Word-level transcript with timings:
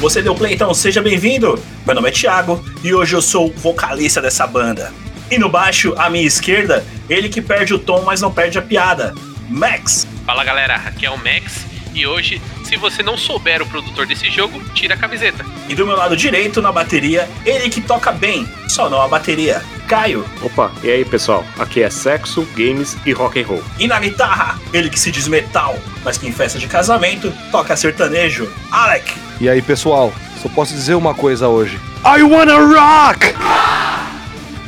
Você 0.00 0.20
deu 0.20 0.34
play, 0.34 0.54
então 0.54 0.74
seja 0.74 1.00
bem-vindo. 1.00 1.62
Meu 1.86 1.94
nome 1.94 2.08
é 2.08 2.12
Thiago 2.12 2.62
e 2.82 2.92
hoje 2.92 3.14
eu 3.14 3.22
sou 3.22 3.48
o 3.48 3.52
vocalista 3.52 4.20
dessa 4.20 4.46
banda. 4.46 4.92
E 5.30 5.38
no 5.38 5.48
baixo, 5.48 5.94
à 5.96 6.10
minha 6.10 6.26
esquerda, 6.26 6.84
ele 7.08 7.28
que 7.28 7.40
perde 7.40 7.72
o 7.72 7.78
tom, 7.78 8.02
mas 8.02 8.20
não 8.20 8.32
perde 8.32 8.58
a 8.58 8.62
piada. 8.62 9.14
Max. 9.48 10.06
Fala 10.26 10.42
galera, 10.44 10.74
aqui 10.74 11.06
é 11.06 11.10
o 11.10 11.16
Max 11.16 11.72
e 11.94 12.06
hoje, 12.06 12.40
se 12.64 12.76
você 12.76 13.02
não 13.02 13.16
souber 13.16 13.60
o 13.62 13.66
produtor 13.66 14.06
desse 14.06 14.30
jogo, 14.30 14.62
tira 14.74 14.94
a 14.94 14.96
camiseta. 14.96 15.44
E 15.68 15.74
do 15.74 15.86
meu 15.86 15.96
lado 15.96 16.16
direito, 16.16 16.62
na 16.62 16.72
bateria, 16.72 17.28
ele 17.44 17.68
que 17.68 17.80
toca 17.80 18.10
bem, 18.10 18.48
só 18.68 18.88
não 18.88 19.00
a 19.00 19.08
bateria. 19.08 19.62
Caio. 19.92 20.24
Opa, 20.40 20.72
e 20.82 20.90
aí 20.90 21.04
pessoal? 21.04 21.44
Aqui 21.58 21.82
é 21.82 21.90
sexo, 21.90 22.48
games 22.56 22.96
e 23.04 23.12
rock 23.12 23.38
and 23.38 23.46
roll. 23.46 23.62
E 23.78 23.86
na 23.86 24.00
guitarra, 24.00 24.58
ele 24.72 24.88
que 24.88 24.98
se 24.98 25.10
diz 25.10 25.28
metal, 25.28 25.78
mas 26.02 26.16
que 26.16 26.26
em 26.26 26.32
festa 26.32 26.58
de 26.58 26.66
casamento 26.66 27.30
toca 27.50 27.76
sertanejo. 27.76 28.50
Alec. 28.70 29.12
E 29.38 29.50
aí, 29.50 29.60
pessoal, 29.60 30.10
só 30.42 30.48
posso 30.48 30.72
dizer 30.72 30.94
uma 30.94 31.12
coisa 31.12 31.46
hoje. 31.46 31.78
I 32.06 32.22
wanna 32.22 32.56
rock! 32.56 33.34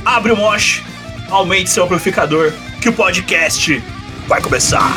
Abre 0.04 0.32
o 0.32 0.36
mosh, 0.36 0.82
aumente 1.30 1.70
seu 1.70 1.84
amplificador, 1.84 2.52
que 2.82 2.90
o 2.90 2.92
podcast 2.92 3.82
vai 4.28 4.42
começar. 4.42 4.92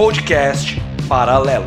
Podcast 0.00 0.80
Paralelo. 1.06 1.66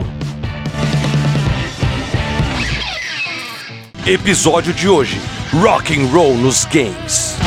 Episódio 4.08 4.74
de 4.74 4.90
hoje: 4.90 5.22
Rock 5.62 5.96
and 5.96 6.08
Roll 6.08 6.36
nos 6.38 6.66
games. 6.66 7.38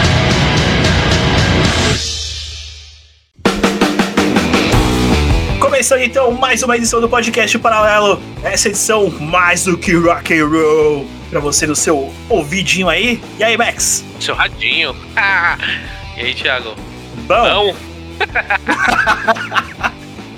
Começando 5.59 6.03
então 6.03 6.31
mais 6.31 6.63
uma 6.63 6.77
edição 6.77 7.01
do 7.01 7.09
podcast 7.09 7.59
Paralelo. 7.59 8.23
Essa 8.45 8.69
edição 8.69 9.11
mais 9.11 9.65
do 9.65 9.77
que 9.77 9.93
rock 9.93 10.39
and 10.39 10.47
roll 10.47 11.05
para 11.29 11.41
você 11.41 11.67
no 11.67 11.75
seu 11.75 12.15
ouvidinho 12.29 12.89
aí. 12.89 13.21
E 13.41 13.43
aí, 13.43 13.57
Max? 13.57 14.05
Seu 14.21 14.37
radinho. 14.37 14.95
Ah. 15.17 15.59
e 16.17 16.21
aí, 16.21 16.33
Thiago? 16.33 16.77
Bom. 17.27 17.75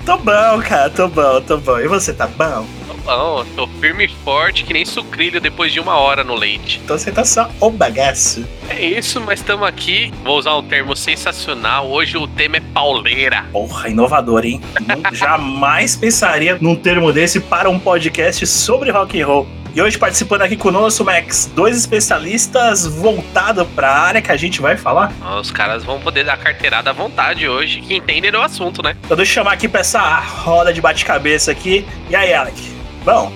tô 0.09 0.17
bom, 0.17 0.59
cara, 0.67 0.89
tô 0.89 1.07
bom, 1.07 1.39
tô 1.41 1.57
bom. 1.59 1.79
E 1.79 1.87
você 1.87 2.11
tá 2.11 2.25
bom? 2.25 2.65
Tô 2.87 2.93
bom, 3.05 3.45
tô 3.55 3.67
firme 3.79 4.05
e 4.05 4.07
forte 4.07 4.63
que 4.63 4.73
nem 4.73 4.83
sucrilho 4.83 5.39
depois 5.39 5.71
de 5.71 5.79
uma 5.79 5.97
hora 5.97 6.23
no 6.23 6.33
leite. 6.33 6.81
Então 6.83 6.97
você 6.97 7.11
tá 7.11 7.23
só 7.23 7.47
o 7.59 7.69
bagaço. 7.69 8.43
É 8.69 8.83
isso, 8.83 9.21
mas 9.21 9.39
estamos 9.39 9.67
aqui. 9.67 10.11
Vou 10.23 10.39
usar 10.39 10.55
um 10.57 10.63
termo 10.63 10.95
sensacional. 10.95 11.87
Hoje 11.87 12.17
o 12.17 12.27
tema 12.27 12.57
é 12.57 12.59
pauleira. 12.73 13.45
Porra, 13.51 13.89
inovador, 13.89 14.45
hein? 14.45 14.59
Jamais 15.13 15.95
pensaria 15.95 16.57
num 16.59 16.75
termo 16.75 17.13
desse 17.13 17.39
para 17.39 17.69
um 17.69 17.77
podcast 17.77 18.47
sobre 18.47 18.89
rock 18.89 19.21
and 19.21 19.27
roll. 19.27 19.58
E 19.75 19.81
hoje 19.81 19.97
participando 19.97 20.41
aqui 20.41 20.57
conosco, 20.57 21.03
Max, 21.03 21.49
dois 21.55 21.77
especialistas 21.77 22.85
voltados 22.85 23.67
para 23.75 23.89
a 23.89 23.99
área 23.99 24.21
que 24.21 24.31
a 24.31 24.37
gente 24.37 24.61
vai 24.61 24.75
falar. 24.75 25.11
Os 25.39 25.51
caras 25.51 25.83
vão 25.83 25.99
poder 25.99 26.23
dar 26.23 26.37
carteirada 26.37 26.89
à 26.89 26.93
vontade 26.93 27.47
hoje, 27.47 27.81
que 27.81 27.95
entendem 27.95 28.31
o 28.31 28.41
assunto, 28.41 28.81
né? 28.81 28.95
Então 29.05 29.15
deixa 29.15 29.31
eu 29.31 29.35
chamar 29.35 29.53
aqui 29.53 29.67
para 29.67 29.81
essa 29.81 30.01
roda 30.19 30.73
de 30.73 30.81
bate-cabeça 30.81 31.51
aqui. 31.51 31.85
E 32.09 32.15
aí, 32.15 32.33
Alec? 32.33 32.59
Bom, 33.05 33.31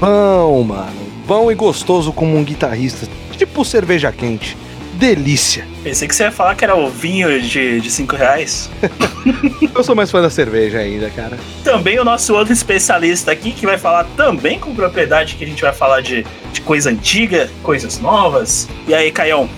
Bom, 0.00 0.62
mano. 0.62 1.12
Bom 1.26 1.52
e 1.52 1.54
gostoso 1.54 2.10
como 2.10 2.34
um 2.34 2.42
guitarrista. 2.42 3.06
Tipo 3.36 3.64
cerveja 3.66 4.10
quente. 4.10 4.56
Delícia. 5.00 5.66
pensei 5.82 6.06
que 6.06 6.14
você 6.14 6.24
ia 6.24 6.30
falar 6.30 6.54
que 6.54 6.62
era 6.62 6.76
o 6.76 6.90
vinho 6.90 7.40
de 7.40 7.90
5 7.90 8.14
reais. 8.16 8.70
Eu 9.74 9.82
sou 9.82 9.94
mais 9.94 10.10
fã 10.10 10.20
da 10.20 10.28
cerveja 10.28 10.76
ainda, 10.76 11.08
cara. 11.08 11.38
Também 11.64 11.98
o 11.98 12.04
nosso 12.04 12.34
outro 12.34 12.52
especialista 12.52 13.32
aqui, 13.32 13.50
que 13.52 13.64
vai 13.64 13.78
falar 13.78 14.04
também 14.14 14.58
com 14.58 14.74
propriedade, 14.74 15.36
que 15.36 15.44
a 15.44 15.46
gente 15.46 15.62
vai 15.62 15.72
falar 15.72 16.02
de, 16.02 16.26
de 16.52 16.60
coisa 16.60 16.90
antiga, 16.90 17.48
coisas 17.62 17.98
novas. 17.98 18.68
E 18.86 18.92
aí, 18.92 19.10
Caião, 19.10 19.48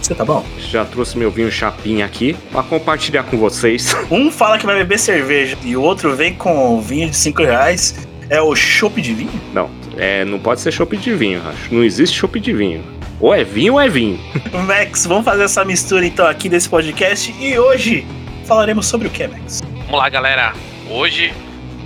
você 0.00 0.14
tá 0.14 0.24
bom? 0.24 0.42
Já 0.58 0.82
trouxe 0.86 1.18
meu 1.18 1.30
vinho 1.30 1.52
chapinha 1.52 2.06
aqui 2.06 2.34
pra 2.50 2.62
compartilhar 2.62 3.24
com 3.24 3.36
vocês. 3.36 3.94
Um 4.10 4.30
fala 4.30 4.56
que 4.56 4.64
vai 4.64 4.76
beber 4.76 4.98
cerveja 4.98 5.58
e 5.62 5.76
o 5.76 5.82
outro 5.82 6.16
vem 6.16 6.32
com 6.32 6.80
vinho 6.80 7.10
de 7.10 7.16
5 7.18 7.42
reais. 7.42 8.08
É 8.30 8.40
o 8.40 8.56
chopp 8.56 9.02
de 9.02 9.12
vinho? 9.12 9.40
Não, 9.52 9.68
é, 9.98 10.24
não 10.24 10.38
pode 10.38 10.62
ser 10.62 10.72
chopp 10.72 10.96
de 10.96 11.12
vinho, 11.12 11.42
acho. 11.46 11.74
Não 11.74 11.84
existe 11.84 12.16
chopp 12.18 12.40
de 12.40 12.54
vinho. 12.54 12.95
Ou 13.20 13.34
é 13.34 13.44
vinho 13.44 13.74
ou 13.74 13.80
é 13.80 13.88
vinho. 13.88 14.18
Max, 14.66 15.06
vamos 15.06 15.24
fazer 15.24 15.44
essa 15.44 15.64
mistura 15.64 16.04
então 16.06 16.26
aqui 16.26 16.48
desse 16.48 16.68
podcast. 16.68 17.34
E 17.40 17.58
hoje 17.58 18.06
falaremos 18.44 18.86
sobre 18.86 19.08
o 19.08 19.10
que, 19.10 19.26
Max? 19.26 19.62
Vamos 19.84 19.98
lá, 19.98 20.08
galera. 20.08 20.52
Hoje 20.90 21.32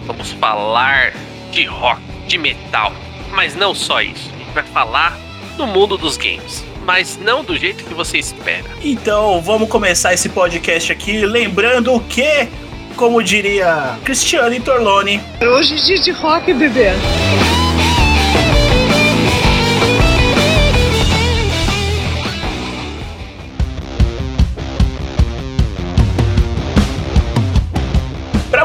vamos 0.06 0.32
falar 0.32 1.12
de 1.52 1.64
rock, 1.64 2.00
de 2.26 2.36
metal. 2.36 2.92
Mas 3.32 3.54
não 3.54 3.74
só 3.74 4.00
isso. 4.00 4.30
A 4.34 4.38
gente 4.38 4.52
vai 4.52 4.64
falar 4.64 5.16
do 5.56 5.66
mundo 5.66 5.96
dos 5.96 6.16
games. 6.16 6.64
Mas 6.84 7.18
não 7.18 7.44
do 7.44 7.56
jeito 7.56 7.84
que 7.84 7.94
você 7.94 8.18
espera. 8.18 8.64
Então 8.82 9.40
vamos 9.40 9.68
começar 9.68 10.12
esse 10.12 10.28
podcast 10.30 10.90
aqui 10.90 11.24
lembrando 11.24 12.00
que, 12.08 12.48
como 12.96 13.22
diria 13.22 13.96
Cristiane 14.04 14.58
Torlone, 14.58 15.20
Hoje 15.40 15.74
é 15.74 15.76
dia 15.76 15.98
de 16.00 16.10
rock, 16.10 16.52
bebê. 16.52 16.90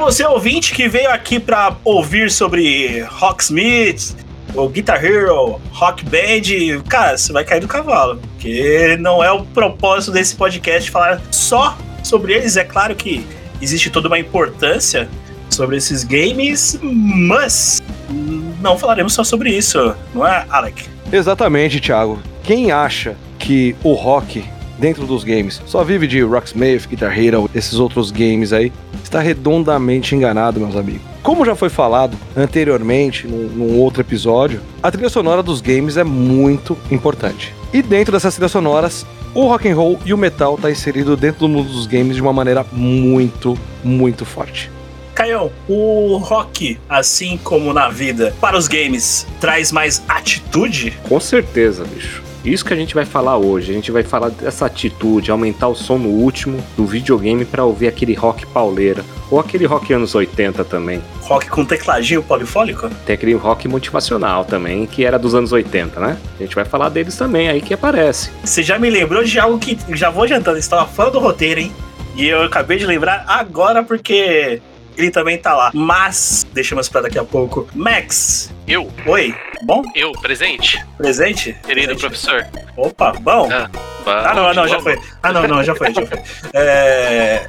Você 0.06 0.24
ouvinte 0.24 0.72
que 0.72 0.88
veio 0.88 1.10
aqui 1.10 1.40
pra 1.40 1.78
ouvir 1.84 2.30
sobre 2.30 3.02
Rocksmith, 3.10 4.16
ou 4.54 4.70
Guitar 4.70 5.04
Hero, 5.04 5.60
Rock 5.72 6.06
Band, 6.06 6.84
cara, 6.88 7.18
você 7.18 7.34
vai 7.34 7.44
cair 7.44 7.60
do 7.60 7.68
cavalo. 7.68 8.22
Porque 8.34 8.96
não 9.00 9.24
é 9.24 9.32
o 9.32 9.44
propósito 9.46 10.12
desse 10.12 10.36
podcast 10.36 10.92
falar 10.92 11.20
só 11.32 11.76
sobre 12.04 12.34
eles. 12.34 12.56
É 12.56 12.64
claro 12.64 12.96
que 12.96 13.26
existe 13.60 13.90
toda 13.90 14.08
uma 14.08 14.20
importância 14.20 15.10
sobre 15.50 15.78
esses 15.78 16.04
games, 16.04 16.80
mas 16.80 17.82
não 18.62 18.78
falaremos 18.78 19.12
só 19.12 19.24
sobre 19.24 19.50
isso, 19.58 19.96
não 20.14 20.26
é, 20.26 20.46
Alec? 20.52 20.88
Exatamente, 21.12 21.80
Thiago. 21.80 22.20
Quem 22.44 22.72
acha 22.72 23.18
que 23.40 23.76
o 23.84 23.94
rock 23.94 24.46
dentro 24.78 25.06
dos 25.06 25.24
games 25.24 25.62
só 25.66 25.84
vive 25.84 26.08
de 26.08 26.22
Rocksmith, 26.22 26.88
Guitar 26.88 27.18
Hero, 27.18 27.50
esses 27.54 27.76
outros 27.76 28.12
games 28.12 28.54
aí, 28.54 28.72
está 29.04 29.20
redondamente 29.20 30.16
enganado, 30.16 30.60
meus 30.60 30.76
amigos. 30.76 31.02
Como 31.22 31.46
já 31.46 31.56
foi 31.56 31.70
falado 31.70 32.18
anteriormente, 32.36 33.28
num, 33.28 33.48
num 33.48 33.80
outro 33.80 34.02
episódio, 34.02 34.62
a 34.82 34.92
trilha 34.92 35.10
sonora 35.10 35.42
dos 35.42 35.62
games 35.62 35.98
é 35.98 36.04
muito 36.04 36.78
importante. 36.92 37.54
E 37.74 37.82
dentro 37.82 38.12
dessas 38.12 38.36
trilhas 38.36 38.52
sonoras, 38.52 39.06
o 39.34 39.48
rock 39.48 39.68
and 39.68 39.76
roll 39.76 40.00
e 40.06 40.14
o 40.14 40.18
metal 40.18 40.58
tá 40.58 40.72
inserido 40.72 41.18
dentro 41.18 41.42
do 41.42 41.50
mundo 41.50 41.70
dos 41.70 41.88
games 41.88 42.16
de 42.16 42.22
uma 42.22 42.32
maneira 42.32 42.66
muito, 42.72 43.58
muito 43.84 44.24
forte. 44.24 44.72
Caio, 45.14 45.52
o 45.68 46.18
rock, 46.18 46.78
assim 46.90 47.38
como 47.38 47.74
na 47.74 47.90
vida, 47.90 48.36
para 48.42 48.58
os 48.58 48.68
games, 48.68 49.26
traz 49.40 49.72
mais 49.72 50.04
atitude? 50.10 50.92
Com 51.08 51.20
certeza, 51.20 51.86
bicho. 51.86 52.25
Isso 52.46 52.64
que 52.64 52.74
a 52.74 52.78
gente 52.78 52.94
vai 52.94 53.06
falar 53.06 53.38
hoje. 53.38 53.72
A 53.72 53.74
gente 53.74 53.92
vai 53.92 54.04
falar 54.04 54.30
dessa 54.30 54.68
atitude, 54.68 55.32
aumentar 55.32 55.68
o 55.68 55.76
som 55.76 55.98
no 55.98 56.10
último 56.10 56.64
do 56.78 56.86
videogame 56.86 57.44
pra 57.44 57.64
ouvir 57.64 57.88
aquele 57.88 58.14
rock 58.14 58.46
pauleira. 58.46 59.04
Ou 59.32 59.40
aquele 59.40 59.66
rock 59.66 59.92
anos 59.92 60.14
80 60.14 60.64
também. 60.64 61.02
Rock 61.22 61.50
com 61.50 61.66
tecladinho 61.66 62.22
polifônico? 62.22 62.88
Tem 63.06 63.16
aquele 63.16 63.34
rock 63.34 63.68
motivacional 63.68 64.46
também, 64.46 64.86
que 64.86 65.04
era 65.04 65.18
dos 65.18 65.34
anos 65.34 65.52
80, 65.52 66.00
né? 66.00 66.18
A 66.40 66.44
gente 66.44 66.56
vai 66.56 66.66
falar 66.66 66.90
deles 66.90 67.18
também 67.18 67.50
aí 67.50 67.62
que 67.62 67.74
aparece. 67.74 68.30
Você 68.44 68.62
já 68.62 68.78
me 68.78 68.90
lembrou 68.90 69.24
de 69.24 69.40
algo 69.40 69.58
que 69.58 69.78
já 69.90 70.12
vou 70.12 70.24
adiantando, 70.24 70.60
estava 70.60 70.86
fora 70.86 71.10
do 71.10 71.20
roteiro, 71.20 71.60
hein? 71.60 71.72
E 72.16 72.28
eu 72.28 72.44
acabei 72.44 72.78
de 72.78 72.86
lembrar 72.86 73.26
agora 73.28 73.84
porque 73.84 74.62
ele 74.96 75.12
também 75.12 75.38
tá 75.38 75.54
lá. 75.54 75.72
Mas, 75.74 76.46
deixamos 76.54 76.88
pra 76.88 77.02
daqui 77.02 77.20
a 77.20 77.24
pouco. 77.24 77.68
Max, 77.74 78.54
Eu, 78.68 78.92
oi, 79.06 79.36
bom? 79.64 79.84
eu, 79.94 80.12
presente, 80.14 80.84
Presente? 80.98 81.54
querido 81.66 81.96
Presente. 81.96 82.00
professor. 82.00 82.48
Opa, 82.76 83.14
bom. 83.14 83.48
Ah, 83.52 83.70
Ah, 84.08 84.34
não, 84.34 84.54
não, 84.56 84.68
já 84.68 84.82
foi. 84.82 85.00
Ah, 85.22 85.32
não, 85.32 85.48
não, 85.48 85.64
já 85.64 85.76
foi, 85.76 85.94
já 85.94 86.06
foi. 86.06 86.20
É... 86.54 87.46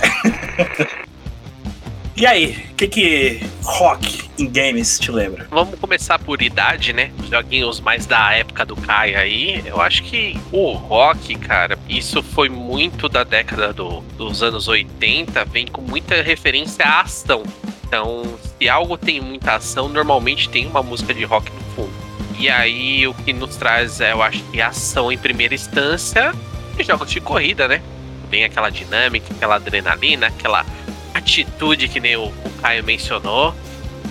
e 2.14 2.26
aí, 2.26 2.66
o 2.70 2.74
que 2.74 2.86
que 2.86 3.40
rock 3.62 4.28
em 4.38 4.46
games 4.46 4.98
te 4.98 5.10
lembra? 5.10 5.46
Vamos 5.50 5.78
começar 5.80 6.18
por 6.18 6.42
idade, 6.42 6.92
né? 6.92 7.10
Os 7.18 7.30
joguinhos 7.30 7.80
mais 7.80 8.04
da 8.04 8.34
época 8.34 8.66
do 8.66 8.76
Kai 8.76 9.14
aí. 9.14 9.62
Eu 9.64 9.80
acho 9.80 10.02
que 10.02 10.38
o 10.52 10.72
rock, 10.72 11.34
cara, 11.36 11.78
isso 11.88 12.22
foi 12.22 12.50
muito 12.50 13.08
da 13.08 13.24
década 13.24 13.72
do, 13.72 14.00
dos 14.18 14.42
anos 14.42 14.68
80, 14.68 15.46
vem 15.46 15.66
com 15.66 15.80
muita 15.80 16.20
referência 16.20 16.84
à 16.84 17.00
ação. 17.00 17.42
Então, 17.86 18.24
se 18.58 18.68
algo 18.68 18.98
tem 18.98 19.20
muita 19.20 19.54
ação, 19.54 19.88
normalmente 19.88 20.48
tem 20.48 20.66
uma 20.66 20.82
música 20.82 21.14
de 21.14 21.24
rock 21.24 21.50
no 21.52 21.60
fundo. 21.74 21.92
E 22.36 22.50
aí, 22.50 23.06
o 23.06 23.14
que 23.14 23.32
nos 23.32 23.56
traz, 23.56 24.00
eu 24.00 24.20
acho 24.22 24.42
que 24.44 24.60
ação 24.60 25.10
em 25.10 25.16
primeira 25.16 25.54
instância, 25.54 26.34
e 26.76 26.82
jogos 26.82 27.10
de 27.10 27.20
corrida, 27.20 27.68
né? 27.68 27.80
Vem 28.28 28.44
aquela 28.44 28.70
dinâmica, 28.70 29.32
aquela 29.32 29.54
adrenalina, 29.54 30.26
aquela 30.26 30.66
atitude 31.14 31.88
que 31.88 32.00
nem 32.00 32.16
o, 32.16 32.26
o 32.26 32.50
Caio 32.60 32.82
mencionou. 32.82 33.54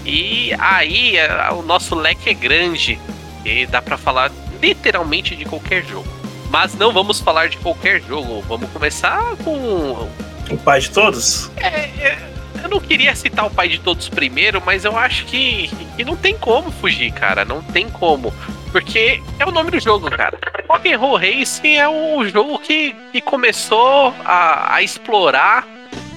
E 0.06 0.54
aí, 0.58 1.18
é, 1.18 1.52
o 1.52 1.62
nosso 1.62 1.96
leque 1.96 2.30
é 2.30 2.34
grande 2.34 2.98
e 3.44 3.66
dá 3.66 3.82
para 3.82 3.98
falar 3.98 4.32
literalmente 4.62 5.36
de 5.36 5.44
qualquer 5.44 5.84
jogo. 5.84 6.08
Mas 6.50 6.74
não 6.76 6.94
vamos 6.94 7.20
falar 7.20 7.50
de 7.50 7.58
qualquer 7.58 8.02
jogo, 8.02 8.42
vamos 8.48 8.70
começar 8.72 9.36
com. 9.44 10.10
O 10.50 10.58
pai 10.64 10.80
de 10.80 10.92
todos? 10.92 11.52
É, 11.58 11.68
é, 11.68 12.35
eu 12.66 12.70
não 12.70 12.80
queria 12.80 13.16
citar 13.16 13.46
o 13.46 13.52
pai 13.52 13.70
de 13.70 13.80
todos 13.80 14.10
primeiro, 14.10 14.62
mas 14.66 14.86
eu 14.86 14.98
acho 14.98 15.26
que, 15.26 15.70
que 15.96 16.04
não 16.04 16.16
tem 16.16 16.36
como 16.36 16.72
fugir, 16.72 17.12
cara. 17.12 17.46
Não 17.46 17.62
tem 17.62 17.88
como. 17.90 18.34
Porque 18.72 19.22
é 19.40 19.46
o 19.46 19.52
nome 19.52 19.70
do 19.72 19.80
jogo, 19.80 20.10
cara. 20.10 20.38
Rock'n'Roll 20.68 21.16
Racing 21.16 21.76
é 21.76 21.88
o 21.88 22.28
jogo 22.28 22.58
que, 22.60 22.96
que 23.12 23.22
começou 23.22 24.14
a, 24.26 24.76
a 24.76 24.82
explorar 24.82 25.68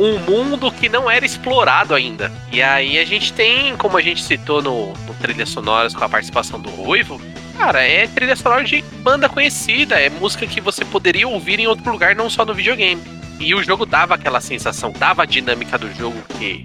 um 0.00 0.19
mundo 0.21 0.73
que 0.73 0.89
não 0.89 1.11
era 1.11 1.25
explorado 1.27 1.95
ainda. 1.95 2.33
E 2.50 2.62
aí 2.62 2.99
a 2.99 3.05
gente 3.05 3.33
tem, 3.33 3.77
como 3.77 3.99
a 3.99 4.03
gente 4.03 4.23
citou 4.23 4.62
no, 4.62 4.95
no 5.06 5.15
Trilhas 5.21 5.50
Sonoras 5.50 5.95
com 5.95 6.03
a 6.03 6.09
participação 6.09 6.59
do 6.59 6.71
Ruivo, 6.71 7.21
cara, 7.59 7.83
é 7.83 8.06
trilha 8.06 8.35
sonora 8.35 8.65
de 8.65 8.83
banda 9.03 9.29
conhecida, 9.29 10.00
é 10.00 10.09
música 10.09 10.47
que 10.47 10.61
você 10.61 10.85
poderia 10.85 11.29
ouvir 11.29 11.61
em 11.61 11.67
outro 11.67 11.93
lugar, 11.93 12.17
não 12.17 12.31
só 12.31 12.45
no 12.45 12.55
videogame. 12.55 13.18
E 13.38 13.55
o 13.55 13.62
jogo 13.62 13.87
dava 13.87 14.14
aquela 14.14 14.40
sensação, 14.40 14.93
dava 14.93 15.23
a 15.23 15.26
dinâmica 15.26 15.79
do 15.79 15.93
jogo 15.94 16.20
que 16.38 16.64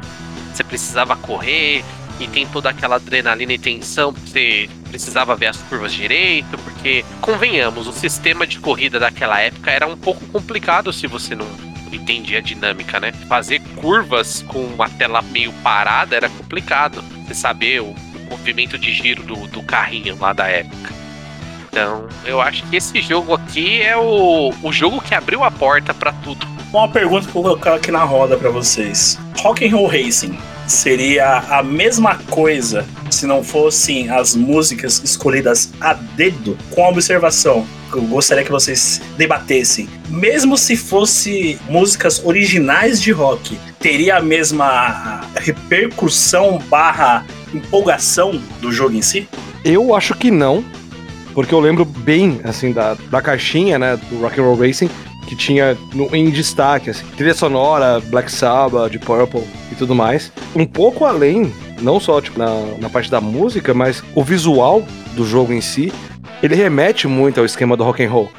você 0.51 0.63
precisava 0.63 1.15
correr, 1.15 1.83
e 2.19 2.27
tem 2.27 2.45
toda 2.47 2.69
aquela 2.69 2.95
adrenalina 2.95 3.53
e 3.53 3.57
tensão, 3.57 4.11
você 4.11 4.69
precisava 4.89 5.35
ver 5.35 5.47
as 5.47 5.57
curvas 5.57 5.91
direito, 5.91 6.57
porque, 6.59 7.03
convenhamos, 7.21 7.87
o 7.87 7.91
sistema 7.91 8.45
de 8.45 8.59
corrida 8.59 8.99
daquela 8.99 9.39
época 9.39 9.71
era 9.71 9.87
um 9.87 9.97
pouco 9.97 10.25
complicado 10.27 10.93
se 10.93 11.07
você 11.07 11.35
não 11.35 11.47
entendia 11.91 12.39
a 12.39 12.41
dinâmica, 12.41 12.99
né? 12.99 13.11
Fazer 13.27 13.59
curvas 13.75 14.43
com 14.47 14.59
uma 14.59 14.89
tela 14.89 15.21
meio 15.21 15.51
parada 15.63 16.15
era 16.15 16.29
complicado. 16.29 17.03
Você 17.25 17.33
saber 17.33 17.81
o, 17.81 17.85
o 17.85 18.29
movimento 18.29 18.77
de 18.77 18.91
giro 18.91 19.23
do, 19.23 19.47
do 19.47 19.61
carrinho 19.63 20.17
lá 20.19 20.33
da 20.33 20.47
época. 20.47 21.02
Então, 21.73 22.07
eu 22.23 22.39
acho 22.39 22.63
que 22.69 22.75
esse 22.75 23.01
jogo 23.01 23.33
aqui 23.33 23.81
é 23.81 23.97
o, 23.97 24.53
o 24.61 24.71
jogo 24.71 25.01
que 25.01 25.15
abriu 25.15 25.43
a 25.43 25.49
porta 25.49 25.91
para 25.91 26.13
tudo. 26.13 26.45
Uma 26.71 26.87
pergunta 26.87 27.23
que 27.23 27.29
eu 27.29 27.33
vou 27.33 27.43
colocar 27.45 27.73
aqui 27.73 27.89
na 27.89 28.03
roda 28.03 28.37
para 28.37 28.51
vocês. 28.51 29.17
Rock'n'Roll 29.39 29.87
Racing 29.87 30.37
seria 30.67 31.39
a 31.49 31.63
mesma 31.63 32.19
coisa 32.29 32.85
se 33.09 33.25
não 33.25 33.43
fossem 33.43 34.07
as 34.11 34.35
músicas 34.35 35.01
escolhidas 35.03 35.73
a 35.81 35.95
dedo 35.95 36.55
com 36.69 36.85
a 36.85 36.89
observação 36.89 37.65
que 37.91 37.97
eu 37.97 38.03
gostaria 38.03 38.43
que 38.43 38.51
vocês 38.51 39.01
debatessem. 39.17 39.89
Mesmo 40.09 40.55
se 40.55 40.77
fosse 40.77 41.59
músicas 41.67 42.23
originais 42.23 43.01
de 43.01 43.11
rock, 43.11 43.57
teria 43.79 44.17
a 44.17 44.21
mesma 44.21 45.21
repercussão 45.37 46.59
barra 46.69 47.25
empolgação 47.51 48.39
do 48.61 48.71
jogo 48.71 48.95
em 48.95 49.01
si? 49.01 49.27
Eu 49.65 49.95
acho 49.95 50.13
que 50.13 50.29
não, 50.29 50.63
porque 51.33 51.53
eu 51.53 51.59
lembro 51.59 51.85
bem, 51.85 52.39
assim, 52.44 52.71
da, 52.71 52.95
da 53.09 53.21
caixinha, 53.21 53.80
né, 53.80 53.97
do 54.09 54.21
Rock 54.21 54.39
and 54.39 54.44
Roll 54.44 54.56
Racing, 54.56 54.89
que 55.27 55.35
tinha 55.35 55.77
no, 55.94 56.13
em 56.15 56.30
destaque, 56.30 56.89
assim, 56.89 57.06
trilha 57.18 57.33
sonora, 57.33 58.00
Black 58.00 58.31
Sabbath, 58.31 58.91
de 58.91 59.00
Purple 59.00 59.44
e 59.71 59.75
tudo 59.75 59.95
mais. 59.95 60.31
Um 60.56 60.65
pouco 60.65 61.06
além, 61.06 61.51
não 61.81 62.00
só 62.00 62.21
tipo, 62.21 62.38
na, 62.38 62.50
na 62.80 62.89
parte 62.89 63.09
da 63.09 63.21
música, 63.21 63.74
mas 63.74 64.03
o 64.13 64.24
visual 64.24 64.83
do 65.15 65.25
jogo 65.25 65.53
em 65.53 65.62
si, 65.62 65.91
ele 66.41 66.56
remete 66.56 67.07
muito 67.07 67.39
ao 67.39 67.45
esquema 67.45 67.75
do 67.75 67.83
rock 67.83 68.03
and 68.03 68.09
roll, 68.09 68.30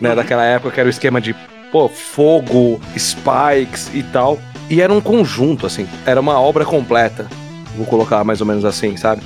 né? 0.00 0.10
Uhum. 0.10 0.16
Daquela 0.16 0.44
época 0.44 0.72
que 0.72 0.80
era 0.80 0.88
o 0.88 0.90
esquema 0.90 1.20
de 1.20 1.34
pô, 1.70 1.88
fogo, 1.88 2.80
spikes 2.98 3.90
e 3.94 4.02
tal. 4.02 4.38
E 4.68 4.80
era 4.80 4.92
um 4.92 5.00
conjunto, 5.00 5.64
assim, 5.64 5.86
era 6.04 6.20
uma 6.20 6.40
obra 6.40 6.64
completa. 6.64 7.28
Vou 7.76 7.86
colocar 7.86 8.24
mais 8.24 8.40
ou 8.40 8.46
menos 8.46 8.64
assim, 8.64 8.96
sabe? 8.96 9.22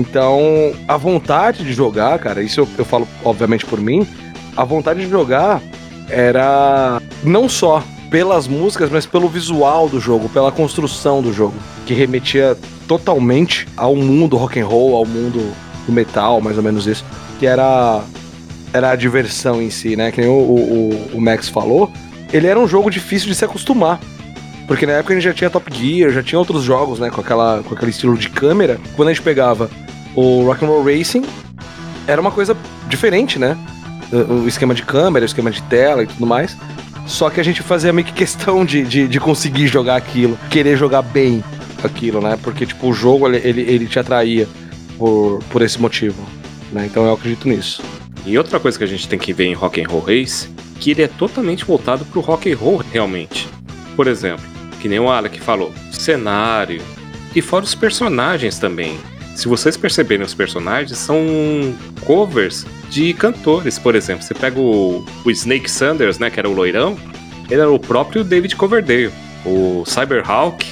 Então, 0.00 0.72
a 0.88 0.96
vontade 0.96 1.62
de 1.62 1.74
jogar, 1.74 2.18
cara, 2.18 2.42
isso 2.42 2.60
eu, 2.60 2.68
eu 2.78 2.84
falo 2.86 3.06
obviamente 3.22 3.66
por 3.66 3.78
mim, 3.78 4.06
a 4.56 4.64
vontade 4.64 5.00
de 5.00 5.10
jogar 5.10 5.60
era 6.08 7.02
não 7.22 7.50
só 7.50 7.84
pelas 8.10 8.48
músicas, 8.48 8.90
mas 8.90 9.04
pelo 9.04 9.28
visual 9.28 9.90
do 9.90 10.00
jogo, 10.00 10.30
pela 10.30 10.50
construção 10.50 11.20
do 11.20 11.34
jogo, 11.34 11.54
que 11.86 11.92
remetia 11.92 12.56
totalmente 12.88 13.68
ao 13.76 13.94
mundo 13.94 14.38
rock 14.38 14.58
and 14.58 14.66
roll, 14.66 14.96
ao 14.96 15.04
mundo 15.04 15.52
do 15.86 15.92
metal, 15.92 16.40
mais 16.40 16.56
ou 16.56 16.62
menos 16.62 16.86
isso, 16.86 17.04
que 17.38 17.46
era 17.46 18.02
era 18.72 18.92
a 18.92 18.96
diversão 18.96 19.60
em 19.60 19.68
si, 19.68 19.96
né? 19.96 20.10
Que 20.12 20.20
nem 20.22 20.30
o, 20.30 20.32
o, 20.32 21.10
o 21.14 21.20
Max 21.20 21.48
falou, 21.48 21.92
ele 22.32 22.46
era 22.46 22.58
um 22.58 22.66
jogo 22.66 22.90
difícil 22.90 23.28
de 23.28 23.34
se 23.34 23.44
acostumar. 23.44 24.00
Porque 24.66 24.86
na 24.86 24.92
época 24.92 25.12
a 25.12 25.16
gente 25.16 25.24
já 25.24 25.34
tinha 25.34 25.50
Top 25.50 25.68
Gear, 25.76 26.10
já 26.10 26.22
tinha 26.22 26.38
outros 26.38 26.62
jogos, 26.62 27.00
né, 27.00 27.10
com, 27.10 27.20
aquela, 27.20 27.60
com 27.64 27.74
aquele 27.74 27.90
estilo 27.90 28.16
de 28.16 28.28
câmera. 28.28 28.78
Quando 28.94 29.08
a 29.08 29.12
gente 29.12 29.20
pegava 29.20 29.68
o 30.14 30.44
Rock'n'Roll 30.44 30.84
Racing, 30.84 31.24
era 32.06 32.20
uma 32.20 32.30
coisa 32.30 32.56
diferente, 32.88 33.38
né? 33.38 33.56
o 34.12 34.48
esquema 34.48 34.74
de 34.74 34.82
câmera, 34.82 35.24
o 35.24 35.26
esquema 35.26 35.50
de 35.50 35.62
tela 35.62 36.02
e 36.02 36.06
tudo 36.06 36.26
mais. 36.26 36.56
Só 37.06 37.30
que 37.30 37.40
a 37.40 37.42
gente 37.42 37.62
fazia 37.62 37.92
meio 37.92 38.06
que 38.06 38.12
questão 38.12 38.64
de, 38.64 38.82
de, 38.82 39.08
de 39.08 39.20
conseguir 39.20 39.66
jogar 39.66 39.96
aquilo, 39.96 40.38
querer 40.50 40.76
jogar 40.76 41.02
bem 41.02 41.42
aquilo, 41.82 42.20
né? 42.20 42.38
Porque, 42.42 42.66
tipo, 42.66 42.88
o 42.88 42.92
jogo, 42.92 43.28
ele, 43.28 43.62
ele, 43.62 43.86
te 43.86 43.98
atraía 43.98 44.46
por, 44.98 45.40
por 45.50 45.62
esse 45.62 45.80
motivo, 45.80 46.22
né? 46.72 46.86
Então 46.86 47.04
eu 47.04 47.12
acredito 47.12 47.48
nisso. 47.48 47.82
E 48.26 48.36
outra 48.36 48.60
coisa 48.60 48.76
que 48.76 48.84
a 48.84 48.86
gente 48.86 49.08
tem 49.08 49.18
que 49.18 49.32
ver 49.32 49.46
em 49.46 49.54
Rock 49.54 49.80
and 49.80 49.88
Roll 49.88 50.02
Race, 50.02 50.48
que 50.78 50.90
ele 50.90 51.02
é 51.02 51.08
totalmente 51.08 51.64
voltado 51.64 52.04
pro 52.04 52.20
rock 52.20 52.52
and 52.52 52.56
roll 52.56 52.82
realmente. 52.92 53.48
Por 53.96 54.06
exemplo, 54.06 54.44
que 54.80 54.88
nem 54.88 55.00
o 55.00 55.10
Alec 55.10 55.40
falou, 55.40 55.72
cenário 55.90 56.82
e 57.34 57.40
fora 57.40 57.64
os 57.64 57.74
personagens 57.74 58.58
também. 58.58 58.98
Se 59.40 59.48
vocês 59.48 59.74
perceberem 59.74 60.22
os 60.22 60.34
personagens, 60.34 60.98
são 60.98 61.16
covers 62.04 62.66
de 62.90 63.14
cantores, 63.14 63.78
por 63.78 63.94
exemplo. 63.94 64.22
Você 64.22 64.34
pega 64.34 64.60
o, 64.60 65.02
o 65.24 65.30
Snake 65.30 65.70
Sanders, 65.70 66.18
né, 66.18 66.28
que 66.28 66.38
era 66.38 66.46
o 66.46 66.52
loirão, 66.52 66.94
ele 67.48 67.62
era 67.62 67.70
o 67.70 67.78
próprio 67.78 68.22
David 68.22 68.54
Coverdale. 68.54 69.10
O 69.46 69.82
Cyberhawk 69.86 70.66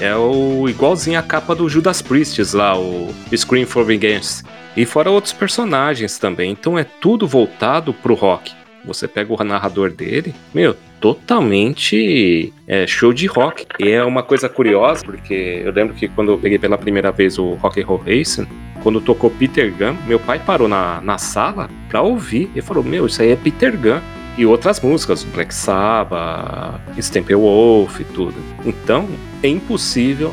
é 0.00 0.12
o 0.16 0.68
igualzinho 0.68 1.20
a 1.20 1.22
capa 1.22 1.54
do 1.54 1.68
Judas 1.68 2.02
Priest 2.02 2.40
lá, 2.52 2.76
o 2.76 3.14
Scream 3.32 3.64
for 3.64 3.84
Vengeance. 3.84 4.42
E 4.76 4.84
fora 4.84 5.08
outros 5.08 5.32
personagens 5.32 6.18
também. 6.18 6.50
Então 6.50 6.76
é 6.76 6.82
tudo 6.82 7.28
voltado 7.28 7.94
pro 7.94 8.14
rock. 8.16 8.52
Você 8.84 9.06
pega 9.06 9.32
o 9.32 9.44
narrador 9.44 9.92
dele, 9.92 10.34
meu, 10.52 10.76
totalmente 11.00 12.52
é, 12.68 12.86
show 12.86 13.12
de 13.12 13.26
rock. 13.26 13.66
E 13.78 13.88
é 13.88 14.04
uma 14.04 14.22
coisa 14.22 14.48
curiosa, 14.48 15.04
porque 15.04 15.62
eu 15.64 15.72
lembro 15.72 15.94
que 15.94 16.06
quando 16.08 16.32
eu 16.32 16.38
peguei 16.38 16.58
pela 16.58 16.76
primeira 16.76 17.10
vez 17.10 17.38
o 17.38 17.54
Rock 17.54 17.80
and 17.80 17.86
Roll 17.86 18.02
Racing, 18.06 18.46
quando 18.82 19.00
tocou 19.00 19.30
Peter 19.30 19.72
Gunn, 19.72 19.96
meu 20.06 20.18
pai 20.18 20.38
parou 20.38 20.68
na, 20.68 21.00
na 21.00 21.18
sala 21.18 21.68
pra 21.88 22.02
ouvir 22.02 22.50
e 22.54 22.62
falou: 22.62 22.84
Meu, 22.84 23.06
isso 23.06 23.22
aí 23.22 23.30
é 23.30 23.36
Peter 23.36 23.76
Gunn. 23.76 24.00
E 24.38 24.46
outras 24.46 24.80
músicas, 24.80 25.24
Black 25.24 25.52
Sabbath, 25.52 26.80
Steppenwolf 26.98 28.00
e 28.00 28.04
tudo. 28.04 28.36
Então, 28.64 29.08
é 29.42 29.48
impossível 29.48 30.32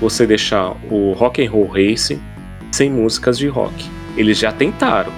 você 0.00 0.26
deixar 0.26 0.76
o 0.90 1.12
Rock 1.12 1.44
and 1.44 1.50
Roll 1.50 1.66
Racing 1.66 2.20
sem 2.70 2.90
músicas 2.90 3.38
de 3.38 3.48
rock. 3.48 3.90
Eles 4.16 4.38
já 4.38 4.52
tentaram 4.52 5.12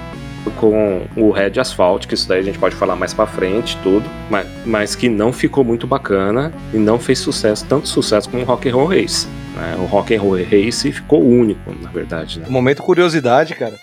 com 0.50 1.06
o 1.16 1.30
Red 1.30 1.58
Asphalt, 1.58 2.06
que 2.06 2.14
isso 2.14 2.28
daí 2.28 2.40
a 2.40 2.42
gente 2.42 2.58
pode 2.58 2.75
falar 2.75 2.96
mais 2.96 3.14
para 3.14 3.26
frente, 3.26 3.76
tudo, 3.82 4.08
mas, 4.30 4.46
mas 4.64 4.96
que 4.96 5.08
não 5.08 5.32
ficou 5.32 5.64
muito 5.64 5.87
bacana 5.87 6.52
e 6.72 6.76
não 6.76 6.99
fez 6.99 7.18
sucesso, 7.18 7.64
tanto 7.68 7.88
sucesso 7.88 8.28
como 8.28 8.42
o 8.42 8.46
Rock 8.46 8.68
and 8.68 8.75
Roll 8.75 8.87
Race. 8.87 9.26
Né? 9.54 9.76
O 9.78 9.87
Rock 9.87 10.14
and 10.14 10.20
Roll 10.20 10.42
Race 10.42 10.92
ficou 10.92 11.22
único, 11.22 11.75
na 11.80 11.90
verdade. 11.90 12.40
Né? 12.40 12.46
Momento 12.49 12.82
curiosidade, 12.82 13.54
cara. 13.54 13.75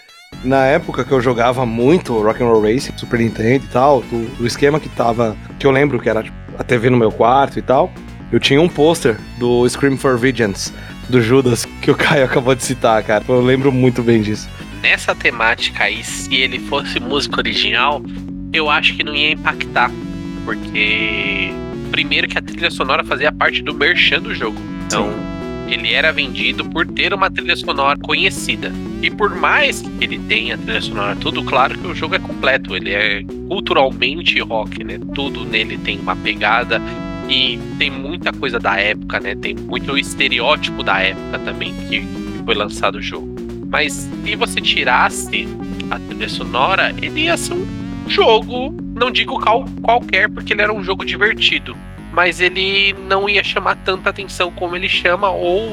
Na 0.44 0.66
época 0.66 1.04
que 1.04 1.12
eu 1.12 1.20
jogava 1.20 1.66
muito 1.66 2.18
Rock 2.22 2.44
and 2.44 2.48
Roll 2.48 2.62
Racing, 2.62 2.94
Super 2.96 3.20
Nintendo 3.20 3.66
e 3.66 3.70
tal, 3.70 4.04
o, 4.40 4.46
esquema 4.46 4.80
que 4.80 4.88
tava, 4.90 5.36
que 5.58 5.66
eu 5.66 5.72
lembro 5.72 6.00
que 6.00 6.10
era 6.10 6.24
tipo, 6.24 6.38
a 6.58 6.64
TV 6.64 6.90
no 6.90 6.98
meu 6.98 7.12
quarto 7.12 7.60
e 7.60 7.62
tal, 7.62 7.92
eu 8.32 8.40
tinha 8.40 8.62
um 8.62 8.70
pôster 8.70 9.18
do 9.38 9.68
Scream 9.68 9.98
for 9.98 10.18
Vengeance 10.18 10.72
do 11.10 11.22
Judas 11.22 11.66
que 11.82 11.90
o 11.90 11.96
Caio 11.96 12.24
acabou 12.26 12.54
de 12.56 12.64
citar, 12.64 13.02
cara. 13.04 13.24
Eu 13.28 13.42
lembro 13.42 13.72
muito 13.72 14.04
bem 14.04 14.22
disso. 14.22 14.48
Nessa 14.82 15.14
temática 15.14 15.84
aí, 15.84 16.04
se 16.04 16.36
ele 16.36 16.60
fosse 16.60 17.00
música 17.00 17.38
original, 17.40 18.02
eu 18.54 18.70
acho 18.70 18.96
que 18.96 19.04
não 19.04 19.16
ia 19.16 19.32
impactar, 19.32 19.92
porque 20.46 21.52
primeiro 21.92 22.28
que 22.28 22.38
a 22.38 22.42
trilha 22.42 22.72
sonora 22.72 23.04
fazia 23.04 23.32
parte 23.32 23.62
do 23.62 23.74
merchan 23.74 24.22
do 24.22 24.34
jogo. 24.34 24.60
Então, 24.86 25.12
Sim 25.12 25.40
Ele 25.72 25.94
era 25.94 26.12
vendido 26.12 26.66
por 26.66 26.86
ter 26.88 27.14
uma 27.14 27.30
trilha 27.30 27.56
sonora 27.56 27.98
conhecida. 28.00 28.72
E 29.02 29.10
por 29.10 29.36
mais 29.36 29.82
que 29.82 30.04
ele 30.04 30.18
tenha 30.20 30.58
trilha 30.58 30.82
sonora 30.82 31.16
tudo, 31.16 31.44
claro 31.44 31.78
que 31.78 31.88
o 31.88 31.96
jogo 31.96 32.16
é 32.16 32.20
completo. 32.20 32.76
Ele 32.76 32.92
é 32.92 33.24
culturalmente 33.48 34.40
rock, 34.40 34.84
né? 34.84 35.00
Tudo 35.14 35.46
nele 35.46 35.78
tem 35.78 36.00
uma 36.00 36.16
pegada 36.16 36.82
e 37.30 37.60
tem 37.78 37.92
muita 37.92 38.34
coisa 38.34 38.60
da 38.60 38.78
época, 38.78 39.20
né? 39.20 39.36
Tem 39.36 39.56
muito 39.56 39.96
estereótipo 39.96 40.84
da 40.84 41.00
época 41.00 41.38
também 41.40 41.74
que 41.88 42.04
foi 42.44 42.56
lançado 42.56 42.96
o 42.96 43.02
jogo. 43.02 43.39
Mas 43.70 43.94
se 43.94 44.36
você 44.36 44.60
tirasse 44.60 45.48
a 45.92 46.00
trilha 46.00 46.28
sonora, 46.28 46.94
ele 47.02 47.22
ia 47.22 47.38
ser 47.38 47.54
um 47.54 47.68
jogo, 48.08 48.76
não 48.96 49.12
digo 49.12 49.40
qual, 49.40 49.66
qualquer, 49.82 50.28
porque 50.28 50.54
ele 50.54 50.64
era 50.64 50.74
um 50.74 50.84
jogo 50.84 51.06
divertido, 51.06 51.78
mas 52.12 52.42
ele 52.42 52.94
não 53.08 53.30
ia 53.30 53.44
chamar 53.44 53.76
tanta 53.78 54.10
atenção 54.10 54.52
como 54.52 54.76
ele 54.76 54.90
chama 54.90 55.30
ou 55.30 55.72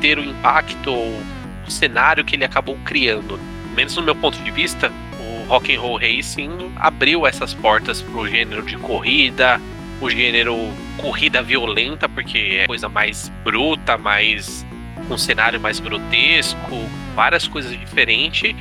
ter 0.00 0.18
o 0.18 0.24
impacto 0.24 0.90
ou 0.90 1.20
o 1.66 1.70
cenário 1.70 2.24
que 2.24 2.36
ele 2.36 2.44
acabou 2.44 2.76
criando. 2.84 3.40
Menos 3.74 3.96
no 3.96 4.02
meu 4.02 4.14
ponto 4.14 4.38
de 4.42 4.50
vista, 4.50 4.92
o 5.18 5.48
Rock 5.48 5.74
and 5.74 5.80
Roll 5.80 5.98
Racing 5.98 6.72
abriu 6.76 7.26
essas 7.26 7.54
portas 7.54 8.02
pro 8.02 8.28
gênero 8.28 8.62
de 8.62 8.76
corrida, 8.76 9.58
o 10.00 10.10
gênero 10.10 10.54
corrida 10.98 11.42
violenta, 11.42 12.08
porque 12.08 12.58
é 12.60 12.66
coisa 12.66 12.88
mais 12.88 13.32
bruta, 13.42 13.96
mais 13.96 14.66
um 15.10 15.16
cenário 15.16 15.58
mais 15.58 15.80
grotesco, 15.80 16.76
várias 17.18 17.48
coisas 17.48 17.72
diferentes. 17.72 18.54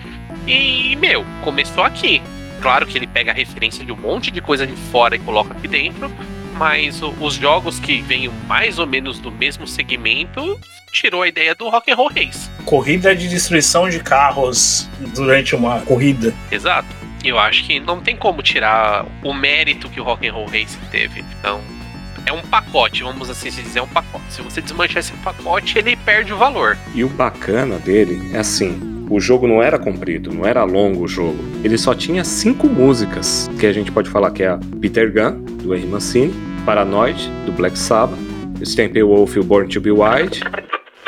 E, 0.48 0.96
meu, 0.96 1.24
começou 1.44 1.84
aqui. 1.84 2.24
Claro 2.60 2.88
que 2.88 2.98
ele 2.98 3.06
pega 3.06 3.32
a 3.32 3.36
referência 3.36 3.86
de 3.86 3.92
um 3.92 3.96
monte 3.96 4.32
de 4.32 4.42
coisa 4.42 4.66
de 4.66 4.76
fora 4.92 5.16
e 5.16 5.20
coloca 5.20 5.54
aqui 5.54 5.68
dentro, 5.68 6.12
mas 6.56 7.00
os 7.22 7.36
jogos 7.36 7.80
que 7.80 8.02
vêm 8.02 8.32
mais 8.48 8.80
ou 8.80 8.88
menos 8.88 9.20
do 9.20 9.32
mesmo 9.32 9.68
segmento 9.68 10.60
tirou 10.92 11.22
a 11.22 11.28
ideia 11.28 11.54
do 11.54 11.70
Rock 11.70 11.92
and 11.92 11.96
Roll 11.96 12.10
Race. 12.10 12.50
Corrida 12.66 13.16
de 13.16 13.30
destruição 13.30 13.88
de 13.88 14.00
carros 14.00 14.90
durante 15.14 15.56
uma 15.56 15.82
corrida. 15.82 16.34
Exato. 16.52 16.88
Eu 17.24 17.38
acho 17.38 17.64
que 17.64 17.80
não 17.80 18.02
tem 18.02 18.16
como 18.16 18.42
tirar 18.42 19.06
o 19.24 19.36
mérito 19.36 19.88
que 19.88 20.02
o 20.02 20.04
Rock 20.04 20.28
and 20.28 20.34
Roll 20.34 20.48
Race 20.48 20.76
teve. 20.90 21.24
Então, 21.40 21.62
é 22.27 22.34
um 22.34 22.41
pacote, 22.41 23.03
vamos 23.03 23.29
assim 23.29 23.50
dizer, 23.50 23.79
é 23.79 23.81
um 23.81 23.88
pacote. 23.88 24.25
Se 24.29 24.41
você 24.41 24.62
desmanchar 24.62 25.00
esse 25.00 25.13
pacote, 25.13 25.77
ele 25.77 25.96
perde 25.96 26.34
o 26.34 26.38
valor. 26.38 26.77
E 26.93 27.03
o 27.03 27.07
bacana 27.07 27.77
dele 27.77 28.31
é 28.34 28.39
assim: 28.39 29.05
o 29.10 29.19
jogo 29.19 29.48
não 29.48 29.63
era 29.63 29.79
comprido, 29.79 30.34
não 30.34 30.46
era 30.46 30.63
longo 30.63 31.05
o 31.05 31.07
jogo. 31.07 31.38
Ele 31.63 31.77
só 31.77 31.96
tinha 31.96 32.24
cinco 32.24 32.67
músicas, 32.67 33.50
que 33.60 33.65
a 33.65 33.72
gente 33.72 33.91
pode 33.91 34.10
falar 34.10 34.31
que 34.31 34.43
é 34.43 34.50
a 34.50 34.60
Peter 34.81 35.12
Gunn, 35.12 35.41
do 35.63 35.74
Henry 35.74 35.88
Mancini, 35.88 36.34
Paranoid, 36.65 37.29
do 37.46 37.53
Black 37.53 37.79
Sabbath, 37.79 38.19
Steppenwolf 38.63 39.36
e 39.36 39.39
o 39.39 39.43
Born 39.43 39.69
to 39.69 39.79
Be 39.79 39.91
Wild, 39.91 40.41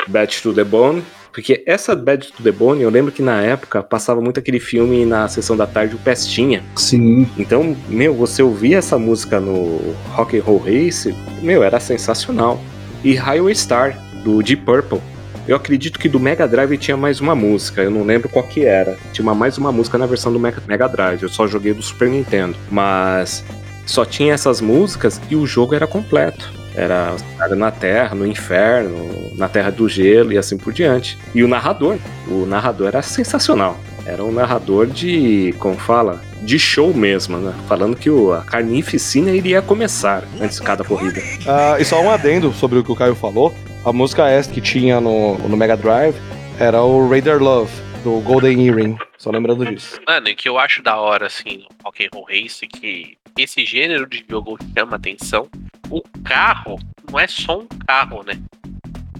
Bad 0.08 0.40
to 0.42 0.54
the 0.54 0.64
Bone, 0.64 1.02
porque 1.32 1.62
essa 1.66 1.94
Bad 1.94 2.32
to 2.32 2.42
the 2.42 2.52
Bone, 2.52 2.82
eu 2.82 2.90
lembro 2.90 3.12
que 3.12 3.22
na 3.22 3.40
época 3.42 3.82
passava 3.82 4.20
muito 4.20 4.40
aquele 4.40 4.60
filme 4.60 5.04
na 5.04 5.28
sessão 5.28 5.56
da 5.56 5.66
tarde, 5.66 5.94
o 5.94 5.98
Pestinha. 5.98 6.62
Sim. 6.76 7.28
Então, 7.38 7.76
meu, 7.88 8.14
você 8.14 8.42
ouvia 8.42 8.78
essa 8.78 8.98
música 8.98 9.40
no 9.40 9.94
Rock 10.10 10.38
and 10.38 10.42
Roll 10.42 10.58
Race, 10.58 11.14
meu, 11.42 11.62
era 11.62 11.78
sensacional. 11.80 12.60
E 13.02 13.14
Highway 13.14 13.54
Star, 13.54 13.98
do 14.22 14.42
Deep 14.42 14.64
Purple. 14.64 15.00
Eu 15.48 15.56
acredito 15.56 15.98
que 15.98 16.08
do 16.08 16.20
Mega 16.20 16.46
Drive 16.46 16.76
tinha 16.76 16.96
mais 16.96 17.20
uma 17.20 17.34
música, 17.34 17.82
eu 17.82 17.90
não 17.90 18.04
lembro 18.04 18.28
qual 18.28 18.46
que 18.46 18.64
era. 18.64 18.96
Tinha 19.12 19.34
mais 19.34 19.58
uma 19.58 19.72
música 19.72 19.98
na 19.98 20.06
versão 20.06 20.32
do 20.32 20.38
Mega 20.38 20.88
Drive, 20.88 21.22
eu 21.22 21.28
só 21.28 21.46
joguei 21.46 21.72
do 21.72 21.82
Super 21.82 22.08
Nintendo. 22.08 22.56
Mas 22.70 23.44
só 23.86 24.04
tinha 24.04 24.34
essas 24.34 24.60
músicas 24.60 25.20
e 25.30 25.34
o 25.34 25.46
jogo 25.46 25.74
era 25.74 25.86
completo. 25.86 26.59
Era 26.74 27.16
na 27.56 27.70
Terra, 27.70 28.14
no 28.14 28.26
Inferno, 28.26 29.36
na 29.36 29.48
Terra 29.48 29.70
do 29.70 29.88
Gelo 29.88 30.32
e 30.32 30.38
assim 30.38 30.56
por 30.56 30.72
diante. 30.72 31.18
E 31.34 31.42
o 31.42 31.48
narrador, 31.48 31.98
o 32.28 32.46
narrador 32.46 32.88
era 32.88 33.02
sensacional. 33.02 33.78
Era 34.06 34.24
um 34.24 34.32
narrador 34.32 34.86
de, 34.86 35.54
como 35.58 35.76
fala, 35.76 36.20
de 36.42 36.58
show 36.58 36.94
mesmo, 36.94 37.38
né? 37.38 37.54
Falando 37.68 37.96
que 37.96 38.10
o, 38.10 38.32
a 38.32 38.42
carnificina 38.42 39.30
iria 39.30 39.60
começar 39.60 40.24
antes 40.40 40.58
de 40.58 40.62
cada 40.62 40.82
corrida. 40.82 41.20
Ah, 41.46 41.76
e 41.78 41.84
só 41.84 42.00
um 42.00 42.10
adendo 42.10 42.52
sobre 42.52 42.78
o 42.78 42.84
que 42.84 42.92
o 42.92 42.96
Caio 42.96 43.14
falou. 43.14 43.54
A 43.84 43.92
música 43.92 44.28
esta 44.28 44.52
que 44.52 44.60
tinha 44.60 45.00
no, 45.00 45.36
no 45.38 45.56
Mega 45.56 45.76
Drive 45.76 46.16
era 46.58 46.82
o 46.82 47.08
Raider 47.08 47.42
Love, 47.42 47.72
do 48.02 48.20
Golden 48.20 48.66
Earring. 48.66 48.98
Só 49.18 49.30
lembrando 49.30 49.64
disso. 49.64 50.00
Mano, 50.06 50.28
e 50.28 50.34
que 50.34 50.48
eu 50.48 50.58
acho 50.58 50.82
da 50.82 50.96
hora, 50.98 51.26
assim, 51.26 51.58
no 51.58 51.68
Rock 51.84 52.04
and 52.04 52.08
Roll 52.14 52.26
Race, 52.28 52.66
que 52.66 53.16
esse 53.38 53.64
gênero 53.64 54.06
de 54.08 54.24
jogo 54.28 54.58
chama 54.76 54.96
atenção. 54.96 55.48
O 55.90 56.02
carro 56.24 56.78
não 57.10 57.18
é 57.18 57.26
só 57.26 57.58
um 57.58 57.66
carro, 57.86 58.22
né? 58.24 58.40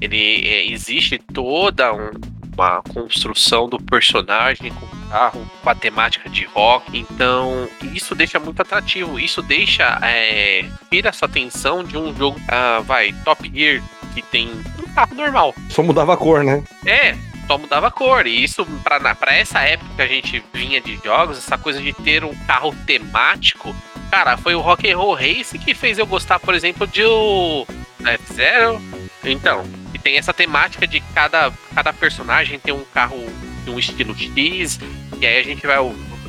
Ele 0.00 0.46
é, 0.46 0.66
existe 0.70 1.18
toda 1.18 1.92
um, 1.92 2.10
uma 2.54 2.82
construção 2.82 3.68
do 3.68 3.78
personagem 3.78 4.72
com 4.72 4.86
o 4.86 5.08
carro, 5.10 5.50
com 5.62 5.70
a 5.70 5.74
temática 5.74 6.30
de 6.30 6.44
rock. 6.44 6.98
Então, 6.98 7.68
isso 7.92 8.14
deixa 8.14 8.38
muito 8.38 8.62
atrativo. 8.62 9.18
Isso 9.18 9.42
deixa. 9.42 9.98
É, 10.02 10.64
tira 10.90 11.08
essa 11.08 11.26
atenção 11.26 11.82
de 11.82 11.98
um 11.98 12.14
jogo. 12.16 12.40
Ah, 12.48 12.80
vai, 12.84 13.12
Top 13.24 13.50
Gear, 13.52 13.82
que 14.14 14.22
tem 14.22 14.48
um 14.48 14.94
carro 14.94 15.14
normal. 15.14 15.54
Só 15.68 15.82
mudava 15.82 16.14
a 16.14 16.16
cor, 16.16 16.44
né? 16.44 16.62
É, 16.86 17.14
só 17.46 17.58
mudava 17.58 17.88
a 17.88 17.90
cor. 17.90 18.26
E 18.26 18.44
isso, 18.44 18.64
pra 18.84 19.34
essa 19.34 19.60
época 19.60 19.90
que 19.96 20.02
a 20.02 20.06
gente 20.06 20.44
vinha 20.52 20.80
de 20.80 20.96
jogos, 21.04 21.36
essa 21.36 21.58
coisa 21.58 21.80
de 21.82 21.92
ter 21.92 22.24
um 22.24 22.34
carro 22.46 22.74
temático, 22.86 23.74
cara, 24.10 24.36
foi 24.36 24.54
o 24.54 24.60
Rock 24.60 24.90
and 24.90 24.96
Roll 24.96 25.14
Race 25.14 25.56
que 25.58 25.74
fez 25.74 25.98
eu 25.98 26.06
gostar, 26.06 26.40
por 26.40 26.54
exemplo, 26.54 26.86
de 26.86 27.04
o 27.04 27.66
F-Zero. 28.04 28.80
Então, 29.24 29.64
e 29.94 29.98
tem 29.98 30.16
essa 30.16 30.32
temática 30.32 30.86
de 30.86 31.00
cada, 31.14 31.52
cada 31.74 31.92
personagem 31.92 32.58
ter 32.58 32.72
um 32.72 32.84
carro 32.92 33.24
de 33.64 33.70
um 33.70 33.78
estilo 33.78 34.16
X, 34.16 34.80
e 35.20 35.26
aí 35.26 35.38
a 35.38 35.42
gente 35.42 35.66
vai 35.66 35.76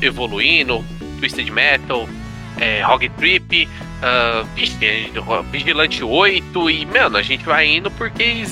evoluindo, 0.01 0.85
Twisted 1.19 1.49
Metal, 1.49 2.07
é, 2.59 2.81
Rogue 2.81 3.09
Trip, 3.09 3.67
uh, 3.67 5.43
Vigilante 5.51 6.03
8, 6.03 6.69
e, 6.69 6.85
mano, 6.85 7.17
a 7.17 7.21
gente 7.21 7.45
vai 7.45 7.65
indo 7.65 7.89
porque 7.91 8.43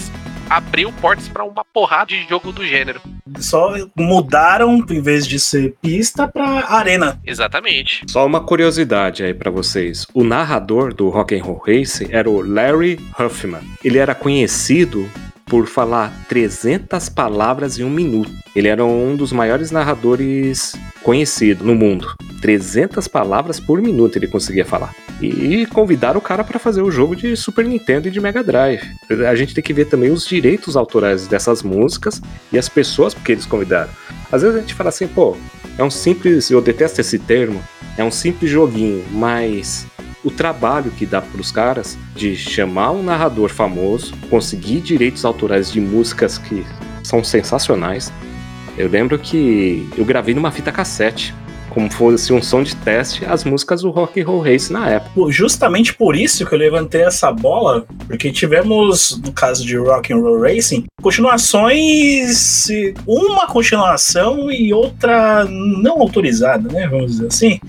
abriu 0.50 0.92
portas 0.94 1.28
para 1.28 1.44
uma 1.44 1.64
porrada 1.66 2.08
de 2.08 2.28
jogo 2.28 2.52
do 2.52 2.66
gênero. 2.66 3.02
Só 3.40 3.76
mudaram, 3.96 4.86
em 4.90 5.02
vez 5.02 5.28
de 5.28 5.40
ser 5.40 5.76
pista, 5.82 6.28
para 6.28 6.66
arena. 6.68 7.20
Exatamente. 7.26 8.04
Só 8.08 8.26
uma 8.26 8.42
curiosidade 8.42 9.24
aí 9.24 9.34
para 9.34 9.52
vocês. 9.52 10.06
O 10.14 10.24
narrador 10.24 10.94
do 10.94 11.10
Rock 11.10 11.36
and 11.36 11.44
Roll 11.44 11.62
Race 11.66 12.08
era 12.10 12.30
o 12.30 12.42
Larry 12.42 13.00
Huffman. 13.20 13.62
Ele 13.84 13.98
era 13.98 14.16
conhecido 14.16 15.10
por 15.50 15.66
falar 15.68 16.14
300 16.30 17.10
palavras 17.10 17.80
em 17.80 17.84
um 17.84 17.90
minuto. 17.90 18.32
Ele 18.56 18.68
era 18.68 18.86
um 18.86 19.16
dos 19.16 19.32
maiores 19.32 19.72
narradores 19.72 20.74
conhecidos 21.02 21.66
no 21.66 21.76
mundo. 21.76 22.08
300 22.42 23.08
palavras 23.08 23.60
por 23.60 23.82
minuto 23.82 24.16
ele 24.16 24.28
conseguia 24.28 24.64
falar. 24.64 24.94
E 25.22 25.66
convidaram 25.66 26.20
o 26.20 26.22
cara 26.22 26.44
para 26.44 26.60
fazer 26.60 26.82
o 26.82 26.92
jogo 26.92 27.16
de 27.16 27.36
Super 27.36 27.66
Nintendo 27.66 28.08
e 28.08 28.12
de 28.12 28.22
Mega 28.22 28.42
Drive. 28.42 28.82
A 29.28 29.36
gente 29.36 29.54
tem 29.54 29.64
que 29.64 29.74
ver 29.74 29.86
também 29.86 30.12
os 30.12 30.26
direitos 30.26 30.78
autorais 30.78 31.28
dessas 31.28 31.62
músicas 31.62 32.22
e 32.54 32.58
as 32.58 32.70
pessoas 32.70 33.14
que 33.14 33.32
eles 33.34 33.46
convidaram. 33.46 33.90
Às 34.32 34.44
vezes 34.44 34.56
a 34.56 34.62
gente 34.62 34.74
fala 34.74 34.90
assim, 34.90 35.08
pô, 35.08 35.36
é 35.78 35.84
um 35.84 35.90
simples, 35.90 36.50
eu 36.50 36.62
detesto 36.62 37.02
esse 37.02 37.20
termo, 37.20 37.62
é 37.98 38.04
um 38.04 38.12
simples 38.12 38.50
joguinho, 38.50 39.04
mas 39.12 39.86
o 40.24 40.32
trabalho 40.32 40.92
que 40.92 41.06
dá 41.06 41.22
para 41.22 41.40
os 41.40 41.52
caras 41.52 41.98
de 42.16 42.36
chamar 42.36 42.92
um 42.92 43.04
narrador 43.04 43.50
famoso, 43.50 44.14
conseguir 44.30 44.82
direitos 44.82 45.24
autorais 45.24 45.72
de 45.72 45.80
músicas 45.80 46.38
que 46.38 46.66
são 47.04 47.24
sensacionais. 47.24 48.12
Eu 48.78 48.90
lembro 48.90 49.18
que 49.18 49.88
eu 49.98 50.06
gravei 50.06 50.34
numa 50.34 50.52
fita 50.52 50.72
cassete, 50.72 51.34
como 51.70 51.90
fosse 51.92 52.34
um 52.34 52.42
som 52.42 52.64
de 52.64 52.76
teste, 52.78 53.24
as 53.26 53.44
músicas 53.44 53.82
do 53.82 53.92
Rock 53.92 54.20
and 54.22 54.26
Roll 54.26 54.42
Race 54.42 54.74
na 54.74 54.90
época. 54.90 55.32
Justamente 55.32 55.94
por 55.94 56.16
isso 56.16 56.46
que 56.46 56.54
eu 56.54 56.60
levantei 56.60 57.04
essa 57.04 57.32
bola, 57.32 57.86
porque 58.08 58.32
tivemos, 58.32 59.22
no 59.24 59.32
caso 59.32 59.66
de 59.66 59.78
Rock 59.78 60.12
and 60.12 60.18
Roll 60.18 60.42
Racing, 60.42 60.86
continuações, 61.02 62.68
uma 63.06 63.48
continuação 63.48 64.52
e 64.52 64.74
outra 64.74 65.46
não 65.46 66.02
autorizada, 66.02 66.72
né? 66.72 66.88
Vamos 66.88 67.12
dizer 67.12 67.28
assim. 67.28 67.60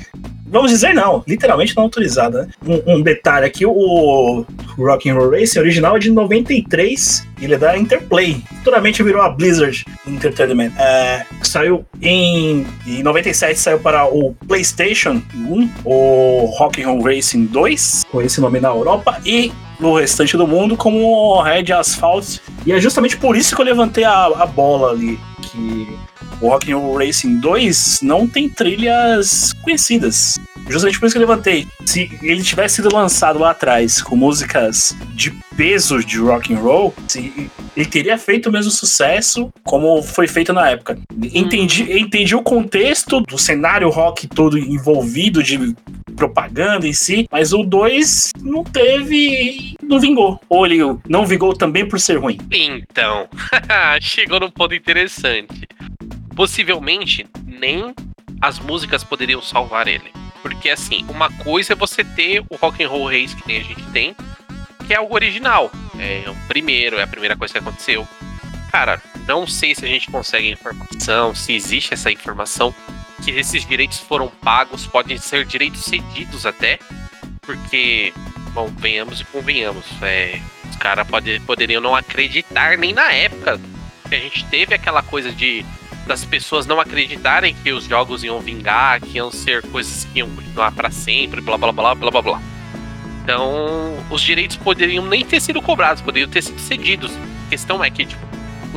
Vamos 0.51 0.73
dizer 0.73 0.93
não, 0.93 1.23
literalmente 1.27 1.77
não 1.77 1.85
autorizada. 1.85 2.43
Né? 2.63 2.81
Um, 2.87 2.95
um, 2.95 3.03
detalhe 3.03 3.47
aqui, 3.47 3.65
o 3.65 4.45
Rock 4.77 5.09
and 5.09 5.15
Roll 5.15 5.31
Racing 5.31 5.61
original 5.61 5.97
é 5.97 6.01
de 6.01 6.11
93, 6.11 7.27
ele 7.41 7.55
é 7.55 7.59
da 7.59 7.79
Interplay. 7.79 8.43
Futuramente 8.59 9.03
virou 9.03 9.23
a 9.23 9.31
Blizzard 9.31 9.85
Entertainment. 10.07 10.73
É, 10.77 11.25
saiu 11.43 11.85
em, 12.03 12.67
em 12.85 13.03
97, 13.03 13.59
saiu 13.59 13.79
para 13.79 14.07
o 14.07 14.35
PlayStation 14.47 15.23
1, 15.35 15.71
o 15.85 16.47
Rock 16.59 16.83
and 16.83 16.89
Roll 16.89 17.03
Racing 17.03 17.47
2, 17.47 18.05
com 18.11 18.21
esse 18.21 18.41
nome 18.41 18.59
na 18.59 18.69
Europa, 18.69 19.21
e 19.25 19.53
no 19.79 19.97
restante 19.97 20.37
do 20.37 20.47
mundo 20.47 20.77
como 20.77 21.41
Red 21.43 21.73
Asphalt. 21.73 22.39
E 22.67 22.73
é 22.73 22.81
justamente 22.81 23.17
por 23.17 23.37
isso 23.37 23.55
que 23.55 23.63
eu 23.63 23.67
levantei 23.67 24.05
a, 24.05 24.27
a 24.27 24.47
bola 24.47 24.91
ali, 24.91 25.19
que 25.43 25.89
o 26.41 26.49
Rock 26.49 26.73
and 26.73 26.79
Roll 26.79 26.99
Racing 26.99 27.39
2 27.39 28.01
não 28.03 28.27
tem 28.27 28.49
trilhas 28.49 29.53
conhecidas. 29.63 30.39
Justamente 30.69 30.99
por 31.01 31.07
isso 31.07 31.15
que 31.15 31.19
eu 31.19 31.27
levantei. 31.27 31.67
Se 31.85 32.11
ele 32.23 32.43
tivesse 32.43 32.77
sido 32.77 32.95
lançado 32.95 33.39
lá 33.39 33.51
atrás 33.51 34.03
com 34.03 34.15
músicas 34.15 34.95
de 35.15 35.33
peso 35.57 35.99
de 36.05 36.19
rock 36.19 36.55
and 36.55 36.59
roll, 36.59 36.95
se 37.09 37.51
ele 37.77 37.87
teria 37.87 38.17
feito 38.17 38.49
o 38.49 38.53
mesmo 38.53 38.71
sucesso 38.71 39.53
como 39.65 40.03
foi 40.03 40.29
feito 40.29 40.53
na 40.53 40.71
época. 40.71 40.99
Entendi, 41.35 41.99
entendi 41.99 42.35
o 42.35 42.43
contexto 42.43 43.21
do 43.21 43.37
cenário 43.37 43.89
rock 43.91 44.27
todo 44.29 44.59
envolvido 44.59 45.43
de 45.43 45.75
propaganda 46.17 46.87
em 46.87 46.93
si, 46.93 47.27
mas 47.31 47.53
o 47.53 47.63
2 47.63 48.33
não 48.43 48.63
teve. 48.63 49.75
não 49.83 49.99
vingou. 49.99 50.39
Ou 50.49 50.67
ele 50.67 50.79
não 51.09 51.25
vingou 51.25 51.55
também 51.55 51.89
por 51.89 51.99
ser 51.99 52.19
ruim. 52.19 52.39
Então, 52.53 53.29
chegou 54.01 54.39
num 54.39 54.51
ponto 54.51 54.75
interessante. 54.75 55.67
Possivelmente, 56.35 57.27
nem 57.45 57.95
as 58.41 58.59
músicas 58.59 59.05
poderiam 59.05 59.43
salvar 59.43 59.87
ele. 59.87 60.13
Porque 60.43 60.71
assim, 60.71 61.05
uma 61.09 61.31
coisa 61.31 61.75
é 61.75 61.77
você 61.77 62.03
ter 62.03 62.43
o 62.49 62.57
rock 62.57 62.83
and 62.83 62.89
roll 62.89 63.09
race 63.09 63.37
que 63.37 63.47
nem 63.47 63.61
a 63.61 63.65
gente 63.65 63.83
tem, 63.91 64.17
que 64.87 64.95
é 64.95 64.97
algo 64.97 65.15
original. 65.15 65.71
É 65.99 66.29
o 66.29 66.35
primeiro, 66.49 66.99
é 66.99 67.03
a 67.03 67.07
primeira 67.07 67.37
coisa 67.37 67.53
que 67.53 67.59
aconteceu. 67.59 68.09
Cara, 68.73 69.03
não 69.27 69.47
sei 69.47 69.75
se 69.75 69.85
a 69.85 69.89
gente 69.89 70.11
consegue 70.11 70.49
informação, 70.49 71.35
se 71.35 71.53
existe 71.53 71.93
essa 71.93 72.11
informação, 72.11 72.75
que 73.23 73.31
esses 73.33 73.67
direitos 73.67 73.99
foram 73.99 74.29
pagos, 74.29 74.87
podem 74.87 75.19
ser 75.19 75.45
direitos 75.45 75.85
cedidos 75.85 76.47
até, 76.47 76.79
porque, 77.43 78.13
bom, 78.53 78.69
venhamos 78.79 79.21
e 79.21 79.25
convenhamos, 79.25 79.85
é, 80.03 80.41
os 80.69 80.77
caras 80.77 81.07
pode, 81.07 81.41
poderiam 81.41 81.83
não 81.83 81.95
acreditar 81.95 82.79
nem 82.79 82.93
na 82.93 83.13
época 83.13 83.61
que 84.09 84.15
a 84.15 84.19
gente 84.19 84.45
teve 84.47 84.75
aquela 84.75 85.03
coisa 85.03 85.31
de 85.31 85.65
das 86.07 86.25
pessoas 86.25 86.67
não 86.67 86.81
acreditarem 86.81 87.55
que 87.55 87.73
os 87.73 87.85
jogos 87.85 88.25
iam 88.25 88.41
vingar, 88.41 89.01
que 89.01 89.19
iam 89.19 89.31
ser 89.31 89.63
coisas 89.69 90.05
que 90.07 90.19
iam 90.19 90.29
continuar 90.31 90.73
para 90.73 90.91
sempre, 90.91 91.41
blá 91.41 91.57
blá 91.57 91.73
blá 91.73 91.95
blá 91.95 92.11
blá 92.11 92.23
blá. 92.23 92.43
Então, 93.23 93.97
os 94.11 94.21
direitos 94.23 94.57
poderiam 94.57 95.07
nem 95.07 95.25
ter 95.25 95.41
sido 95.41 95.63
cobrados, 95.63 96.03
poderiam 96.03 96.29
ter 96.29 96.43
sido 96.43 96.59
cedidos. 96.59 97.13
A 97.47 97.51
questão 97.51 97.83
é 97.85 97.91
que, 97.91 98.05
tipo, 98.05 98.27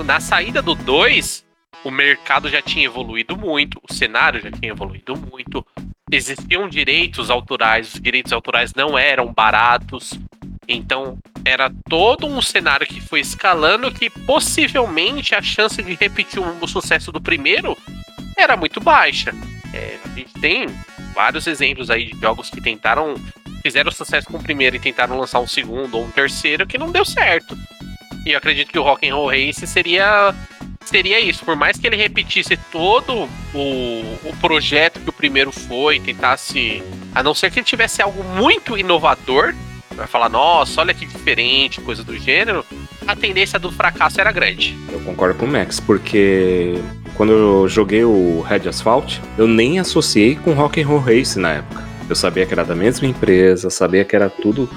na 0.03 0.19
saída 0.19 0.61
do 0.61 0.75
2, 0.75 1.43
o 1.83 1.91
mercado 1.91 2.49
já 2.49 2.61
tinha 2.61 2.85
evoluído 2.85 3.37
muito, 3.37 3.79
o 3.87 3.93
cenário 3.93 4.41
já 4.41 4.51
tinha 4.51 4.71
evoluído 4.71 5.15
muito, 5.15 5.65
existiam 6.11 6.69
direitos 6.69 7.29
autorais, 7.29 7.93
os 7.93 8.01
direitos 8.01 8.31
autorais 8.31 8.73
não 8.73 8.97
eram 8.97 9.33
baratos, 9.33 10.13
então 10.67 11.17
era 11.45 11.71
todo 11.89 12.25
um 12.25 12.41
cenário 12.41 12.87
que 12.87 13.01
foi 13.01 13.19
escalando 13.19 13.91
que 13.91 14.09
possivelmente 14.09 15.35
a 15.35 15.41
chance 15.41 15.81
de 15.81 15.93
repetir 15.95 16.39
o 16.39 16.67
sucesso 16.67 17.11
do 17.11 17.21
primeiro 17.21 17.77
era 18.37 18.55
muito 18.55 18.79
baixa. 18.79 19.33
É, 19.73 19.97
a 20.03 20.07
gente 20.09 20.33
tem 20.39 20.67
vários 21.13 21.47
exemplos 21.47 21.89
aí 21.89 22.05
de 22.05 22.19
jogos 22.19 22.49
que 22.49 22.61
tentaram, 22.61 23.15
fizeram 23.61 23.91
sucesso 23.91 24.27
com 24.27 24.37
o 24.37 24.43
primeiro 24.43 24.75
e 24.75 24.79
tentaram 24.79 25.17
lançar 25.17 25.39
um 25.39 25.47
segundo 25.47 25.97
ou 25.97 26.05
um 26.05 26.11
terceiro 26.11 26.65
que 26.65 26.77
não 26.77 26.91
deu 26.91 27.03
certo. 27.03 27.57
E 28.25 28.31
eu 28.31 28.37
acredito 28.37 28.71
que 28.71 28.79
o 28.79 28.83
Rock 28.83 29.07
and 29.07 29.15
Roll 29.15 29.29
Race 29.29 29.67
seria 29.67 30.33
seria 30.85 31.19
isso. 31.19 31.43
Por 31.45 31.55
mais 31.55 31.77
que 31.77 31.87
ele 31.87 31.95
repetisse 31.95 32.57
todo 32.71 33.29
o, 33.53 34.19
o 34.23 34.35
projeto 34.39 34.99
que 34.99 35.09
o 35.09 35.13
primeiro 35.13 35.51
foi, 35.51 35.99
tentasse. 35.99 36.83
A 37.13 37.21
não 37.21 37.33
ser 37.33 37.51
que 37.51 37.59
ele 37.59 37.65
tivesse 37.65 38.01
algo 38.01 38.23
muito 38.23 38.77
inovador, 38.77 39.53
vai 39.93 40.07
falar, 40.07 40.29
nossa, 40.29 40.81
olha 40.81 40.93
que 40.93 41.05
diferente, 41.05 41.81
coisa 41.81 42.03
do 42.03 42.17
gênero, 42.17 42.65
a 43.07 43.15
tendência 43.15 43.59
do 43.59 43.71
fracasso 43.71 44.19
era 44.19 44.31
grande. 44.31 44.77
Eu 44.91 44.99
concordo 45.01 45.37
com 45.37 45.45
o 45.45 45.49
Max, 45.49 45.79
porque 45.79 46.75
quando 47.15 47.31
eu 47.31 47.67
joguei 47.67 48.03
o 48.03 48.41
Red 48.41 48.67
Asphalt, 48.67 49.19
eu 49.37 49.47
nem 49.47 49.79
associei 49.79 50.35
com 50.35 50.53
Rock 50.53 50.81
and 50.81 50.87
Roll 50.87 50.99
Race 50.99 51.37
na 51.37 51.53
época. 51.53 51.83
Eu 52.09 52.15
sabia 52.15 52.45
que 52.45 52.53
era 52.53 52.65
da 52.65 52.75
mesma 52.75 53.07
empresa, 53.07 53.69
sabia 53.69 54.03
que 54.03 54.15
era 54.15 54.29
tudo 54.29 54.69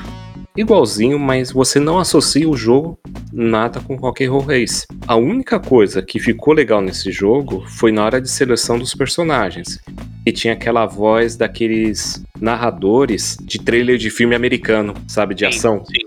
igualzinho, 0.56 1.18
mas 1.18 1.52
você 1.52 1.78
não 1.78 1.98
associa 1.98 2.48
o 2.48 2.56
jogo 2.56 2.98
nada 3.32 3.80
com 3.80 3.96
Rock 3.96 4.24
and 4.24 4.30
Roll 4.30 4.42
Race. 4.42 4.86
A 5.06 5.16
única 5.16 5.60
coisa 5.60 6.02
que 6.02 6.18
ficou 6.18 6.54
legal 6.54 6.80
nesse 6.80 7.12
jogo 7.12 7.64
foi 7.68 7.92
na 7.92 8.04
hora 8.04 8.20
de 8.20 8.30
seleção 8.30 8.78
dos 8.78 8.94
personagens. 8.94 9.78
E 10.26 10.32
tinha 10.32 10.54
aquela 10.54 10.84
voz 10.86 11.36
daqueles 11.36 12.20
narradores 12.40 13.36
de 13.40 13.60
trailer 13.60 13.96
de 13.96 14.10
filme 14.10 14.34
americano, 14.34 14.92
sabe, 15.06 15.36
de 15.36 15.44
Sim, 15.44 15.56
ação. 15.56 15.84
sim. 15.84 16.04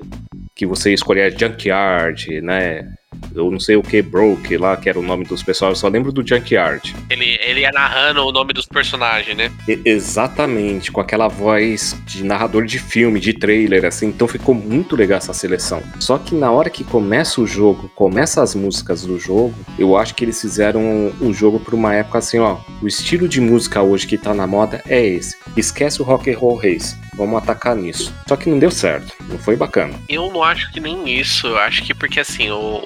Que 0.54 0.66
você 0.66 0.94
escolhia 0.94 1.32
Junkyard, 1.32 2.42
né? 2.42 2.94
Eu 3.42 3.52
não 3.52 3.60
sei 3.60 3.76
o 3.76 3.82
que, 3.84 4.02
Broke 4.02 4.58
lá, 4.58 4.76
que 4.78 4.90
era 4.90 5.00
o 5.00 5.04
nome 5.04 5.26
dos 5.26 5.44
pessoal, 5.44 5.72
eu 5.72 5.76
só 5.76 5.88
lembro 5.88 6.12
do 6.12 6.26
Junkyard. 6.28 6.96
Ele, 7.10 7.38
ele 7.42 7.62
ia 7.62 7.72
narrando 7.72 8.26
o 8.26 8.32
nome 8.32 8.54
dos 8.54 8.66
personagens, 8.66 9.36
né? 9.36 9.52
E- 9.68 9.80
exatamente, 9.86 10.92
com 10.92 11.00
aquela 11.02 11.28
voz 11.28 11.96
de 12.06 12.24
narrador 12.24 12.66
de 12.66 12.80
filme, 12.80 13.20
de 13.20 13.34
trailer, 13.34 13.86
assim. 13.86 14.08
Então 14.08 14.28
ficou 14.28 14.54
muito 14.54 14.96
legal 14.96 15.18
essa 15.18 15.34
seleção. 15.34 15.82
Só 16.00 16.18
que 16.18 16.36
na 16.36 16.52
hora 16.52 16.70
que 16.70 16.84
começa 16.84 17.42
o 17.42 17.48
jogo, 17.48 17.90
começa 17.96 18.42
as 18.42 18.54
músicas 18.56 19.04
do 19.04 19.18
jogo, 19.20 19.54
eu 19.78 19.96
acho 19.98 20.14
que 20.16 20.26
eles 20.26 20.40
fizeram 20.40 21.12
o 21.22 21.34
jogo 21.34 21.60
por 21.60 21.74
uma 21.74 21.94
época 21.94 22.18
assim, 22.20 22.40
ó. 22.40 22.58
O 22.82 22.88
estilo 22.88 23.28
de 23.28 23.40
música 23.42 23.82
hoje 23.82 24.08
que 24.08 24.18
tá 24.18 24.34
na 24.34 24.46
moda 24.48 24.82
é 24.88 25.06
esse. 25.06 25.36
Esquece 25.56 26.02
o 26.02 26.06
rock 26.06 26.30
and 26.32 26.38
roll 26.38 26.56
race. 26.58 26.96
Vamos 27.20 27.44
atacar 27.44 27.76
nisso. 27.76 28.14
Só 28.30 28.38
que 28.38 28.50
não 28.50 28.58
deu 28.58 28.72
certo. 28.72 29.14
Não 29.28 29.38
foi 29.38 29.58
bacana. 29.58 29.94
Eu 30.08 30.32
não 30.32 30.42
acho 30.42 30.72
que 30.72 30.80
nem 30.80 31.20
isso. 31.20 31.48
Eu 31.48 31.58
acho 31.58 31.84
que 31.84 31.94
porque 31.94 32.22
assim, 32.22 32.50
o, 32.50 32.82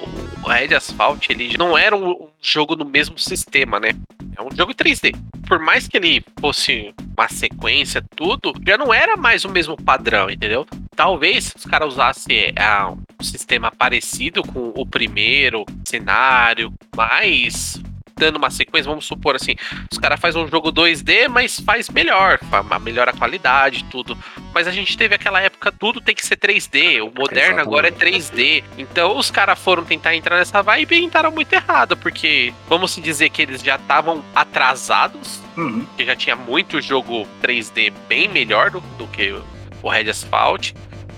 Red 0.47 0.73
Asphalt 0.73 1.29
ele 1.29 1.55
não 1.55 1.77
era 1.77 1.95
um, 1.95 2.27
jogo 2.41 2.75
no 2.75 2.83
mesmo 2.83 3.15
sistema, 3.19 3.79
né? 3.79 3.91
É 4.35 4.41
um 4.41 4.49
jogo 4.55 4.71
em 4.71 4.75
3D. 4.75 5.15
Por 5.47 5.59
mais 5.59 5.87
que 5.87 5.97
ele 5.97 6.25
fosse 6.41 6.91
uma 7.15 7.29
sequência, 7.29 8.03
tudo, 8.15 8.53
já 8.65 8.75
não 8.75 8.91
era 8.91 9.15
mais 9.15 9.45
o 9.45 9.49
mesmo 9.49 9.77
padrão, 9.77 10.27
entendeu? 10.31 10.65
Talvez 10.95 11.53
os 11.55 11.65
caras 11.65 11.93
usassem 11.93 12.53
ah, 12.57 12.91
um 12.91 13.23
sistema 13.23 13.71
parecido 13.71 14.41
com 14.41 14.73
o 14.75 14.83
primeiro 14.83 15.63
cenário, 15.85 16.73
mas 16.95 17.79
dando 18.15 18.37
uma 18.37 18.49
sequência, 18.49 18.89
vamos 18.89 19.05
supor 19.05 19.35
assim, 19.35 19.55
os 19.91 19.97
caras 19.97 20.19
fazem 20.19 20.41
um 20.43 20.47
jogo 20.47 20.71
2D, 20.71 21.27
mas 21.27 21.59
faz 21.59 21.89
melhor, 21.89 22.39
melhora 22.81 23.11
a 23.11 23.13
qualidade, 23.17 23.83
tudo. 23.85 24.17
Mas 24.53 24.67
a 24.67 24.71
gente 24.71 24.95
teve 24.97 25.15
aquela 25.15 25.41
época, 25.41 25.71
tudo 25.71 25.99
tem 25.99 26.13
que 26.13 26.25
ser 26.25 26.37
3D. 26.37 27.01
O 27.01 27.11
moderno 27.17 27.59
agora 27.59 27.87
é 27.87 27.91
3D. 27.91 28.63
Então 28.77 29.17
os 29.17 29.31
caras 29.31 29.57
foram 29.59 29.83
tentar 29.83 30.15
entrar 30.15 30.37
nessa 30.37 30.61
vibe 30.61 30.95
e 30.95 31.03
entraram 31.03 31.31
muito 31.31 31.51
errado, 31.53 31.97
porque 31.97 32.53
vamos 32.69 32.91
se 32.91 33.01
dizer 33.01 33.29
que 33.29 33.41
eles 33.41 33.61
já 33.61 33.75
estavam 33.75 34.23
atrasados, 34.35 35.41
Uhum. 35.57 35.85
que 35.97 36.05
já 36.05 36.15
tinha 36.15 36.35
muito 36.35 36.81
jogo 36.81 37.27
3D 37.41 37.91
bem 38.07 38.27
melhor 38.27 38.69
do, 38.71 38.79
do 38.97 39.07
que 39.07 39.31
o- 39.31 39.43
o 39.81 39.89
Red 39.89 40.09
Asphalt. 40.09 40.71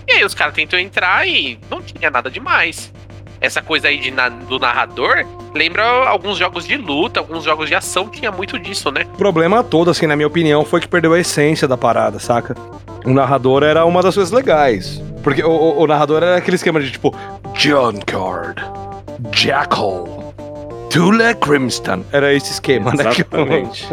E 0.08 0.12
aí 0.12 0.24
os 0.24 0.34
caras 0.34 0.54
tentam 0.54 0.78
entrar 0.78 1.26
e 1.26 1.58
não 1.70 1.82
tinha 1.82 2.10
nada 2.10 2.30
demais. 2.30 2.92
Essa 3.40 3.60
coisa 3.62 3.88
aí 3.88 3.98
de 3.98 4.10
na- 4.10 4.28
do 4.28 4.58
narrador 4.58 5.24
lembra 5.54 5.84
alguns 6.08 6.38
jogos 6.38 6.66
de 6.66 6.76
luta, 6.76 7.20
alguns 7.20 7.44
jogos 7.44 7.68
de 7.68 7.74
ação 7.74 8.08
tinha 8.08 8.30
muito 8.32 8.58
disso, 8.58 8.90
né? 8.90 9.04
O 9.14 9.16
problema 9.16 9.62
todo, 9.62 9.90
assim, 9.90 10.06
na 10.06 10.16
minha 10.16 10.26
opinião, 10.26 10.64
foi 10.64 10.80
que 10.80 10.88
perdeu 10.88 11.12
a 11.12 11.18
essência 11.20 11.66
da 11.68 11.76
parada, 11.76 12.18
saca? 12.18 12.54
O 13.04 13.10
narrador 13.12 13.62
era 13.62 13.84
uma 13.84 14.02
das 14.02 14.14
coisas 14.14 14.32
legais. 14.32 15.02
Porque 15.22 15.42
o, 15.42 15.50
o- 15.50 15.82
o 15.82 15.86
narrador 15.86 16.22
era 16.22 16.36
aquele 16.36 16.56
esquema 16.56 16.80
de 16.80 16.90
tipo. 16.90 17.14
Junkard, 17.54 18.62
Jackal, 19.32 20.25
Tula 20.90 21.34
Crimston. 21.34 22.04
Era 22.12 22.32
esse 22.32 22.52
esquema, 22.52 22.92
né? 22.94 23.04
Exatamente. 23.10 23.88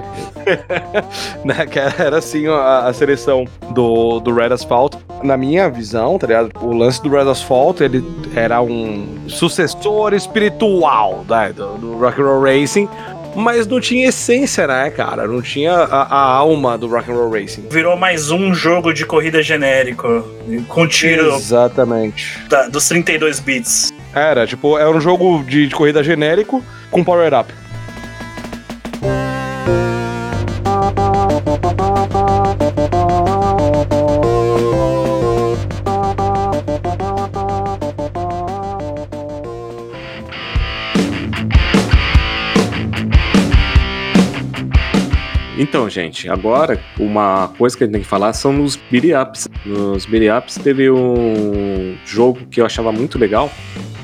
né, 1.43 1.65
que 1.65 1.79
era 1.79 2.17
assim 2.17 2.47
a, 2.47 2.79
a 2.87 2.93
seleção 2.93 3.45
do, 3.71 4.19
do 4.19 4.33
Red 4.33 4.53
Asphalt. 4.53 4.95
Na 5.23 5.37
minha 5.37 5.69
visão, 5.69 6.17
tá 6.17 6.27
ligado? 6.27 6.51
O 6.61 6.73
lance 6.73 7.01
do 7.01 7.09
Red 7.09 7.29
Asphalt, 7.29 7.81
ele 7.81 8.03
era 8.35 8.61
um 8.61 9.07
sucessor 9.27 10.13
espiritual 10.13 11.25
né, 11.27 11.53
do, 11.53 11.77
do 11.77 11.97
Rock 11.97 12.21
and 12.21 12.25
Roll 12.25 12.43
Racing, 12.43 12.89
mas 13.35 13.65
não 13.65 13.79
tinha 13.79 14.09
essência, 14.09 14.67
né, 14.67 14.89
cara? 14.91 15.27
Não 15.27 15.41
tinha 15.41 15.73
a, 15.73 16.03
a 16.03 16.21
alma 16.35 16.77
do 16.77 16.87
Rock 16.87 17.11
and 17.11 17.15
Roll 17.15 17.31
Racing. 17.31 17.65
Virou 17.69 17.97
mais 17.97 18.31
um 18.31 18.53
jogo 18.53 18.93
de 18.93 19.05
corrida 19.05 19.41
genérico, 19.41 20.23
com 20.67 20.87
tiro 20.87 21.33
Exatamente. 21.35 22.39
da- 22.47 22.67
dos 22.67 22.87
32 22.87 23.39
bits. 23.39 23.92
Era, 24.15 24.45
tipo, 24.45 24.77
era 24.77 24.91
um 24.91 25.01
jogo 25.01 25.43
de, 25.43 25.67
de 25.67 25.75
corrida 25.75 26.03
genérico 26.03 26.63
com 26.91 27.03
power-up. 27.03 27.51
Então, 45.57 45.89
gente, 45.89 46.29
agora 46.29 46.79
uma 46.99 47.47
coisa 47.57 47.75
que 47.77 47.83
a 47.83 47.87
gente 47.87 47.93
tem 47.93 48.01
que 48.01 48.07
falar 48.07 48.33
são 48.33 48.51
nos 48.51 48.75
beat 48.91 49.05
ups. 49.19 49.47
Nos 49.65 50.05
beat 50.05 50.23
ups 50.37 50.55
teve 50.55 50.91
um 50.91 51.95
jogo 52.05 52.45
que 52.51 52.61
eu 52.61 52.65
achava 52.65 52.91
muito 52.91 53.17
legal, 53.17 53.49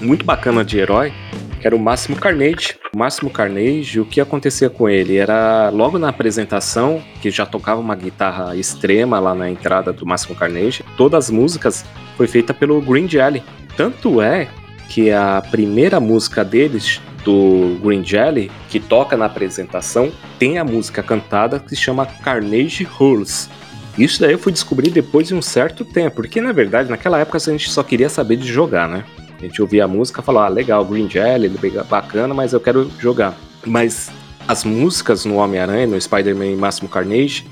muito 0.02 0.26
bacana 0.26 0.64
de 0.64 0.78
herói, 0.80 1.14
que 1.60 1.68
era 1.68 1.76
o 1.76 1.80
Máximo 1.80 2.16
Carnage. 2.16 2.76
O 2.94 2.98
Máximo 2.98 3.30
Carnage, 3.30 4.00
o 4.00 4.06
que 4.06 4.22
acontecia 4.22 4.70
com 4.70 4.90
ele? 4.90 5.18
Era 5.18 5.70
logo 5.70 6.00
na 6.00 6.10
apresentação, 6.10 7.02
que 7.22 7.30
já 7.30 7.46
tocava 7.46 7.80
uma 7.80 7.96
guitarra 7.96 8.56
extrema 8.56 9.20
lá 9.20 9.36
na 9.36 9.50
entrada 9.50 9.92
do 9.92 10.06
Máximo 10.06 10.36
Carnage, 10.36 10.84
todas 10.98 11.26
as 11.26 11.32
músicas 11.32 11.86
foi 12.18 12.28
feita 12.28 12.54
pelo 12.54 12.82
Green 12.82 13.08
Jelly. 13.08 13.44
Tanto 13.76 14.22
é 14.22 14.48
que 14.90 15.12
a 15.12 15.42
primeira 15.52 16.00
música 16.00 16.44
deles, 16.44 17.00
do 17.24 17.78
Green 17.84 18.04
Jelly, 18.04 18.50
que 18.70 18.80
toca 18.80 19.16
na 19.16 19.26
apresentação, 19.26 20.12
tem 20.40 20.58
a 20.58 20.64
música 20.64 21.04
cantada 21.04 21.60
que 21.60 21.70
se 21.70 21.76
chama 21.76 22.06
Carnage 22.06 22.84
Rules. 22.84 23.50
Isso 23.98 24.22
daí 24.22 24.32
eu 24.32 24.40
fui 24.40 24.52
descobrir 24.52 24.90
depois 24.90 25.28
de 25.28 25.36
um 25.36 25.42
certo 25.42 25.84
tempo, 25.84 26.18
porque 26.18 26.40
na 26.40 26.54
verdade 26.54 26.90
naquela 26.90 27.20
época 27.20 27.38
a 27.38 27.42
gente 27.42 27.70
só 27.70 27.84
queria 27.84 28.08
saber 28.08 28.38
de 28.38 28.48
jogar, 28.48 28.88
né? 28.88 29.04
A 29.40 29.46
gente 29.46 29.62
ouvia 29.62 29.86
a 29.86 29.88
música 29.88 30.22
e 30.22 30.24
falava, 30.24 30.48
ah, 30.48 30.50
legal, 30.50 30.84
Green 30.84 31.10
Jelly, 31.10 31.50
bacana, 31.90 32.34
mas 32.34 32.52
eu 32.52 32.60
quero 32.60 32.92
jogar. 33.00 33.36
Mas 33.66 34.12
as 34.48 34.64
músicas 34.64 35.24
no 35.26 35.36
Homem-Aranha, 35.36 35.88
no 35.88 36.00
Spider-Man 36.00 36.58
Máximo 36.58 36.90
Carnage, 36.90 37.48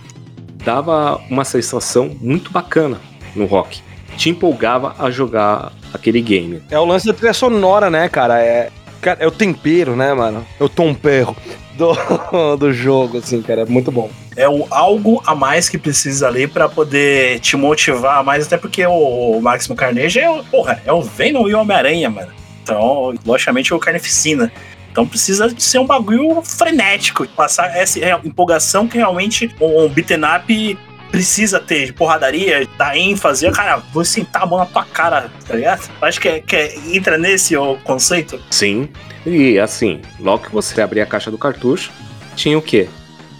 dava 0.63 1.17
uma 1.29 1.45
sensação 1.45 2.15
muito 2.21 2.51
bacana 2.51 2.99
no 3.35 3.45
rock. 3.45 3.81
Te 4.17 4.29
empolgava 4.29 4.95
a 4.99 5.09
jogar 5.09 5.71
aquele 5.93 6.21
game. 6.21 6.61
É 6.69 6.77
o 6.77 6.85
lance 6.85 7.05
da 7.05 7.13
trilha 7.13 7.33
sonora, 7.33 7.89
né, 7.89 8.09
cara? 8.09 8.41
É, 8.41 8.69
cara, 8.99 9.19
é 9.21 9.27
o 9.27 9.31
tempero, 9.31 9.95
né, 9.95 10.13
mano? 10.13 10.45
É 10.59 10.63
o 10.63 10.67
tomperro 10.67 11.35
do, 11.77 11.93
do 12.57 12.73
jogo, 12.73 13.19
assim, 13.19 13.41
cara. 13.41 13.61
É 13.61 13.65
muito 13.65 13.91
bom. 13.91 14.09
É 14.35 14.49
o 14.49 14.67
algo 14.69 15.21
a 15.25 15.33
mais 15.33 15.69
que 15.69 15.77
precisa 15.77 16.27
ali 16.27 16.47
para 16.47 16.67
poder 16.67 17.39
te 17.39 17.55
motivar 17.55 18.23
mais, 18.23 18.47
até 18.47 18.57
porque 18.57 18.85
o, 18.85 19.37
o 19.37 19.41
Máximo 19.41 19.75
Carnage 19.75 20.19
é, 20.19 20.29
o, 20.29 20.43
porra, 20.43 20.81
é 20.85 20.91
o 20.91 21.01
Venom 21.01 21.47
e 21.47 21.53
o 21.53 21.59
Homem-Aranha, 21.59 22.09
mano. 22.09 22.31
Então, 22.63 23.13
logicamente, 23.25 23.73
o 23.73 23.79
Carnificina. 23.79 24.51
Então 24.91 25.07
precisa 25.07 25.47
de 25.47 25.61
ser 25.61 25.77
um 25.77 25.85
bagulho 25.85 26.41
frenético, 26.41 27.27
passar 27.27 27.77
essa 27.77 27.99
empolgação 28.25 28.87
que 28.87 28.97
realmente 28.97 29.53
um 29.61 29.87
beaten 29.87 30.21
up 30.25 30.77
precisa 31.11 31.59
ter 31.59 31.85
de 31.85 31.93
porradaria, 31.93 32.67
dar 32.77 32.97
ênfase. 32.97 33.49
Cara, 33.51 33.77
vou 33.93 34.03
sentar 34.03 34.43
a 34.43 34.45
mão 34.45 34.59
na 34.59 34.65
tua 34.65 34.83
cara, 34.83 35.29
tá 35.47 35.55
ligado? 35.55 35.89
Acho 36.01 36.19
que, 36.19 36.27
é, 36.27 36.39
que 36.39 36.55
é, 36.55 36.75
entra 36.91 37.17
nesse 37.17 37.55
o 37.55 37.75
conceito. 37.83 38.41
Sim. 38.49 38.89
E 39.29 39.59
assim, 39.59 39.99
logo 40.21 40.45
que 40.45 40.53
você 40.53 40.81
abria 40.81 41.03
a 41.03 41.05
caixa 41.05 41.29
do 41.29 41.37
cartucho, 41.37 41.91
tinha 42.33 42.57
o 42.57 42.61
quê? 42.61 42.87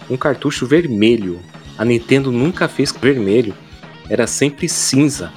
Um 0.10 0.18
cartucho 0.18 0.68
vermelho. 0.68 1.40
A 1.78 1.86
Nintendo 1.86 2.30
nunca 2.30 2.68
fez 2.68 2.92
vermelho. 2.92 3.54
Era 4.10 4.28
sempre 4.28 4.68
cinza. 4.68 5.32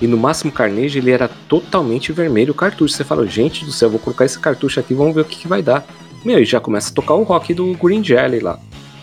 E 0.00 0.08
no 0.08 0.16
máximo 0.16 0.50
Carnage 0.50 0.98
ele 0.98 1.12
era 1.12 1.28
totalmente 1.48 2.10
vermelho 2.10 2.50
o 2.50 2.54
cartucho. 2.54 2.94
Você 2.94 3.04
fala, 3.04 3.28
gente 3.28 3.64
do 3.64 3.70
céu, 3.70 3.88
vou 3.88 4.00
colocar 4.00 4.24
esse 4.24 4.40
cartucho 4.40 4.80
aqui, 4.80 4.92
vamos 4.92 5.14
ver 5.14 5.20
o 5.20 5.24
que, 5.24 5.36
que 5.36 5.46
vai 5.46 5.62
dar. 5.62 5.86
Meu, 6.24 6.40
e 6.40 6.44
já 6.44 6.58
começa 6.58 6.90
a 6.90 6.94
tocar 6.94 7.14
o 7.14 7.22
rock 7.22 7.54
do 7.54 7.72
Green 7.74 8.02
Jelly 8.02 8.40
lá. 8.40 8.58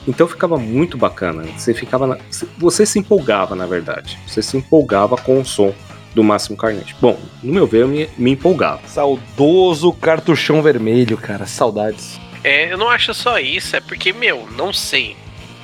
Então 0.05 0.27
ficava 0.27 0.57
muito 0.57 0.97
bacana. 0.97 1.43
Você 1.57 1.73
ficava. 1.73 2.07
Na... 2.07 2.17
Você 2.57 2.85
se 2.85 2.99
empolgava, 2.99 3.55
na 3.55 3.65
verdade. 3.65 4.19
Você 4.27 4.41
se 4.41 4.57
empolgava 4.57 5.15
com 5.15 5.39
o 5.39 5.45
som 5.45 5.73
do 6.13 6.23
Máximo 6.23 6.57
Carnage. 6.57 6.95
Bom, 7.01 7.19
no 7.41 7.53
meu 7.53 7.67
ver, 7.67 7.81
eu 7.81 7.87
me, 7.87 8.09
me 8.17 8.31
empolgava. 8.31 8.87
Saudoso 8.87 9.91
cartuchão 9.93 10.61
vermelho, 10.61 11.17
cara. 11.17 11.45
Saudades. 11.45 12.19
É, 12.43 12.71
eu 12.71 12.77
não 12.77 12.89
acho 12.89 13.13
só 13.13 13.39
isso, 13.39 13.75
é 13.75 13.79
porque, 13.79 14.11
meu, 14.13 14.47
não 14.57 14.73
sei. 14.73 15.15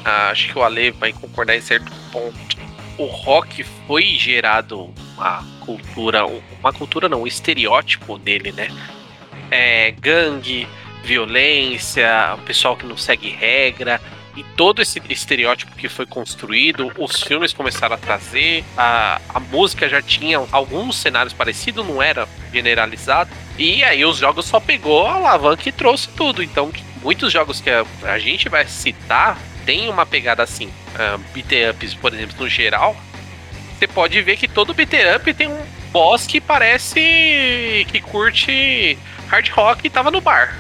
Ah, 0.03 0.29
acho 0.29 0.47
que 0.47 0.57
o 0.57 0.63
Ale 0.63 0.91
vai 0.91 1.11
concordar 1.11 1.55
em 1.55 1.61
certo 1.61 1.91
ponto 2.11 2.59
o 2.99 3.05
rock 3.05 3.63
foi 3.87 4.03
gerado 4.03 4.93
uma 5.15 5.43
cultura, 5.61 6.25
uma 6.25 6.73
cultura 6.73 7.07
não, 7.07 7.21
um 7.21 7.27
estereótipo 7.27 8.17
dele, 8.17 8.51
né? 8.51 8.67
É, 9.49 9.91
gangue, 9.91 10.67
violência, 11.03 12.35
o 12.37 12.41
pessoal 12.41 12.75
que 12.75 12.85
não 12.85 12.97
segue 12.97 13.29
regra, 13.29 14.01
e 14.35 14.43
todo 14.43 14.81
esse 14.81 15.01
estereótipo 15.09 15.75
que 15.75 15.89
foi 15.89 16.05
construído, 16.05 16.91
os 16.97 17.21
filmes 17.21 17.53
começaram 17.53 17.95
a 17.95 17.97
trazer, 17.97 18.63
a, 18.77 19.19
a 19.29 19.39
música 19.39 19.89
já 19.89 20.01
tinha 20.01 20.39
alguns 20.51 20.97
cenários 20.97 21.33
parecidos, 21.33 21.85
não 21.85 22.01
era 22.01 22.27
generalizado, 22.53 23.29
e 23.57 23.83
aí 23.83 24.05
os 24.05 24.17
jogos 24.17 24.45
só 24.45 24.59
pegou 24.59 25.07
a 25.07 25.13
alavanca 25.13 25.67
e 25.67 25.71
trouxe 25.71 26.09
tudo. 26.09 26.41
Então, 26.41 26.71
muitos 27.01 27.31
jogos 27.31 27.59
que 27.59 27.69
a, 27.69 27.85
a 28.03 28.19
gente 28.19 28.47
vai 28.49 28.65
citar 28.65 29.37
tem 29.65 29.89
uma 29.89 30.05
pegada 30.05 30.43
assim. 30.43 30.67
Uh, 30.67 31.17
beat 31.33 31.51
ups, 31.69 31.93
por 31.93 32.13
exemplo, 32.13 32.35
no 32.39 32.49
geral, 32.49 32.95
você 33.77 33.87
pode 33.87 34.21
ver 34.21 34.37
que 34.37 34.47
todo 34.47 34.73
beat 34.73 34.93
up 35.15 35.33
tem 35.33 35.47
um 35.47 35.61
boss 35.91 36.27
que 36.27 36.39
parece 36.39 37.85
que 37.89 38.01
curte 38.01 38.97
hard 39.27 39.49
rock 39.49 39.85
e 39.85 39.89
tava 39.89 40.11
no 40.11 40.21
bar. 40.21 40.55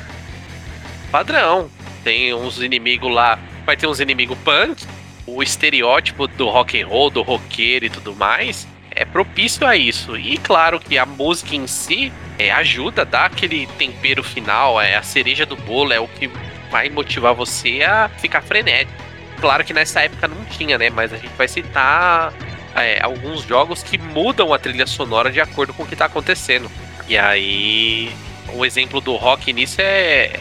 Padrão. 1.11 1.69
Tem 2.03 2.33
uns 2.33 2.61
inimigos 2.61 3.13
lá, 3.13 3.37
vai 3.69 3.77
ter 3.77 3.85
uns 3.85 3.99
inimigos 3.99 4.35
punk, 4.39 4.83
o 5.27 5.43
estereótipo 5.43 6.25
do 6.25 6.49
rock 6.49 6.81
and 6.81 6.87
roll, 6.87 7.11
do 7.11 7.21
roqueiro 7.21 7.85
e 7.85 7.89
tudo 7.89 8.15
mais, 8.15 8.67
é 8.89 9.05
propício 9.05 9.67
a 9.67 9.77
isso. 9.77 10.17
E 10.17 10.39
claro 10.39 10.79
que 10.79 10.97
a 10.97 11.05
música 11.05 11.55
em 11.55 11.67
si 11.67 12.11
é, 12.39 12.49
ajuda, 12.49 13.05
dá 13.05 13.25
aquele 13.25 13.67
tempero 13.77 14.23
final, 14.23 14.81
é 14.81 14.95
a 14.95 15.03
cereja 15.03 15.45
do 15.45 15.55
bolo, 15.55 15.93
é 15.93 15.99
o 15.99 16.07
que 16.07 16.27
vai 16.71 16.89
motivar 16.89 17.35
você 17.35 17.83
a 17.83 18.09
ficar 18.09 18.41
frenético. 18.41 18.91
Claro 19.39 19.63
que 19.63 19.71
nessa 19.71 20.01
época 20.01 20.27
não 20.27 20.43
tinha, 20.45 20.75
né? 20.75 20.89
Mas 20.89 21.13
a 21.13 21.17
gente 21.17 21.35
vai 21.37 21.47
citar 21.47 22.33
é, 22.75 22.99
alguns 23.03 23.43
jogos 23.43 23.83
que 23.83 23.99
mudam 23.99 24.51
a 24.51 24.57
trilha 24.57 24.87
sonora 24.87 25.31
de 25.31 25.39
acordo 25.39 25.75
com 25.75 25.83
o 25.83 25.85
que 25.85 25.93
está 25.93 26.05
acontecendo. 26.05 26.71
E 27.07 27.15
aí, 27.15 28.11
o 28.51 28.65
exemplo 28.65 28.99
do 28.99 29.15
rock 29.15 29.53
nisso 29.53 29.79
é 29.79 30.39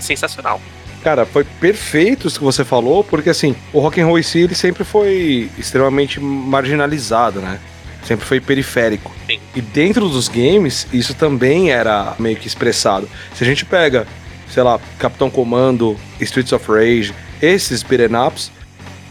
sensacional. 0.00 0.62
Cara, 1.02 1.26
foi 1.26 1.44
perfeito 1.44 2.28
isso 2.28 2.38
que 2.38 2.44
você 2.44 2.64
falou, 2.64 3.02
porque 3.02 3.30
assim, 3.30 3.56
o 3.72 3.80
rock 3.80 4.00
and 4.00 4.06
roll 4.06 4.18
em 4.18 4.22
si 4.22 4.40
ele 4.40 4.54
sempre 4.54 4.84
foi 4.84 5.50
extremamente 5.58 6.20
marginalizado, 6.20 7.40
né? 7.40 7.58
Sempre 8.04 8.24
foi 8.24 8.40
periférico. 8.40 9.12
Sim. 9.26 9.38
E 9.54 9.60
dentro 9.60 10.08
dos 10.08 10.28
games, 10.28 10.86
isso 10.92 11.14
também 11.14 11.70
era 11.70 12.14
meio 12.18 12.36
que 12.36 12.46
expressado. 12.46 13.08
Se 13.34 13.44
a 13.44 13.46
gente 13.46 13.64
pega 13.64 14.06
sei 14.52 14.62
lá, 14.62 14.78
Capitão 14.98 15.30
Comando, 15.30 15.96
Streets 16.20 16.52
of 16.52 16.70
Rage, 16.70 17.14
esses 17.40 17.82
beat'em 17.82 18.14
ups, 18.14 18.52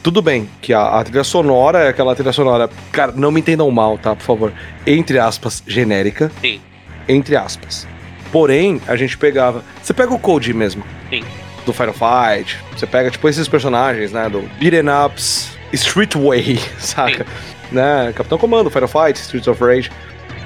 tudo 0.03 0.21
bem 0.21 0.47
que 0.61 0.71
a, 0.71 0.99
a, 0.99 1.03
trilha 1.03 1.23
sonora 1.23 1.79
é 1.79 1.89
aquela 1.89 2.15
trilha 2.15 2.31
sonora, 2.31 2.69
cara, 2.91 3.11
não 3.13 3.31
me 3.31 3.39
entendam 3.39 3.69
mal, 3.71 3.97
tá, 3.97 4.15
por 4.15 4.23
favor, 4.23 4.53
entre 4.85 5.17
aspas, 5.17 5.63
genérica. 5.65 6.31
Sim. 6.41 6.61
Entre 7.07 7.35
aspas. 7.35 7.87
Porém, 8.31 8.79
a 8.87 8.95
gente 8.95 9.17
pegava, 9.17 9.63
você 9.81 9.93
pega 9.93 10.13
o 10.13 10.19
Code 10.19 10.53
mesmo. 10.53 10.83
Sim. 11.09 11.23
Do 11.65 11.73
Final 11.73 11.93
Fight, 11.93 12.57
você 12.75 12.87
pega, 12.87 13.11
tipo, 13.11 13.27
esses 13.29 13.47
personagens, 13.47 14.11
né, 14.11 14.27
do 14.29 14.41
beat'em 14.59 14.89
ups, 15.05 15.51
Streetway, 15.71 16.59
saca? 16.79 17.23
Sim. 17.25 17.75
Né, 17.75 18.11
Capitão 18.15 18.37
Comando, 18.37 18.69
Final 18.69 18.87
Fight, 18.87 19.19
Streets 19.19 19.47
of 19.47 19.63
Rage. 19.63 19.91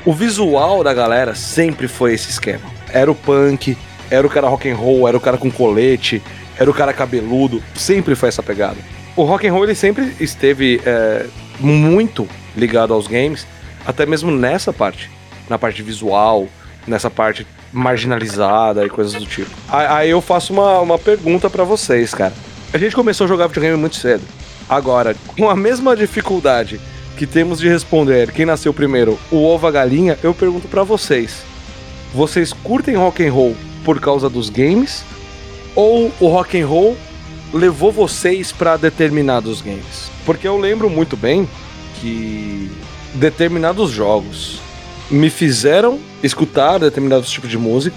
O 0.06 0.14
visual 0.14 0.84
da 0.84 0.94
galera 0.94 1.34
sempre 1.34 1.88
foi 1.88 2.14
esse 2.14 2.30
esquema. 2.30 2.62
Era 2.92 3.10
o 3.10 3.16
punk, 3.16 3.76
era 4.10 4.26
o 4.26 4.30
cara 4.30 4.48
rock 4.48 4.70
and 4.70 4.76
roll, 4.76 5.08
era 5.08 5.18
o 5.18 5.22
cara 5.22 5.38
com 5.38 5.50
colete, 5.50 6.22
era 6.58 6.70
o 6.70 6.74
cara 6.74 6.94
cabeludo, 6.94 7.62
sempre 7.74 8.16
foi 8.16 8.30
essa 8.30 8.44
pegada. 8.44 8.78
O 9.16 9.24
rock 9.24 9.48
and 9.48 9.54
roll 9.54 9.64
ele 9.64 9.76
sempre 9.76 10.14
esteve 10.20 10.82
é, 10.86 11.26
muito 11.60 12.28
ligado 12.56 12.94
aos 12.94 13.08
games, 13.08 13.48
até 13.86 14.06
mesmo 14.06 14.32
nessa 14.32 14.72
parte, 14.72 15.10
na 15.50 15.58
parte 15.58 15.82
visual, 15.82 16.48
nessa 16.88 17.10
parte 17.10 17.46
marginalizada 17.76 18.86
e 18.86 18.90
coisas 18.90 19.14
do 19.14 19.26
tipo. 19.26 19.52
Aí 19.70 20.10
eu 20.10 20.22
faço 20.22 20.54
uma, 20.54 20.80
uma 20.80 20.98
pergunta 20.98 21.50
para 21.50 21.64
vocês, 21.64 22.14
cara. 22.14 22.34
A 22.74 22.78
gente 22.78 22.96
começou 22.96 23.26
a 23.26 23.28
jogar 23.28 23.48
videogame 23.48 23.78
muito 23.78 23.98
cedo. 23.98 24.24
Agora, 24.68 25.16
com 25.38 25.50
a 25.50 25.56
mesma 25.56 25.96
dificuldade 25.96 26.80
que 27.18 27.28
temos 27.28 27.60
de 27.60 27.68
responder 27.68 28.32
quem 28.32 28.46
nasceu 28.46 28.74
primeiro, 28.74 29.20
o 29.32 29.44
ovo 29.44 29.68
a 29.68 29.72
galinha, 29.72 30.18
eu 30.24 30.34
pergunto 30.34 30.68
para 30.68 30.84
vocês. 30.84 31.44
Vocês 32.14 32.52
curtem 32.52 32.96
rock 32.96 33.26
and 33.26 33.32
roll 33.32 33.56
por 33.84 34.00
causa 34.00 34.30
dos 34.30 34.50
games 34.50 35.04
ou 35.76 36.12
o 36.20 36.28
rock 36.28 36.60
and 36.60 36.66
roll 36.66 36.98
levou 37.54 37.92
vocês 37.92 38.52
para 38.52 38.78
determinados 38.78 39.62
games? 39.62 40.10
Porque 40.26 40.48
eu 40.48 40.58
lembro 40.58 40.90
muito 40.90 41.16
bem 41.16 41.48
que 42.02 42.72
determinados 43.14 43.92
jogos 43.92 44.60
me 45.10 45.30
fizeram 45.30 46.00
escutar 46.24 46.80
determinados 46.80 47.30
tipos 47.30 47.50
de 47.50 47.58
música. 47.58 47.96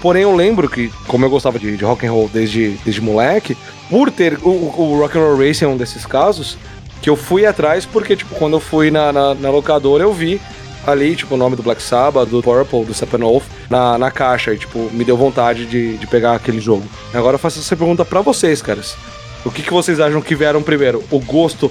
Porém, 0.00 0.22
eu 0.22 0.34
lembro 0.34 0.68
que, 0.68 0.92
como 1.06 1.24
eu 1.24 1.30
gostava 1.30 1.58
de, 1.58 1.76
de 1.76 1.84
rock 1.84 2.06
and 2.06 2.12
roll 2.12 2.28
desde, 2.32 2.72
desde 2.84 3.00
moleque, 3.00 3.56
por 3.88 4.10
ter 4.10 4.38
o, 4.42 4.50
o 4.50 4.98
Rock 5.00 5.16
and 5.16 5.22
Roll 5.22 5.38
Racing 5.38 5.64
é 5.64 5.68
um 5.68 5.76
desses 5.76 6.04
casos, 6.04 6.58
que 7.00 7.08
eu 7.08 7.16
fui 7.16 7.46
atrás 7.46 7.86
porque, 7.86 8.14
tipo, 8.14 8.34
quando 8.34 8.54
eu 8.54 8.60
fui 8.60 8.90
na, 8.90 9.12
na, 9.12 9.34
na 9.34 9.50
locadora, 9.50 10.02
eu 10.02 10.12
vi 10.12 10.40
ali, 10.86 11.16
tipo, 11.16 11.34
o 11.34 11.38
nome 11.38 11.56
do 11.56 11.62
Black 11.62 11.82
Sabbath, 11.82 12.28
do 12.28 12.42
Purple, 12.42 12.84
do 12.84 12.92
Steppenwolf, 12.92 13.46
na, 13.70 13.96
na 13.96 14.10
caixa. 14.10 14.52
E, 14.52 14.58
tipo, 14.58 14.90
me 14.92 15.04
deu 15.04 15.16
vontade 15.16 15.66
de, 15.66 15.96
de 15.96 16.06
pegar 16.06 16.34
aquele 16.34 16.60
jogo. 16.60 16.84
Agora 17.12 17.36
eu 17.36 17.38
faço 17.38 17.58
essa 17.58 17.76
pergunta 17.76 18.04
para 18.04 18.20
vocês, 18.20 18.60
caras. 18.60 18.96
O 19.44 19.50
que, 19.50 19.62
que 19.62 19.72
vocês 19.72 20.00
acham 20.00 20.20
que 20.20 20.34
vieram 20.34 20.62
primeiro? 20.62 21.02
O 21.10 21.18
gosto, 21.18 21.70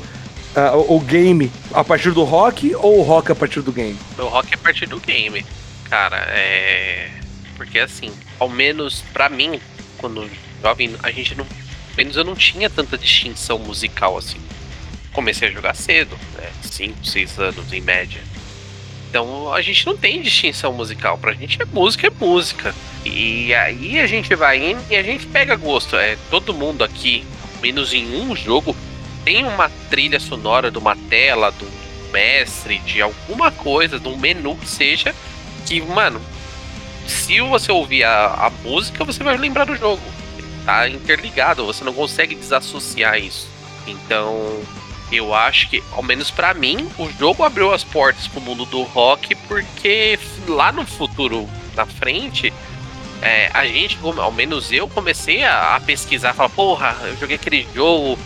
uh, 0.56 0.94
o 0.94 1.00
game 1.00 1.52
a 1.74 1.84
partir 1.84 2.12
do 2.12 2.24
rock 2.24 2.74
ou 2.76 3.00
o 3.00 3.02
rock 3.02 3.32
a 3.32 3.36
partir 3.36 3.62
do 3.62 3.72
game? 3.72 3.98
O 4.18 4.26
rock 4.26 4.54
a 4.54 4.58
partir 4.58 4.86
do 4.86 5.00
game. 5.00 5.46
Cara, 5.90 6.18
é. 6.30 7.10
Porque 7.56 7.80
assim, 7.80 8.12
ao 8.40 8.50
menos 8.50 9.04
para 9.14 9.30
mim, 9.30 9.60
quando 9.98 10.30
jovem, 10.62 10.96
a 11.04 11.12
gente 11.12 11.36
não. 11.36 11.46
Ao 11.46 11.98
menos 11.98 12.16
eu 12.16 12.24
não 12.24 12.36
tinha 12.36 12.70
tanta 12.70 12.98
distinção 12.98 13.60
musical 13.60 14.18
assim. 14.18 14.40
Comecei 15.12 15.50
a 15.50 15.52
jogar 15.52 15.76
cedo, 15.76 16.18
né? 16.36 16.50
5, 16.64 17.06
6 17.06 17.40
anos 17.40 17.72
em 17.72 17.82
média. 17.82 18.22
Então 19.10 19.54
a 19.54 19.62
gente 19.62 19.86
não 19.86 19.96
tem 19.96 20.22
distinção 20.22 20.74
musical. 20.74 21.20
Pra 21.20 21.34
gente 21.34 21.62
é 21.62 21.66
música, 21.66 22.08
é 22.08 22.10
música. 22.10 22.74
E 23.06 23.54
aí 23.54 24.00
a 24.00 24.08
gente 24.08 24.34
vai 24.36 24.72
indo 24.72 24.82
e 24.90 24.96
a 24.96 25.04
gente 25.04 25.28
pega 25.28 25.56
gosto. 25.56 25.96
É, 25.96 26.18
todo 26.32 26.54
mundo 26.54 26.84
aqui, 26.84 27.24
menos 27.62 27.94
em 27.94 28.16
um 28.16 28.36
jogo, 28.36 28.76
tem 29.24 29.46
uma 29.46 29.70
trilha 29.90 30.20
sonora 30.20 30.70
de 30.70 30.78
uma 30.78 30.96
tela, 30.96 31.52
do 31.52 31.68
mestre, 32.12 32.78
de 32.80 33.02
alguma 33.02 33.52
coisa, 33.52 34.00
de 34.00 34.08
um 34.08 34.18
menu 34.18 34.56
que 34.56 34.68
seja, 34.68 35.16
que, 35.66 35.82
mano, 35.82 36.22
se 37.08 37.40
você 37.42 37.72
ouvir 37.72 38.04
a, 38.04 38.26
a 38.26 38.50
música, 38.50 39.04
você 39.04 39.24
vai 39.24 39.36
lembrar 39.38 39.66
do 39.66 39.76
jogo. 39.76 40.02
Tá 40.66 40.88
interligado, 40.88 41.66
você 41.66 41.84
não 41.84 41.94
consegue 41.94 42.36
desassociar 42.36 43.18
isso. 43.18 43.48
Então, 43.86 44.62
eu 45.12 45.34
acho 45.34 45.70
que, 45.70 45.84
ao 45.92 46.02
menos 46.02 46.32
para 46.32 46.54
mim, 46.54 46.90
o 46.98 47.10
jogo 47.12 47.44
abriu 47.44 47.74
as 47.74 47.84
portas 47.84 48.28
pro 48.28 48.42
mundo 48.42 48.66
do 48.66 48.84
rock, 48.84 49.36
porque 49.48 50.18
lá 50.48 50.72
no 50.72 50.86
futuro, 50.86 51.50
na 51.76 51.86
frente, 51.86 52.54
é, 53.22 53.50
a 53.54 53.66
gente, 53.66 53.98
ao 54.02 54.32
menos 54.32 54.72
eu, 54.72 54.88
comecei 54.88 55.44
a, 55.44 55.76
a 55.76 55.80
pesquisar, 55.80 56.34
falar, 56.34 56.50
porra, 56.50 56.98
eu 57.04 57.18
joguei 57.18 57.36
aquele 57.36 57.68
jogo, 57.74 58.18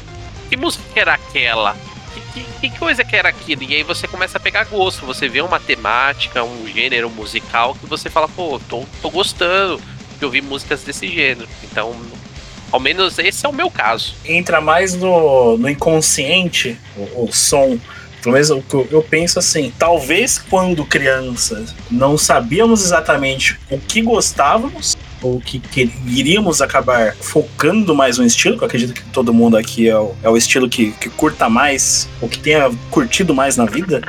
que 0.50 0.58
música 0.58 0.84
era 0.96 1.14
aquela? 1.14 1.76
Que, 2.14 2.22
que, 2.42 2.70
que, 2.70 2.80
coisa 2.80 3.04
que 3.04 3.16
era 3.16 3.30
aquilo? 3.30 3.64
E 3.64 3.76
aí 3.76 3.84
você 3.84 4.08
começa 4.08 4.38
a 4.38 4.42
pegar 4.42 4.64
gosto, 4.66 5.06
você 5.06 5.28
vê 5.28 5.42
uma 5.42 5.60
temática, 5.60 6.44
um 6.44 6.68
gênero 6.68 7.10
musical 7.10 7.76
que 7.76 7.86
você 7.86 8.10
fala, 8.10 8.28
pô, 8.28 8.60
tô, 8.68 8.84
tô 9.02 9.10
gostando 9.10 9.82
de 10.18 10.26
ouvir 10.26 10.42
músicas 10.42 10.82
desse 10.82 11.08
gênero. 11.08 11.48
Então, 11.64 11.96
ao 12.72 12.80
menos 12.80 13.20
esse 13.20 13.46
é 13.46 13.50
o 13.50 13.54
meu 13.54 13.70
caso. 13.70 14.16
Entra 14.26 14.60
mais 14.60 14.96
no, 14.96 15.58
no 15.58 15.70
inconsciente 15.70 16.78
o, 16.96 17.26
o 17.26 17.32
som. 17.32 17.78
Pelo 18.22 18.34
menos 18.34 18.50
eu, 18.50 18.64
eu 18.90 19.04
penso 19.04 19.40
assim, 19.40 19.72
talvez 19.78 20.38
quando 20.38 20.84
crianças 20.84 21.74
não 21.90 22.18
sabíamos 22.18 22.84
exatamente 22.84 23.60
o 23.70 23.80
que 23.80 24.02
gostávamos, 24.02 24.97
ou 25.22 25.40
que, 25.40 25.60
que, 25.60 25.92
iríamos 26.06 26.62
acabar 26.62 27.16
focando 27.16 27.96
mais 27.96 28.18
no 28.18 28.26
estilo, 28.26 28.58
que 28.58 28.64
eu 28.64 28.68
acredito 28.68 28.94
que 28.94 29.04
todo 29.10 29.34
mundo 29.34 29.58
aqui 29.58 29.88
é 29.88 29.98
o, 29.98 30.14
é 30.24 30.30
o 30.30 30.38
estilo 30.38 30.70
que, 30.70 30.92
que 30.94 31.10
curta 31.10 31.50
mais, 31.50 32.08
ou 32.22 32.30
que 32.30 32.40
tenha 32.40 32.72
curtido 32.90 33.34
mais 33.34 33.58
na 33.58 33.66
vida, 33.66 34.02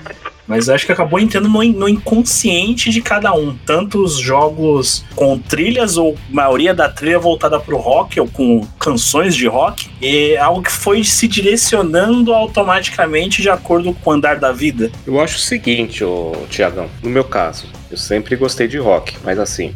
mas 0.49 0.71
acho 0.71 0.87
que 0.87 0.93
acabou 0.93 1.21
entrando 1.21 1.47
no, 1.47 1.63
no, 1.63 1.89
inconsciente 1.89 2.89
de 2.91 3.03
cada 3.03 3.35
um. 3.35 3.55
Tanto 3.67 4.03
os 4.03 4.19
jogos 4.19 5.05
com 5.15 5.39
trilhas, 5.39 5.99
ou 5.99 6.17
maioria 6.31 6.73
da 6.73 6.89
trilha 6.89 7.19
voltada 7.19 7.61
pro 7.61 7.77
rock, 7.77 8.19
ou 8.19 8.27
com 8.27 8.67
canções 8.81 9.37
de 9.37 9.47
rock, 9.47 9.91
é 10.01 10.39
algo 10.39 10.63
que 10.63 10.73
foi 10.73 11.05
se 11.05 11.29
direcionando 11.29 12.33
automaticamente 12.33 13.43
de 13.43 13.51
acordo 13.51 13.93
com 13.93 14.11
o 14.11 14.13
andar 14.15 14.39
da 14.39 14.51
vida. 14.51 14.91
Eu 15.07 15.21
acho 15.21 15.37
o 15.37 15.41
seguinte, 15.41 16.03
Tiagão, 16.49 16.89
no 17.03 17.11
meu 17.11 17.25
caso, 17.25 17.67
eu 17.91 17.99
sempre 17.99 18.35
gostei 18.35 18.67
de 18.67 18.79
rock, 18.79 19.17
mas 19.23 19.39
assim, 19.39 19.75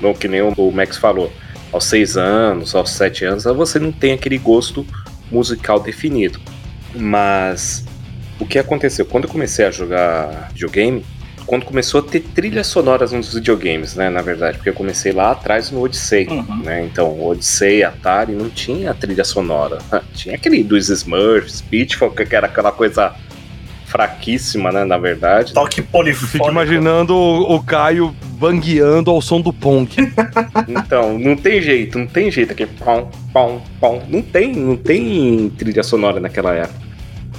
não 0.00 0.14
que 0.14 0.28
nem 0.28 0.42
o 0.42 0.70
Max 0.70 0.96
falou, 0.96 1.32
aos 1.72 1.84
seis 1.84 2.16
anos, 2.16 2.74
aos 2.74 2.90
sete 2.90 3.24
anos, 3.24 3.44
você 3.44 3.78
não 3.78 3.92
tem 3.92 4.12
aquele 4.12 4.38
gosto 4.38 4.86
musical 5.30 5.80
definido. 5.80 6.40
Mas 6.94 7.84
o 8.40 8.46
que 8.46 8.58
aconteceu? 8.58 9.04
Quando 9.04 9.24
eu 9.24 9.30
comecei 9.30 9.66
a 9.66 9.70
jogar 9.70 10.50
videogame, 10.52 11.04
quando 11.48 11.64
começou 11.64 12.00
a 12.00 12.02
ter 12.02 12.20
trilhas 12.20 12.66
sonoras 12.66 13.10
nos 13.10 13.32
videogames, 13.32 13.94
né, 13.94 14.10
na 14.10 14.20
verdade, 14.20 14.58
porque 14.58 14.68
eu 14.68 14.74
comecei 14.74 15.12
lá 15.12 15.30
atrás 15.30 15.70
no 15.70 15.82
Odyssey, 15.82 16.28
uhum. 16.28 16.62
né, 16.62 16.84
então 16.84 17.26
Odyssey, 17.26 17.82
Atari 17.82 18.32
não 18.32 18.50
tinha 18.50 18.92
trilha 18.92 19.24
sonora, 19.24 19.78
tinha 20.14 20.34
aquele 20.34 20.62
dos 20.62 20.90
Smurfs, 20.90 21.62
Pitfall, 21.62 22.10
que 22.10 22.36
era 22.36 22.46
aquela 22.46 22.70
coisa 22.70 23.14
fraquíssima, 23.88 24.70
né, 24.70 24.84
na 24.84 24.98
verdade. 24.98 25.54
Toque 25.54 25.82
polifônico. 25.82 26.32
Fico 26.32 26.50
imaginando 26.50 27.14
o, 27.14 27.56
o 27.56 27.62
Caio 27.62 28.14
bangueando 28.38 29.10
ao 29.10 29.20
som 29.20 29.40
do 29.40 29.52
Pong. 29.52 29.88
então, 30.68 31.18
não 31.18 31.36
tem 31.36 31.60
jeito, 31.60 31.98
não 31.98 32.06
tem 32.06 32.30
jeito 32.30 32.52
aqui, 32.52 32.66
pão, 32.66 33.10
pão, 33.32 33.62
pão, 33.80 34.02
não 34.08 34.22
tem, 34.22 34.54
não 34.54 34.76
tem 34.76 35.50
trilha 35.56 35.82
sonora 35.82 36.20
naquela 36.20 36.54
época. 36.54 36.88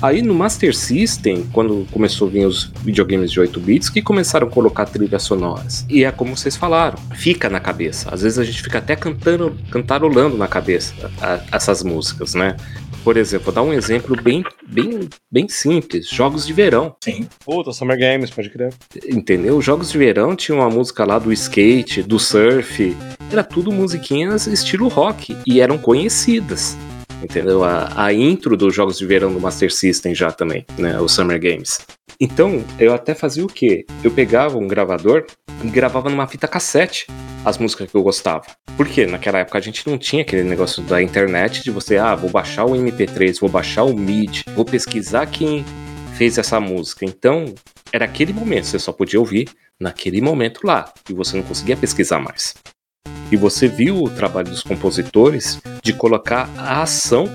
Aí 0.02 0.22
no 0.22 0.34
Master 0.34 0.74
System, 0.74 1.46
quando 1.52 1.86
começou 1.92 2.30
a 2.30 2.32
vir 2.32 2.46
os 2.46 2.72
videogames 2.84 3.30
de 3.32 3.40
8 3.40 3.60
bits, 3.60 3.90
que 3.90 4.02
começaram 4.02 4.48
a 4.48 4.50
colocar 4.50 4.86
trilhas 4.86 5.24
sonoras. 5.24 5.86
E 5.90 6.06
é 6.06 6.12
como 6.12 6.38
vocês 6.38 6.56
falaram, 6.56 6.98
fica 7.16 7.50
na 7.50 7.60
cabeça. 7.60 8.10
Às 8.10 8.22
vezes 8.22 8.40
a 8.40 8.46
gente 8.46 8.62
fica 8.62 8.78
até 8.78 8.96
cantando, 8.96 9.58
cantarolando 9.70 10.38
na 10.38 10.48
cabeça 10.48 10.94
a, 11.22 11.34
a, 11.34 11.42
essas 11.52 11.84
músicas, 11.84 12.34
né? 12.34 12.56
Por 13.04 13.18
exemplo, 13.18 13.46
vou 13.46 13.54
dar 13.54 13.62
um 13.64 13.74
exemplo 13.74 14.16
bem, 14.22 14.44
bem, 14.68 15.10
bem 15.32 15.48
simples: 15.48 16.10
jogos 16.10 16.46
de 16.46 16.54
verão. 16.54 16.96
Sim. 17.04 17.28
Puta, 17.46 17.72
Summer 17.72 18.00
Games, 18.00 18.30
pode 18.30 18.50
crer. 18.50 18.74
Entendeu? 19.08 19.62
Jogos 19.62 19.92
de 19.92 19.98
verão 19.98 20.36
tinha 20.36 20.58
uma 20.58 20.70
música 20.70 21.06
lá 21.06 21.18
do 21.20 21.32
skate, 21.32 22.04
do 22.04 22.20
surf. 22.20 22.96
Era 23.32 23.44
tudo 23.44 23.72
musiquinhas 23.72 24.48
estilo 24.48 24.88
rock 24.88 25.38
e 25.46 25.62
eram 25.62 25.78
conhecidas 25.78 26.78
entendeu? 27.22 27.64
A, 27.64 27.92
a 27.96 28.14
intro 28.14 28.56
dos 28.56 28.74
jogos 28.74 28.98
de 28.98 29.06
verão 29.06 29.34
do 29.34 29.40
Master 29.40 29.72
System 29.72 30.14
já 30.14 30.32
também, 30.32 30.66
né? 30.78 31.00
O 31.00 31.08
Summer 31.08 31.40
Games. 31.40 31.80
Então, 32.20 32.64
eu 32.78 32.94
até 32.94 33.16
fazia 33.16 33.46
o 33.46 33.48
quê? 33.48 33.86
Eu 34.04 34.12
pegava 34.12 34.58
um 34.58 34.68
gravador 34.68 35.26
e 35.64 35.70
gravava 35.70 36.10
numa 36.10 36.28
fita 36.28 36.48
cassete 36.48 37.08
as 37.46 37.58
músicas 37.58 37.90
que 37.90 37.96
eu 37.96 38.04
gostava. 38.04 38.46
Porque 38.76 39.06
naquela 39.06 39.40
época 39.40 39.58
a 39.58 39.62
gente 39.62 39.88
não 39.88 39.98
tinha 39.98 40.22
aquele 40.22 40.44
negócio 40.44 40.84
da 40.84 41.02
internet 41.02 41.64
de 41.64 41.72
você, 41.72 41.98
ah, 41.98 42.16
vou 42.16 42.30
baixar 42.30 42.66
o 42.66 42.72
MP3, 42.72 43.40
vou 43.40 43.50
baixar 43.50 43.84
o 43.84 43.94
MIDI, 43.94 44.44
vou 44.56 44.66
pesquisar 44.66 45.26
quem 45.28 45.64
fez 46.16 46.38
essa 46.38 46.60
música. 46.60 47.06
Então, 47.06 47.54
era 47.92 48.06
aquele 48.06 48.34
momento, 48.34 48.66
você 48.66 48.80
só 48.80 48.92
podia 48.92 49.20
ouvir 49.20 49.50
naquele 49.80 50.22
momento 50.22 50.62
lá, 50.66 50.94
e 51.10 51.14
você 51.14 51.38
não 51.38 51.44
conseguia 51.44 51.78
pesquisar 51.78 52.20
mais. 52.20 52.54
E 53.32 53.38
você 53.38 53.68
viu 53.68 54.04
o 54.04 54.10
trabalho 54.10 54.50
dos 54.50 54.64
compositores 54.64 55.62
de 55.84 55.94
colocar 55.94 56.50
a 56.58 56.82
ação 56.82 57.30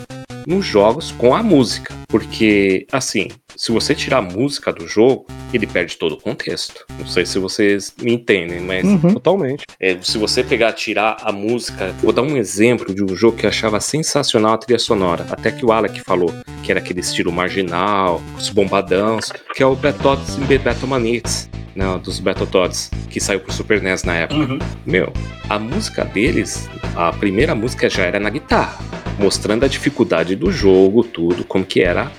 nos 0.47 0.65
jogos 0.65 1.13
com 1.13 1.35
a 1.35 1.43
música. 1.43 1.95
Porque, 2.09 2.87
assim, 2.93 3.29
se 3.57 3.73
você 3.73 3.95
tirar 3.95 4.19
a 4.19 4.23
música 4.23 4.73
do 4.73 4.87
jogo, 4.87 5.27
ele 5.53 5.67
perde 5.67 5.97
todo 5.97 6.13
o 6.13 6.21
contexto. 6.21 6.85
Não 6.99 7.07
sei 7.07 7.25
se 7.25 7.39
vocês 7.39 7.95
me 8.01 8.15
entendem, 8.15 8.61
mas. 8.61 8.85
Uhum. 8.85 9.15
Totalmente. 9.15 9.65
É, 9.81 9.97
se 10.03 10.19
você 10.19 10.43
pegar, 10.43 10.73
tirar 10.73 11.17
a 11.23 11.33
música. 11.33 11.95
Vou 12.03 12.13
dar 12.13 12.23
um 12.23 12.37
exemplo 12.37 12.95
de 12.95 13.03
um 13.03 13.15
jogo 13.15 13.37
que 13.37 13.47
eu 13.47 13.51
achava 13.51 13.81
sensacional 13.81 14.55
a 14.55 14.59
trilha 14.59 14.79
sonora. 14.79 15.27
Até 15.31 15.51
que 15.51 15.65
o 15.65 15.73
Alec 15.73 16.01
falou, 16.01 16.33
que 16.63 16.71
era 16.71 16.81
aquele 16.81 17.01
estilo 17.01 17.33
marginal, 17.33 18.21
os 18.37 18.49
bombadãos, 18.49 19.31
que 19.55 19.63
é 19.63 19.67
o 19.67 19.75
Betots 19.75 20.37
e 20.37 20.59
Betomanites. 20.59 21.49
Não, 21.75 21.99
dos 21.99 22.21
Battletoads, 22.21 22.89
que 23.11 23.19
saiu 23.21 23.41
pro 23.41 23.53
Super 23.53 23.83
NES 23.83 24.05
na 24.05 24.15
época. 24.15 24.41
Uhum. 24.41 24.59
Meu, 24.87 25.13
a 25.49 25.59
música 25.59 26.05
deles, 26.05 26.69
a 26.95 27.13
primeira 27.13 27.53
música 27.53 27.91
já 27.91 28.05
era 28.05 28.21
na 28.21 28.31
guitarra, 28.31 28.79
mostrando 29.19 29.65
a 29.65 29.69
dificuldade 29.69 30.37
do 30.37 30.53
jogo, 30.53 31.03
tudo, 31.03 31.45
como 31.45 31.65
que 31.65 31.81
era 31.81 32.13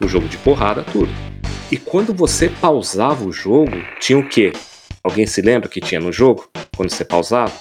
o 0.00 0.08
jogo 0.08 0.28
de 0.28 0.36
porrada, 0.38 0.84
tudo. 0.84 1.10
E 1.70 1.76
quando 1.76 2.14
você 2.14 2.48
pausava 2.48 3.24
o 3.24 3.32
jogo, 3.32 3.76
tinha 4.00 4.18
o 4.18 4.26
quê? 4.26 4.52
Alguém 5.02 5.26
se 5.26 5.42
lembra 5.42 5.68
que 5.68 5.80
tinha 5.80 6.00
no 6.00 6.12
jogo? 6.12 6.48
Quando 6.76 6.90
você 6.90 7.04
pausava? 7.04 7.52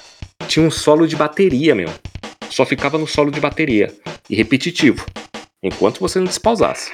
Tinha 0.47 0.65
um 0.65 0.71
solo 0.71 1.07
de 1.07 1.15
bateria, 1.15 1.75
meu. 1.75 1.89
Só 2.49 2.65
ficava 2.65 2.97
no 2.97 3.07
solo 3.07 3.31
de 3.31 3.39
bateria. 3.39 3.93
E 4.29 4.35
repetitivo. 4.35 5.05
Enquanto 5.61 5.99
você 5.99 6.19
não 6.19 6.25
despausasse. 6.25 6.91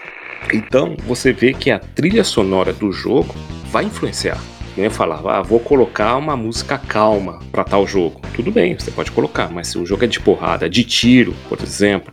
Então, 0.52 0.96
você 1.06 1.32
vê 1.32 1.54
que 1.54 1.72
a 1.72 1.80
trilha 1.80 2.24
sonora 2.24 2.74
do 2.74 2.92
jogo 2.92 3.34
vai 3.70 3.86
influenciar. 3.86 4.42
Nem 4.76 4.90
falava, 4.90 5.38
ah, 5.38 5.42
vou 5.42 5.60
colocar 5.60 6.16
uma 6.18 6.36
música 6.36 6.78
calma 6.78 7.40
para 7.52 7.64
tal 7.64 7.86
jogo. 7.86 8.22
Tudo 8.36 8.52
bem, 8.52 8.78
você 8.78 8.90
pode 8.90 9.12
colocar, 9.12 9.50
mas 9.52 9.68
se 9.68 9.78
o 9.78 9.86
jogo 9.86 10.04
é 10.04 10.08
de 10.08 10.20
porrada, 10.20 10.68
de 10.68 10.84
tiro, 10.84 11.36
por 11.48 11.62
exemplo, 11.62 12.12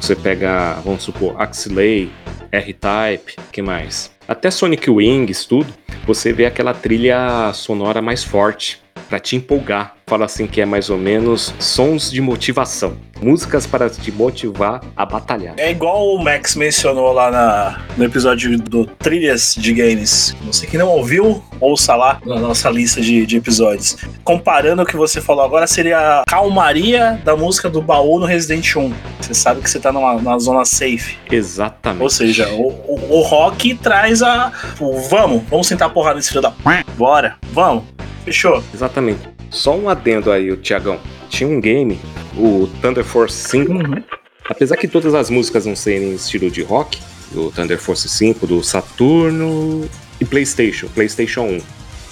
você 0.00 0.14
pega, 0.14 0.74
vamos 0.84 1.02
supor, 1.02 1.34
Axley, 1.40 2.12
R-Type, 2.56 3.36
que 3.52 3.62
mais? 3.62 4.10
Até 4.26 4.50
Sonic 4.50 4.90
Wings, 4.90 5.44
tudo, 5.46 5.72
você 6.06 6.32
vê 6.32 6.46
aquela 6.46 6.74
trilha 6.74 7.52
sonora 7.52 8.02
mais 8.02 8.24
forte 8.24 8.80
para 9.08 9.18
te 9.18 9.36
empolgar. 9.36 9.94
Fala 10.08 10.24
assim 10.24 10.46
que 10.46 10.60
é 10.60 10.64
mais 10.64 10.88
ou 10.88 10.96
menos 10.96 11.52
sons 11.58 12.12
de 12.12 12.20
motivação, 12.20 12.96
músicas 13.20 13.66
para 13.66 13.90
te 13.90 14.12
motivar 14.12 14.80
a 14.96 15.04
batalhar. 15.04 15.54
É 15.56 15.72
igual 15.72 16.14
o 16.14 16.22
Max 16.22 16.54
mencionou 16.54 17.12
lá 17.12 17.28
na, 17.28 17.80
no 17.96 18.04
episódio 18.04 18.56
do 18.56 18.86
Trilhas 18.86 19.56
de 19.58 19.72
Games. 19.72 20.36
Você 20.44 20.64
que 20.64 20.78
não 20.78 20.88
ouviu, 20.88 21.42
ouça 21.60 21.96
lá 21.96 22.20
na 22.24 22.38
nossa 22.38 22.70
lista 22.70 23.00
de, 23.00 23.26
de 23.26 23.36
episódios. 23.36 23.96
Comparando 24.22 24.82
o 24.82 24.86
que 24.86 24.96
você 24.96 25.20
falou 25.20 25.44
agora, 25.44 25.66
seria 25.66 26.20
a 26.20 26.24
calmaria 26.24 27.20
da 27.24 27.34
música 27.34 27.68
do 27.68 27.82
baú 27.82 28.20
no 28.20 28.26
Resident 28.26 28.76
1. 28.76 28.92
Você 29.20 29.34
sabe 29.34 29.60
que 29.60 29.68
você 29.68 29.80
tá 29.80 29.90
numa, 29.90 30.14
numa 30.14 30.38
zona 30.38 30.64
safe. 30.64 31.18
Exatamente. 31.32 32.02
Ou 32.02 32.10
seja, 32.10 32.48
o, 32.50 32.68
o, 32.68 33.18
o 33.18 33.22
rock 33.22 33.74
traz 33.74 34.22
a. 34.22 34.52
O, 34.78 35.00
vamos, 35.00 35.42
vamos 35.50 35.66
sentar 35.66 35.88
a 35.88 35.90
porrada 35.90 36.14
nesse 36.14 36.28
filho 36.28 36.42
da. 36.42 36.52
Bora, 36.96 37.36
vamos. 37.52 37.96
Fechou. 38.26 38.62
Exatamente. 38.74 39.20
Só 39.50 39.76
um 39.76 39.88
adendo 39.88 40.32
aí, 40.32 40.50
o 40.50 40.56
Tiagão. 40.56 40.98
Tinha 41.30 41.48
um 41.48 41.60
game, 41.60 41.98
o 42.36 42.68
Thunder 42.82 43.04
Force 43.04 43.48
5. 43.48 43.72
Uhum. 43.72 44.02
Apesar 44.48 44.76
que 44.76 44.88
todas 44.88 45.14
as 45.14 45.30
músicas 45.30 45.64
não 45.64 45.76
serem 45.76 46.12
estilo 46.14 46.50
de 46.50 46.62
rock, 46.62 46.98
do 47.30 47.52
Thunder 47.52 47.78
Force 47.78 48.08
5, 48.08 48.44
do 48.44 48.64
Saturno. 48.64 49.88
e 50.20 50.24
PlayStation, 50.24 50.88
PlayStation 50.88 51.42
1. 51.42 51.60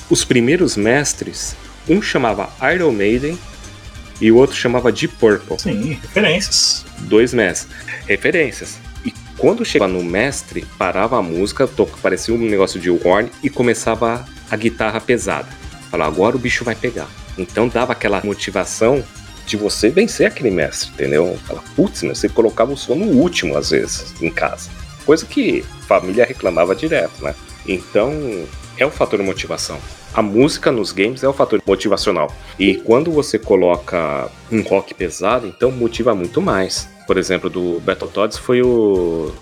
Os 0.09 0.25
primeiros 0.25 0.77
mestres, 0.77 1.57
um 1.89 2.01
chamava 2.01 2.49
Iron 2.73 2.93
Maiden 2.93 3.37
e 4.21 4.31
o 4.31 4.37
outro 4.37 4.55
chamava 4.55 4.93
Deep 4.93 5.17
Purple. 5.17 5.59
Sim, 5.59 5.99
referências. 6.01 6.87
Dois 7.01 7.35
mestres. 7.35 7.75
Referências. 8.07 8.79
E 9.05 9.13
quando 9.37 9.65
chegava 9.65 9.93
no 9.93 10.05
mestre, 10.05 10.65
parava 10.79 11.19
a 11.19 11.23
música, 11.23 11.69
parecia 12.01 12.33
um 12.33 12.39
negócio 12.39 12.79
de 12.79 12.89
horn 12.89 13.29
e 13.43 13.51
começava 13.51 14.25
a 14.49 14.57
guitarra 14.57 15.01
pesada. 15.01 15.64
Falava, 15.95 16.13
agora 16.13 16.35
o 16.35 16.41
bicho 16.41 16.65
vai 16.65 16.75
pegar. 16.75 17.09
Então 17.39 17.69
dava 17.69 17.93
aquela 17.93 18.21
motivação 18.25 19.05
de 19.47 19.57
você 19.57 19.91
vencer 19.91 20.27
aquele 20.27 20.51
mestre, 20.51 20.91
entendeu? 20.91 21.39
Fala, 21.45 21.63
putz, 21.77 22.03
meu, 22.03 22.17
você 22.17 22.29
colocava 22.29 22.73
o 22.73 22.77
som 22.77 22.97
no 22.97 23.05
último, 23.05 23.57
às 23.57 23.71
vezes, 23.71 24.13
em 24.21 24.29
casa. 24.29 24.71
Coisa 25.07 25.25
que 25.25 25.65
a 25.83 25.87
família 25.87 26.25
reclamava 26.25 26.75
direto, 26.75 27.23
né? 27.23 27.33
Então, 27.65 28.13
é 28.77 28.85
o 28.85 28.91
fator 28.91 29.21
de 29.21 29.25
motivação. 29.25 29.79
A 30.13 30.21
música 30.21 30.73
nos 30.73 30.91
games 30.91 31.23
é 31.23 31.29
o 31.29 31.33
fator 31.33 31.63
motivacional. 31.65 32.35
E 32.59 32.75
quando 32.75 33.13
você 33.13 33.39
coloca 33.39 34.29
um 34.51 34.63
rock 34.63 34.95
pesado, 34.95 35.47
então 35.47 35.71
motiva 35.71 36.13
muito 36.13 36.43
mais. 36.43 36.89
Por 37.07 37.17
exemplo, 37.17 37.49
do 37.49 37.81
Battletoads 37.85 38.37
foi 38.37 38.63
o 38.63 39.33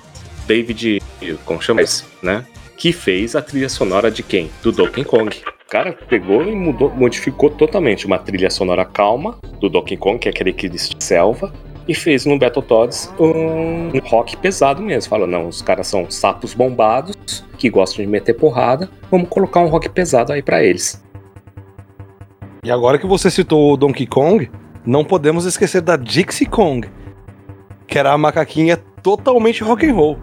David, 0.46 1.00
como 1.46 1.62
chama 1.62 1.80
esse, 1.80 2.04
né? 2.22 2.44
Que 2.76 2.92
fez 2.92 3.34
a 3.34 3.40
trilha 3.40 3.70
sonora 3.70 4.10
de 4.10 4.22
quem? 4.22 4.50
Do 4.62 4.70
Donkey 4.70 5.02
Kong. 5.02 5.40
Cara 5.72 5.94
pegou 6.06 6.42
e 6.42 6.54
mudou, 6.54 6.90
modificou 6.90 7.48
totalmente 7.48 8.04
uma 8.04 8.18
trilha 8.18 8.50
sonora 8.50 8.85
calma 8.85 9.38
do 9.58 9.70
Donkey 9.70 9.96
Kong, 9.96 10.18
que 10.18 10.28
é 10.28 10.30
aquele 10.30 10.52
que 10.52 10.68
de 10.68 10.78
selva, 11.02 11.50
e 11.88 11.94
fez 11.94 12.26
no 12.26 12.38
Battletoads 12.38 13.11
um 13.18 13.88
rock 14.00 14.37
pesado 14.37 14.82
mesmo. 14.82 15.08
Fala, 15.08 15.26
não, 15.26 15.48
os 15.48 15.62
caras 15.62 15.87
são 15.87 16.11
sapos 16.11 16.52
bombados 16.52 17.16
que 17.56 17.70
gostam 17.70 18.04
de 18.04 18.11
meter 18.11 18.35
porrada, 18.35 18.90
vamos 19.11 19.30
colocar 19.30 19.61
um 19.61 19.68
rock 19.68 19.88
pesado 19.88 20.30
aí 20.30 20.42
pra 20.42 20.62
eles. 20.62 21.02
E 22.62 22.70
agora 22.70 22.98
que 22.98 23.06
você 23.06 23.30
citou 23.30 23.72
o 23.72 23.76
Donkey 23.78 24.06
Kong, 24.06 24.50
não 24.85 25.06
podemos 25.06 25.46
esquecer 25.46 25.80
da 25.80 25.96
Dixie 25.96 26.44
Kong, 26.44 26.87
que 27.87 27.98
era 27.98 28.12
a 28.12 28.18
macaquinha 28.18 28.76
totalmente 29.02 29.64
rock 29.64 29.87
and 29.87 29.94
roll. 29.94 30.18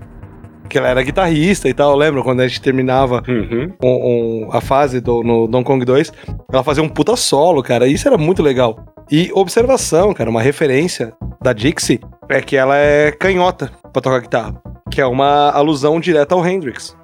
Que 0.69 0.77
ela 0.77 0.87
era 0.87 1.01
guitarrista 1.01 1.67
e 1.67 1.73
tal, 1.73 1.95
lembra 1.95 2.21
quando 2.21 2.41
a 2.41 2.47
gente 2.47 2.61
terminava 2.61 3.23
Uhum. 3.27 3.73
um- 3.83 3.87
um- 4.45 4.49
a 4.51 4.61
fase 4.61 5.01
do, 5.01 5.23
no 5.23 5.47
Donkey 5.47 5.65
Kong 5.65 5.83
2, 5.85 6.11
ela 6.53 6.63
fazia 6.63 6.83
um 6.83 6.87
puta 6.89 7.15
solo, 7.15 7.63
cara. 7.63 7.87
Isso 7.87 8.07
era 8.07 8.17
muito 8.17 8.43
legal. 8.43 8.77
E 9.11 9.31
observação, 9.33 10.13
cara, 10.13 10.29
uma 10.29 10.41
referência 10.41 11.11
da 11.41 11.51
Dixie 11.53 11.99
é 12.29 12.39
que 12.41 12.55
ela 12.55 12.77
é 12.77 13.11
canhota 13.11 13.71
pra 13.91 14.01
tocar 14.01 14.19
guitarra, 14.19 14.61
que 14.91 15.01
é 15.01 15.05
uma 15.05 15.49
alusão 15.49 15.99
direta 15.99 16.35
ao 16.35 16.45
Hendrix. 16.47 16.95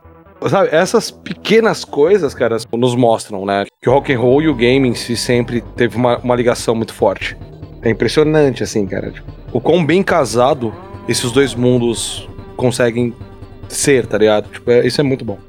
Sabe, 0.47 0.69
essas 0.71 1.09
pequenas 1.09 1.83
coisas, 1.83 2.35
cara, 2.35 2.57
nos 2.73 2.93
mostram, 2.93 3.45
né, 3.45 3.63
que 3.81 3.89
o 3.89 3.93
rock 3.93 4.13
and 4.13 4.19
roll 4.19 4.41
e 4.43 4.47
o 4.47 4.53
game 4.53 4.87
em 4.87 4.93
si 4.93 5.17
sempre 5.17 5.61
teve 5.75 5.97
uma, 5.97 6.19
uma 6.19 6.35
ligação 6.35 6.75
muito 6.75 6.93
forte. 6.93 7.35
É 7.81 7.89
impressionante, 7.89 8.61
assim, 8.61 8.85
cara. 8.85 9.09
Tipo, 9.09 9.25
o 9.51 9.59
quão 9.59 9.83
bem 9.83 10.03
casado 10.03 10.71
esses 11.07 11.31
dois 11.31 11.55
mundos 11.55 12.29
conseguem 12.55 13.13
ser, 13.73 14.05
tá 14.05 14.17
ligado? 14.17 14.49
Tipo, 14.51 14.71
é- 14.71 14.85
isso 14.85 14.99
é 15.01 15.03
muito 15.03 15.23
bom. 15.25 15.39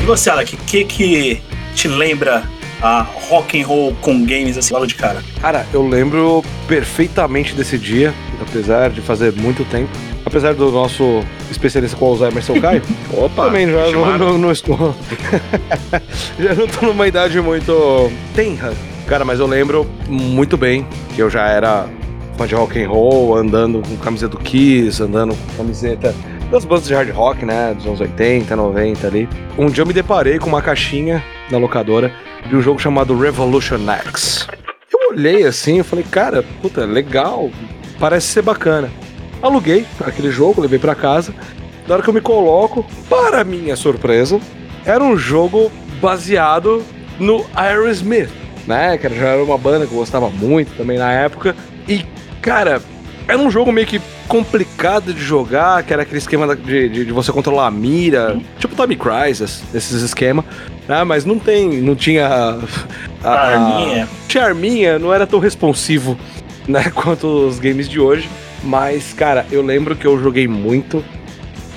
E 0.00 0.04
você, 0.04 0.30
Alec, 0.30 0.54
o 0.54 0.58
que 0.58 0.84
que 0.84 1.42
te 1.74 1.88
lembra 1.88 2.42
a 2.82 3.02
rock 3.02 3.60
and 3.60 3.66
roll 3.66 3.94
com 4.00 4.24
games 4.24 4.56
assim 4.58 4.72
logo 4.74 4.86
de 4.86 4.94
cara? 4.94 5.22
Cara, 5.40 5.66
eu 5.72 5.86
lembro 5.86 6.42
perfeitamente 6.68 7.54
desse 7.54 7.78
dia, 7.78 8.12
apesar 8.40 8.90
de 8.90 9.00
fazer 9.00 9.32
muito 9.32 9.64
tempo. 9.64 9.90
Apesar 10.26 10.54
do 10.54 10.70
nosso 10.70 11.22
especialista 11.50 11.96
com 11.98 12.06
Alzheimer, 12.06 12.42
seu 12.42 12.58
Caio, 12.60 12.82
Opa, 13.12 13.44
também 13.44 13.66
já 13.70 13.90
não, 13.90 14.18
não- 14.18 14.38
não 14.38 14.50
estou. 14.52 14.94
já 16.40 16.54
não 16.54 16.66
tô 16.66 16.86
numa 16.86 17.06
idade 17.06 17.40
muito 17.40 18.10
tenra. 18.34 18.72
Cara, 19.06 19.24
mas 19.24 19.38
eu 19.38 19.46
lembro 19.46 19.86
muito 20.08 20.56
bem 20.56 20.86
que 21.14 21.20
eu 21.20 21.28
já 21.28 21.46
era 21.48 21.86
fã 22.38 22.46
de 22.46 22.54
rock 22.54 22.82
and 22.82 22.88
roll, 22.88 23.36
andando 23.36 23.82
com 23.86 23.96
camiseta 23.98 24.30
do 24.36 24.38
Kiss, 24.38 25.02
andando 25.02 25.34
com 25.34 25.56
camiseta 25.58 26.14
das 26.50 26.64
bandas 26.64 26.86
de 26.88 26.94
hard 26.94 27.10
rock, 27.10 27.44
né? 27.44 27.74
Dos 27.76 27.86
anos 27.86 28.00
80, 28.00 28.56
90 28.56 29.06
ali. 29.06 29.28
Um 29.58 29.66
dia 29.66 29.82
eu 29.82 29.86
me 29.86 29.92
deparei 29.92 30.38
com 30.38 30.48
uma 30.48 30.62
caixinha 30.62 31.22
na 31.50 31.58
locadora 31.58 32.12
de 32.48 32.56
um 32.56 32.60
jogo 32.60 32.78
chamado 32.80 33.18
Revolution 33.18 33.78
X. 33.90 34.46
Eu 34.92 35.10
olhei 35.10 35.44
assim 35.44 35.80
e 35.80 35.82
falei, 35.82 36.04
cara, 36.04 36.44
puta, 36.62 36.84
legal, 36.84 37.50
parece 37.98 38.28
ser 38.28 38.42
bacana. 38.42 38.90
Aluguei 39.42 39.86
aquele 40.00 40.30
jogo, 40.30 40.62
levei 40.62 40.78
pra 40.78 40.94
casa. 40.94 41.34
Na 41.86 41.94
hora 41.94 42.02
que 42.02 42.08
eu 42.08 42.14
me 42.14 42.20
coloco, 42.20 42.84
para 43.08 43.44
minha 43.44 43.76
surpresa, 43.76 44.40
era 44.86 45.02
um 45.02 45.16
jogo 45.16 45.70
baseado 46.00 46.82
no 47.18 47.44
Aerosmith, 47.54 48.30
né? 48.66 48.96
Que 48.96 49.08
já 49.10 49.28
era 49.28 49.44
uma 49.44 49.58
banda 49.58 49.86
que 49.86 49.92
eu 49.92 49.98
gostava 49.98 50.30
muito 50.30 50.74
também 50.76 50.98
na 50.98 51.12
época. 51.12 51.54
E, 51.86 52.04
cara, 52.40 52.80
era 53.28 53.38
um 53.38 53.50
jogo 53.50 53.70
meio 53.70 53.86
que 53.86 54.00
complicado 54.28 55.12
de 55.12 55.20
jogar, 55.20 55.82
que 55.82 55.92
era 55.92 56.02
aquele 56.02 56.18
esquema 56.18 56.54
de, 56.56 56.88
de, 56.88 57.04
de 57.06 57.12
você 57.12 57.30
controlar 57.32 57.66
a 57.66 57.70
mira, 57.70 58.36
tipo 58.58 58.74
Tommy 58.74 58.96
Crisis, 58.96 59.62
esses 59.74 60.02
esquemas. 60.02 60.44
Né? 60.88 61.02
Mas 61.04 61.24
não 61.24 61.38
tem, 61.38 61.80
não 61.80 61.94
tinha. 61.94 62.26
a- 62.26 62.58
A 63.22 63.28
a- 63.30 63.48
arminha. 63.54 64.08
tinha 64.28 64.44
arminha, 64.44 64.98
não 64.98 65.12
era 65.12 65.26
tão 65.26 65.38
responsivo, 65.38 66.18
né, 66.68 66.90
quanto 66.94 67.26
os 67.46 67.58
games 67.58 67.88
de 67.88 67.98
hoje. 68.00 68.28
Mas, 68.62 69.12
cara, 69.12 69.46
eu 69.52 69.62
lembro 69.62 69.94
que 69.96 70.06
eu 70.06 70.20
joguei 70.22 70.48
muito. 70.48 71.04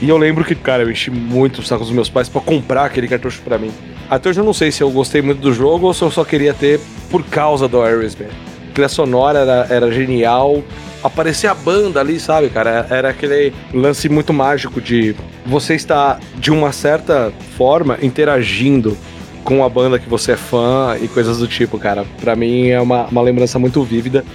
E 0.01 0.07
eu 0.09 0.17
lembro 0.17 0.45
que, 0.45 0.53
cara, 0.53 0.83
eu 0.83 0.91
enchi 0.91 1.09
muito 1.09 1.59
o 1.59 1.63
saco 1.63 1.83
dos 1.83 1.91
meus 1.91 2.07
pais 2.09 2.29
pra 2.29 2.39
comprar 2.39 2.85
aquele 2.85 3.07
cartucho 3.07 3.41
pra 3.43 3.57
mim. 3.57 3.71
Até 4.09 4.29
hoje 4.29 4.39
eu 4.39 4.45
não 4.45 4.53
sei 4.53 4.71
se 4.71 4.81
eu 4.83 4.89
gostei 4.91 5.21
muito 5.21 5.39
do 5.39 5.51
jogo 5.51 5.87
ou 5.87 5.93
se 5.93 6.01
eu 6.03 6.11
só 6.11 6.23
queria 6.23 6.53
ter 6.53 6.79
por 7.09 7.23
causa 7.23 7.67
do 7.67 7.81
Aerosmith. 7.81 8.29
A 8.29 8.73
trilha 8.73 8.87
sonora 8.89 9.39
era, 9.39 9.67
era 9.69 9.91
genial. 9.91 10.63
Aparecia 11.03 11.51
a 11.51 11.53
banda 11.53 11.99
ali, 11.99 12.19
sabe, 12.19 12.49
cara? 12.49 12.87
Era 12.89 13.09
aquele 13.09 13.53
lance 13.73 14.09
muito 14.09 14.33
mágico 14.33 14.81
de 14.81 15.15
você 15.45 15.75
estar, 15.75 16.19
de 16.35 16.51
uma 16.51 16.71
certa 16.71 17.31
forma, 17.57 17.97
interagindo 18.01 18.97
com 19.43 19.63
a 19.63 19.69
banda 19.69 19.97
que 19.97 20.09
você 20.09 20.33
é 20.33 20.35
fã 20.35 20.97
e 21.01 21.07
coisas 21.07 21.37
do 21.37 21.47
tipo, 21.47 21.79
cara. 21.79 22.05
Pra 22.19 22.35
mim 22.35 22.67
é 22.67 22.81
uma, 22.81 23.05
uma 23.05 23.21
lembrança 23.21 23.57
muito 23.57 23.81
vívida. 23.83 24.25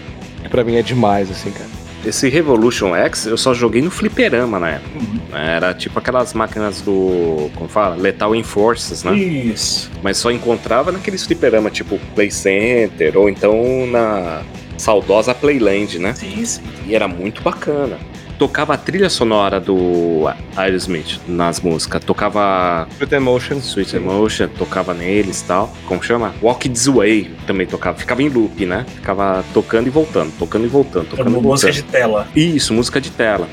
Que 0.42 0.48
pra 0.48 0.64
mim 0.64 0.77
é 0.77 0.83
demais, 0.83 1.31
assim, 1.31 1.51
cara. 1.51 1.68
Esse 2.05 2.29
Revolution 2.29 2.96
X 2.96 3.27
eu 3.27 3.37
só 3.37 3.55
joguei 3.55 3.81
no 3.81 3.90
fliperama 3.90 4.59
na 4.59 4.70
época. 4.70 4.98
Era 5.33 5.72
tipo 5.72 5.98
aquelas 5.98 6.35
máquinas 6.35 6.81
do. 6.81 7.48
Como 7.55 7.68
fala? 7.68 7.94
Lethal 7.94 8.35
Enforces, 8.35 9.05
né? 9.05 9.14
Isso. 9.14 9.90
Mas 10.03 10.16
só 10.16 10.31
encontrava 10.31 10.90
naqueles 10.90 11.25
fliperama 11.25 11.70
tipo 11.70 12.01
Play 12.14 12.31
Center 12.31 13.16
ou 13.16 13.29
então 13.29 13.87
na 13.87 14.42
saudosa 14.76 15.35
Playland, 15.35 15.98
né? 15.98 16.14
Sim, 16.14 16.44
sim. 16.44 16.62
E 16.87 16.94
era 16.94 17.06
muito 17.08 17.42
bacana. 17.42 17.96
Tocava 18.38 18.74
a 18.74 18.76
trilha 18.76 19.08
sonora 19.08 19.61
do 19.61 20.28
Aerosmith 20.56 21.20
nas 21.28 21.61
músicas. 21.61 22.02
Tocava 22.04 22.88
Sweet 22.96 23.14
Emotion. 23.14 23.56
Sweet 23.58 23.94
Emotion, 23.96 24.48
tocava 24.58 24.92
neles 24.92 25.42
e 25.42 25.44
tal. 25.44 25.72
Como 25.87 26.02
chama? 26.02 26.35
Walk 26.42 26.68
This 26.68 26.87
Way 26.88 27.30
também 27.46 27.66
tocava. 27.68 27.96
Ficava 27.98 28.20
em 28.20 28.28
loop, 28.28 28.66
né? 28.66 28.85
Ficava 28.96 29.44
tocando 29.54 29.87
e 29.87 29.90
voltando, 29.90 30.32
tocando 30.38 30.64
e 30.64 30.68
voltando, 30.68 31.06
Era 31.06 31.16
tocando 31.18 31.28
uma 31.28 31.38
e 31.38 31.42
voltando. 31.42 31.50
música 31.52 31.72
de 31.72 31.82
tela. 31.85 32.26
Isso, 32.35 32.74
música 32.74 33.00
de 33.00 33.11
tela. 33.11 33.48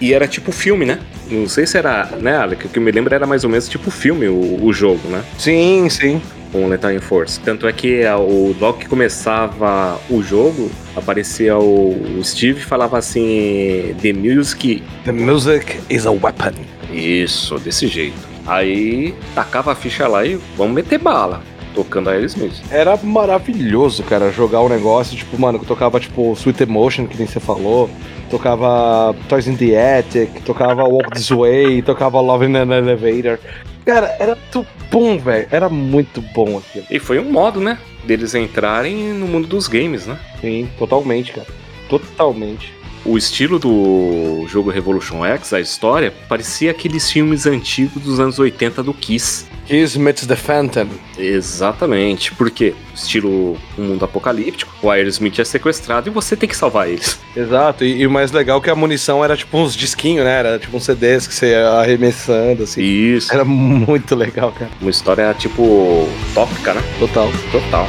E 0.00 0.12
era 0.12 0.26
tipo 0.26 0.50
filme, 0.50 0.84
né? 0.84 0.98
Não 1.30 1.48
sei 1.48 1.64
se 1.64 1.78
era, 1.78 2.06
né, 2.20 2.36
Alec? 2.36 2.66
O 2.66 2.68
que 2.68 2.78
eu 2.80 2.82
me 2.82 2.90
lembro 2.90 3.14
era 3.14 3.24
mais 3.24 3.44
ou 3.44 3.50
menos 3.50 3.68
tipo 3.68 3.88
filme 3.92 4.26
o, 4.26 4.64
o 4.64 4.72
jogo, 4.72 5.06
né? 5.08 5.22
Sim, 5.38 5.88
sim. 5.88 6.20
Com 6.52 6.66
o 6.66 6.68
Lethal 6.68 6.92
Enforce. 6.92 7.40
Tanto 7.40 7.66
é 7.66 7.72
que 7.72 8.04
o 8.06 8.54
logo 8.60 8.78
que 8.78 8.86
começava 8.86 9.98
o 10.10 10.22
jogo, 10.22 10.70
aparecia 10.94 11.56
o, 11.56 12.18
o 12.18 12.22
Steve 12.22 12.60
e 12.60 12.62
falava 12.62 12.98
assim: 12.98 13.96
The 14.02 14.12
Music. 14.12 14.82
The 15.04 15.12
music 15.12 15.80
is 15.88 16.06
a 16.06 16.10
weapon. 16.10 16.52
Isso, 16.92 17.58
desse 17.58 17.86
jeito. 17.86 18.32
Aí 18.46 19.14
tacava 19.34 19.72
a 19.72 19.74
ficha 19.74 20.06
lá 20.06 20.24
e 20.26 20.38
vamos 20.56 20.74
meter 20.74 20.98
bala. 20.98 21.42
Tocando 21.74 22.10
a 22.10 22.12
Aerosmith. 22.12 22.60
Era 22.70 22.98
maravilhoso, 23.02 24.02
cara, 24.02 24.30
jogar 24.30 24.60
o 24.60 24.68
negócio, 24.68 25.16
tipo, 25.16 25.40
mano, 25.40 25.58
que 25.58 25.64
tocava, 25.64 25.98
tipo, 25.98 26.34
Sweet 26.34 26.64
Emotion, 26.64 27.06
que 27.06 27.16
nem 27.16 27.26
você 27.26 27.40
falou, 27.40 27.88
tocava 28.30 29.16
Toys 29.26 29.46
in 29.46 29.56
the 29.56 29.98
Attic, 29.98 30.42
tocava 30.44 30.84
Walk 30.84 31.12
This 31.12 31.30
Way, 31.30 31.80
tocava 31.80 32.20
Love 32.20 32.44
in 32.44 32.56
an 32.56 32.72
Elevator. 32.72 33.38
Cara, 33.84 34.16
era 34.20 34.36
muito 34.36 34.66
bom, 34.90 35.18
velho, 35.18 35.48
era 35.50 35.68
muito 35.68 36.20
bom 36.20 36.58
aquilo. 36.58 36.86
E 36.90 36.98
foi 36.98 37.18
um 37.18 37.30
modo, 37.30 37.60
né? 37.60 37.78
Deles 38.04 38.34
entrarem 38.34 39.12
no 39.12 39.26
mundo 39.26 39.48
dos 39.48 39.66
games, 39.66 40.06
né? 40.06 40.18
Sim, 40.40 40.68
totalmente, 40.78 41.32
cara, 41.32 41.46
totalmente. 41.88 42.72
O 43.04 43.18
estilo 43.18 43.58
do 43.58 44.46
jogo 44.48 44.70
Revolution 44.70 45.24
X, 45.24 45.52
a 45.52 45.60
história, 45.60 46.12
parecia 46.28 46.70
aqueles 46.70 47.10
filmes 47.10 47.46
antigos 47.46 48.00
dos 48.02 48.20
anos 48.20 48.38
80 48.38 48.82
do 48.82 48.94
Kiss. 48.94 49.46
Kiss 49.66 49.98
meets 49.98 50.26
the 50.26 50.36
Phantom. 50.36 50.86
Exatamente, 51.18 52.32
porque 52.34 52.74
estilo 52.94 53.56
um 53.78 53.82
mundo 53.82 54.04
apocalíptico, 54.04 54.72
o 54.82 54.90
Aerosmith 54.90 55.38
é 55.38 55.44
sequestrado 55.44 56.08
e 56.08 56.12
você 56.12 56.36
tem 56.36 56.48
que 56.48 56.56
salvar 56.56 56.88
eles. 56.88 57.18
Exato, 57.34 57.84
e, 57.84 58.02
e 58.02 58.06
o 58.06 58.10
mais 58.10 58.30
legal 58.30 58.58
é 58.58 58.62
que 58.62 58.70
a 58.70 58.74
munição 58.74 59.24
era 59.24 59.36
tipo 59.36 59.56
uns 59.58 59.74
disquinhos, 59.74 60.24
né? 60.24 60.38
Era 60.38 60.58
tipo 60.58 60.76
uns 60.76 60.84
CDs 60.84 61.26
que 61.26 61.34
você 61.34 61.50
ia 61.50 61.68
arremessando, 61.70 62.62
assim. 62.62 62.82
Isso. 62.82 63.32
Era 63.32 63.44
muito 63.46 64.14
legal, 64.14 64.52
cara. 64.52 64.70
Uma 64.80 64.90
história 64.90 65.34
tipo 65.34 66.08
tópica, 66.34 66.74
né? 66.74 66.82
Total. 66.98 67.30
Total. 67.50 67.86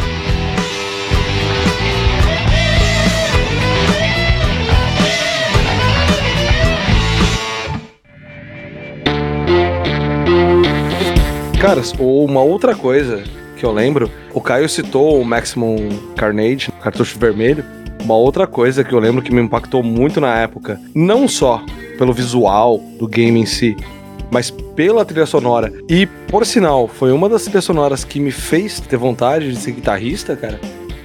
Caras, 11.64 11.94
ou 11.98 12.26
uma 12.26 12.42
outra 12.42 12.76
coisa 12.76 13.24
que 13.56 13.66
eu 13.66 13.72
lembro, 13.72 14.12
o 14.34 14.42
Caio 14.42 14.68
citou 14.68 15.22
o 15.22 15.24
Maximum 15.24 15.78
Carnage, 16.14 16.70
cartucho 16.82 17.18
vermelho. 17.18 17.64
Uma 18.04 18.18
outra 18.18 18.46
coisa 18.46 18.84
que 18.84 18.92
eu 18.92 19.00
lembro 19.00 19.22
que 19.22 19.34
me 19.34 19.42
impactou 19.42 19.82
muito 19.82 20.20
na 20.20 20.38
época, 20.40 20.78
não 20.94 21.26
só 21.26 21.64
pelo 21.98 22.12
visual 22.12 22.80
do 23.00 23.08
game 23.08 23.40
em 23.40 23.46
si, 23.46 23.78
mas 24.30 24.52
pela 24.52 25.06
trilha 25.06 25.26
sonora. 25.26 25.72
E, 25.88 26.06
por 26.06 26.46
sinal, 26.46 26.86
foi 26.90 27.14
uma 27.14 27.30
das 27.30 27.44
trilhas 27.44 27.64
sonoras 27.64 28.04
que 28.04 28.20
me 28.20 28.30
fez 28.30 28.82
ter 28.82 28.98
vontade 28.98 29.50
de 29.50 29.56
ser 29.56 29.72
guitarrista, 29.72 30.36
cara, 30.36 30.60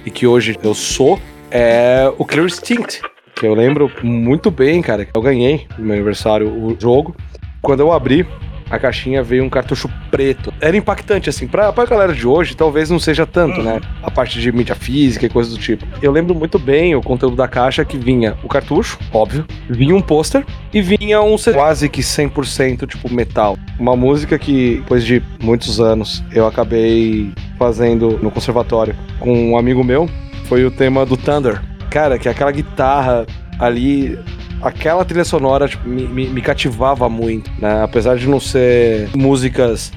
e 0.05 0.11
que 0.11 0.27
hoje 0.27 0.57
eu 0.61 0.73
sou, 0.73 1.17
é 1.49 2.11
o 2.17 2.25
Clear 2.25 2.47
Instinct. 2.47 3.01
Que 3.33 3.47
eu 3.47 3.53
lembro 3.53 3.89
muito 4.03 4.51
bem, 4.51 4.81
cara. 4.81 5.07
Eu 5.15 5.21
ganhei 5.21 5.67
no 5.77 5.85
meu 5.85 5.95
aniversário 5.95 6.51
o 6.51 6.75
jogo. 6.77 7.15
Quando 7.61 7.79
eu 7.79 7.93
abri, 7.93 8.27
a 8.69 8.79
caixinha 8.79 9.23
veio 9.23 9.43
um 9.43 9.49
cartucho 9.49 9.89
preto. 10.11 10.53
Era 10.61 10.77
impactante, 10.77 11.29
assim, 11.29 11.47
pra, 11.47 11.71
pra 11.73 11.85
galera 11.85 12.13
de 12.13 12.27
hoje, 12.27 12.55
talvez 12.55 12.89
não 12.89 12.99
seja 12.99 13.25
tanto, 13.25 13.61
né? 13.61 13.79
A 14.03 14.11
parte 14.11 14.39
de 14.39 14.51
mídia 14.51 14.75
física 14.75 15.25
e 15.25 15.29
coisas 15.29 15.53
do 15.53 15.59
tipo. 15.59 15.85
Eu 16.01 16.11
lembro 16.11 16.35
muito 16.35 16.59
bem 16.59 16.95
o 16.95 17.01
conteúdo 17.01 17.35
da 17.35 17.47
caixa 17.47 17.83
que 17.83 17.97
vinha 17.97 18.35
o 18.43 18.47
cartucho, 18.47 18.97
óbvio, 19.13 19.45
vinha 19.69 19.95
um 19.95 20.01
pôster 20.01 20.45
e 20.73 20.81
vinha 20.81 21.21
um 21.21 21.35
quase 21.53 21.89
que 21.89 22.01
100% 22.01 22.87
tipo 22.87 23.11
metal. 23.13 23.57
Uma 23.79 23.95
música 23.95 24.37
que, 24.37 24.77
depois 24.77 25.05
de 25.05 25.21
muitos 25.41 25.79
anos, 25.79 26.23
eu 26.31 26.45
acabei 26.45 27.31
fazendo 27.57 28.19
no 28.21 28.31
conservatório 28.31 28.95
com 29.19 29.51
um 29.51 29.57
amigo 29.57 29.83
meu, 29.83 30.09
foi 30.45 30.65
o 30.65 30.71
tema 30.71 31.05
do 31.05 31.15
Thunder. 31.15 31.61
Cara, 31.89 32.19
que 32.19 32.27
é 32.27 32.31
aquela 32.31 32.51
guitarra 32.51 33.25
ali 33.59 34.17
aquela 34.61 35.05
trilha 35.05 35.23
sonora 35.23 35.67
tipo, 35.67 35.87
me, 35.87 36.07
me, 36.07 36.27
me, 36.27 36.41
cativava 36.41 37.09
muito, 37.09 37.51
né? 37.59 37.83
Apesar 37.83 38.17
de 38.17 38.27
não 38.27 38.39
ser 38.39 39.09
músicas 39.15 39.91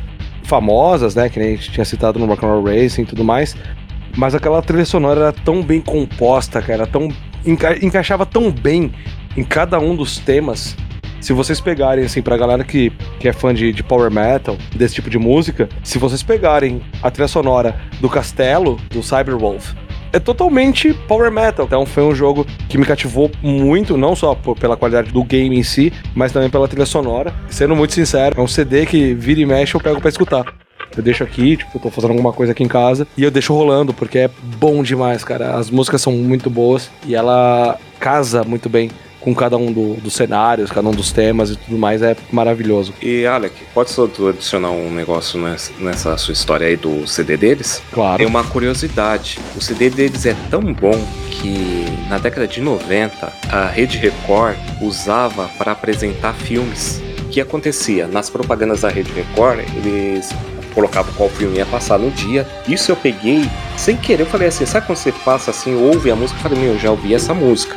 famosas, 0.44 1.14
né? 1.14 1.28
Que 1.28 1.38
nem 1.38 1.54
a 1.54 1.56
gente 1.56 1.70
tinha 1.70 1.84
citado 1.84 2.18
no 2.18 2.26
Rock'n'Roll 2.26 2.64
Racing 2.64 3.02
e 3.02 3.06
tudo 3.06 3.24
mais. 3.24 3.56
Mas 4.16 4.34
aquela 4.34 4.60
trilha 4.60 4.84
sonora 4.84 5.20
era 5.20 5.32
tão 5.32 5.62
bem 5.62 5.80
composta, 5.80 6.60
cara, 6.60 6.86
tão 6.86 7.08
enca 7.46 7.84
encaixava 7.84 8.26
tão 8.26 8.50
bem 8.50 8.92
em 9.36 9.44
cada 9.44 9.78
um 9.78 9.96
dos 9.96 10.18
temas. 10.18 10.76
Se 11.20 11.32
vocês 11.32 11.60
pegarem, 11.60 12.04
assim, 12.04 12.20
pra 12.20 12.36
galera 12.36 12.64
que, 12.64 12.90
que 13.20 13.28
é 13.28 13.32
fã 13.32 13.54
de, 13.54 13.72
de 13.72 13.82
power 13.84 14.10
metal, 14.10 14.58
desse 14.74 14.96
tipo 14.96 15.08
de 15.08 15.20
música, 15.20 15.68
se 15.82 15.96
vocês 15.96 16.20
pegarem 16.20 16.82
a 17.00 17.12
trilha 17.12 17.28
sonora 17.28 17.80
do 18.00 18.10
Castelo, 18.10 18.76
do 18.90 19.04
Cyberwolf, 19.04 19.72
é 20.12 20.20
totalmente 20.20 20.92
power 21.08 21.30
metal. 21.30 21.66
Então 21.66 21.86
foi 21.86 22.02
um 22.02 22.14
jogo 22.14 22.46
que 22.68 22.76
me 22.76 22.84
cativou 22.84 23.30
muito, 23.42 23.96
não 23.96 24.14
só 24.14 24.34
por, 24.34 24.56
pela 24.58 24.76
qualidade 24.76 25.10
do 25.10 25.24
game 25.24 25.56
em 25.56 25.62
si, 25.62 25.92
mas 26.14 26.32
também 26.32 26.50
pela 26.50 26.68
trilha 26.68 26.86
sonora. 26.86 27.32
Sendo 27.48 27.74
muito 27.74 27.94
sincero, 27.94 28.40
é 28.40 28.42
um 28.42 28.48
CD 28.48 28.86
que 28.86 29.14
vira 29.14 29.40
e 29.40 29.46
mexe 29.46 29.74
eu 29.74 29.80
pego 29.80 30.00
para 30.00 30.10
escutar. 30.10 30.54
Eu 30.94 31.02
deixo 31.02 31.24
aqui, 31.24 31.56
tipo, 31.56 31.78
tô 31.78 31.90
fazendo 31.90 32.10
alguma 32.10 32.32
coisa 32.32 32.52
aqui 32.52 32.62
em 32.62 32.68
casa 32.68 33.06
e 33.16 33.22
eu 33.22 33.30
deixo 33.30 33.54
rolando, 33.54 33.94
porque 33.94 34.18
é 34.18 34.30
bom 34.58 34.82
demais, 34.82 35.24
cara. 35.24 35.56
As 35.56 35.70
músicas 35.70 36.02
são 36.02 36.12
muito 36.12 36.50
boas 36.50 36.90
e 37.06 37.14
ela 37.14 37.78
casa 37.98 38.44
muito 38.44 38.68
bem 38.68 38.90
com 39.22 39.34
cada 39.34 39.56
um 39.56 39.72
do, 39.72 39.94
dos 39.94 40.14
cenários, 40.14 40.70
cada 40.70 40.88
um 40.88 40.92
dos 40.92 41.12
temas 41.12 41.50
e 41.50 41.56
tudo 41.56 41.78
mais, 41.78 42.02
é 42.02 42.16
maravilhoso. 42.30 42.92
E 43.00 43.24
Alec, 43.24 43.54
pode 43.72 43.90
só 43.90 44.06
tu 44.06 44.28
adicionar 44.28 44.70
um 44.70 44.90
negócio 44.90 45.40
nessa, 45.40 45.72
nessa 45.78 46.16
sua 46.16 46.32
história 46.32 46.66
aí 46.66 46.76
do 46.76 47.06
CD 47.06 47.36
deles? 47.36 47.82
Claro. 47.92 48.18
Tem 48.18 48.26
uma 48.26 48.44
curiosidade. 48.44 49.38
O 49.56 49.60
CD 49.60 49.90
deles 49.90 50.26
é 50.26 50.36
tão 50.50 50.60
bom 50.72 50.98
que 51.30 51.86
na 52.08 52.18
década 52.18 52.46
de 52.46 52.60
90 52.60 53.32
a 53.50 53.66
Rede 53.66 53.98
Record 53.98 54.56
usava 54.80 55.48
para 55.56 55.72
apresentar 55.72 56.34
filmes. 56.34 57.00
O 57.20 57.28
que 57.28 57.40
acontecia? 57.40 58.06
Nas 58.06 58.28
propagandas 58.28 58.82
da 58.82 58.90
Rede 58.90 59.12
Record, 59.12 59.60
eles 59.76 60.28
colocavam 60.74 61.12
qual 61.14 61.28
filme 61.30 61.58
ia 61.58 61.66
passar 61.66 61.98
no 61.98 62.10
dia. 62.10 62.46
Isso 62.68 62.90
eu 62.90 62.96
peguei 62.96 63.48
sem 63.76 63.96
querer. 63.96 64.22
Eu 64.22 64.26
falei 64.26 64.48
assim: 64.48 64.66
sabe 64.66 64.86
quando 64.86 64.98
você 64.98 65.12
passa 65.12 65.50
assim, 65.50 65.74
ouve 65.74 66.10
a 66.10 66.16
música? 66.16 66.38
Eu 66.38 66.42
falei: 66.42 66.58
meu, 66.58 66.72
eu 66.74 66.78
já 66.78 66.90
ouvi 66.90 67.14
essa 67.14 67.32
música. 67.32 67.76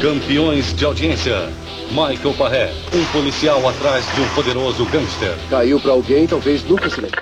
Campeões 0.00 0.74
de 0.74 0.84
audiência. 0.84 1.50
Michael 1.88 2.34
Parré, 2.36 2.70
um 2.92 3.04
policial 3.12 3.66
atrás 3.66 4.04
de 4.14 4.20
um 4.20 4.28
poderoso 4.34 4.84
gangster. 4.86 5.34
Caiu 5.48 5.80
para 5.80 5.92
alguém, 5.92 6.26
talvez 6.26 6.62
nunca 6.64 6.90
se 6.90 7.00
lembre. 7.00 7.18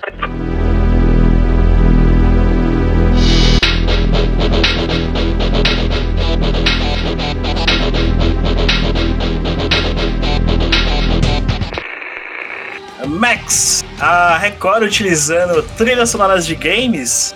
Max, 13.06 13.84
a 14.00 14.36
Record 14.36 14.82
utilizando 14.82 15.62
trilhas 15.76 16.10
sonoras 16.10 16.44
de 16.44 16.56
games. 16.56 17.34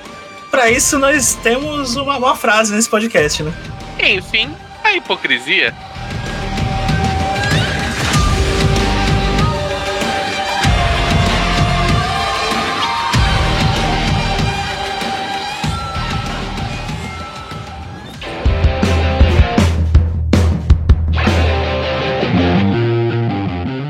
Para 0.50 0.68
isso, 0.68 0.98
nós 0.98 1.34
temos 1.36 1.94
uma, 1.94 2.16
uma 2.16 2.34
frase 2.34 2.74
nesse 2.74 2.88
podcast, 2.88 3.44
né? 3.44 3.52
Enfim, 4.00 4.50
a 4.88 4.96
hipocrisia. 4.96 5.74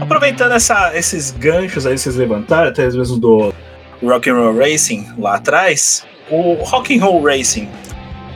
Aproveitando 0.01 0.53
essa, 0.53 0.97
esses 0.97 1.31
ganchos 1.31 1.87
aí 1.87 1.95
que 1.95 2.01
vocês 2.01 2.17
levantaram, 2.17 2.71
até 2.71 2.85
mesmo 2.91 3.17
do 3.19 3.55
Rock'n'Roll 4.03 4.59
Racing 4.59 5.07
lá 5.17 5.37
atrás, 5.37 6.05
o 6.29 6.55
Rock'n'Roll 6.55 7.23
Racing 7.23 7.69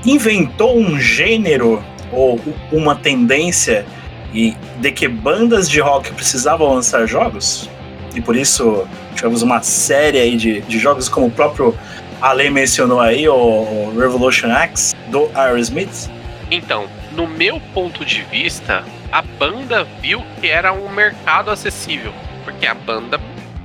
inventou 0.06 0.76
um 0.78 0.98
gênero 0.98 1.82
ou 2.12 2.40
uma 2.70 2.94
tendência 2.94 3.84
e 4.32 4.56
de 4.78 4.92
que 4.92 5.08
bandas 5.08 5.68
de 5.68 5.80
rock 5.80 6.12
precisavam 6.12 6.74
lançar 6.74 7.06
jogos 7.06 7.68
e 8.14 8.20
por 8.20 8.36
isso 8.36 8.86
tivemos 9.14 9.42
uma 9.42 9.62
série 9.62 10.18
aí 10.18 10.36
de, 10.36 10.60
de 10.62 10.78
jogos 10.78 11.08
como 11.08 11.26
o 11.26 11.30
próprio 11.30 11.76
Ale 12.20 12.48
mencionou 12.50 13.00
aí 13.00 13.28
o 13.28 13.92
Revolution 13.98 14.50
X 14.50 14.94
do 15.08 15.30
Aerosmith? 15.34 16.10
Então 16.50 16.86
no 17.12 17.26
meu 17.26 17.60
ponto 17.74 18.04
de 18.04 18.22
vista 18.22 18.84
a 19.10 19.22
banda 19.22 19.84
viu 20.00 20.22
que 20.40 20.48
era 20.48 20.72
um 20.72 20.88
mercado 20.88 21.50
acessível 21.50 22.12
porque 22.44 22.66
a 22.66 22.74
banda 22.74 23.20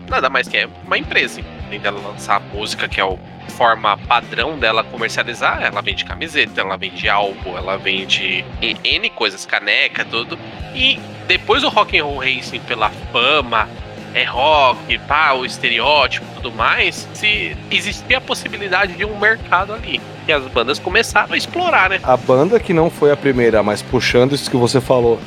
nada 0.09 0.29
mais 0.29 0.47
que 0.47 0.57
é 0.57 0.67
uma 0.85 0.97
empresa 0.97 1.41
além 1.67 1.79
dela 1.79 1.99
lançar 1.99 2.41
música 2.53 2.87
que 2.87 2.99
é 2.99 3.05
o 3.05 3.19
forma 3.49 3.97
padrão 3.97 4.57
dela 4.57 4.83
comercializar, 4.83 5.63
ela 5.63 5.81
vende 5.81 6.05
camiseta, 6.05 6.61
ela 6.61 6.77
vende 6.77 7.09
álbum, 7.09 7.57
ela 7.57 7.77
vende 7.77 8.45
N 8.61 9.09
coisas, 9.09 9.45
caneca, 9.45 10.05
tudo. 10.05 10.37
E 10.75 10.99
depois 11.27 11.63
o 11.63 11.69
Rock 11.69 11.97
and 11.97 12.03
Roll 12.03 12.19
Racing 12.19 12.59
pela 12.59 12.89
fama, 13.11 13.67
é 14.13 14.23
rock, 14.23 14.97
pá, 14.99 15.33
o 15.33 15.45
estereótipo 15.45 16.25
tudo 16.35 16.51
mais, 16.51 17.07
se 17.13 17.55
existia 17.71 18.17
a 18.17 18.21
possibilidade 18.21 18.93
de 18.93 19.05
um 19.05 19.17
mercado 19.17 19.73
ali. 19.73 20.01
E 20.27 20.31
as 20.31 20.43
bandas 20.47 20.77
começaram 20.77 21.33
a 21.33 21.37
explorar, 21.37 21.89
né? 21.89 21.99
A 22.03 22.17
banda 22.17 22.59
que 22.59 22.73
não 22.73 22.89
foi 22.89 23.11
a 23.11 23.17
primeira, 23.17 23.63
mas 23.63 23.81
puxando 23.81 24.33
isso 24.33 24.51
que 24.51 24.57
você 24.57 24.79
falou, 24.81 25.19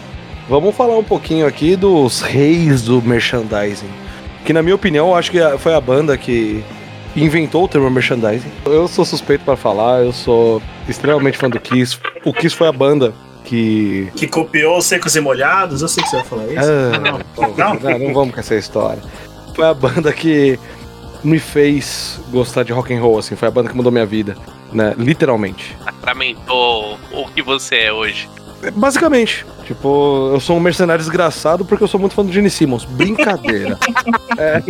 vamos 0.49 0.77
falar 0.77 0.97
um 0.97 1.05
pouquinho 1.05 1.47
aqui 1.47 1.75
dos 1.75 2.21
reis 2.21 2.83
do 2.83 3.01
merchandising. 3.03 4.10
Que 4.45 4.53
na 4.53 4.63
minha 4.63 4.75
opinião, 4.75 5.09
eu 5.09 5.15
acho 5.17 5.31
que 5.31 5.39
foi 5.59 5.75
a 5.75 5.81
banda 5.81 6.17
que 6.17 6.65
inventou 7.17 7.65
o 7.65 7.69
termo 7.69 7.91
merchandising. 7.91 8.51
Eu 8.67 8.89
sou 8.89 9.05
suspeito 9.05 9.45
para 9.45 9.57
falar, 9.57 10.03
eu 10.03 10.13
sou 10.13 10.63
extremamente 10.89 11.37
fã 11.39 11.49
do 11.51 11.61
Kiss. 11.61 11.99
O 12.25 12.33
Kiss 12.33 12.55
foi 12.57 12.67
a 12.69 12.73
banda 12.73 13.13
que. 13.45 14.11
Que 14.17 14.27
copiou 14.27 14.81
Secos 14.81 15.15
e 15.17 15.21
Molhados? 15.21 15.83
Eu 15.83 15.89
sei 15.89 16.03
que 16.03 16.09
você 16.11 16.17
vai 16.17 16.25
falar 16.25 16.47
isso. 16.47 16.71
Ah, 16.71 16.99
não, 16.99 17.75
não, 17.75 17.99
não 17.99 18.15
vamos 18.15 18.35
com 18.35 18.41
essa 18.41 18.55
história. 18.55 19.03
Foi 19.55 19.67
a 19.67 19.75
banda 19.75 20.13
que 20.13 20.59
me 21.23 21.39
fez 21.39 22.19
gostar 22.31 22.63
de 22.63 22.73
rock 22.73 22.95
and 22.95 23.01
roll, 23.01 23.19
assim, 23.19 23.37
foi 23.37 23.49
a 23.49 23.51
banda 23.51 23.69
que 23.69 23.77
mudou 23.77 23.93
minha 23.93 24.07
vida. 24.07 24.37
né? 24.73 24.95
Literalmente. 24.97 25.77
Sacramentou 25.85 26.97
o 27.13 27.29
que 27.29 27.43
você 27.43 27.77
é 27.77 27.93
hoje. 27.93 28.29
Basicamente. 28.75 29.45
Tipo, 29.71 30.31
eu 30.33 30.41
sou 30.41 30.57
um 30.57 30.61
mercenário 30.61 31.01
desgraçado 31.01 31.65
porque 31.65 31.85
eu 31.85 31.87
sou 31.87 32.01
muito 32.01 32.13
fã 32.13 32.25
do 32.25 32.33
Gene 32.33 32.51
Simmons. 32.51 32.85
Brincadeira. 32.85 33.79
É. 34.37 34.63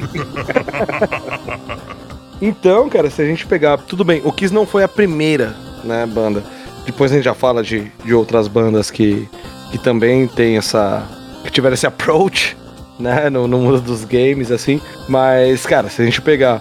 Então, 2.43 2.89
cara, 2.89 3.09
se 3.09 3.23
a 3.23 3.25
gente 3.25 3.47
pegar. 3.47 3.79
Tudo 3.79 4.05
bem, 4.05 4.21
o 4.25 4.33
Kiss 4.33 4.53
não 4.53 4.67
foi 4.67 4.83
a 4.83 4.89
primeira, 4.89 5.55
né, 5.85 6.05
banda. 6.07 6.43
Depois 6.85 7.13
a 7.13 7.15
gente 7.15 7.25
já 7.25 7.35
fala 7.35 7.63
de, 7.63 7.93
de 8.05 8.13
outras 8.13 8.49
bandas 8.49 8.91
que, 8.91 9.29
que 9.71 9.79
também 9.79 10.27
tem 10.27 10.57
essa. 10.57 11.07
que 11.45 11.53
tiveram 11.53 11.75
esse 11.75 11.87
approach, 11.87 12.57
né, 12.99 13.31
no, 13.31 13.47
no 13.47 13.59
mundo 13.59 13.81
dos 13.81 14.05
games, 14.05 14.51
assim. 14.51 14.81
Mas, 15.09 15.65
cara, 15.65 15.89
se 15.89 16.03
a 16.03 16.05
gente 16.05 16.21
pegar 16.21 16.61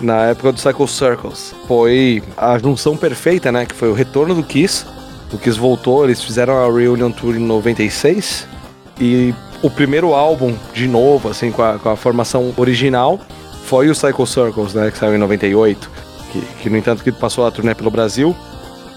na 0.00 0.26
época 0.26 0.52
do 0.52 0.60
Cycle 0.60 0.88
Circles, 0.88 1.54
foi 1.68 2.22
a 2.36 2.56
junção 2.58 2.96
perfeita, 2.96 3.52
né, 3.52 3.66
que 3.66 3.74
foi 3.74 3.90
o 3.90 3.94
retorno 3.94 4.34
do 4.34 4.42
Kiss. 4.42 4.86
O 5.32 5.38
Kiss 5.38 5.58
voltou, 5.58 6.04
eles 6.04 6.22
fizeram 6.22 6.54
a 6.54 6.72
Reunion 6.72 7.10
Tour 7.10 7.36
em 7.36 7.40
96. 7.40 8.46
E 9.00 9.34
o 9.62 9.70
primeiro 9.70 10.14
álbum, 10.14 10.54
de 10.72 10.86
novo, 10.86 11.28
assim, 11.28 11.50
com 11.50 11.62
a, 11.62 11.78
com 11.78 11.88
a 11.90 11.96
formação 11.96 12.54
original, 12.56 13.20
foi 13.64 13.88
o 13.88 13.94
Cycle 13.94 14.26
Circles, 14.26 14.74
né, 14.74 14.90
que 14.90 14.98
saiu 14.98 15.14
em 15.14 15.18
98. 15.18 15.90
Que, 16.30 16.40
que, 16.62 16.70
no 16.70 16.76
entanto, 16.76 17.02
que 17.02 17.12
passou 17.12 17.46
a 17.46 17.50
turnê 17.50 17.74
pelo 17.74 17.90
Brasil. 17.90 18.34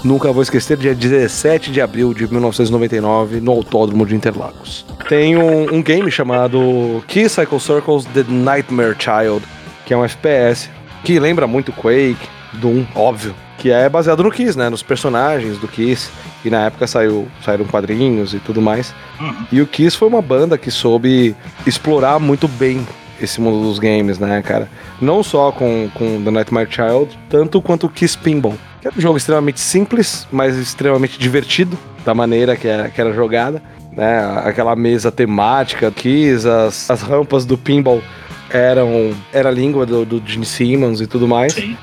Nunca 0.03 0.31
vou 0.31 0.41
esquecer, 0.41 0.77
dia 0.77 0.95
17 0.95 1.71
de 1.71 1.81
abril 1.81 2.13
de 2.13 2.25
1999, 2.25 3.41
no 3.41 3.51
Autódromo 3.51 4.05
de 4.05 4.15
Interlagos. 4.15 4.85
Tem 5.09 5.35
um, 5.35 5.75
um 5.75 5.83
game 5.83 6.09
chamado 6.09 7.03
Key 7.07 7.27
Cycle 7.27 7.59
Circles 7.59 8.05
The 8.05 8.23
Nightmare 8.29 8.95
Child, 8.97 9.45
que 9.85 9.93
é 9.93 9.97
um 9.97 10.05
FPS, 10.05 10.69
que 11.03 11.19
lembra 11.19 11.47
muito 11.47 11.73
Quake, 11.73 12.29
Doom, 12.53 12.85
óbvio, 12.95 13.35
que 13.59 13.69
é 13.69 13.89
baseado 13.89 14.23
no 14.23 14.31
Kiss, 14.31 14.57
né? 14.57 14.69
Nos 14.69 14.81
personagens 14.81 15.57
do 15.57 15.67
Kiss. 15.67 16.09
E 16.43 16.49
na 16.49 16.65
época 16.65 16.87
saiu, 16.87 17.27
saíram 17.43 17.65
quadrinhos 17.65 18.33
e 18.33 18.39
tudo 18.39 18.61
mais. 18.61 18.95
Uhum. 19.19 19.35
E 19.51 19.61
o 19.61 19.67
Kiss 19.67 19.95
foi 19.95 20.07
uma 20.07 20.21
banda 20.21 20.57
que 20.57 20.71
soube 20.71 21.35
explorar 21.67 22.17
muito 22.19 22.47
bem 22.47 22.87
esse 23.21 23.41
mundo 23.41 23.67
dos 23.67 23.77
games, 23.77 24.17
né, 24.17 24.41
cara? 24.41 24.69
Não 25.01 25.21
só 25.21 25.51
com, 25.51 25.89
com 25.93 26.23
The 26.23 26.31
Nightmare 26.31 26.69
Child, 26.71 27.19
tanto 27.29 27.61
quanto 27.61 27.87
o 27.87 27.89
Kiss 27.89 28.17
Pinball. 28.17 28.55
Que 28.81 28.87
era 28.87 28.97
um 28.97 29.01
jogo 29.01 29.17
extremamente 29.17 29.59
simples, 29.59 30.25
mas 30.31 30.55
extremamente 30.55 31.19
divertido, 31.19 31.77
da 32.05 32.13
maneira 32.13 32.55
que 32.55 32.65
era, 32.65 32.89
que 32.89 33.01
era 33.01 33.13
jogada. 33.13 33.61
Né? 33.91 34.41
Aquela 34.45 34.73
mesa 34.73 35.11
temática, 35.11 35.91
Kiss, 35.91 36.47
as, 36.47 36.89
as 36.89 37.01
rampas 37.01 37.45
do 37.45 37.57
pinball 37.57 38.01
eram 38.49 39.13
era 39.31 39.49
a 39.49 39.51
língua 39.51 39.85
do, 39.85 40.05
do 40.05 40.23
Gene 40.25 40.45
Simmons 40.45 41.01
e 41.01 41.07
tudo 41.07 41.27
mais. 41.27 41.53
Sim. 41.53 41.77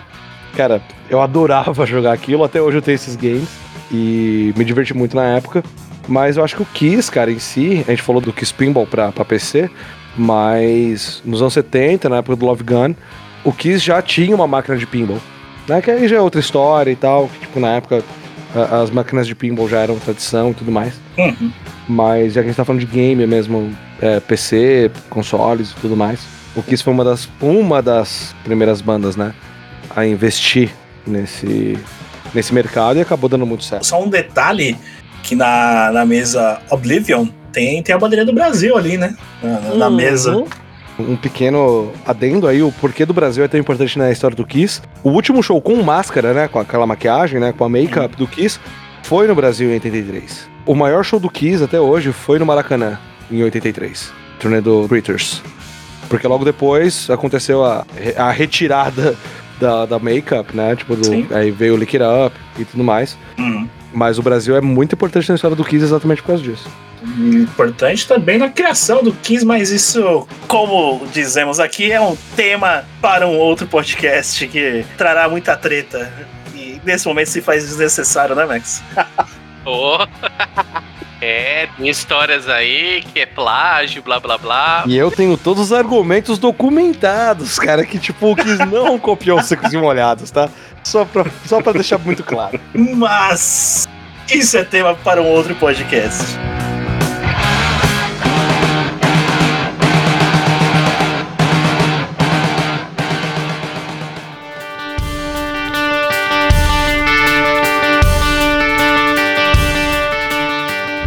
Cara, 0.57 0.81
eu 1.11 1.21
adorava 1.21 1.85
jogar 1.87 2.13
aquilo, 2.13 2.43
até 2.45 2.61
hoje 2.61 2.79
eu 2.79 2.83
tenho 2.83 2.95
esses 2.97 3.15
games 3.17 3.49
e 3.93 4.53
me 4.57 4.65
diverti 4.65 4.95
muito 4.95 5.15
na 5.15 5.25
época. 5.25 5.63
Mas 6.09 6.37
eu 6.37 6.45
acho 6.45 6.55
que 6.57 6.63
o 6.63 6.67
Kiss, 6.67 7.11
cara, 7.11 7.31
em 7.33 7.39
si, 7.41 7.85
a 7.87 7.91
gente 7.91 8.03
falou 8.03 8.21
do 8.23 8.33
Kiss 8.33 8.55
Pinball 8.55 8.87
pra, 8.87 9.11
pra 9.11 9.25
PC, 9.25 9.69
mas 10.17 11.21
nos 11.25 11.41
anos 11.43 11.53
70, 11.53 12.09
na 12.09 12.19
época 12.19 12.37
do 12.37 12.47
Love 12.47 12.63
Gun, 12.63 12.95
o 13.45 13.53
Kiss 13.53 13.85
já 13.85 14.01
tinha 14.01 14.35
uma 14.35 14.47
máquina 14.47 14.77
de 14.77 14.87
pinball. 14.87 15.19
Né? 15.69 15.83
Que 15.83 15.91
aí 15.91 16.07
já 16.07 16.17
é 16.17 16.21
outra 16.21 16.41
história 16.41 16.91
e 16.93 16.97
tal, 16.97 17.29
que, 17.29 17.41
tipo, 17.41 17.59
na 17.59 17.71
época 17.71 18.05
a- 18.55 18.83
as 18.83 18.91
máquinas 18.91 19.27
de 19.27 19.35
pinball 19.35 19.69
já 19.69 19.81
eram 19.81 19.99
tradição 19.99 20.51
e 20.53 20.55
tudo 20.55 20.71
mais. 20.71 20.95
Uhum. 21.19 21.51
Mas 21.89 22.33
já 22.35 22.41
que 22.41 22.47
a 22.47 22.49
gente 22.51 22.57
tá 22.57 22.65
falando 22.65 22.81
de 22.81 22.87
game 22.87 23.27
mesmo, 23.27 23.73
é, 24.01 24.21
PC, 24.21 24.91
consoles 25.11 25.73
e 25.73 25.75
tudo 25.81 25.97
mais, 25.97 26.21
o 26.55 26.63
Kiss 26.63 26.85
foi 26.85 26.93
uma 26.93 27.05
das, 27.05 27.29
uma 27.41 27.83
das 27.83 28.33
primeiras 28.45 28.81
bandas, 28.81 29.17
né? 29.17 29.35
A 29.95 30.07
investir 30.07 30.71
nesse, 31.07 31.79
nesse 32.35 32.53
mercado 32.55 32.99
e 32.99 33.03
acabou 33.03 33.29
dando 33.29 33.47
muito 33.47 33.65
certo. 33.65 33.87
Só 33.87 34.03
um 34.03 34.09
detalhe 34.09 34.77
que 35.23 35.35
na, 35.35 35.91
na 35.93 36.05
mesa 36.07 36.61
Oblivion 36.71 37.27
tem, 37.53 37.83
tem 37.83 37.95
a 37.95 37.99
bandeira 37.99 38.25
do 38.25 38.33
Brasil 38.33 38.77
ali, 38.77 38.97
né? 38.97 39.17
Na, 39.43 39.61
na- 39.61 39.75
na 39.75 39.89
Uhum. 39.89 39.97
mesa. 39.97 40.45
Um 40.99 41.15
pequeno 41.17 41.93
adendo 42.07 42.49
aí, 42.49 42.63
o 42.63 42.73
porquê 42.73 43.05
do 43.05 43.13
Brasil 43.13 43.45
é 43.45 43.49
tão 43.49 43.61
importante 43.61 43.99
na 43.99 44.11
história 44.11 44.35
do 44.37 44.47
Kiss. 44.47 44.81
O 45.05 45.11
último 45.11 45.43
show 45.43 45.61
com 45.61 45.77
máscara, 45.83 46.33
né? 46.33 46.49
Com 46.49 46.59
aquela 46.59 46.87
maquiagem, 46.87 47.39
né? 47.39 47.53
Com 47.53 47.65
a 47.65 47.69
make-up 47.69 48.17
do 48.17 48.27
Kiss, 48.27 48.59
foi 49.03 49.27
no 49.27 49.35
Brasil 49.35 49.69
em 49.71 49.75
83. 49.75 50.49
O 50.65 50.75
maior 50.75 51.05
show 51.05 51.21
do 51.21 51.29
Kiss 51.29 51.63
até 51.63 51.79
hoje 51.79 52.13
foi 52.13 52.39
no 52.39 52.47
Maracanã, 52.47 52.99
em 53.31 53.43
83. 53.43 54.11
Turnê 54.41 54.61
do 54.61 54.87
Critters. 54.89 55.43
Porque 56.09 56.27
logo 56.27 56.45
depois 56.45 57.11
aconteceu 57.11 57.65
a, 57.65 57.85
a 58.17 58.31
retirada 58.31 59.15
da, 59.61 59.87
da 59.87 59.99
make-up, 59.99 60.55
né? 60.57 60.77
Tipo, 60.77 60.97
do, 60.97 61.35
aí 61.35 61.51
veio 61.51 61.75
o 61.75 61.77
Lick 61.77 61.97
It 61.97 62.05
Up 62.05 62.37
e 62.59 62.65
tudo 62.65 62.85
mais. 62.85 63.17
Uhum. 63.39 63.69
Mas 63.93 64.19
o 64.19 64.23
Brasil 64.23 64.57
é 64.57 64.61
muito 64.61 64.95
importante 64.95 65.29
na 65.29 65.37
história 65.37 65.57
do 65.57 65.65
Kiss 65.65 65.85
exatamente 65.85 66.21
por 66.21 66.29
causa 66.29 66.43
disso. 66.43 66.69
Importante 67.19 68.07
também 68.07 68.37
na 68.37 68.49
criação 68.49 69.03
do 69.03 69.13
Kiss, 69.13 69.45
mas 69.45 69.71
isso, 69.71 70.27
como 70.49 71.07
dizemos 71.13 71.61
aqui, 71.61 71.93
é 71.93 72.01
um 72.01 72.17
tema 72.35 72.85
para 73.01 73.27
um 73.27 73.39
outro 73.39 73.67
podcast 73.67 74.47
que 74.49 74.85
trará 74.99 75.29
muita 75.29 75.57
treta. 75.57 76.13
E 76.55 76.81
nesse 76.85 77.07
momento 77.07 77.29
se 77.29 77.41
faz 77.41 77.67
desnecessário, 77.67 78.35
né, 78.35 78.45
Max? 78.45 78.83
Ô. 79.65 79.99
É, 81.21 81.69
tem 81.77 81.89
histórias 81.89 82.49
aí 82.49 83.03
que 83.13 83.21
é 83.21 83.27
plágio, 83.27 84.03
blá 84.03 84.21
blá 84.21 84.37
blá. 84.37 84.85
E 84.87 84.97
eu 84.97 85.11
tenho 85.11 85.37
todos 85.37 85.65
os 85.65 85.73
argumentos 85.73 86.39
documentados, 86.39 87.59
cara, 87.59 87.87
que 87.87 87.99
tipo, 87.99 88.33
o 88.33 88.37
Kiss 88.37 88.59
não 88.67 88.99
copiou 89.01 89.39
os 89.39 89.47
secos 89.47 89.73
e 89.73 89.79
molhados, 89.79 90.31
tá? 90.31 90.49
Só 90.85 91.05
pra, 91.05 91.25
só 91.47 91.63
pra 91.63 91.73
deixar 91.73 91.99
muito 91.99 92.23
claro. 92.23 92.61
Mas 92.75 93.89
isso 94.31 94.57
é 94.59 94.65
tema 94.65 94.95
para 94.95 95.23
um 95.23 95.27
outro 95.27 95.55
podcast. 95.55 96.23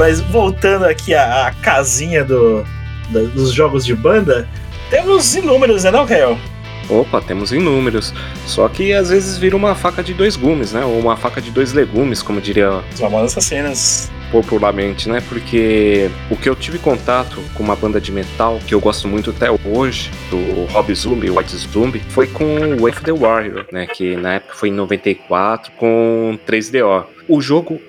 Mas 0.10 0.22
voltando 0.22 0.86
aqui 0.86 1.14
à, 1.14 1.45
à 1.45 1.51
casinha 1.51 2.24
do, 2.24 2.64
da- 3.12 3.22
dos 3.36 3.53
jogos 3.53 3.86
de 3.86 3.93
banda, 3.95 4.49
temos 4.89 5.36
inúmeros, 5.36 5.84
né, 5.84 5.91
não, 5.91 6.07
Kael? 6.07 6.36
Opa, 6.89 7.22
temos 7.22 7.51
inúmeros. 7.53 8.12
Só 8.47 8.68
que 8.68 8.91
às 8.91 9.12
vezes 9.12 9.38
vira 9.38 9.55
uma 9.55 9.76
faca 9.76 10.01
de 10.01 10.12
dois 10.16 10.36
gumes, 10.36 10.74
né? 10.74 10.84
Ou 10.84 10.97
uma 10.99 11.16
faca 11.16 11.39
de 11.39 11.51
dois 11.51 11.74
legumes, 11.74 12.24
como 12.24 12.41
diria 12.41 12.82
Os 12.91 12.99
Mamonas 12.99 13.38
Assassinas. 13.38 14.10
popularmente, 14.32 15.07
né? 15.07 15.22
Porque 15.30 16.10
o 16.32 16.36
que 16.36 16.49
eu 16.49 16.55
tive 16.55 16.80
contato 16.80 17.39
com 17.53 17.62
uma 17.62 17.76
banda 17.76 18.01
de 18.01 18.12
metal 18.12 18.60
que 18.66 18.74
eu 18.74 18.80
gosto 18.80 19.07
muito 19.07 19.30
até 19.30 19.51
hoje, 19.64 20.10
do 20.32 20.66
Rob 20.74 20.91
Zombie, 20.95 21.30
White 21.30 21.55
Zombie, 21.55 22.01
foi 22.10 22.26
com 22.26 22.43
o 22.45 22.80
Wave 22.82 23.01
the 23.03 23.12
Warrior, 23.14 23.64
né? 23.72 23.86
Que 23.86 24.16
na 24.16 24.34
época 24.34 24.55
foi 24.55 24.70
em 24.70 24.74
94 24.74 25.72
com 25.74 26.36
3DO. 26.47 27.03
O 27.28 27.39
jogo 27.39 27.80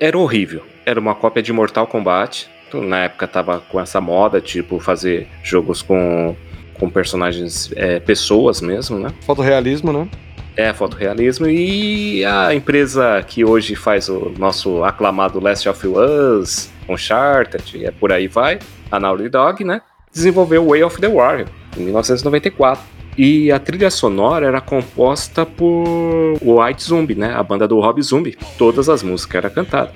era 0.00 0.18
horrível. 0.18 0.64
Era 0.84 0.98
uma 0.98 1.14
cópia 1.14 1.42
de 1.42 1.52
Mortal 1.52 1.86
Kombat. 1.86 2.50
Então, 2.68 2.82
na 2.82 3.04
época 3.04 3.28
tava 3.28 3.60
com 3.60 3.80
essa 3.80 4.00
moda, 4.00 4.40
tipo, 4.40 4.80
fazer 4.80 5.28
jogos 5.42 5.82
com, 5.82 6.34
com 6.74 6.88
personagens, 6.88 7.70
é, 7.76 8.00
pessoas 8.00 8.60
mesmo, 8.60 8.98
né? 8.98 9.12
Fotorrealismo, 9.26 9.92
né? 9.92 10.08
É, 10.56 10.72
fotorrealismo. 10.72 11.46
E 11.46 12.24
a 12.24 12.54
empresa 12.54 13.22
que 13.26 13.44
hoje 13.44 13.74
faz 13.74 14.08
o 14.08 14.32
nosso 14.38 14.82
aclamado 14.84 15.38
Last 15.38 15.68
of 15.68 15.86
Us, 15.86 16.70
Uncharted, 16.88 17.84
é 17.84 17.90
por 17.90 18.12
aí 18.12 18.26
vai, 18.26 18.58
a 18.90 18.98
Naughty 18.98 19.28
Dog, 19.28 19.64
né? 19.64 19.82
Desenvolveu 20.12 20.66
Way 20.66 20.82
of 20.82 21.00
the 21.00 21.08
Warrior, 21.08 21.48
em 21.76 21.84
1994. 21.84 22.82
E 23.16 23.52
a 23.52 23.58
trilha 23.58 23.90
sonora 23.90 24.46
era 24.46 24.60
composta 24.60 25.44
por 25.44 26.38
White 26.40 26.82
Zombie, 26.82 27.14
né? 27.14 27.34
A 27.34 27.42
banda 27.42 27.68
do 27.68 27.78
Rob 27.78 28.00
Zombie. 28.02 28.36
Todas 28.56 28.88
as 28.88 29.02
músicas 29.02 29.44
eram 29.44 29.54
cantadas. 29.54 29.94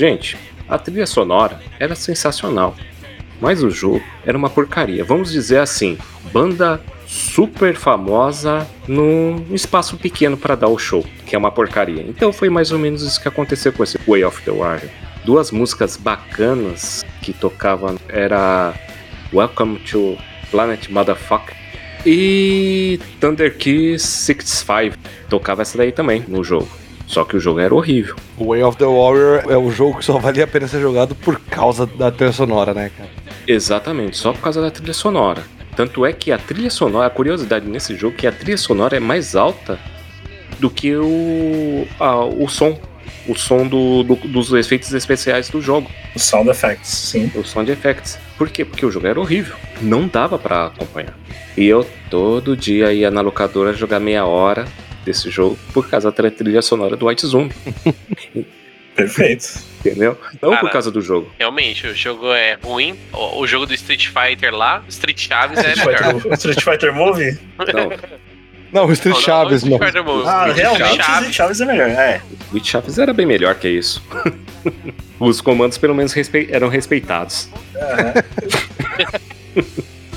Gente, 0.00 0.34
a 0.66 0.78
trilha 0.78 1.06
sonora 1.06 1.60
era 1.78 1.94
sensacional. 1.94 2.74
Mas 3.38 3.62
o 3.62 3.68
jogo 3.68 4.02
era 4.24 4.38
uma 4.38 4.48
porcaria. 4.48 5.04
Vamos 5.04 5.30
dizer 5.30 5.58
assim, 5.58 5.98
banda 6.32 6.80
super 7.06 7.76
famosa 7.76 8.66
num 8.88 9.44
espaço 9.50 9.98
pequeno 9.98 10.38
para 10.38 10.54
dar 10.54 10.68
o 10.68 10.78
show, 10.78 11.04
que 11.26 11.36
é 11.36 11.38
uma 11.38 11.52
porcaria. 11.52 12.02
Então 12.08 12.32
foi 12.32 12.48
mais 12.48 12.72
ou 12.72 12.78
menos 12.78 13.02
isso 13.02 13.20
que 13.20 13.28
aconteceu 13.28 13.74
com 13.74 13.84
esse 13.84 13.98
Way 14.08 14.24
of 14.24 14.40
the 14.40 14.50
Warrior. 14.50 14.90
Duas 15.22 15.50
músicas 15.50 15.98
bacanas 15.98 17.04
que 17.20 17.34
tocavam 17.34 17.98
era 18.08 18.72
Welcome 19.30 19.80
to 19.80 20.16
Planet 20.50 20.88
Motherfucker 20.88 21.54
e 22.06 22.98
Thunder 23.20 23.54
Kiss 23.54 24.06
65. 24.06 24.96
Tocava 25.28 25.60
essa 25.60 25.76
daí 25.76 25.92
também 25.92 26.24
no 26.26 26.42
jogo. 26.42 26.70
Só 27.10 27.24
que 27.24 27.36
o 27.36 27.40
jogo 27.40 27.58
era 27.58 27.74
horrível. 27.74 28.14
O 28.38 28.50
Way 28.50 28.62
of 28.62 28.78
the 28.78 28.84
Warrior 28.84 29.42
é 29.50 29.56
o 29.56 29.68
jogo 29.72 29.98
que 29.98 30.04
só 30.04 30.16
valia 30.18 30.44
a 30.44 30.46
pena 30.46 30.68
ser 30.68 30.80
jogado 30.80 31.12
por 31.16 31.40
causa 31.40 31.84
da 31.84 32.08
trilha 32.08 32.30
sonora, 32.32 32.72
né, 32.72 32.88
cara? 32.96 33.10
Exatamente, 33.48 34.16
só 34.16 34.32
por 34.32 34.40
causa 34.42 34.62
da 34.62 34.70
trilha 34.70 34.92
sonora. 34.94 35.42
Tanto 35.74 36.06
é 36.06 36.12
que 36.12 36.30
a 36.30 36.38
trilha 36.38 36.70
sonora, 36.70 37.08
a 37.08 37.10
curiosidade 37.10 37.66
nesse 37.66 37.96
jogo 37.96 38.14
é 38.16 38.20
que 38.20 38.26
a 38.28 38.32
trilha 38.32 38.56
sonora 38.56 38.96
é 38.96 39.00
mais 39.00 39.34
alta 39.34 39.76
do 40.60 40.70
que 40.70 40.94
o, 40.94 41.84
a- 41.98 42.24
o 42.26 42.46
som. 42.48 42.78
O 43.26 43.34
som 43.34 43.66
do, 43.66 44.04
do- 44.04 44.28
dos 44.28 44.52
efeitos 44.52 44.92
especiais 44.94 45.48
do 45.48 45.60
jogo. 45.60 45.90
Os 46.14 46.22
sound 46.22 46.48
effects, 46.48 46.90
sim. 46.90 47.28
O 47.34 47.44
sound 47.44 47.72
effects. 47.72 48.18
Por 48.38 48.48
quê? 48.48 48.64
Porque 48.64 48.86
o 48.86 48.90
jogo 48.90 49.08
era 49.08 49.18
horrível. 49.18 49.56
Não 49.82 50.06
dava 50.06 50.38
pra 50.38 50.66
acompanhar. 50.66 51.18
E 51.56 51.66
eu 51.66 51.84
todo 52.08 52.56
dia 52.56 52.92
ia 52.92 53.10
na 53.10 53.20
locadora 53.20 53.72
jogar 53.72 53.98
meia 53.98 54.24
hora 54.24 54.64
desse 55.04 55.30
jogo 55.30 55.58
por 55.72 55.88
causa 55.88 56.10
da 56.10 56.30
trilha 56.30 56.62
sonora 56.62 56.96
do 56.96 57.06
White 57.06 57.26
Zoom. 57.26 57.48
Perfeito. 58.94 59.60
Entendeu? 59.80 60.18
Não 60.42 60.50
por 60.50 60.60
Cara, 60.60 60.72
causa 60.72 60.90
do 60.90 61.00
jogo. 61.00 61.32
Realmente, 61.38 61.86
o 61.86 61.94
jogo 61.94 62.32
é 62.32 62.58
ruim. 62.62 62.98
O, 63.12 63.40
o 63.40 63.46
jogo 63.46 63.64
do 63.64 63.72
Street 63.74 64.08
Fighter 64.08 64.54
lá, 64.54 64.82
Street 64.88 65.18
Chaves 65.18 65.58
é 65.58 65.72
Street 65.72 66.00
melhor. 66.00 66.32
Street 66.34 66.62
Fighter 66.62 66.92
Movie? 66.94 67.38
Não, 67.72 68.82
Não, 68.82 68.86
o 68.88 68.92
Street 68.92 69.14
Não, 69.16 69.22
Chaves, 69.22 69.62
não, 69.62 69.70
não. 69.70 69.76
Street 69.86 69.92
Fighter 69.94 70.04
Move. 70.04 70.28
Ah, 70.28 70.48
Street 70.48 70.56
realmente 70.58 70.96
Chaves. 71.04 71.12
Street 71.14 71.34
Chaves 71.34 71.60
é 71.60 71.64
melhor. 71.66 71.88
É. 71.88 72.20
o 72.50 72.54
Witch 72.54 72.66
Chaves 72.68 72.98
era 72.98 73.12
bem 73.14 73.24
melhor 73.26 73.54
que 73.54 73.68
isso. 73.68 74.02
Os 75.18 75.40
comandos 75.40 75.78
pelo 75.78 75.94
menos 75.94 76.12
respe- 76.12 76.48
eram 76.50 76.68
respeitados. 76.68 77.48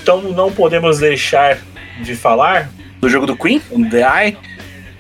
Então 0.02 0.22
não 0.34 0.52
podemos 0.52 1.00
deixar 1.00 1.58
de 2.02 2.16
falar 2.16 2.70
do 3.00 3.10
jogo 3.10 3.26
do 3.26 3.36
Queen, 3.38 3.62
o 3.72 3.84
The 3.90 4.02
Eye, 4.26 4.38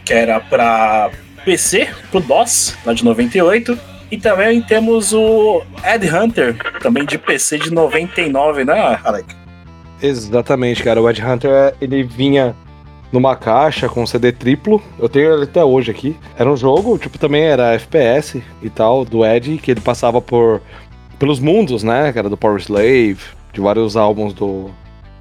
que 0.06 0.14
era 0.14 0.40
pra 0.40 1.10
PC, 1.46 1.90
pro 2.12 2.20
DOS, 2.20 2.76
lá 2.86 2.94
de 2.94 3.04
98. 3.04 3.78
E 4.12 4.18
também 4.18 4.62
temos 4.62 5.12
o 5.14 5.64
Ed 5.84 6.08
Hunter, 6.08 6.56
também 6.82 7.06
de 7.06 7.18
PC 7.18 7.58
de 7.58 7.72
99, 7.72 8.64
né, 8.64 9.00
Alec? 9.04 9.36
Exatamente, 10.02 10.84
cara. 10.84 11.02
O 11.02 11.10
Ed 11.10 11.24
Hunter, 11.24 11.74
ele 11.82 12.04
vinha 12.04 12.56
numa 13.12 13.36
caixa 13.36 13.88
com 13.88 14.06
CD 14.06 14.32
triplo. 14.32 14.82
Eu 15.00 15.08
tenho 15.08 15.34
ele 15.34 15.44
até 15.44 15.64
hoje 15.64 15.90
aqui. 15.90 16.16
Era 16.38 16.52
um 16.52 16.58
jogo, 16.58 16.98
tipo, 16.98 17.18
também 17.18 17.44
era 17.44 17.74
FPS 17.74 18.44
e 18.62 18.70
tal, 18.70 19.06
do 19.06 19.26
Ed, 19.26 19.58
que 19.58 19.72
ele 19.72 19.82
passava 19.82 20.22
por 20.22 20.62
pelos 21.18 21.40
mundos, 21.40 21.84
né, 21.84 22.12
cara, 22.12 22.28
do 22.28 22.36
Power 22.36 22.60
Slave, 22.60 23.20
de 23.54 23.62
vários 23.62 23.96
álbuns 23.96 24.34
do, 24.34 24.70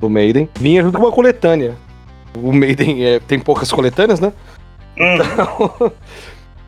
do 0.01 0.11
Maiden. 0.11 0.49
Vinha 0.59 0.83
junto 0.83 0.99
com 0.99 1.05
uma 1.05 1.13
coletânea. 1.13 1.77
O 2.35 2.53
Maiden 2.53 3.05
é, 3.05 3.21
tem 3.21 3.39
poucas 3.39 3.71
coletâneas, 3.71 4.19
né? 4.19 4.33
Hum, 4.99 5.91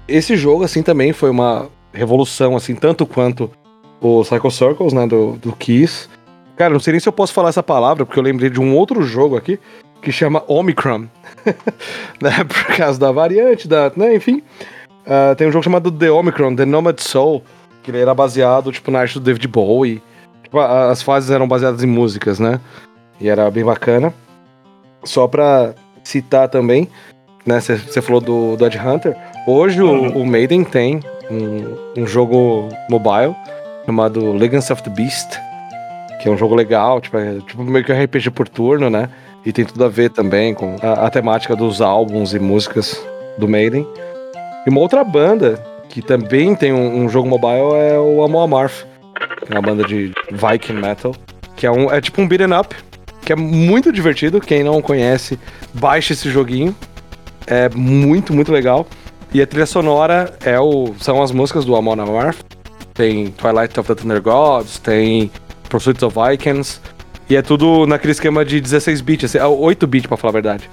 Esse 0.06 0.36
jogo, 0.36 0.64
assim, 0.64 0.82
também 0.82 1.12
foi 1.12 1.30
uma 1.30 1.68
revolução, 1.92 2.56
assim, 2.56 2.74
tanto 2.74 3.06
quanto 3.06 3.50
o 4.00 4.22
Psycho 4.22 4.50
Circles, 4.50 4.92
né, 4.92 5.06
do, 5.06 5.32
do 5.32 5.52
Kiss. 5.52 6.08
Cara, 6.56 6.72
não 6.72 6.80
sei 6.80 6.92
nem 6.92 7.00
se 7.00 7.08
eu 7.08 7.12
posso 7.12 7.32
falar 7.32 7.48
essa 7.48 7.62
palavra, 7.62 8.04
porque 8.04 8.18
eu 8.18 8.22
lembrei 8.24 8.50
de 8.50 8.60
um 8.60 8.76
outro 8.76 9.02
jogo 9.02 9.36
aqui 9.36 9.58
que 10.02 10.12
chama 10.12 10.44
Omicron. 10.46 11.06
né, 12.20 12.44
por 12.46 12.76
causa 12.76 12.98
da 12.98 13.10
variante, 13.10 13.66
da, 13.66 13.90
né, 13.96 14.14
enfim. 14.14 14.42
Ah, 15.06 15.34
tem 15.36 15.48
um 15.48 15.52
jogo 15.52 15.64
chamado 15.64 15.90
The 15.90 16.10
Omicron, 16.10 16.54
The 16.54 16.64
Nomad 16.64 16.98
Soul, 17.00 17.42
que 17.82 17.90
ele 17.90 17.98
era 17.98 18.14
baseado, 18.14 18.72
tipo, 18.72 18.90
na 18.90 19.00
arte 19.00 19.14
do 19.14 19.24
David 19.24 19.48
Bowie. 19.48 20.02
Tipo, 20.42 20.58
a- 20.58 20.90
as 20.90 21.02
fases 21.02 21.30
eram 21.30 21.48
baseadas 21.48 21.82
em 21.82 21.86
músicas, 21.86 22.38
né? 22.38 22.60
E 23.20 23.28
era 23.28 23.50
bem 23.50 23.64
bacana. 23.64 24.12
Só 25.02 25.26
pra 25.26 25.74
citar 26.02 26.48
também, 26.48 26.88
né, 27.46 27.60
você 27.60 28.00
falou 28.00 28.20
do, 28.20 28.56
do 28.56 28.66
Ed 28.66 28.78
Hunter. 28.78 29.16
Hoje 29.46 29.82
o, 29.82 30.18
o 30.18 30.26
Maiden 30.26 30.64
tem 30.64 31.00
um, 31.30 32.02
um 32.02 32.06
jogo 32.06 32.68
mobile 32.88 33.34
chamado 33.84 34.32
Legends 34.32 34.70
of 34.70 34.82
the 34.82 34.90
Beast, 34.90 35.38
que 36.20 36.28
é 36.28 36.30
um 36.30 36.38
jogo 36.38 36.54
legal, 36.54 37.00
tipo, 37.00 37.18
é, 37.18 37.34
tipo 37.46 37.62
meio 37.62 37.84
que 37.84 37.92
um 37.92 38.02
RPG 38.02 38.30
por 38.30 38.48
turno, 38.48 38.88
né? 38.88 39.08
E 39.44 39.52
tem 39.52 39.64
tudo 39.64 39.84
a 39.84 39.88
ver 39.88 40.10
também 40.10 40.54
com 40.54 40.76
a, 40.82 41.06
a 41.06 41.10
temática 41.10 41.54
dos 41.54 41.82
álbuns 41.82 42.32
e 42.32 42.38
músicas 42.38 42.98
do 43.36 43.46
Maiden. 43.46 43.86
E 44.66 44.70
uma 44.70 44.80
outra 44.80 45.04
banda 45.04 45.62
que 45.90 46.00
também 46.00 46.54
tem 46.54 46.72
um, 46.72 47.04
um 47.04 47.08
jogo 47.08 47.28
mobile 47.28 47.74
é 47.74 47.98
o 47.98 48.22
Amon 48.24 48.42
Amarth, 48.42 48.86
que 49.46 49.52
é 49.52 49.54
uma 49.54 49.62
banda 49.62 49.84
de 49.84 50.12
Viking 50.30 50.80
Metal, 50.80 51.14
que 51.56 51.66
é, 51.66 51.70
um, 51.70 51.92
é 51.92 52.00
tipo 52.00 52.22
um 52.22 52.26
beat'em 52.26 52.58
up, 52.58 52.74
que 53.20 53.32
é 53.32 53.36
muito 53.36 53.92
divertido. 53.92 54.40
Quem 54.40 54.64
não 54.64 54.80
conhece, 54.80 55.38
baixe 55.74 56.14
esse 56.14 56.30
joguinho. 56.30 56.74
É 57.46 57.68
muito, 57.70 58.32
muito 58.32 58.52
legal. 58.52 58.86
E 59.32 59.42
a 59.42 59.46
trilha 59.46 59.66
sonora 59.66 60.32
é 60.44 60.58
o, 60.60 60.94
são 61.00 61.22
as 61.22 61.30
músicas 61.32 61.64
do 61.64 61.74
Amon 61.74 61.92
Amarth. 62.00 62.38
Tem 62.94 63.28
Twilight 63.32 63.78
of 63.80 63.88
the 63.88 63.94
Thunder 64.00 64.22
Gods, 64.22 64.78
tem 64.78 65.30
Pursuit 65.68 66.04
of 66.04 66.16
Vikings. 66.18 66.80
E 67.28 67.36
é 67.36 67.42
tudo 67.42 67.86
naquele 67.86 68.12
esquema 68.12 68.44
de 68.44 68.60
16 68.60 69.00
bits, 69.00 69.24
assim, 69.24 69.38
é 69.38 69.46
8 69.46 69.86
bits 69.86 70.06
pra 70.06 70.16
falar 70.16 70.30
a 70.30 70.32
verdade. 70.34 70.70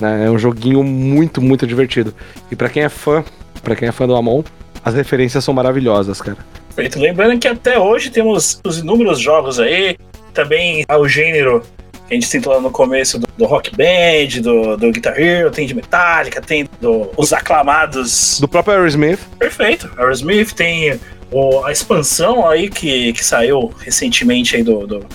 né? 0.00 0.26
É 0.26 0.30
um 0.30 0.38
joguinho 0.38 0.82
muito, 0.82 1.40
muito 1.40 1.66
divertido. 1.66 2.12
E 2.50 2.56
pra 2.56 2.68
quem 2.68 2.82
é 2.82 2.88
fã, 2.88 3.24
para 3.62 3.74
quem 3.76 3.88
é 3.88 3.92
fã 3.92 4.06
do 4.06 4.14
Amon, 4.16 4.42
as 4.84 4.94
referências 4.94 5.44
são 5.44 5.54
maravilhosas, 5.54 6.20
cara. 6.20 6.38
Perfeito. 6.74 6.98
Lembrando 6.98 7.38
que 7.38 7.46
até 7.48 7.78
hoje 7.78 8.10
temos 8.10 8.60
os 8.64 8.78
inúmeros 8.78 9.20
jogos 9.20 9.60
aí, 9.60 9.96
também 10.34 10.84
ao 10.88 11.06
gênero 11.08 11.62
a 12.10 12.14
gente 12.14 12.26
citou 12.26 12.52
lá 12.52 12.60
no 12.60 12.70
começo 12.70 13.18
do, 13.18 13.26
do 13.36 13.44
Rock 13.46 13.70
Band, 13.76 14.40
do, 14.42 14.76
do 14.76 14.90
Guitar 14.92 15.18
Hero, 15.18 15.50
tem 15.50 15.66
de 15.66 15.74
Metallica, 15.74 16.40
tem 16.40 16.68
do- 16.80 17.10
os 17.16 17.32
aclamados. 17.32 18.38
Do 18.40 18.48
próprio 18.48 18.74
Aerosmith, 18.74 19.18
Perfeito. 19.38 19.90
Aerosmith 19.96 20.52
tem 20.52 21.00
o- 21.30 21.64
a 21.64 21.72
expansão 21.72 22.46
aí 22.48 22.68
que, 22.68 23.12
que 23.14 23.24
saiu 23.24 23.72
recentemente 23.78 24.56
aí 24.56 24.62
do, 24.62 24.86
do, 24.86 25.06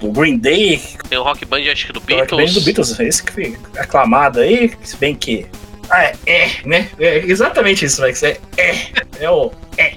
do 0.00 0.10
Green 0.12 0.38
Day, 0.38 0.80
Tem 1.08 1.18
o 1.18 1.22
Rock 1.22 1.44
Band, 1.44 1.60
acho 1.70 1.86
que 1.86 1.92
do 1.92 2.00
do 2.00 2.14
Rock 2.14 2.30
Band 2.30 2.36
Beatles. 2.36 2.54
do 2.54 2.60
Beatles, 2.64 3.00
esse 3.00 3.22
que 3.22 3.32
foi 3.32 3.56
aclamado 3.76 4.40
aí, 4.40 4.72
se 4.82 4.96
bem 4.96 5.14
que. 5.14 5.46
Ah, 5.90 6.02
é, 6.04 6.14
é, 6.26 6.50
né? 6.64 6.88
É 6.98 7.18
exatamente 7.18 7.84
isso, 7.84 8.00
Max. 8.00 8.22
É, 8.22 8.38
é, 8.56 8.74
é 9.20 9.30
o. 9.30 9.52
É. 9.78 9.94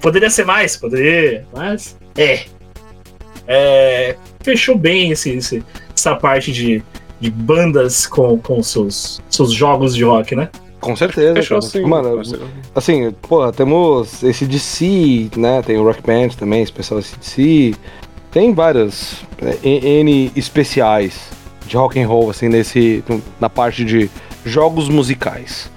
Poderia 0.00 0.28
ser 0.30 0.44
mais, 0.44 0.76
poderia, 0.76 1.46
mas. 1.54 1.96
É. 2.16 2.40
É. 3.46 4.16
Fechou 4.42 4.76
bem 4.76 5.10
esse, 5.10 5.30
esse- 5.30 5.62
essa 5.94 6.14
parte 6.16 6.52
de, 6.52 6.82
de 7.20 7.30
bandas 7.30 8.06
com, 8.06 8.38
com 8.38 8.62
seus, 8.62 9.20
seus 9.28 9.52
jogos 9.52 9.94
de 9.94 10.04
rock, 10.04 10.34
né? 10.34 10.48
com 10.80 10.96
certeza. 10.96 11.34
Fechou 11.34 11.58
cara. 11.60 11.70
sim. 11.70 11.82
Mano, 11.84 12.22
assim, 12.74 13.10
pô, 13.22 13.52
temos 13.52 14.22
esse 14.22 14.46
DC, 14.46 15.28
né? 15.36 15.60
Tem 15.60 15.76
o 15.76 15.84
Rock 15.84 16.00
Band 16.02 16.30
também, 16.38 16.62
especial 16.62 17.00
DC. 17.00 17.74
Tem 18.32 18.54
vários 18.54 19.16
é, 19.42 19.58
N 19.68 20.32
especiais 20.34 21.28
de 21.66 21.76
rock 21.76 22.00
and 22.00 22.08
roll, 22.08 22.30
assim, 22.30 22.48
nesse, 22.48 23.04
na 23.38 23.50
parte 23.50 23.84
de 23.84 24.08
jogos 24.44 24.88
musicais. 24.88 25.70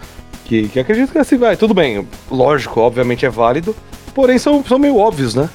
Que, 0.46 0.70
que 0.70 0.80
acredito 0.80 1.12
que 1.12 1.18
assim 1.18 1.38
vai, 1.38 1.58
tudo 1.58 1.74
bem, 1.74 2.08
lógico, 2.32 2.80
obviamente 2.80 3.26
é 3.26 3.30
válido, 3.30 3.76
porém 4.14 4.38
são, 4.38 4.64
são 4.64 4.78
meio 4.80 4.98
óbvios, 4.98 5.36
né? 5.36 5.50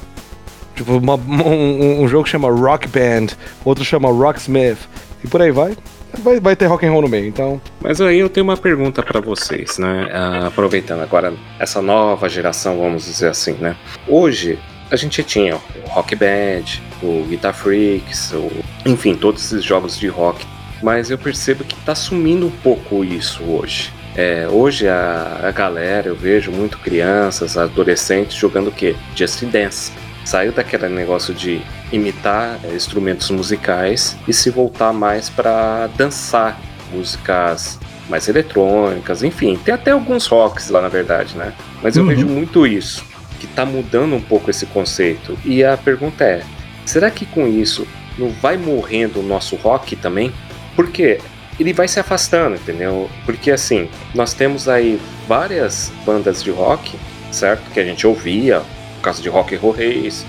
Tipo, 0.78 0.96
uma- 0.98 1.16
um, 1.16 2.02
um 2.02 2.08
jogo 2.08 2.22
que 2.24 2.30
chama 2.30 2.48
Rock 2.50 2.86
Band, 2.86 3.34
outro 3.64 3.84
chama 3.84 4.08
Rocksmith, 4.10 4.78
e 5.24 5.26
por 5.26 5.42
aí 5.42 5.50
vai. 5.50 5.76
Vai, 6.22 6.38
vai 6.40 6.54
ter 6.56 6.66
rock 6.66 6.86
and 6.86 6.92
roll 6.92 7.02
no 7.02 7.08
meio, 7.08 7.26
então. 7.26 7.60
Mas 7.80 8.00
aí 8.00 8.18
eu 8.20 8.28
tenho 8.30 8.44
uma 8.44 8.56
pergunta 8.56 9.02
pra 9.02 9.20
vocês, 9.20 9.76
né? 9.76 10.08
Ah, 10.12 10.46
aproveitando 10.46 11.02
agora 11.02 11.34
essa 11.58 11.82
nova 11.82 12.28
geração, 12.28 12.78
vamos 12.78 13.04
dizer 13.06 13.28
assim, 13.28 13.54
né? 13.54 13.76
Hoje 14.06 14.56
a 14.90 14.94
gente 14.96 15.22
tinha 15.24 15.56
o 15.56 15.60
Rock 15.88 16.14
Band, 16.14 16.64
o 17.02 17.24
Guitar 17.28 17.52
Freaks, 17.52 18.32
o... 18.32 18.50
enfim, 18.86 19.14
todos 19.16 19.44
esses 19.44 19.64
jogos 19.64 19.98
de 19.98 20.06
rock. 20.06 20.46
Mas 20.82 21.10
eu 21.10 21.18
percebo 21.18 21.64
que 21.64 21.74
tá 21.84 21.94
sumindo 21.94 22.46
um 22.46 22.50
pouco 22.50 23.04
isso 23.04 23.42
hoje. 23.42 23.92
É, 24.16 24.48
hoje 24.48 24.88
a, 24.88 25.40
a 25.42 25.50
galera, 25.50 26.08
eu 26.08 26.14
vejo 26.16 26.50
muito 26.52 26.78
crianças, 26.78 27.58
adolescentes 27.58 28.34
jogando 28.36 28.68
o 28.68 28.72
quê? 28.72 28.96
Just 29.14 29.42
Dance. 29.44 29.92
Saiu 30.28 30.52
daquele 30.52 30.90
negócio 30.90 31.32
de 31.32 31.62
imitar 31.90 32.60
é, 32.62 32.74
instrumentos 32.74 33.30
musicais 33.30 34.14
e 34.28 34.32
se 34.34 34.50
voltar 34.50 34.92
mais 34.92 35.30
para 35.30 35.86
dançar 35.96 36.60
músicas 36.92 37.78
mais 38.10 38.28
eletrônicas, 38.28 39.22
enfim, 39.22 39.56
tem 39.64 39.72
até 39.72 39.90
alguns 39.90 40.26
rocks 40.26 40.68
lá 40.68 40.82
na 40.82 40.88
verdade, 40.88 41.34
né? 41.34 41.54
Mas 41.82 41.96
eu 41.96 42.02
Uhum. 42.02 42.08
vejo 42.10 42.26
muito 42.26 42.66
isso, 42.66 43.02
que 43.40 43.46
tá 43.46 43.64
mudando 43.64 44.14
um 44.14 44.20
pouco 44.20 44.50
esse 44.50 44.66
conceito. 44.66 45.34
E 45.46 45.64
a 45.64 45.78
pergunta 45.78 46.24
é: 46.24 46.42
será 46.84 47.10
que 47.10 47.24
com 47.24 47.46
isso 47.48 47.88
não 48.18 48.28
vai 48.28 48.58
morrendo 48.58 49.20
o 49.20 49.22
nosso 49.22 49.56
rock 49.56 49.96
também? 49.96 50.30
Porque 50.76 51.22
ele 51.58 51.72
vai 51.72 51.88
se 51.88 51.98
afastando, 51.98 52.56
entendeu? 52.56 53.08
Porque 53.24 53.50
assim, 53.50 53.88
nós 54.14 54.34
temos 54.34 54.68
aí 54.68 55.00
várias 55.26 55.90
bandas 56.04 56.42
de 56.44 56.50
rock, 56.50 56.98
certo? 57.30 57.62
Que 57.72 57.80
a 57.80 57.84
gente 57.84 58.06
ouvia, 58.06 58.60
por 58.98 59.04
causa 59.04 59.22
de 59.22 59.28
Rock 59.28 59.54
and 59.54 59.58
Roll 59.58 59.72
Race, 59.72 60.24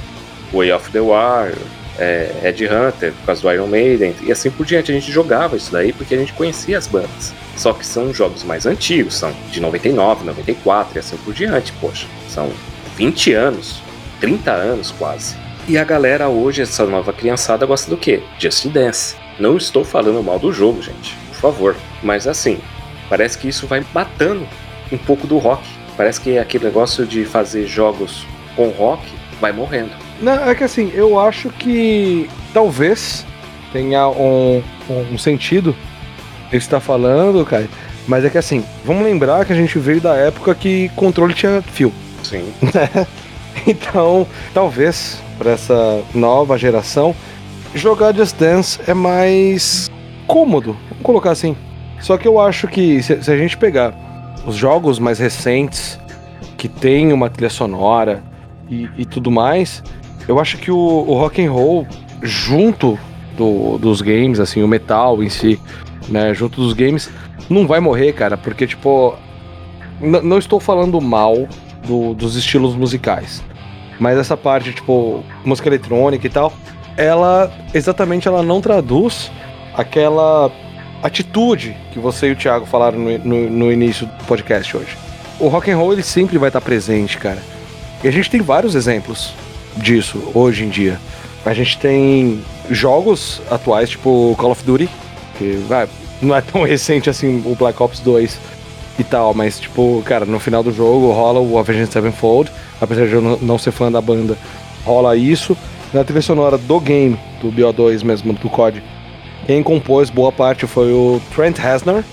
Way 0.53 0.71
of 0.71 0.89
the 0.91 1.01
War, 1.01 1.51
é, 1.97 2.31
Ed 2.43 2.65
Hunter, 2.65 3.11
por 3.11 3.25
causa 3.25 3.41
do 3.41 3.51
Iron 3.51 3.67
Maiden, 3.67 4.15
e 4.21 4.31
assim 4.31 4.49
por 4.49 4.65
diante. 4.65 4.91
A 4.91 4.95
gente 4.95 5.11
jogava 5.11 5.57
isso 5.57 5.71
daí 5.71 5.91
porque 5.91 6.15
a 6.15 6.17
gente 6.17 6.33
conhecia 6.33 6.77
as 6.77 6.87
bandas. 6.87 7.33
Só 7.57 7.73
que 7.73 7.85
são 7.85 8.13
jogos 8.13 8.43
mais 8.43 8.65
antigos, 8.65 9.15
são 9.15 9.33
de 9.51 9.59
99, 9.59 10.23
94 10.23 10.97
e 10.97 10.99
assim 10.99 11.17
por 11.17 11.33
diante, 11.33 11.73
poxa. 11.73 12.07
São 12.29 12.49
20 12.95 13.33
anos, 13.33 13.81
30 14.21 14.51
anos 14.51 14.91
quase. 14.91 15.35
E 15.67 15.77
a 15.77 15.83
galera 15.83 16.29
hoje, 16.29 16.61
essa 16.61 16.85
nova 16.85 17.11
criançada, 17.11 17.65
gosta 17.65 17.89
do 17.89 17.97
quê? 17.97 18.23
Just 18.39 18.65
Dance. 18.67 19.15
Não 19.37 19.57
estou 19.57 19.83
falando 19.83 20.23
mal 20.23 20.39
do 20.39 20.51
jogo, 20.51 20.81
gente, 20.81 21.15
por 21.29 21.35
favor. 21.35 21.75
Mas 22.01 22.27
assim, 22.27 22.59
Parece 23.09 23.39
que 23.39 23.47
isso 23.47 23.65
vai 23.65 23.83
matando 23.91 24.47
um 24.91 24.97
pouco 24.97 25.25
do 25.25 25.39
rock. 25.39 25.63
Parece 25.97 26.21
que 26.21 26.37
aquele 26.37 26.65
negócio 26.65 27.05
de 27.05 27.25
fazer 27.25 27.65
jogos 27.65 28.25
com 28.59 28.67
rock 28.71 29.01
vai 29.39 29.53
morrendo. 29.53 29.91
Não, 30.21 30.33
é 30.49 30.53
que 30.53 30.65
assim, 30.65 30.91
eu 30.93 31.17
acho 31.17 31.49
que 31.49 32.29
talvez 32.53 33.25
tenha 33.71 34.09
um, 34.09 34.61
um 34.89 35.17
sentido 35.17 35.73
isso 36.47 36.49
que 36.49 36.57
está 36.57 36.81
falando, 36.81 37.45
cara. 37.45 37.69
Mas 38.05 38.25
é 38.25 38.29
que 38.29 38.37
assim, 38.37 38.65
vamos 38.83 39.05
lembrar 39.05 39.45
que 39.45 39.53
a 39.53 39.55
gente 39.55 39.79
veio 39.79 40.01
da 40.01 40.13
época 40.17 40.53
que 40.53 40.89
controle 40.89 41.33
tinha 41.33 41.61
fio. 41.61 41.93
Sim. 42.21 42.53
Então, 43.67 44.25
talvez 44.53 45.21
para 45.37 45.51
essa 45.51 46.01
nova 46.13 46.57
geração, 46.57 47.13
jogar 47.75 48.15
Just 48.15 48.37
Dance 48.37 48.79
é 48.87 48.93
mais 48.93 49.91
cômodo, 50.25 50.77
vamos 50.89 51.03
colocar 51.03 51.31
assim. 51.31 51.57
Só 51.99 52.17
que 52.17 52.25
eu 52.25 52.39
acho 52.39 52.69
que 52.69 53.03
se, 53.03 53.21
se 53.21 53.29
a 53.29 53.37
gente 53.37 53.57
pegar 53.57 53.93
os 54.45 54.55
jogos 54.55 54.97
mais 54.97 55.19
recentes, 55.19 55.99
que 56.57 56.69
tem 56.69 57.11
uma 57.11 57.29
trilha 57.29 57.49
sonora 57.49 58.23
e, 58.69 58.89
e 58.97 59.05
tudo 59.05 59.31
mais, 59.31 59.83
eu 60.27 60.39
acho 60.39 60.57
que 60.57 60.71
o, 60.71 60.77
o 60.77 61.13
rock 61.15 61.43
and 61.45 61.51
roll, 61.51 61.87
junto 62.21 62.97
do, 63.37 63.77
dos 63.77 64.01
games, 64.01 64.39
assim, 64.39 64.61
o 64.61 64.67
metal 64.67 65.23
em 65.23 65.29
si, 65.29 65.59
né, 66.07 66.33
junto 66.33 66.59
dos 66.61 66.73
games, 66.73 67.09
não 67.49 67.65
vai 67.65 67.79
morrer, 67.79 68.13
cara, 68.13 68.37
porque, 68.37 68.67
tipo, 68.67 69.15
não 70.01 70.37
estou 70.37 70.59
falando 70.59 70.99
mal 71.01 71.47
do- 71.85 72.13
dos 72.13 72.35
estilos 72.35 72.75
musicais, 72.75 73.43
mas 73.99 74.17
essa 74.17 74.37
parte, 74.37 74.71
tipo, 74.73 75.23
música 75.43 75.67
eletrônica 75.69 76.25
e 76.25 76.29
tal, 76.29 76.53
ela, 76.95 77.51
exatamente, 77.73 78.27
ela 78.27 78.43
não 78.43 78.61
traduz 78.61 79.31
aquela 79.73 80.51
atitude 81.01 81.75
que 81.93 81.99
você 81.99 82.27
e 82.27 82.31
o 82.31 82.35
Thiago 82.35 82.65
falaram 82.65 82.99
no, 82.99 83.17
no- 83.19 83.49
no 83.49 83.71
início 83.71 84.05
do 84.05 84.23
podcast 84.25 84.75
hoje. 84.75 84.97
O 85.39 85.47
rock 85.47 85.71
and 85.71 85.77
roll, 85.77 85.93
ele 85.93 86.03
sempre 86.03 86.37
vai 86.37 86.49
estar 86.49 86.59
presente, 86.59 87.17
cara. 87.17 87.39
E 88.03 88.07
a 88.07 88.11
gente 88.11 88.29
tem 88.29 88.41
vários 88.41 88.75
exemplos 88.75 89.33
disso 89.77 90.21
hoje 90.33 90.63
em 90.63 90.69
dia. 90.69 90.99
A 91.45 91.53
gente 91.53 91.77
tem 91.77 92.41
jogos 92.69 93.41
atuais, 93.49 93.89
tipo 93.89 94.35
Call 94.37 94.51
of 94.51 94.63
Duty, 94.63 94.89
que 95.37 95.63
vai, 95.67 95.87
não 96.21 96.35
é 96.35 96.41
tão 96.41 96.63
recente 96.65 97.09
assim 97.09 97.41
o 97.45 97.55
Black 97.55 97.81
Ops 97.81 97.99
2 97.99 98.37
e 98.99 99.03
tal, 99.03 99.33
mas 99.33 99.59
tipo, 99.59 100.01
cara, 100.05 100.25
no 100.25 100.39
final 100.39 100.61
do 100.61 100.71
jogo 100.73 101.11
rola 101.11 101.39
o 101.39 101.57
Avenged 101.57 101.91
Sevenfold, 101.91 102.51
apesar 102.81 103.07
de 103.07 103.13
eu 103.13 103.21
não- 103.21 103.37
não 103.41 103.57
ser 103.57 103.71
fã 103.71 103.91
da 103.91 104.01
banda, 104.01 104.37
rola 104.85 105.15
isso. 105.15 105.55
Na 105.93 106.03
trilha 106.03 106.21
sonora 106.21 106.57
do 106.57 106.79
game, 106.79 107.17
do 107.41 107.51
BO2 107.51 108.03
mesmo, 108.03 108.33
do 108.33 108.49
COD, 108.49 108.83
quem 109.47 109.63
compôs 109.63 110.09
boa 110.11 110.31
parte 110.31 110.67
foi 110.67 110.91
o 110.91 111.19
Trent 111.33 111.57
Reznor, 111.57 112.03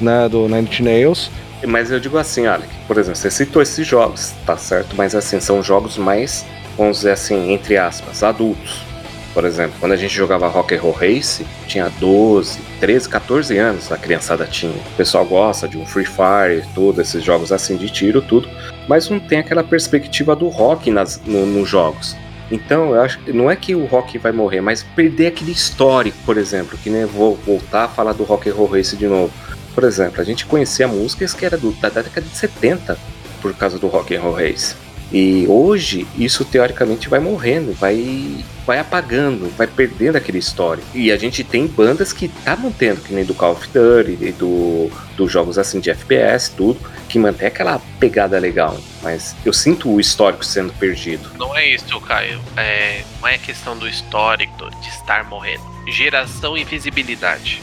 né, 0.00 0.28
do 0.28 0.48
Nine 0.48 0.62
Inch 0.62 0.80
Nails. 0.80 1.30
Mas 1.66 1.90
eu 1.90 1.98
digo 2.00 2.18
assim, 2.18 2.46
Alec, 2.46 2.68
por 2.86 2.98
exemplo, 2.98 3.16
você 3.18 3.30
citou 3.30 3.62
esses 3.62 3.86
jogos, 3.86 4.32
tá 4.44 4.56
certo? 4.56 4.94
Mas 4.96 5.14
assim, 5.14 5.40
são 5.40 5.62
jogos 5.62 5.96
mais, 5.96 6.44
vamos 6.76 6.98
dizer 6.98 7.12
assim, 7.12 7.52
entre 7.52 7.76
aspas, 7.76 8.22
adultos. 8.22 8.84
Por 9.32 9.44
exemplo, 9.44 9.74
quando 9.78 9.92
a 9.92 9.96
gente 9.96 10.14
jogava 10.14 10.48
Rock 10.48 10.74
and 10.74 10.80
Roll 10.80 10.92
Race, 10.92 11.44
tinha 11.66 11.90
12, 12.00 12.58
13, 12.80 13.06
14 13.08 13.58
anos 13.58 13.92
a 13.92 13.98
criançada 13.98 14.46
tinha. 14.46 14.72
O 14.72 14.96
pessoal 14.96 15.26
gosta 15.26 15.68
de 15.68 15.76
um 15.76 15.84
Free 15.84 16.06
Fire, 16.06 16.64
tudo, 16.74 17.02
esses 17.02 17.22
jogos 17.22 17.52
assim 17.52 17.76
de 17.76 17.90
tiro, 17.90 18.22
tudo. 18.22 18.48
Mas 18.88 19.10
não 19.10 19.20
tem 19.20 19.38
aquela 19.38 19.62
perspectiva 19.62 20.34
do 20.34 20.48
rock 20.48 20.90
nas, 20.90 21.20
no- 21.26 21.44
nos 21.44 21.68
jogos. 21.68 22.16
Então, 22.50 22.94
eu 22.94 23.00
acho 23.02 23.18
não 23.26 23.50
é 23.50 23.56
que 23.56 23.74
o 23.74 23.84
rock 23.86 24.16
vai 24.18 24.32
morrer, 24.32 24.60
mas 24.62 24.82
perder 24.82 25.26
aquele 25.26 25.50
histórico, 25.52 26.16
por 26.24 26.38
exemplo, 26.38 26.78
que 26.78 26.88
nem 26.88 27.04
vou 27.04 27.34
voltar 27.44 27.84
a 27.84 27.88
falar 27.88 28.12
do 28.12 28.22
Rock 28.24 28.48
and 28.48 28.54
Roll 28.54 28.68
Race 28.68 28.96
de 28.96 29.06
novo. 29.06 29.32
Por 29.76 29.84
exemplo, 29.84 30.20
a 30.20 30.24
gente 30.24 30.46
conhecia 30.46 30.88
músicas 30.88 31.32
que 31.34 31.44
era 31.44 31.56
do- 31.56 31.70
da 31.72 31.90
década 31.90 32.22
de 32.22 32.34
70 32.36 32.98
por 33.40 33.54
causa 33.54 33.78
do 33.78 33.86
Rock 33.86 34.16
and 34.16 34.22
Roll 34.22 34.32
Race. 34.34 34.74
E 35.12 35.46
hoje 35.46 36.04
isso 36.18 36.44
teoricamente 36.44 37.08
vai 37.08 37.20
morrendo, 37.20 37.72
vai 37.74 38.44
vai 38.66 38.80
apagando, 38.80 39.48
vai 39.56 39.68
perdendo 39.68 40.16
aquele 40.16 40.38
histórico. 40.38 40.84
E 40.92 41.12
a 41.12 41.16
gente 41.16 41.44
tem 41.44 41.64
bandas 41.68 42.12
que 42.12 42.26
tá 42.26 42.56
mantendo, 42.56 43.00
que 43.02 43.12
nem 43.14 43.24
do 43.24 43.32
Call 43.32 43.52
of 43.52 43.68
Duty 43.68 44.32
do 44.32 44.90
dos 45.16 45.30
jogos 45.30 45.58
assim 45.58 45.78
de 45.78 45.90
FPS, 45.90 46.50
tudo, 46.56 46.80
que 47.08 47.18
mantém 47.20 47.46
aquela 47.46 47.80
pegada 48.00 48.36
legal, 48.40 48.76
mas 49.02 49.36
eu 49.44 49.52
sinto 49.52 49.88
o 49.94 50.00
histórico 50.00 50.44
sendo 50.44 50.72
perdido. 50.72 51.30
Não 51.38 51.56
é 51.56 51.68
isso, 51.68 52.00
Caio. 52.00 52.40
É, 52.56 53.02
não 53.20 53.28
é 53.28 53.38
questão 53.38 53.78
do 53.78 53.86
histórico 53.86 54.68
de 54.82 54.88
estar 54.88 55.22
morrendo. 55.24 55.62
Geração 55.88 56.56
e 56.58 56.64
visibilidade. 56.64 57.62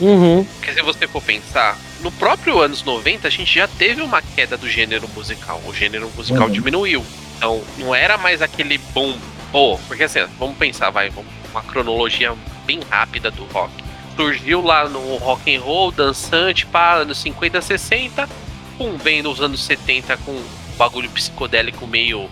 Uhum. 0.00 0.44
Porque 0.44 0.72
se 0.72 0.82
você 0.82 1.06
for 1.06 1.22
pensar, 1.22 1.76
no 2.00 2.10
próprio 2.12 2.60
anos 2.60 2.82
90 2.82 3.28
a 3.28 3.30
gente 3.30 3.54
já 3.54 3.68
teve 3.68 4.00
uma 4.02 4.22
queda 4.22 4.56
do 4.56 4.68
gênero 4.68 5.08
musical. 5.14 5.60
O 5.66 5.74
gênero 5.74 6.10
musical 6.16 6.46
Uhum. 6.46 6.52
diminuiu. 6.52 7.04
Então 7.36 7.62
não 7.78 7.94
era 7.94 8.16
mais 8.18 8.40
aquele 8.42 8.78
boom. 8.78 9.16
Pô, 9.52 9.78
porque 9.88 10.04
assim, 10.04 10.20
vamos 10.38 10.56
pensar, 10.56 10.90
vai, 10.90 11.10
vamos- 11.10 11.30
uma 11.50 11.62
cronologia 11.62 12.32
bem 12.66 12.80
rápida 12.88 13.30
do 13.30 13.44
rock. 13.46 13.72
Surgiu 14.16 14.60
lá 14.62 14.88
no 14.88 15.16
rock 15.16 15.54
and 15.54 15.60
roll, 15.60 15.90
dançante, 15.90 16.64
pá, 16.66 16.94
anos 16.94 17.18
50, 17.18 17.60
60. 17.60 18.28
Pum, 18.78 18.96
vem 18.96 19.22
nos 19.22 19.40
anos 19.40 19.62
70 19.64 20.16
com 20.18 20.30
um 20.32 20.44
bagulho 20.78 21.10
psicodélico 21.10 21.86
meio 21.86 22.30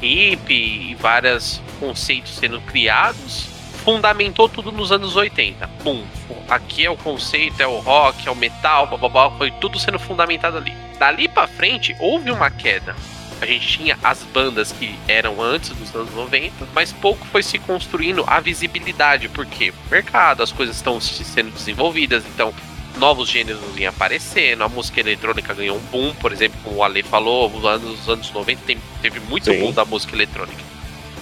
hippie 0.00 0.90
e 0.90 0.94
vários 0.98 1.60
conceitos 1.78 2.32
sendo 2.36 2.60
criados 2.62 3.46
fundamentou 3.84 4.48
tudo 4.48 4.70
nos 4.72 4.92
anos 4.92 5.16
80. 5.16 5.66
Bum, 5.82 6.04
aqui 6.48 6.84
é 6.86 6.90
o 6.90 6.96
conceito, 6.96 7.60
é 7.62 7.66
o 7.66 7.78
rock, 7.78 8.26
é 8.28 8.30
o 8.30 8.36
metal, 8.36 8.86
bababá, 8.86 9.30
foi 9.36 9.50
tudo 9.52 9.78
sendo 9.78 9.98
fundamentado 9.98 10.56
ali. 10.56 10.72
Dali 10.98 11.28
pra 11.28 11.46
frente, 11.46 11.94
houve 11.98 12.30
uma 12.30 12.50
queda. 12.50 12.94
A 13.40 13.46
gente 13.46 13.66
tinha 13.78 13.98
as 14.04 14.22
bandas 14.22 14.70
que 14.70 14.94
eram 15.08 15.40
antes 15.40 15.70
dos 15.70 15.94
anos 15.94 16.14
90, 16.14 16.66
mas 16.74 16.92
pouco 16.92 17.24
foi 17.26 17.42
se 17.42 17.58
construindo 17.58 18.22
a 18.26 18.38
visibilidade, 18.38 19.30
porque 19.30 19.70
o 19.70 19.74
mercado, 19.90 20.42
as 20.42 20.52
coisas 20.52 20.76
estão 20.76 21.00
se- 21.00 21.24
sendo 21.24 21.50
desenvolvidas, 21.50 22.22
então 22.26 22.52
novos 22.98 23.30
gêneros 23.30 23.62
iam 23.78 23.88
aparecendo, 23.88 24.62
a 24.62 24.68
música 24.68 25.00
eletrônica 25.00 25.54
ganhou 25.54 25.78
um 25.78 25.80
boom, 25.90 26.14
por 26.16 26.32
exemplo, 26.32 26.58
como 26.62 26.76
o 26.76 26.84
Ale 26.84 27.02
falou, 27.02 27.48
nos 27.48 27.64
anos, 27.64 28.08
anos 28.10 28.30
90 28.30 28.60
tem- 28.66 28.78
teve 29.00 29.20
muito 29.20 29.44
Sim. 29.50 29.58
boom 29.58 29.72
da 29.72 29.86
música 29.86 30.14
eletrônica. 30.14 30.69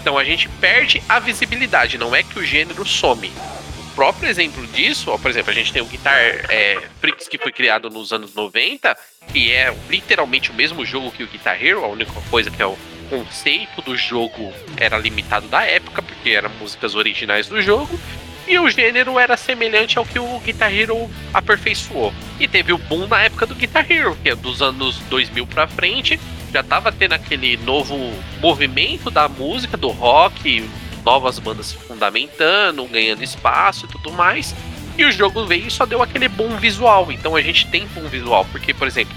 Então 0.08 0.16
a 0.16 0.24
gente 0.24 0.48
perde 0.58 1.02
a 1.06 1.18
visibilidade, 1.18 1.98
não 1.98 2.16
é 2.16 2.22
que 2.22 2.38
o 2.38 2.42
gênero 2.42 2.82
some. 2.86 3.30
O 3.78 3.94
próprio 3.94 4.26
exemplo 4.26 4.66
disso, 4.68 5.10
ó, 5.10 5.18
por 5.18 5.30
exemplo, 5.30 5.50
a 5.50 5.54
gente 5.54 5.70
tem 5.70 5.82
o 5.82 5.84
Guitar 5.84 6.18
é, 6.48 6.80
Freaks 6.98 7.28
que 7.28 7.36
foi 7.36 7.52
criado 7.52 7.90
nos 7.90 8.10
anos 8.10 8.32
90, 8.32 8.96
que 9.30 9.52
é 9.52 9.70
literalmente 9.90 10.50
o 10.50 10.54
mesmo 10.54 10.82
jogo 10.82 11.12
que 11.12 11.22
o 11.22 11.26
Guitar 11.26 11.62
Hero, 11.62 11.84
a 11.84 11.88
única 11.88 12.18
coisa 12.30 12.50
que 12.50 12.62
é 12.62 12.64
o 12.64 12.78
conceito 13.10 13.82
do 13.82 13.94
jogo 13.98 14.50
era 14.78 14.96
limitado 14.96 15.46
da 15.48 15.62
época, 15.62 16.00
porque 16.00 16.30
eram 16.30 16.48
músicas 16.58 16.94
originais 16.94 17.46
do 17.46 17.60
jogo, 17.60 18.00
e 18.46 18.58
o 18.58 18.70
gênero 18.70 19.18
era 19.18 19.36
semelhante 19.36 19.98
ao 19.98 20.06
que 20.06 20.18
o 20.18 20.40
Guitar 20.40 20.74
Hero 20.74 21.10
aperfeiçoou. 21.34 22.14
E 22.40 22.48
teve 22.48 22.72
o 22.72 22.78
boom 22.78 23.06
na 23.06 23.24
época 23.24 23.44
do 23.44 23.54
Guitar 23.54 23.84
Hero, 23.92 24.16
que 24.22 24.30
é 24.30 24.34
dos 24.34 24.62
anos 24.62 24.98
2000 25.10 25.46
pra 25.46 25.66
frente, 25.66 26.18
já 26.52 26.62
tava 26.62 26.90
tendo 26.90 27.12
aquele 27.12 27.56
novo 27.58 27.96
movimento 28.40 29.10
da 29.10 29.28
música, 29.28 29.76
do 29.76 29.88
rock, 29.88 30.68
novas 31.04 31.38
bandas 31.38 31.66
se 31.66 31.76
fundamentando, 31.76 32.84
ganhando 32.84 33.22
espaço 33.22 33.86
e 33.86 33.88
tudo 33.88 34.12
mais. 34.12 34.54
E 34.96 35.04
o 35.04 35.12
jogo 35.12 35.46
veio 35.46 35.66
e 35.66 35.70
só 35.70 35.86
deu 35.86 36.02
aquele 36.02 36.28
boom 36.28 36.56
visual. 36.56 37.10
Então 37.12 37.36
a 37.36 37.42
gente 37.42 37.66
tem 37.68 37.86
boom 37.86 38.08
visual, 38.08 38.44
porque, 38.50 38.74
por 38.74 38.86
exemplo, 38.86 39.14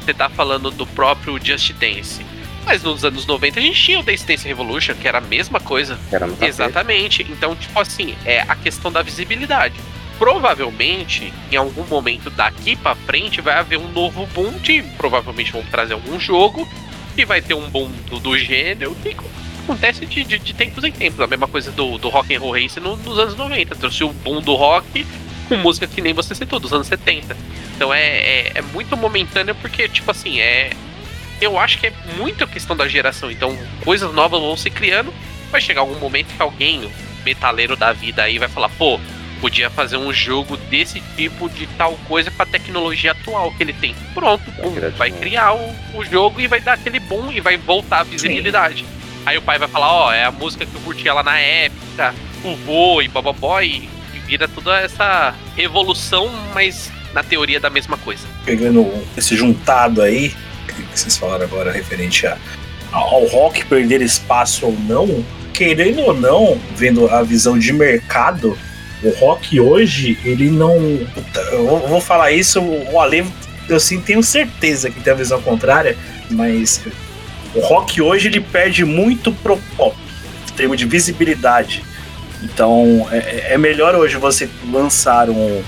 você 0.00 0.14
tá 0.14 0.28
falando 0.28 0.70
do 0.70 0.86
próprio 0.86 1.38
Just 1.42 1.72
Dance. 1.72 2.24
Mas 2.64 2.82
nos 2.82 3.04
anos 3.04 3.26
90 3.26 3.58
a 3.58 3.62
gente 3.62 3.82
tinha 3.82 4.00
o 4.00 4.02
Dance 4.02 4.26
Dance 4.26 4.46
Revolution, 4.46 4.94
que 4.94 5.06
era 5.06 5.18
a 5.18 5.20
mesma 5.20 5.60
coisa. 5.60 5.98
Era 6.10 6.28
Exatamente. 6.40 7.22
Então, 7.22 7.54
tipo 7.54 7.78
assim, 7.78 8.14
é 8.24 8.40
a 8.40 8.56
questão 8.56 8.90
da 8.90 9.02
visibilidade. 9.02 9.74
Provavelmente, 10.24 11.30
em 11.52 11.56
algum 11.56 11.84
momento 11.84 12.30
daqui 12.30 12.74
pra 12.76 12.94
frente, 12.94 13.42
vai 13.42 13.58
haver 13.58 13.78
um 13.78 13.88
novo 13.92 14.24
boom 14.28 14.52
de. 14.58 14.82
Provavelmente 14.96 15.52
vão 15.52 15.62
trazer 15.64 15.92
algum 15.92 16.18
jogo 16.18 16.66
que 17.14 17.26
vai 17.26 17.42
ter 17.42 17.52
um 17.52 17.68
boom 17.68 17.90
do, 18.08 18.18
do 18.18 18.38
gênero 18.38 18.94
que 19.02 19.14
acontece 19.64 20.06
de, 20.06 20.24
de, 20.24 20.38
de 20.38 20.54
tempos 20.54 20.82
em 20.82 20.90
tempos. 20.90 21.20
A 21.20 21.26
mesma 21.26 21.46
coisa 21.46 21.70
do, 21.72 21.98
do 21.98 22.08
Rock 22.08 22.34
and 22.34 22.40
Roll 22.40 22.52
Race 22.58 22.80
no- 22.80 22.96
nos 22.96 23.18
anos 23.18 23.36
90. 23.36 23.76
Trouxe 23.76 24.02
o 24.02 24.14
boom 24.14 24.40
do 24.40 24.54
rock 24.54 25.06
com 25.46 25.56
música 25.56 25.86
que 25.86 26.00
nem 26.00 26.14
você 26.14 26.34
citou, 26.34 26.58
dos 26.58 26.72
anos 26.72 26.86
70. 26.86 27.36
Então 27.76 27.92
é, 27.92 28.00
é, 28.02 28.52
é 28.54 28.62
muito 28.62 28.96
momentâneo 28.96 29.54
porque, 29.56 29.86
tipo 29.90 30.10
assim, 30.10 30.40
é. 30.40 30.70
Eu 31.38 31.58
acho 31.58 31.78
que 31.78 31.88
é 31.88 31.92
muito 32.16 32.46
questão 32.46 32.74
da 32.74 32.88
geração. 32.88 33.30
Então, 33.30 33.54
coisas 33.84 34.10
novas 34.14 34.40
vão 34.40 34.56
se 34.56 34.70
criando. 34.70 35.12
Vai 35.50 35.60
chegar 35.60 35.82
algum 35.82 35.98
momento 35.98 36.28
que 36.34 36.40
alguém, 36.42 36.90
metaleiro 37.24 37.76
da 37.76 37.92
vida 37.92 38.22
aí, 38.22 38.38
vai 38.38 38.48
falar, 38.48 38.70
pô, 38.70 38.98
podia 39.44 39.68
fazer 39.68 39.98
um 39.98 40.10
jogo 40.10 40.56
desse 40.56 41.02
tipo 41.16 41.50
de 41.50 41.66
tal 41.76 41.98
coisa 42.08 42.30
com 42.30 42.42
a 42.42 42.46
tecnologia 42.46 43.12
atual 43.12 43.52
que 43.52 43.62
ele 43.62 43.74
tem. 43.74 43.94
Pronto, 44.14 44.42
Vai 44.96 45.10
vai 45.10 45.10
criar 45.10 45.52
o, 45.52 45.98
o 45.98 46.02
jogo 46.02 46.40
e 46.40 46.46
vai 46.46 46.62
dar 46.62 46.72
aquele 46.72 46.98
boom 46.98 47.30
e 47.30 47.40
vai 47.40 47.58
voltar 47.58 48.00
a 48.00 48.04
visibilidade. 48.04 48.86
Aí 49.26 49.36
o 49.36 49.42
pai 49.42 49.58
vai 49.58 49.68
falar, 49.68 49.92
ó, 49.92 50.10
é 50.10 50.24
a 50.24 50.30
música 50.30 50.64
que 50.64 50.74
eu 50.74 50.80
curtia 50.80 51.12
lá 51.12 51.22
na 51.22 51.38
época, 51.38 52.14
o 52.42 52.56
vô 52.56 53.02
e 53.02 53.08
bababó, 53.08 53.60
e, 53.60 53.86
e 54.14 54.18
vira 54.26 54.48
toda 54.48 54.80
essa 54.80 55.34
evolução, 55.58 56.30
mas 56.54 56.90
na 57.12 57.22
teoria 57.22 57.60
da 57.60 57.68
mesma 57.68 57.98
coisa. 57.98 58.26
Pegando 58.46 58.90
esse 59.14 59.36
juntado 59.36 60.00
aí, 60.00 60.34
que 60.66 60.98
vocês 60.98 61.18
falaram 61.18 61.44
agora 61.44 61.70
referente 61.70 62.26
a, 62.26 62.38
ao 62.92 63.26
rock 63.26 63.66
perder 63.66 64.00
espaço 64.00 64.64
ou 64.64 64.72
não, 64.72 65.22
querendo 65.52 66.00
ou 66.00 66.14
não, 66.14 66.58
vendo 66.74 67.10
a 67.10 67.22
visão 67.22 67.58
de 67.58 67.74
mercado, 67.74 68.56
o 69.04 69.10
rock 69.18 69.60
hoje, 69.60 70.18
ele 70.24 70.50
não. 70.50 70.76
Eu 71.52 71.86
vou 71.88 72.00
falar 72.00 72.32
isso, 72.32 72.60
o 72.60 72.98
Ale, 72.98 73.24
eu 73.68 73.78
sim 73.78 74.00
tenho 74.00 74.22
certeza 74.22 74.90
que 74.90 75.00
tem 75.00 75.12
a 75.12 75.16
visão 75.16 75.40
contrária, 75.42 75.96
mas 76.30 76.80
o 77.54 77.60
rock 77.60 78.00
hoje 78.00 78.28
ele 78.28 78.40
perde 78.40 78.84
muito 78.84 79.30
pro 79.30 79.58
pop, 79.76 79.96
em 80.50 80.52
termos 80.54 80.78
de 80.78 80.86
visibilidade. 80.86 81.84
Então 82.42 83.06
é, 83.10 83.52
é 83.54 83.58
melhor 83.58 83.94
hoje 83.94 84.16
você 84.16 84.48
lançar 84.70 85.30
um, 85.30 85.62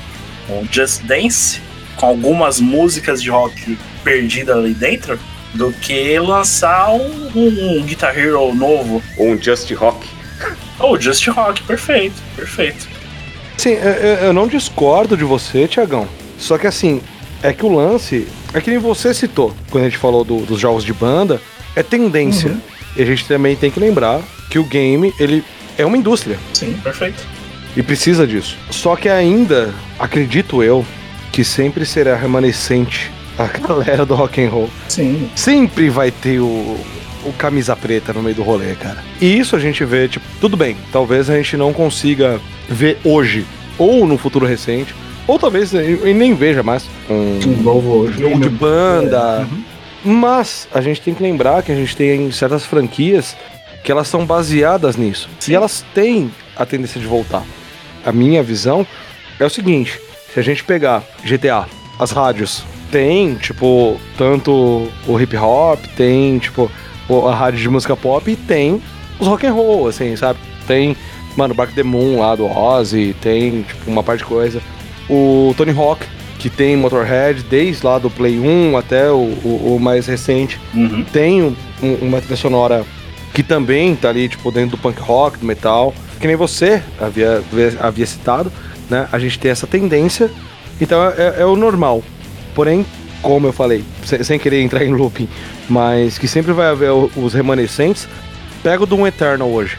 um 0.48 0.66
Just 0.70 1.02
Dance 1.02 1.60
com 1.96 2.06
algumas 2.06 2.60
músicas 2.60 3.22
de 3.22 3.30
rock 3.30 3.78
perdidas 4.02 4.56
ali 4.56 4.74
dentro 4.74 5.18
do 5.54 5.72
que 5.72 6.18
lançar 6.18 6.90
um, 6.90 7.30
um, 7.34 7.78
um 7.78 7.82
Guitar 7.82 8.16
Hero 8.16 8.54
novo. 8.54 9.02
Ou 9.16 9.28
um 9.28 9.42
Just 9.42 9.70
Rock. 9.72 10.06
Ou 10.78 11.00
Just 11.00 11.26
Rock, 11.28 11.62
perfeito, 11.62 12.14
perfeito. 12.34 12.95
Sim, 13.56 13.70
eu, 13.70 14.26
eu 14.26 14.32
não 14.32 14.46
discordo 14.46 15.16
de 15.16 15.24
você, 15.24 15.66
Tiagão. 15.66 16.06
Só 16.38 16.58
que 16.58 16.66
assim, 16.66 17.00
é 17.42 17.52
que 17.52 17.64
o 17.64 17.74
lance 17.74 18.28
é 18.52 18.60
que 18.60 18.70
nem 18.70 18.78
você 18.78 19.12
citou 19.14 19.54
quando 19.70 19.84
a 19.84 19.88
gente 19.88 19.98
falou 19.98 20.24
do- 20.24 20.44
dos 20.44 20.60
jogos 20.60 20.84
de 20.84 20.92
banda, 20.92 21.40
é 21.74 21.82
tendência. 21.82 22.50
Uhum. 22.50 22.60
E 22.96 23.02
a 23.02 23.06
gente 23.06 23.26
também 23.26 23.56
tem 23.56 23.70
que 23.70 23.80
lembrar 23.80 24.20
que 24.50 24.58
o 24.58 24.64
game, 24.64 25.12
ele 25.18 25.44
é 25.76 25.84
uma 25.84 25.96
indústria 25.98 26.38
Sim, 26.54 26.72
perfeito. 26.82 27.22
e 27.76 27.82
precisa 27.82 28.26
disso. 28.26 28.56
Só 28.70 28.96
que 28.96 29.08
ainda, 29.08 29.74
acredito 29.98 30.62
eu, 30.62 30.84
que 31.32 31.44
sempre 31.44 31.84
será 31.84 32.16
remanescente 32.16 33.10
a 33.38 33.44
galera 33.58 34.06
do 34.06 34.14
rock 34.14 34.42
and 34.42 34.48
roll. 34.48 34.70
Sim. 34.88 35.30
Sempre 35.34 35.90
vai 35.90 36.10
ter 36.10 36.40
o, 36.40 36.78
o 37.26 37.32
camisa 37.32 37.74
preta 37.74 38.12
no 38.12 38.22
meio 38.22 38.36
do 38.36 38.42
rolê, 38.42 38.74
cara. 38.74 39.02
E 39.20 39.38
isso 39.38 39.56
a 39.56 39.58
gente 39.58 39.84
vê, 39.84 40.08
tipo, 40.08 40.24
tudo 40.40 40.56
bem, 40.56 40.76
talvez 40.92 41.28
a 41.28 41.36
gente 41.36 41.56
não 41.56 41.72
consiga 41.72 42.40
ver 42.68 42.98
hoje, 43.04 43.44
ou 43.76 44.06
no 44.06 44.16
futuro 44.16 44.46
recente, 44.46 44.94
ou 45.26 45.38
talvez 45.38 45.74
eu 45.74 46.14
nem 46.14 46.34
veja 46.34 46.62
mais 46.62 46.88
um 47.10 47.40
Um 47.46 47.62
novo 47.62 48.10
jogo 48.12 48.40
de 48.40 48.48
banda. 48.48 49.40
Uhum. 49.40 49.64
Mas 50.04 50.68
a 50.72 50.80
gente 50.80 51.00
tem 51.00 51.12
que 51.12 51.22
lembrar 51.22 51.62
que 51.62 51.72
a 51.72 51.74
gente 51.74 51.96
tem 51.96 52.30
certas 52.30 52.64
franquias 52.64 53.36
que 53.82 53.90
elas 53.90 54.06
são 54.06 54.24
baseadas 54.24 54.96
nisso. 54.96 55.28
Sim. 55.40 55.52
E 55.52 55.54
elas 55.54 55.84
têm 55.94 56.30
a 56.56 56.64
tendência 56.64 57.00
de 57.00 57.06
voltar. 57.06 57.42
A 58.04 58.12
minha 58.12 58.42
visão 58.42 58.86
é 59.38 59.44
o 59.44 59.50
seguinte: 59.50 60.00
se 60.32 60.38
a 60.38 60.42
gente 60.42 60.62
pegar 60.62 61.02
GTA, 61.24 61.66
as 61.98 62.12
rádios, 62.12 62.64
tem, 62.90 63.34
tipo, 63.34 64.00
tanto 64.16 64.88
o 65.06 65.20
hip 65.20 65.36
hop, 65.36 65.84
tem, 65.96 66.38
tipo, 66.38 66.70
a 67.28 67.34
rádio 67.34 67.60
de 67.60 67.68
música 67.68 67.96
pop 67.96 68.30
e 68.30 68.36
tem 68.36 68.80
os 69.18 69.26
rock 69.26 69.46
and 69.46 69.52
roll, 69.52 69.88
assim, 69.88 70.14
sabe? 70.16 70.38
Tem, 70.66 70.96
mano, 71.36 71.54
Bark 71.54 71.72
the 71.74 71.82
Moon 71.82 72.18
lá 72.20 72.34
do 72.34 72.46
Ozzy, 72.46 73.14
tem, 73.20 73.62
tipo, 73.62 73.90
uma 73.90 74.02
parte 74.02 74.18
de 74.20 74.24
coisa. 74.26 74.60
O 75.08 75.54
Tony 75.56 75.70
Hawk, 75.70 76.04
que 76.38 76.50
tem 76.50 76.76
Motorhead, 76.76 77.42
desde 77.44 77.86
lá 77.86 77.98
do 77.98 78.10
Play 78.10 78.38
1 78.38 78.76
até 78.76 79.10
o, 79.10 79.16
o- 79.44 79.76
o 79.76 79.80
mais 79.80 80.06
recente 80.06 80.60
Uhum. 80.74 81.04
tem 81.12 81.42
um- 81.42 81.56
um- 81.82 81.94
uma 82.02 82.20
trilha 82.20 82.36
sonora 82.36 82.84
que 83.32 83.42
também 83.42 83.94
tá 83.94 84.08
ali, 84.08 84.28
tipo, 84.28 84.50
dentro 84.50 84.76
do 84.76 84.78
punk 84.78 85.00
rock, 85.00 85.38
do 85.38 85.46
metal. 85.46 85.94
Que 86.20 86.26
nem 86.26 86.36
você 86.36 86.82
havia, 87.00 87.42
havia 87.80 88.06
citado, 88.06 88.50
né? 88.90 89.06
A 89.12 89.18
gente 89.18 89.38
tem 89.38 89.50
essa 89.50 89.66
tendência, 89.66 90.30
então 90.80 91.02
é, 91.04 91.36
é 91.42 91.44
o 91.44 91.54
normal. 91.56 92.02
Porém, 92.54 92.84
como 93.26 93.48
eu 93.48 93.52
falei, 93.52 93.84
sem, 94.04 94.22
sem 94.22 94.38
querer 94.38 94.62
entrar 94.62 94.84
em 94.84 94.94
looping, 94.94 95.28
mas 95.68 96.16
que 96.16 96.28
sempre 96.28 96.52
vai 96.52 96.68
haver 96.68 96.92
os 96.92 97.34
remanescentes. 97.34 98.06
Pega 98.62 98.84
o 98.84 98.86
Doom 98.86 99.04
Eternal 99.04 99.50
hoje. 99.50 99.76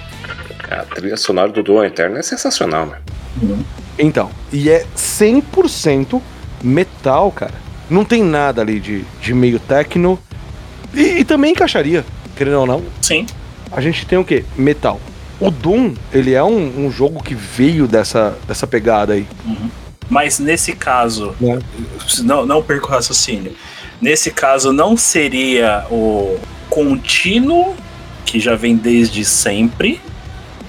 A 0.70 0.84
trilha 0.84 1.16
sonora 1.16 1.50
do 1.50 1.64
Doom 1.64 1.86
Eterno 1.86 2.18
é 2.18 2.22
sensacional, 2.22 2.88
né? 2.88 2.98
Então, 3.98 4.30
e 4.52 4.70
é 4.70 4.86
100% 4.98 6.22
metal, 6.62 7.32
cara. 7.32 7.54
Não 7.90 8.04
tem 8.04 8.22
nada 8.22 8.62
ali 8.62 8.82
de, 8.82 9.06
de 9.22 9.34
meio 9.34 9.60
techno. 9.60 10.20
E, 10.94 11.20
e 11.20 11.24
também 11.24 11.52
encaixaria, 11.52 12.04
querendo 12.36 12.60
ou 12.60 12.66
não. 12.66 12.84
Sim. 13.02 13.26
a 13.72 13.80
gente 13.80 14.06
tem 14.06 14.18
o 14.18 14.26
quê? 14.26 14.44
Metal. 14.58 15.00
O 15.40 15.50
Doom, 15.50 15.94
ele 16.12 16.34
é 16.34 16.44
um, 16.44 16.86
um 16.86 16.92
jogo 16.92 17.24
que 17.24 17.34
veio 17.34 17.88
dessa, 17.88 18.38
dessa 18.46 18.68
pegada 18.68 19.14
aí. 19.14 19.26
Mas 20.10 20.40
nesse 20.40 20.74
caso, 20.74 21.36
Né? 21.40 21.60
não, 22.20 22.46
não 22.46 22.64
perco 22.64 22.88
o 22.88 22.92
raciocínio. 22.92 23.56
Nesse 24.02 24.32
caso, 24.32 24.72
não 24.72 24.96
seria 24.96 25.86
o 25.90 26.40
contínuo, 26.70 27.76
que 28.26 28.40
já 28.40 28.56
vem 28.56 28.76
desde 28.76 29.26
sempre, 29.26 30.00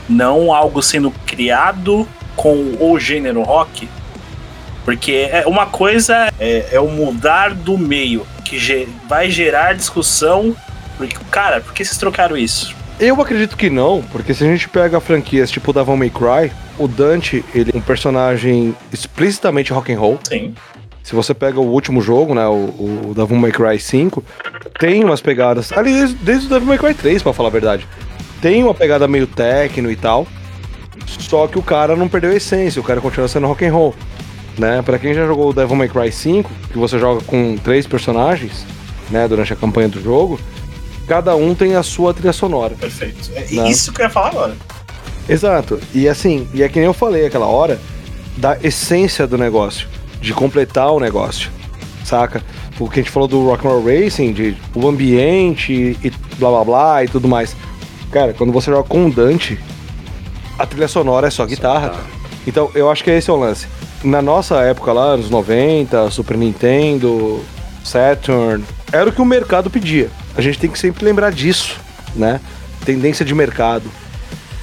não 0.09 0.53
algo 0.53 0.83
sendo 0.83 1.11
criado 1.27 2.09
com 2.35 2.77
o 2.81 2.99
gênero 2.99 3.43
rock? 3.43 3.89
Porque 4.85 5.29
é 5.31 5.45
uma 5.47 5.67
coisa 5.67 6.33
é, 6.39 6.69
é 6.73 6.81
o 6.81 6.89
mudar 6.89 7.55
do 7.55 7.77
meio, 7.77 8.27
que 8.45 8.89
vai 9.07 9.31
gerar 9.31 9.75
discussão. 9.75 10.57
Porque, 10.97 11.17
cara, 11.31 11.61
por 11.61 11.75
que 11.75 11.85
vocês 11.85 11.99
trocaram 11.99 12.37
isso? 12.37 12.75
Eu 13.01 13.21
acredito 13.23 13.57
que 13.57 13.71
não, 13.71 14.03
porque 14.11 14.35
se 14.35 14.43
a 14.43 14.47
gente 14.49 14.69
pega 14.69 14.99
franquias 14.99 15.51
tipo 15.51 15.73
Devil 15.73 15.97
May 15.97 16.11
Cry, 16.11 16.53
o 16.77 16.89
Dante, 16.89 17.45
ele 17.55 17.71
é 17.73 17.77
um 17.77 17.81
personagem 17.81 18.75
explicitamente 18.93 19.73
rock 19.73 19.93
and 19.93 20.01
roll. 20.01 20.19
Sim. 20.29 20.53
Se 21.05 21.15
você 21.15 21.33
pega 21.33 21.61
o 21.61 21.67
último 21.71 22.01
jogo, 22.01 22.35
né, 22.35 22.47
o, 22.49 23.11
o 23.11 23.13
Devil 23.15 23.37
May 23.37 23.53
Cry 23.53 23.79
5, 23.79 24.23
tem 24.81 25.05
umas 25.05 25.21
pegadas, 25.21 25.71
ali 25.73 25.93
desde, 25.93 26.17
desde 26.17 26.47
o 26.47 26.49
Devil 26.51 26.67
May 26.67 26.79
Cry 26.79 26.93
3, 26.93 27.23
pra 27.23 27.33
falar 27.33 27.51
a 27.51 27.53
verdade. 27.53 27.87
Tem 28.43 28.65
uma 28.65 28.75
pegada 28.75 29.07
meio 29.07 29.29
techno 29.29 29.91
e 29.93 29.97
tal, 29.97 30.27
só 31.07 31.47
que 31.47 31.59
o 31.59 31.63
cara 31.63 31.95
não 31.95 32.09
perdeu 32.09 32.33
a 32.33 32.35
essência, 32.35 32.81
o 32.81 32.85
cara 32.85 33.01
continua 33.01 33.29
sendo 33.29 33.47
rock 33.47 33.65
and 33.65 33.73
roll. 33.73 33.95
Né? 34.59 34.83
Para 34.83 34.99
quem 34.99 35.15
já 35.15 35.25
jogou 35.25 35.51
o 35.51 35.53
Devil 35.53 35.77
May 35.77 35.89
Cry 35.89 36.11
5, 36.11 36.51
que 36.73 36.77
você 36.79 36.99
joga 36.99 37.23
com 37.25 37.57
três 37.57 37.87
personagens, 37.87 38.67
né, 39.09 39.29
durante 39.29 39.53
a 39.53 39.57
campanha 39.57 39.89
do 39.89 40.03
jogo, 40.03 40.39
cada 41.09 41.35
um 41.35 41.55
tem 41.55 41.75
a 41.75 41.83
sua 41.83 42.13
trilha 42.13 42.33
sonora. 42.33 42.75
Perfeito. 42.79 43.31
É 43.35 43.47
Não. 43.53 43.67
isso 43.67 43.93
que 43.93 44.03
eu 44.03 44.05
ia 44.05 44.11
falar 44.11 44.29
agora. 44.29 44.57
Exato. 45.29 45.81
E 45.95 46.07
assim, 46.09 46.47
e 46.55 46.63
é 46.63 46.69
que 46.69 46.79
nem 46.79 46.87
eu 46.87 46.95
falei 46.95 47.27
aquela 47.27 47.47
hora, 47.47 47.81
da 48.37 48.57
essência 48.63 49.27
do 49.27 49.37
negócio, 49.37 49.89
de 50.21 50.33
completar 50.33 50.93
o 50.93 51.01
negócio, 51.01 51.51
saca? 52.05 52.43
O 52.79 52.89
que 52.89 53.01
a 53.01 53.03
gente 53.03 53.11
falou 53.11 53.27
do 53.29 53.45
Rock'n'Roll 53.47 53.85
Racing, 53.85 54.33
de 54.33 54.57
o 54.75 54.87
ambiente 54.87 55.73
e 56.03 56.13
blá 56.39 56.51
blá 56.51 56.65
blá 56.65 57.05
e 57.05 57.09
tudo 57.09 57.27
mais. 57.27 57.57
Cara, 58.13 58.33
quando 58.33 58.53
você 58.53 58.71
joga 58.71 58.89
com 58.89 59.07
o 59.07 59.13
Dante, 59.13 59.59
a 60.59 60.65
trilha 60.65 60.89
sonora 60.89 61.27
é 61.27 61.31
só 61.31 61.45
guitarra. 61.45 61.95
Então, 62.47 62.71
eu 62.75 62.91
acho 62.91 63.03
que 63.03 63.11
esse 63.11 63.29
é 63.29 63.33
o 63.33 63.37
lance. 63.37 63.67
Na 64.03 64.23
nossa 64.23 64.57
época 64.63 64.93
lá, 64.93 65.03
anos 65.15 65.29
90, 65.29 66.11
Super 66.11 66.37
Nintendo, 66.39 67.45
Saturn, 67.85 68.65
era 68.93 69.11
o 69.11 69.13
que 69.13 69.21
o 69.21 69.25
mercado 69.25 69.69
pedia. 69.69 70.09
A 70.39 70.41
gente 70.41 70.57
tem 70.57 70.71
que 70.71 70.79
sempre 70.79 71.05
lembrar 71.05 71.33
disso, 71.33 71.77
né? 72.15 72.41
Tendência 72.85 73.25
de 73.25 73.35
mercado. 73.35 73.91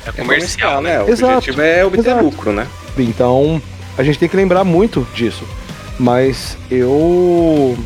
É 0.06 0.12
comercial, 0.14 0.82
né? 0.82 1.00
né? 1.00 1.04
O 1.04 1.10
Exato, 1.10 1.34
objetivo 1.34 1.62
é 1.62 1.86
obter 1.86 2.12
exato. 2.12 2.24
lucro, 2.24 2.54
né? 2.54 2.66
Então, 2.98 3.62
a 3.98 4.02
gente 4.02 4.18
tem 4.18 4.30
que 4.30 4.38
lembrar 4.38 4.64
muito 4.64 5.06
disso. 5.14 5.44
Mas 6.00 6.58
eu 6.72 7.78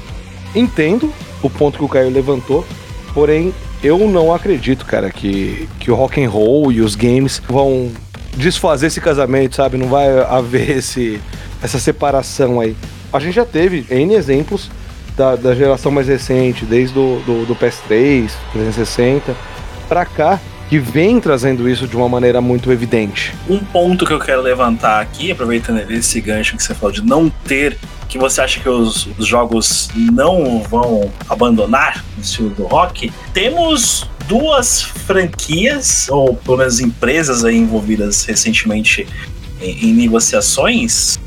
entendo 0.54 1.12
o 1.42 1.50
ponto 1.50 1.80
que 1.80 1.84
o 1.84 1.90
Caio 1.90 2.12
levantou, 2.12 2.64
porém 3.12 3.52
eu 3.84 3.98
não 4.08 4.32
acredito, 4.32 4.86
cara, 4.86 5.10
que, 5.10 5.68
que 5.80 5.90
o 5.90 5.96
rock 5.96 6.24
and 6.24 6.30
roll 6.30 6.72
e 6.72 6.82
os 6.82 6.94
games 6.94 7.42
vão 7.50 7.92
desfazer 8.36 8.86
esse 8.86 9.02
casamento, 9.02 9.56
sabe? 9.56 9.78
Não 9.78 9.88
vai 9.88 10.16
haver 10.20 10.78
esse, 10.78 11.20
essa 11.60 11.80
separação 11.80 12.60
aí. 12.60 12.76
A 13.12 13.20
gente 13.20 13.34
já 13.34 13.46
teve 13.46 13.84
N 13.90 14.14
exemplos 14.14 14.70
da, 15.20 15.36
da 15.36 15.54
geração 15.54 15.92
mais 15.92 16.08
recente, 16.08 16.64
desde 16.64 16.94
do, 16.94 17.20
do, 17.26 17.46
do 17.46 17.54
PS3, 17.54 18.32
360, 18.54 19.36
pra 19.90 20.06
cá, 20.06 20.40
que 20.70 20.80
vem 20.80 21.20
trazendo 21.20 21.68
isso 21.68 21.86
de 21.86 21.98
uma 21.98 22.08
maneira 22.08 22.40
muito 22.40 22.72
evidente. 22.72 23.34
Um 23.50 23.60
ponto 23.60 24.06
que 24.06 24.14
eu 24.14 24.20
quero 24.20 24.42
levantar 24.42 25.02
aqui, 25.02 25.30
aproveitando 25.30 25.80
esse 25.92 26.22
gancho 26.22 26.56
que 26.56 26.64
você 26.64 26.74
falou 26.74 26.94
de 26.94 27.06
não 27.06 27.30
ter, 27.30 27.78
que 28.08 28.18
você 28.18 28.40
acha 28.40 28.62
que 28.62 28.70
os, 28.70 29.10
os 29.18 29.28
jogos 29.28 29.90
não 29.94 30.62
vão 30.62 31.12
abandonar 31.28 32.06
o 32.18 32.22
estilo 32.22 32.52
do 32.52 32.64
rock, 32.64 33.12
temos 33.34 34.10
duas 34.26 34.82
franquias, 34.82 36.08
ou 36.10 36.34
pelo 36.34 36.58
menos 36.58 36.80
empresas 36.80 37.44
aí 37.44 37.58
envolvidas 37.58 38.24
recentemente 38.24 39.06
em, 39.62 39.90
em 39.90 39.94
negociações, 39.94 41.20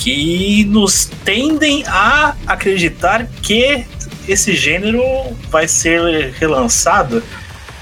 que 0.00 0.64
nos 0.66 1.06
tendem 1.24 1.84
a 1.86 2.34
acreditar 2.46 3.26
que 3.42 3.84
esse 4.28 4.54
gênero 4.54 5.02
vai 5.50 5.66
ser 5.66 6.32
relançado. 6.38 7.22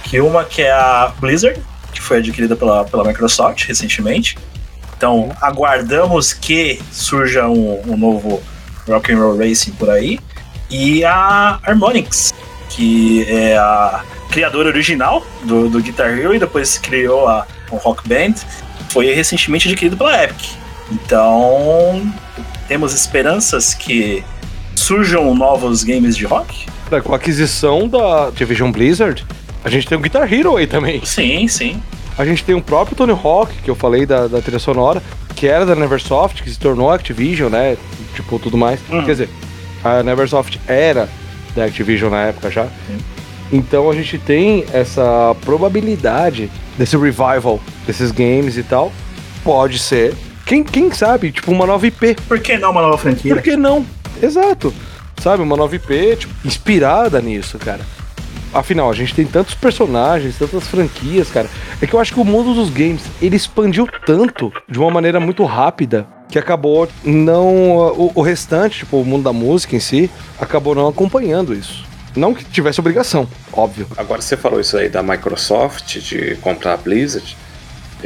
Que 0.04 0.20
uma 0.20 0.44
que 0.44 0.62
é 0.62 0.70
a 0.70 1.12
Blizzard, 1.18 1.60
que 1.92 2.00
foi 2.00 2.18
adquirida 2.18 2.54
pela, 2.54 2.84
pela 2.84 3.04
Microsoft 3.04 3.64
recentemente. 3.64 4.38
Então, 4.96 5.30
aguardamos 5.40 6.32
que 6.32 6.80
surja 6.90 7.46
um, 7.48 7.82
um 7.86 7.96
novo 7.96 8.42
Rock 8.88 9.12
and 9.12 9.18
Roll 9.18 9.36
Racing 9.36 9.72
por 9.72 9.90
aí, 9.90 10.18
e 10.70 11.04
a 11.04 11.58
Harmonix, 11.62 12.32
que 12.70 13.24
é 13.28 13.56
a 13.56 14.02
criadora 14.30 14.68
original 14.68 15.26
do, 15.44 15.68
do 15.68 15.80
Guitar 15.80 16.18
Hero 16.18 16.34
e 16.34 16.38
depois 16.38 16.78
criou 16.78 17.26
a, 17.28 17.46
o 17.70 17.76
Rock 17.76 18.08
Band, 18.08 18.34
foi 18.90 19.12
recentemente 19.12 19.68
adquirido 19.68 19.96
pela 19.96 20.24
Epic. 20.24 20.65
Então, 20.90 22.12
temos 22.68 22.94
esperanças 22.94 23.74
que 23.74 24.24
surjam 24.74 25.34
novos 25.34 25.82
games 25.82 26.16
de 26.16 26.24
rock? 26.24 26.66
É, 26.90 27.00
Com 27.00 27.12
a 27.12 27.16
aquisição 27.16 27.88
da 27.88 28.30
Division 28.30 28.70
Blizzard, 28.70 29.24
a 29.64 29.68
gente 29.68 29.86
tem 29.86 29.98
o 29.98 30.00
Guitar 30.00 30.32
Hero 30.32 30.56
aí 30.56 30.66
também. 30.66 31.04
Sim, 31.04 31.48
sim. 31.48 31.82
A 32.16 32.24
gente 32.24 32.44
tem 32.44 32.54
o 32.54 32.62
próprio 32.62 32.96
Tony 32.96 33.12
Hawk, 33.12 33.52
que 33.62 33.70
eu 33.70 33.74
falei 33.74 34.06
da, 34.06 34.26
da 34.26 34.40
trilha 34.40 34.58
sonora, 34.58 35.02
que 35.34 35.46
era 35.46 35.66
da 35.66 35.74
Neversoft, 35.74 36.42
que 36.42 36.50
se 36.50 36.58
tornou 36.58 36.90
Activision, 36.90 37.50
né? 37.50 37.76
Tipo, 38.14 38.38
tudo 38.38 38.56
mais. 38.56 38.80
Uhum. 38.88 39.04
Quer 39.04 39.12
dizer, 39.12 39.28
a 39.84 40.02
Neversoft 40.02 40.58
era 40.66 41.08
da 41.54 41.64
Activision 41.64 42.10
na 42.10 42.22
época 42.22 42.50
já. 42.50 42.68
Então 43.52 43.90
a 43.90 43.94
gente 43.94 44.18
tem 44.18 44.64
essa 44.72 45.36
probabilidade 45.42 46.50
desse 46.78 46.96
revival 46.96 47.60
desses 47.86 48.10
games 48.10 48.56
e 48.56 48.62
tal. 48.62 48.90
Pode 49.44 49.78
ser. 49.78 50.14
Quem, 50.46 50.62
quem 50.62 50.92
sabe, 50.92 51.32
tipo, 51.32 51.50
uma 51.50 51.66
nova 51.66 51.84
IP. 51.88 52.14
Por 52.28 52.38
que 52.38 52.56
não 52.56 52.70
uma 52.70 52.80
nova 52.80 52.96
franquia? 52.96 53.34
Por 53.34 53.42
que 53.42 53.56
não? 53.56 53.84
Exato. 54.22 54.72
Sabe, 55.20 55.42
uma 55.42 55.56
nova 55.56 55.74
IP, 55.74 56.16
tipo, 56.16 56.32
inspirada 56.46 57.20
nisso, 57.20 57.58
cara. 57.58 57.80
Afinal, 58.54 58.88
a 58.88 58.94
gente 58.94 59.12
tem 59.12 59.26
tantos 59.26 59.56
personagens, 59.56 60.38
tantas 60.38 60.68
franquias, 60.68 61.28
cara. 61.30 61.50
É 61.82 61.86
que 61.86 61.94
eu 61.94 61.98
acho 61.98 62.14
que 62.14 62.20
o 62.20 62.24
mundo 62.24 62.54
dos 62.54 62.70
games, 62.70 63.02
ele 63.20 63.34
expandiu 63.34 63.88
tanto 64.06 64.52
de 64.68 64.78
uma 64.78 64.88
maneira 64.88 65.18
muito 65.18 65.44
rápida 65.44 66.06
que 66.28 66.38
acabou 66.38 66.88
não. 67.04 67.76
O, 67.76 68.12
o 68.14 68.22
restante, 68.22 68.78
tipo, 68.78 68.98
o 68.98 69.04
mundo 69.04 69.24
da 69.24 69.32
música 69.32 69.74
em 69.74 69.80
si, 69.80 70.08
acabou 70.40 70.76
não 70.76 70.86
acompanhando 70.86 71.52
isso. 71.54 71.84
Não 72.14 72.32
que 72.32 72.44
tivesse 72.44 72.78
obrigação, 72.78 73.28
óbvio. 73.52 73.88
Agora 73.96 74.22
você 74.22 74.36
falou 74.36 74.60
isso 74.60 74.76
aí 74.76 74.88
da 74.88 75.02
Microsoft, 75.02 75.98
de 75.98 76.36
comprar 76.36 76.74
a 76.74 76.76
Blizzard. 76.76 77.36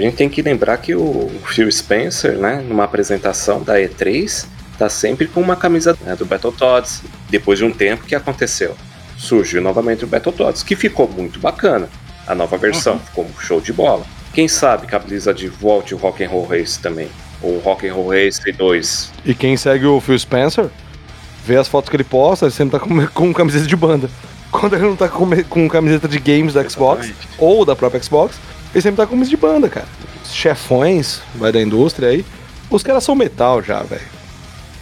A 0.01 0.03
gente 0.03 0.17
tem 0.17 0.31
que 0.31 0.41
lembrar 0.41 0.79
que 0.79 0.95
o 0.95 1.31
Phil 1.45 1.71
Spencer, 1.71 2.39
né, 2.39 2.65
numa 2.67 2.85
apresentação 2.85 3.63
da 3.63 3.75
E3, 3.75 4.47
tá 4.79 4.89
sempre 4.89 5.27
com 5.27 5.43
uma 5.43 5.55
camisa 5.55 5.95
né, 6.01 6.17
do 6.17 6.25
Battletoads. 6.25 7.03
Depois 7.29 7.59
de 7.59 7.67
um 7.67 7.71
tempo, 7.71 8.05
o 8.05 8.07
que 8.07 8.15
aconteceu? 8.15 8.75
Surgiu 9.19 9.61
novamente 9.61 10.03
o 10.03 10.07
Battletoads, 10.07 10.63
que 10.63 10.75
ficou 10.75 11.07
muito 11.07 11.39
bacana. 11.39 11.87
A 12.27 12.35
nova 12.35 12.57
versão 12.57 12.99
ficou 12.99 13.27
um 13.27 13.41
show 13.41 13.61
de 13.61 13.75
bola. 13.75 14.07
Quem 14.33 14.49
sabe 14.49 14.87
que 14.87 14.95
a 14.95 14.99
Blizzard 14.99 15.47
volte 15.49 15.95
o 15.95 15.99
Rock 15.99 16.25
and 16.25 16.31
Roll 16.31 16.47
Race 16.47 16.81
também. 16.81 17.11
Ou 17.43 17.57
o 17.57 17.61
Rock 17.61 17.87
and 17.87 17.93
Roll 17.93 18.09
Race 18.09 18.41
2. 18.41 19.13
E 19.27 19.35
quem 19.35 19.55
segue 19.55 19.85
o 19.85 20.01
Phil 20.01 20.19
Spencer, 20.19 20.71
vê 21.45 21.59
as 21.59 21.69
fotos 21.69 21.91
que 21.91 21.97
ele 21.97 22.05
posta, 22.05 22.47
ele 22.47 22.55
sempre 22.55 22.79
tá 22.79 22.83
com, 22.83 23.07
com 23.09 23.35
camiseta 23.35 23.67
de 23.67 23.77
banda. 23.77 24.09
Quando 24.51 24.77
ele 24.77 24.85
não 24.85 24.97
tá 24.97 25.11
com, 25.11 25.29
com 25.45 25.69
camiseta 25.69 26.09
de 26.09 26.19
games 26.19 26.55
da 26.55 26.67
Xbox, 26.67 27.05
Exatamente. 27.05 27.29
ou 27.39 27.67
da 27.67 27.77
própria 27.77 28.03
Xbox, 28.03 28.41
ele 28.75 28.83
sempre 28.83 28.97
tá 28.99 29.07
com 29.07 29.21
de 29.21 29.37
banda, 29.37 29.69
cara. 29.69 29.89
Os 30.25 30.33
chefões, 30.33 31.21
vai 31.35 31.53
da 31.53 31.61
indústria 31.61 32.09
aí, 32.09 32.25
os 32.71 32.83
caras 32.83 33.05
são 33.05 33.15
metal 33.15 33.63
já, 33.63 33.83
velho. 33.83 34.07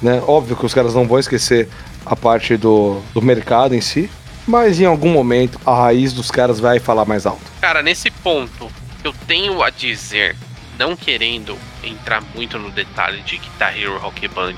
Né? 0.01 0.23
Óbvio 0.27 0.57
que 0.57 0.67
os 0.67 0.75
caras 0.75 0.95
não 0.95 1.07
vão 1.07 1.19
esquecer 1.19 1.69
a 2.05 2.15
parte 2.15 2.57
do, 2.57 3.01
do 3.13 3.23
mercado 3.23 3.75
em 3.75 3.81
si, 3.81 4.11
mas 4.47 4.81
em 4.81 4.85
algum 4.85 5.11
momento 5.11 5.61
a 5.65 5.75
raiz 5.75 6.13
dos 6.13 6.31
caras 6.31 6.61
vai 6.61 6.79
falar 6.79 7.05
mais 7.05 7.27
alto. 7.27 7.43
Cara, 7.61 7.83
nesse 7.83 8.11
ponto, 8.11 8.71
eu 9.03 9.13
tenho 9.27 9.63
a 9.63 9.71
dizer, 9.71 10.37
não 10.79 10.97
querendo 10.97 11.57
entrar 11.83 12.23
muito 12.35 12.59
no 12.59 12.71
detalhe 12.71 13.23
de 13.23 13.39
Guitar 13.39 13.77
Hero 13.77 13.99
Rock 13.99 14.29
Band 14.29 14.57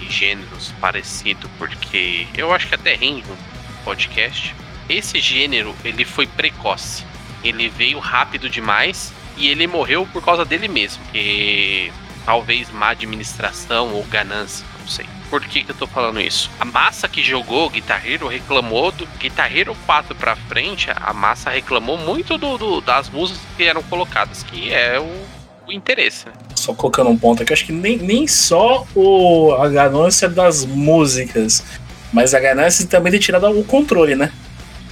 e 0.00 0.10
gêneros 0.10 0.72
parecidos, 0.80 1.50
porque 1.58 2.26
eu 2.36 2.52
acho 2.52 2.68
que 2.68 2.74
até 2.74 2.94
rende 2.94 3.24
um 3.30 3.84
podcast. 3.84 4.54
Esse 4.88 5.20
gênero, 5.20 5.74
ele 5.84 6.04
foi 6.04 6.26
precoce. 6.26 7.04
Ele 7.48 7.68
veio 7.68 7.98
rápido 7.98 8.48
demais 8.48 9.12
e 9.36 9.48
ele 9.48 9.66
morreu 9.66 10.06
por 10.12 10.22
causa 10.24 10.44
dele 10.44 10.68
mesmo. 10.68 11.02
Que 11.12 11.92
talvez 12.24 12.70
má 12.70 12.90
administração 12.90 13.92
ou 13.94 14.02
ganância, 14.04 14.64
não 14.80 14.88
sei. 14.88 15.06
Por 15.30 15.40
que, 15.44 15.62
que 15.64 15.70
eu 15.70 15.74
tô 15.76 15.86
falando 15.88 16.20
isso? 16.20 16.48
A 16.60 16.64
massa 16.64 17.08
que 17.08 17.22
jogou 17.22 17.68
Guitar 17.68 18.06
Hero 18.06 18.28
reclamou 18.28 18.92
do 18.92 19.06
Guitar 19.18 19.54
Hero 19.56 19.76
4 19.86 20.14
pra 20.14 20.36
frente, 20.36 20.88
a 20.94 21.12
massa 21.12 21.50
reclamou 21.50 21.98
muito 21.98 22.38
do, 22.38 22.56
do- 22.56 22.80
das 22.80 23.08
músicas 23.10 23.42
que 23.56 23.64
eram 23.64 23.82
colocadas, 23.82 24.44
que 24.44 24.72
é 24.72 25.00
o, 25.00 25.68
o 25.68 25.72
interesse, 25.72 26.26
né? 26.26 26.32
Só 26.54 26.72
colocando 26.74 27.10
um 27.10 27.18
ponto 27.18 27.42
aqui, 27.42 27.52
acho 27.52 27.66
que 27.66 27.72
nem, 27.72 27.96
nem 27.98 28.26
só 28.28 28.86
o, 28.94 29.52
a 29.58 29.68
ganância 29.68 30.28
das 30.28 30.64
músicas, 30.64 31.64
mas 32.12 32.32
a 32.32 32.38
ganância 32.40 32.86
também 32.86 33.10
de 33.12 33.18
tirar 33.18 33.44
o 33.50 33.64
controle, 33.64 34.14
né? 34.14 34.32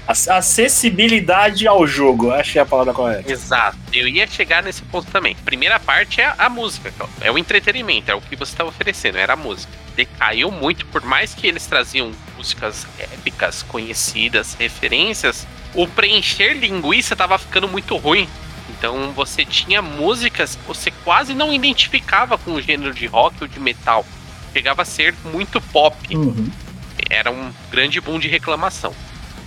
Acessibilidade 0.07 1.67
ao 1.67 1.87
jogo, 1.87 2.31
acho 2.31 2.53
que 2.53 2.59
é 2.59 2.63
a 2.63 2.67
palavra 2.67 2.93
correta. 2.93 3.31
Exato. 3.31 3.77
Eu 3.93 4.07
ia 4.07 4.27
chegar 4.27 4.63
nesse 4.63 4.83
ponto 4.83 5.11
também. 5.11 5.35
Primeira 5.45 5.81
parte 5.81 6.21
é 6.21 6.35
a 6.37 6.49
música, 6.49 6.93
cara. 6.93 7.11
é 7.21 7.31
o 7.31 7.39
entretenimento, 7.39 8.11
é 8.11 8.15
o 8.15 8.21
que 8.21 8.37
você 8.37 8.53
estava 8.53 8.69
oferecendo, 8.71 9.19
era 9.19 9.33
a 9.33 9.37
música. 9.37 9.73
Decaiu 9.97 10.51
muito, 10.51 10.85
por 10.87 11.03
mais 11.03 11.35
que 11.35 11.47
eles 11.47 11.67
traziam 11.67 12.13
músicas 12.37 12.87
épicas, 12.99 13.63
conhecidas, 13.63 14.55
referências, 14.55 15.47
o 15.75 15.87
preencher 15.87 16.55
linguiça 16.55 17.17
tava 17.17 17.39
ficando 17.39 17.69
muito 17.69 17.97
ruim. 17.97 18.29
Então 18.71 19.13
você 19.13 19.45
tinha 19.45 19.81
músicas 19.83 20.57
que 20.57 20.67
você 20.67 20.91
quase 21.05 21.35
não 21.35 21.53
identificava 21.53 22.37
com 22.39 22.53
o 22.53 22.61
gênero 22.63 22.93
de 22.93 23.07
rock 23.07 23.37
ou 23.43 23.49
de 23.49 23.61
metal. 23.61 24.05
Chegava 24.53 24.83
a 24.83 24.85
ser 24.85 25.15
muito 25.33 25.61
pop 25.61 25.97
Uhum. 26.17 26.49
era 27.11 27.31
um 27.31 27.51
grande 27.71 28.01
boom 28.01 28.19
de 28.19 28.29
reclamação. 28.29 28.95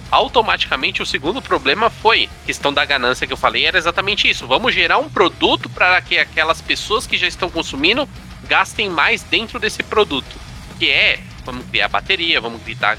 Automaticamente, 0.09 1.01
o 1.01 1.05
segundo 1.05 1.41
problema 1.41 1.89
foi 1.89 2.29
questão 2.45 2.73
da 2.73 2.85
ganância 2.85 3.27
que 3.27 3.33
eu 3.33 3.37
falei, 3.37 3.65
era 3.65 3.77
exatamente 3.77 4.29
isso. 4.29 4.47
Vamos 4.47 4.73
gerar 4.73 4.99
um 4.99 5.09
produto 5.09 5.69
para 5.69 5.99
que 6.01 6.17
aquelas 6.17 6.61
pessoas 6.61 7.05
que 7.05 7.17
já 7.17 7.27
estão 7.27 7.49
consumindo 7.49 8.07
gastem 8.47 8.89
mais 8.89 9.21
dentro 9.23 9.59
desse 9.59 9.83
produto. 9.83 10.39
Que 10.79 10.89
é, 10.89 11.19
vamos 11.43 11.65
criar 11.65 11.89
bateria, 11.89 12.39
vamos 12.39 12.61
criar 12.63 12.97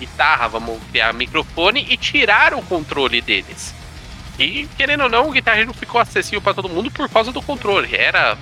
guitarra, 0.00 0.48
vamos 0.48 0.80
criar 0.90 1.12
microfone 1.12 1.86
e 1.88 1.96
tirar 1.96 2.54
o 2.54 2.62
controle 2.62 3.20
deles. 3.20 3.74
E, 4.38 4.68
querendo 4.76 5.04
ou 5.04 5.08
não, 5.08 5.28
o 5.28 5.32
Guitar 5.32 5.58
Hero 5.58 5.72
ficou 5.72 6.00
acessível 6.00 6.40
para 6.40 6.54
todo 6.54 6.68
mundo 6.68 6.90
por 6.90 7.08
causa 7.08 7.32
do 7.32 7.42
controle. 7.42 7.94
Era 7.94 8.36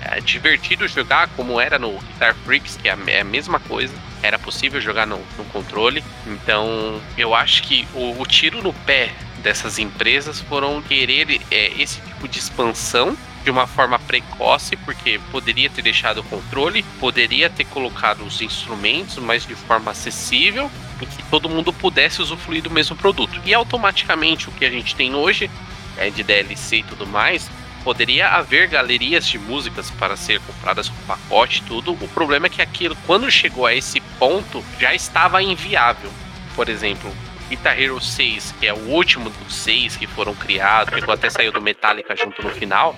é, 0.00 0.20
divertido 0.20 0.88
jogar 0.88 1.28
como 1.36 1.60
era 1.60 1.78
no 1.78 1.92
Guitar 1.98 2.34
Freaks, 2.44 2.76
que 2.76 2.88
é 2.88 2.92
a, 2.92 2.98
é 3.06 3.20
a 3.20 3.24
mesma 3.24 3.60
coisa. 3.60 3.94
Era 4.22 4.38
possível 4.38 4.80
jogar 4.80 5.06
no, 5.06 5.18
no 5.36 5.44
controle. 5.46 6.02
Então, 6.26 7.00
eu 7.16 7.34
acho 7.34 7.62
que 7.62 7.86
o, 7.94 8.20
o 8.20 8.26
tiro 8.26 8.62
no 8.62 8.72
pé 8.72 9.12
dessas 9.42 9.78
empresas 9.78 10.40
foram 10.40 10.80
querer 10.80 11.40
é, 11.50 11.72
esse 11.80 12.00
tipo 12.00 12.28
de 12.28 12.38
expansão 12.38 13.16
de 13.42 13.50
uma 13.50 13.66
forma 13.66 13.98
precoce, 13.98 14.76
porque 14.76 15.20
poderia 15.30 15.68
ter 15.68 15.82
deixado 15.82 16.18
o 16.18 16.24
controle, 16.24 16.84
poderia 17.00 17.50
ter 17.50 17.64
colocado 17.64 18.24
os 18.24 18.40
instrumentos, 18.40 19.18
mas 19.18 19.44
de 19.44 19.54
forma 19.54 19.90
acessível 19.90 20.70
e 21.00 21.06
que 21.06 21.22
todo 21.24 21.48
mundo 21.48 21.72
pudesse 21.72 22.22
usufruir 22.22 22.62
do 22.62 22.70
mesmo 22.70 22.94
produto. 22.94 23.40
E 23.44 23.52
automaticamente 23.52 24.48
o 24.48 24.52
que 24.52 24.64
a 24.64 24.70
gente 24.70 24.94
tem 24.94 25.14
hoje 25.14 25.50
é 25.96 26.08
de 26.08 26.22
DLC 26.22 26.76
e 26.78 26.82
tudo 26.84 27.06
mais, 27.06 27.50
poderia 27.82 28.28
haver 28.28 28.68
galerias 28.68 29.26
de 29.26 29.38
músicas 29.38 29.90
para 29.90 30.16
ser 30.16 30.40
compradas 30.40 30.88
com 30.88 30.96
pacote 31.06 31.60
e 31.60 31.62
tudo. 31.64 31.92
O 31.92 32.08
problema 32.08 32.46
é 32.46 32.50
que 32.50 32.62
aquilo, 32.62 32.96
quando 33.06 33.30
chegou 33.30 33.66
a 33.66 33.74
esse 33.74 34.00
ponto, 34.18 34.64
já 34.78 34.94
estava 34.94 35.42
inviável. 35.42 36.10
Por 36.54 36.68
exemplo, 36.68 37.12
Guitar 37.48 37.78
Hero 37.78 38.00
6, 38.00 38.54
que 38.58 38.66
é 38.66 38.72
o 38.72 38.88
último 38.88 39.28
dos 39.30 39.54
seis 39.54 39.96
que 39.96 40.06
foram 40.06 40.34
criados, 40.34 40.94
chegou 40.94 41.12
até 41.12 41.28
saiu 41.28 41.52
do 41.52 41.60
Metallica 41.60 42.16
junto 42.16 42.42
no 42.42 42.50
final, 42.50 42.96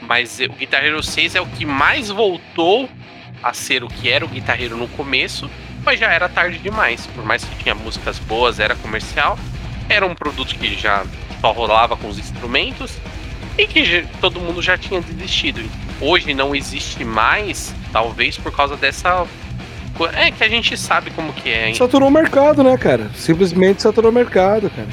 mas 0.00 0.38
o 0.40 0.52
Guitar 0.52 0.84
Hero 0.84 1.02
6 1.02 1.34
é 1.34 1.40
o 1.40 1.46
que 1.46 1.66
mais 1.66 2.08
voltou 2.08 2.88
a 3.42 3.52
ser 3.52 3.82
o 3.82 3.88
que 3.88 4.08
era 4.08 4.24
o 4.24 4.28
Guitar 4.28 4.60
Hero 4.60 4.76
no 4.76 4.88
começo, 4.88 5.50
mas 5.84 5.98
já 5.98 6.12
era 6.12 6.28
tarde 6.28 6.58
demais. 6.58 7.06
Por 7.06 7.24
mais 7.24 7.44
que 7.44 7.62
tinha 7.62 7.74
músicas 7.74 8.18
boas, 8.18 8.60
era 8.60 8.74
comercial, 8.76 9.38
era 9.88 10.06
um 10.06 10.14
produto 10.14 10.54
que 10.56 10.74
já 10.74 11.04
só 11.40 11.52
rolava 11.52 11.96
com 11.96 12.08
os 12.08 12.18
instrumentos 12.18 12.98
e 13.58 13.66
que 13.66 14.06
todo 14.20 14.40
mundo 14.40 14.60
já 14.60 14.76
tinha 14.76 15.00
desistido. 15.00 15.60
Hoje 16.00 16.34
não 16.34 16.54
existe 16.54 17.04
mais, 17.04 17.74
talvez 17.92 18.36
por 18.36 18.54
causa 18.54 18.76
dessa. 18.76 19.26
É 20.14 20.30
que 20.30 20.44
a 20.44 20.48
gente 20.48 20.76
sabe 20.76 21.10
como 21.10 21.32
que 21.32 21.48
é. 21.48 21.68
hein? 21.68 21.74
Saturou 21.74 22.08
o 22.08 22.12
mercado, 22.12 22.62
né, 22.62 22.76
cara? 22.76 23.10
Simplesmente 23.14 23.80
saturou 23.80 24.10
o 24.10 24.14
mercado, 24.14 24.68
cara. 24.68 24.88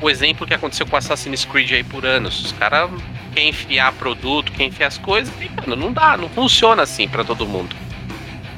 o 0.00 0.10
exemplo 0.10 0.46
que 0.46 0.52
aconteceu 0.52 0.86
com 0.86 0.94
Assassin's 0.96 1.44
Creed 1.46 1.72
aí 1.72 1.84
por 1.84 2.04
anos. 2.04 2.44
Os 2.44 2.52
caras 2.52 2.90
querem 3.32 3.48
enfiar 3.48 3.92
produto, 3.92 4.52
querem 4.52 4.68
enfiar 4.68 4.88
as 4.88 4.98
coisas, 4.98 5.32
e, 5.40 5.50
mano, 5.60 5.74
não 5.74 5.90
dá, 5.92 6.18
não 6.18 6.28
funciona 6.28 6.82
assim 6.82 7.08
pra 7.08 7.24
todo 7.24 7.46
mundo. 7.46 7.74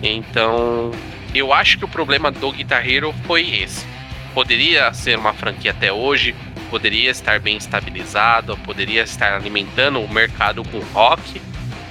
Então, 0.03 0.91
eu 1.33 1.53
acho 1.53 1.79
que 1.79 1.85
o 1.85 1.89
problema 1.89 2.31
do 2.33 2.51
Guitar 2.51 2.89
Hero 2.89 3.15
foi 3.25 3.49
esse. 3.63 3.87
Poderia 4.35 4.93
ser 4.93 5.17
uma 5.17 5.33
franquia 5.33 5.71
até 5.71 5.93
hoje, 5.93 6.35
poderia 6.65 7.11
estar 7.11 7.39
bem 7.41 7.57
estabilizado, 7.57 8.57
poderia 8.59 9.03
estar 9.03 9.35
alimentando 9.35 10.01
o 10.01 10.13
mercado 10.13 10.63
com 10.65 10.79
rock, 10.93 11.41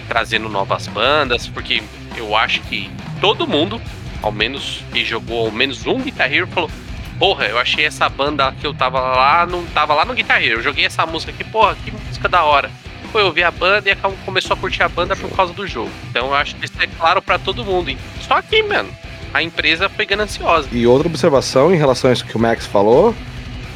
trazendo 0.07 0.49
novas 0.49 0.87
bandas, 0.87 1.47
porque 1.47 1.81
eu 2.15 2.35
acho 2.35 2.61
que 2.61 2.89
todo 3.19 3.47
mundo 3.47 3.81
ao 4.23 4.31
menos 4.31 4.81
que 4.91 5.03
jogou 5.03 5.45
ao 5.45 5.51
menos 5.51 5.85
um 5.85 5.99
Guitar 5.99 6.33
Hero, 6.33 6.47
falou: 6.47 6.71
Porra, 7.19 7.45
eu 7.45 7.59
achei 7.59 7.85
essa 7.85 8.09
banda 8.09 8.51
que 8.53 8.65
eu 8.65 8.73
tava 8.73 8.99
lá, 8.99 9.45
não 9.45 9.63
tava 9.67 9.93
lá 9.93 10.05
no 10.05 10.13
Guitar 10.13 10.41
Hero. 10.41 10.59
Eu 10.59 10.63
joguei 10.63 10.85
essa 10.85 11.05
música 11.05 11.31
aqui, 11.31 11.43
porra, 11.43 11.75
que 11.83 11.91
música 11.91 12.27
da 12.27 12.43
hora. 12.43 12.71
Foi 13.11 13.23
ouvir 13.23 13.43
a 13.43 13.51
banda 13.51 13.91
e 13.91 13.95
começou 14.25 14.55
a 14.55 14.57
curtir 14.57 14.81
a 14.81 14.89
banda 14.89 15.15
por 15.15 15.29
causa 15.35 15.53
do 15.53 15.67
jogo. 15.67 15.91
Então 16.09 16.27
eu 16.27 16.33
acho 16.33 16.55
que 16.55 16.65
isso 16.65 16.73
é 16.81 16.87
claro 16.87 17.21
pra 17.21 17.37
todo 17.37 17.63
mundo. 17.63 17.95
Só 18.21 18.41
que, 18.41 18.63
mano, 18.63 18.89
a 19.31 19.43
empresa 19.43 19.87
foi 19.87 20.05
gananciosa. 20.05 20.67
E 20.71 20.87
outra 20.87 21.07
observação 21.07 21.71
em 21.71 21.77
relação 21.77 22.09
a 22.09 22.13
isso 22.13 22.25
que 22.25 22.35
o 22.35 22.39
Max 22.39 22.65
falou 22.65 23.13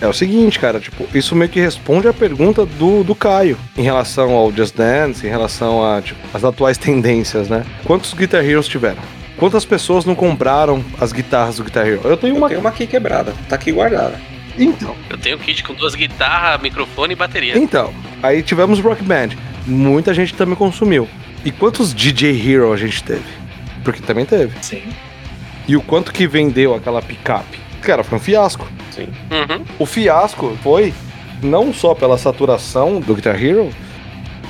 é 0.01 0.07
o 0.07 0.13
seguinte, 0.13 0.59
cara, 0.59 0.79
tipo, 0.79 1.07
isso 1.13 1.35
meio 1.35 1.49
que 1.49 1.59
responde 1.59 2.07
a 2.07 2.13
pergunta 2.13 2.65
do, 2.65 3.03
do 3.03 3.15
Caio 3.15 3.57
em 3.77 3.81
relação 3.81 4.31
ao 4.33 4.51
Just 4.51 4.75
Dance, 4.75 5.25
em 5.25 5.29
relação 5.29 5.83
a, 5.83 6.01
tipo, 6.01 6.19
as 6.33 6.43
atuais 6.43 6.77
tendências, 6.77 7.47
né? 7.49 7.65
Quantos 7.83 8.13
Guitar 8.13 8.43
Heroes 8.45 8.67
tiveram? 8.67 9.01
Quantas 9.37 9.65
pessoas 9.65 10.03
não 10.05 10.15
compraram 10.15 10.83
as 10.99 11.11
guitarras 11.11 11.57
do 11.57 11.63
Guitar 11.63 11.85
Hero? 11.87 12.01
Eu 12.03 12.17
tenho 12.17 12.33
Eu 12.33 12.37
uma. 12.37 12.47
tenho 12.47 12.59
uma 12.59 12.69
aqui 12.69 12.87
quebrada, 12.87 13.33
tá 13.47 13.55
aqui 13.55 13.71
guardada. 13.71 14.19
Então, 14.57 14.95
Eu 15.09 15.17
tenho 15.19 15.35
um 15.35 15.39
kit 15.39 15.63
com 15.63 15.73
duas 15.75 15.93
guitarras, 15.93 16.59
microfone 16.61 17.13
e 17.13 17.15
bateria. 17.15 17.55
então. 17.57 17.93
Aí 18.23 18.41
tivemos 18.41 18.79
Rock 18.79 19.03
Band. 19.03 19.29
Muita 19.67 20.11
gente 20.13 20.33
também 20.33 20.55
consumiu. 20.55 21.07
E 21.45 21.51
quantos 21.51 21.93
DJ 21.93 22.31
Hero 22.51 22.73
a 22.73 22.77
gente 22.77 23.03
teve? 23.03 23.21
Porque 23.83 24.01
também 24.01 24.25
teve. 24.25 24.57
Sim. 24.61 24.81
E 25.67 25.75
o 25.77 25.81
quanto 25.81 26.11
que 26.11 26.25
vendeu 26.25 26.73
aquela 26.73 27.01
picape? 27.03 27.59
Cara, 27.81 28.03
foi 28.03 28.17
um 28.17 28.21
fiasco. 28.21 28.67
Sim. 28.97 29.07
Uhum. 29.31 29.63
O 29.79 29.85
fiasco 29.85 30.57
foi 30.61 30.93
não 31.41 31.73
só 31.73 31.93
pela 31.95 32.17
saturação 32.17 32.99
do 32.99 33.13
Guitar 33.15 33.41
Hero, 33.41 33.69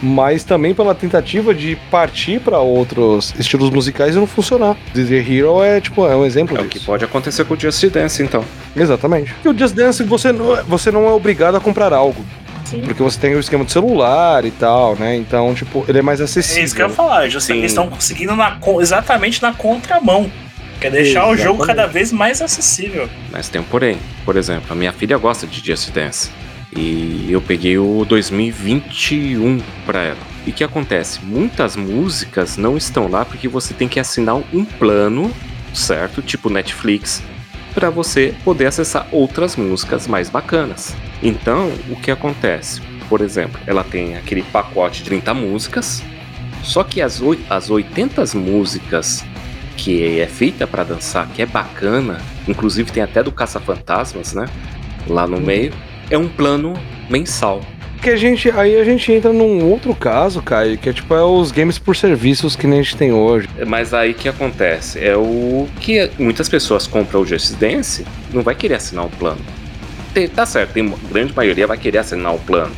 mas 0.02 0.44
também 0.44 0.74
pela 0.76 0.94
tentativa 0.94 1.54
de 1.54 1.76
partir 1.90 2.40
para 2.40 2.60
outros 2.60 3.34
estilos 3.40 3.70
musicais 3.72 4.16
e 4.16 4.18
não 4.20 4.28
funcionar. 4.28 4.76
Guitar 4.94 5.32
Hero 5.32 5.62
é 5.64 5.82
tipo 5.82 6.06
é 6.08 6.16
um 6.16 6.26
exemplo 6.26 6.56
É 6.58 6.62
o 6.62 6.64
disso. 6.68 6.80
que 6.80 6.86
pode 6.86 7.04
acontecer 7.04 7.44
com 7.46 7.54
o 7.56 7.60
Just 7.60 7.84
Dance, 7.88 8.22
então. 8.24 8.44
Exatamente. 8.76 9.34
E 9.44 9.50
o 9.50 9.58
Just 9.58 9.76
Dance 9.76 10.04
você 10.04 10.32
não, 10.32 10.56
é- 10.56 10.64
você 10.64 10.92
não 10.92 11.06
é 11.08 11.12
obrigado 11.12 11.56
a 11.56 11.60
comprar 11.60 11.92
algo. 11.94 12.24
Sim. 12.64 12.82
Porque 12.82 13.02
você 13.02 13.18
tem 13.18 13.34
o 13.34 13.40
esquema 13.40 13.64
de 13.64 13.72
celular 13.72 14.44
e 14.44 14.52
tal, 14.52 14.96
né? 14.98 15.16
Então, 15.16 15.54
tipo, 15.56 15.86
ele 15.88 16.00
é 16.00 16.02
mais 16.02 16.20
É 16.20 16.26
acessível. 16.26 16.64
isso 16.66 16.76
que 16.76 16.82
eu 16.82 16.88
ia 16.90 16.94
falar, 16.94 17.26
eles 17.26 17.50
estão 17.50 17.88
conseguindo 17.90 18.36
na 18.36 18.58
exatamente 18.82 19.42
na 19.42 19.54
contramão. 19.54 20.30
Quer 20.80 20.92
deixar 20.92 21.28
o 21.28 21.36
jogo 21.36 21.64
Exatamente. 21.64 21.68
cada 21.68 21.88
vez 21.88 22.12
mais 22.12 22.42
acessível. 22.42 23.10
Mas 23.32 23.50
tem 23.50 23.60
um 23.60 23.64
porém. 23.64 23.98
Por 24.24 24.36
exemplo, 24.36 24.68
a 24.72 24.76
minha 24.76 24.94
filha 24.94 25.18
gosta 25.18 25.48
de 25.48 25.66
Just 25.66 25.92
Dance. 25.92 26.30
E 26.76 27.28
eu 27.30 27.42
peguei 27.42 27.78
o 27.78 28.06
2021 28.08 29.60
pra 29.86 30.04
ela. 30.04 30.18
E 30.46 30.52
o 30.52 30.54
que 30.54 30.64
acontece? 30.64 31.20
Muitas 31.24 31.76
músicas 31.76 32.58
não 32.58 32.78
estão 32.78 33.08
lá 33.08 33.26
porque 33.26 33.48
você 33.48 33.74
tem 33.74 33.88
que 33.88 34.00
assinar 34.00 34.36
um 34.54 34.64
plano, 34.64 35.34
certo? 35.74 36.22
Tipo 36.22 36.50
Netflix, 36.50 37.24
para 37.74 37.90
você 37.90 38.34
poder 38.44 38.68
acessar 38.68 39.08
outras 39.12 39.56
músicas 39.56 40.08
mais 40.08 40.30
bacanas. 40.30 40.96
Então, 41.22 41.72
o 41.90 41.96
que 41.96 42.12
acontece? 42.12 42.82
Por 43.10 43.22
exemplo, 43.22 43.60
ela 43.66 43.84
tem 43.84 44.16
aquele 44.16 44.44
pacote 44.44 45.00
de 45.00 45.06
30 45.06 45.34
músicas, 45.34 46.04
só 46.64 46.84
que 46.84 47.02
as, 47.02 47.22
as 47.50 47.70
80 47.70 48.24
músicas 48.36 49.24
que 49.78 50.20
é 50.20 50.28
feita 50.28 50.66
para 50.66 50.84
dançar, 50.84 51.28
que 51.30 51.42
é 51.42 51.46
bacana, 51.46 52.20
inclusive 52.48 52.92
tem 52.92 53.04
até 53.04 53.22
do 53.24 53.32
Caça-Fantasmas, 53.32 54.34
né? 54.34 54.48
Lá 55.08 55.26
no 55.28 55.40
meio, 55.40 55.72
é 56.10 56.18
um 56.18 56.28
plano 56.28 56.74
mensal. 57.10 57.62
Que 58.02 58.10
a 58.10 58.16
gente, 58.16 58.50
aí 58.52 58.80
a 58.80 58.84
gente 58.84 59.12
entra 59.12 59.32
num 59.32 59.64
outro 59.64 59.94
caso, 59.96 60.42
Caio, 60.42 60.78
que 60.78 60.90
é 60.90 60.94
tipo 60.94 61.14
é 61.16 61.24
os 61.24 61.52
games 61.52 61.80
por 61.80 61.96
serviços 61.96 62.56
que 62.56 62.68
nem 62.68 62.80
a 62.80 62.84
gente 62.84 62.98
tem 62.98 63.12
hoje. 63.12 63.48
Mas 63.66 63.94
aí 63.94 64.14
que 64.14 64.28
acontece? 64.28 65.04
É 65.04 65.16
o 65.16 65.68
que 65.80 66.10
muitas 66.20 66.50
pessoas 66.50 66.86
compram 66.86 67.22
o 67.22 67.26
Just 67.26 67.54
Dance, 67.56 68.06
não 68.34 68.44
vai 68.44 68.56
querer 68.56 68.76
assinar 68.76 69.06
o 69.06 69.10
plano. 69.10 69.40
Tem- 70.14 70.28
tá 70.28 70.46
certo, 70.46 70.74
tem 70.74 70.84
uma 70.86 70.98
grande 71.10 71.34
maioria 71.36 71.66
vai 71.66 71.78
querer 71.78 72.00
assinar 72.00 72.34
o 72.34 72.40
plano. 72.40 72.76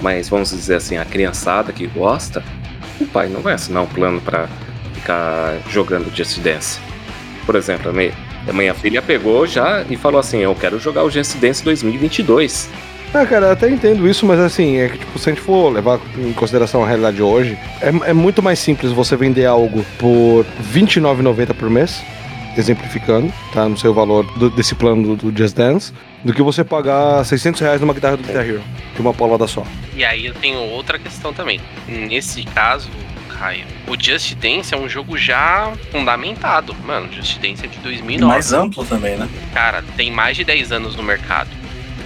Mas 0.00 0.28
vamos 0.28 0.50
dizer 0.50 0.76
assim, 0.76 0.96
a 0.96 1.04
criançada 1.04 1.72
que 1.72 1.86
gosta, 1.86 2.42
o 3.00 3.06
pai 3.06 3.28
não 3.28 3.40
vai 3.40 3.54
assinar 3.54 3.82
um 3.82 3.86
plano 3.86 4.20
para 4.20 4.48
ficar 5.02 5.58
jogando 5.68 6.14
Just 6.14 6.38
Dance. 6.40 6.78
Por 7.44 7.56
exemplo, 7.56 7.90
a 7.90 7.92
minha, 7.92 8.12
a 8.48 8.52
minha 8.52 8.72
filha 8.72 9.02
pegou 9.02 9.46
já 9.46 9.84
e 9.90 9.96
falou 9.96 10.20
assim: 10.20 10.38
Eu 10.38 10.54
quero 10.54 10.78
jogar 10.78 11.02
o 11.04 11.10
Just 11.10 11.36
Dance 11.36 11.62
2022. 11.64 12.70
Ah, 13.14 13.26
cara, 13.26 13.46
eu 13.46 13.52
até 13.52 13.68
entendo 13.68 14.08
isso, 14.08 14.24
mas 14.24 14.40
assim, 14.40 14.78
é 14.78 14.88
que 14.88 14.96
tipo, 14.96 15.18
se 15.18 15.28
a 15.28 15.34
gente 15.34 15.44
for 15.44 15.68
levar 15.70 16.00
em 16.16 16.32
consideração 16.32 16.82
a 16.82 16.86
realidade 16.86 17.20
hoje, 17.20 17.58
é, 17.82 18.10
é 18.10 18.12
muito 18.14 18.42
mais 18.42 18.58
simples 18.58 18.90
você 18.90 19.14
vender 19.16 19.44
algo 19.44 19.84
por 19.98 20.46
R$29,90 20.72 21.52
por 21.52 21.68
mês, 21.68 22.02
exemplificando, 22.56 23.30
tá? 23.52 23.68
No 23.68 23.76
seu 23.76 23.92
valor 23.92 24.24
do- 24.38 24.48
desse 24.48 24.74
plano 24.74 25.14
do, 25.14 25.30
do 25.30 25.38
Just 25.38 25.54
Dance, 25.54 25.92
do 26.24 26.32
que 26.32 26.40
você 26.40 26.64
pagar 26.64 27.22
600 27.22 27.60
reais 27.60 27.80
numa 27.82 27.92
guitarra 27.92 28.16
do 28.16 28.22
Guitar 28.26 28.46
Hero, 28.48 28.62
de 28.94 29.00
uma 29.02 29.12
paulada 29.12 29.46
só. 29.46 29.62
E 29.94 30.02
aí 30.06 30.24
eu 30.24 30.32
tenho 30.34 30.58
outra 30.70 30.98
questão 30.98 31.34
também. 31.34 31.60
Nesse 31.86 32.44
caso, 32.44 32.88
Caio, 33.42 33.64
o 33.88 34.00
Just 34.00 34.34
Dance 34.36 34.72
é 34.72 34.76
um 34.76 34.88
jogo 34.88 35.18
já 35.18 35.72
fundamentado. 35.90 36.72
Mano, 36.84 37.12
Just 37.12 37.40
Dance 37.40 37.64
é 37.64 37.66
de 37.68 37.76
E 37.76 37.80
2009. 37.80 38.32
mais 38.32 38.52
amplo 38.52 38.84
também, 38.84 39.16
né? 39.16 39.28
Cara, 39.52 39.82
tem 39.96 40.12
mais 40.12 40.36
de 40.36 40.44
10 40.44 40.70
anos 40.70 40.94
no 40.94 41.02
mercado. 41.02 41.50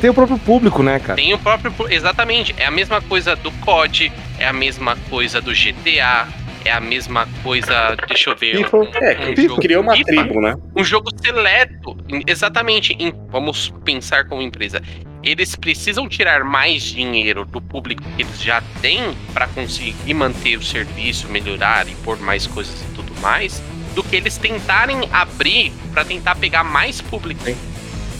Tem 0.00 0.08
o 0.08 0.14
próprio 0.14 0.38
público, 0.38 0.82
né, 0.82 0.98
cara? 0.98 1.16
Tem 1.16 1.34
o 1.34 1.38
próprio. 1.38 1.74
Exatamente. 1.90 2.54
É 2.58 2.64
a 2.64 2.70
mesma 2.70 3.02
coisa 3.02 3.36
do 3.36 3.50
COD, 3.50 4.10
é 4.38 4.46
a 4.48 4.52
mesma 4.52 4.96
coisa 5.10 5.38
do 5.42 5.52
GTA, 5.54 6.26
é 6.64 6.72
a 6.72 6.80
mesma 6.80 7.28
coisa. 7.42 7.94
Deixa 8.08 8.30
eu 8.30 8.36
ver. 8.36 8.56
FIFA. 8.56 8.76
um- 8.78 8.90
É, 8.94 9.28
um 9.30 9.34
que 9.34 9.42
jogo- 9.42 9.60
criou 9.60 9.82
uma 9.82 9.92
FIFA, 9.94 10.06
tribo, 10.06 10.40
né? 10.40 10.54
um 10.74 10.82
jogo 10.84 11.10
seleto. 11.22 11.96
Exatamente. 12.26 12.94
em- 12.98 13.12
vamos 13.28 13.72
pensar 13.84 14.24
como 14.26 14.40
empresa. 14.40 14.80
Eles 15.26 15.56
precisam 15.56 16.08
tirar 16.08 16.44
mais 16.44 16.84
dinheiro 16.84 17.44
do 17.44 17.60
público 17.60 18.00
que 18.14 18.22
eles 18.22 18.40
já 18.40 18.62
têm 18.80 19.12
para 19.34 19.48
conseguir 19.48 20.14
manter 20.14 20.56
o 20.56 20.62
serviço, 20.62 21.26
melhorar 21.28 21.88
e 21.88 21.96
pôr 21.96 22.16
mais 22.20 22.46
coisas 22.46 22.80
e 22.80 22.94
tudo 22.94 23.12
mais, 23.20 23.60
do 23.92 24.04
que 24.04 24.14
eles 24.14 24.38
tentarem 24.38 25.00
abrir 25.10 25.72
para 25.92 26.04
tentar 26.04 26.36
pegar 26.36 26.62
mais 26.62 27.00
público. 27.00 27.42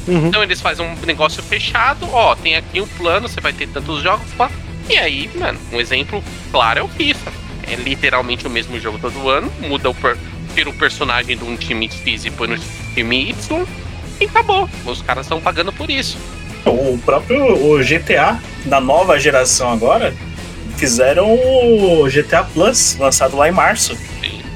Uhum. 0.08 0.26
Então 0.26 0.42
eles 0.42 0.60
fazem 0.60 0.84
um 0.84 1.06
negócio 1.06 1.40
fechado, 1.44 2.08
ó, 2.12 2.34
tem 2.34 2.56
aqui 2.56 2.80
um 2.80 2.88
plano, 2.88 3.28
você 3.28 3.40
vai 3.40 3.52
ter 3.52 3.68
tantos 3.68 4.02
jogos, 4.02 4.28
pá. 4.32 4.50
E 4.90 4.98
aí, 4.98 5.30
mano, 5.38 5.60
um 5.72 5.80
exemplo 5.80 6.22
claro 6.50 6.80
é 6.80 6.82
o 6.82 6.88
FIFA. 6.88 7.32
É 7.68 7.76
literalmente 7.76 8.48
o 8.48 8.50
mesmo 8.50 8.80
jogo 8.80 8.98
todo 8.98 9.28
ano, 9.28 9.48
muda 9.60 9.88
o 9.88 9.94
per 9.94 10.18
tira 10.56 10.70
o 10.70 10.74
personagem 10.74 11.36
de 11.36 11.44
um 11.44 11.56
time 11.56 11.88
X 11.88 12.24
e 12.24 12.30
põe 12.32 12.48
no 12.48 12.58
time 12.94 13.30
Y 13.30 13.66
e 14.20 14.24
acabou. 14.24 14.68
Os 14.84 15.02
caras 15.02 15.26
estão 15.26 15.40
pagando 15.40 15.72
por 15.72 15.88
isso. 15.88 16.18
O 16.66 16.98
próprio 16.98 17.54
o 17.54 17.78
GTA 17.78 18.40
da 18.64 18.80
nova 18.80 19.18
geração 19.18 19.70
agora 19.70 20.14
fizeram 20.76 21.32
o 21.32 22.06
GTA 22.10 22.44
Plus, 22.44 22.96
lançado 22.98 23.36
lá 23.36 23.48
em 23.48 23.52
março. 23.52 23.96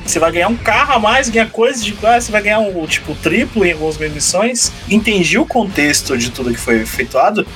Você 0.04 0.18
vai 0.18 0.32
ganhar 0.32 0.48
um 0.48 0.56
carro 0.56 0.94
a 0.94 0.98
mais, 0.98 1.28
ganhar 1.28 1.48
coisas 1.50 1.84
de 1.84 1.96
ah, 2.02 2.20
você 2.20 2.32
vai 2.32 2.42
ganhar 2.42 2.58
um 2.58 2.86
tipo 2.86 3.14
triplo 3.14 3.64
em 3.64 3.72
algumas 3.72 3.96
missões. 3.96 4.72
Entendi 4.88 5.38
o 5.38 5.46
contexto 5.46 6.18
de 6.18 6.30
tudo 6.30 6.52
que 6.52 6.58
foi 6.58 6.80
efetuado. 6.80 7.46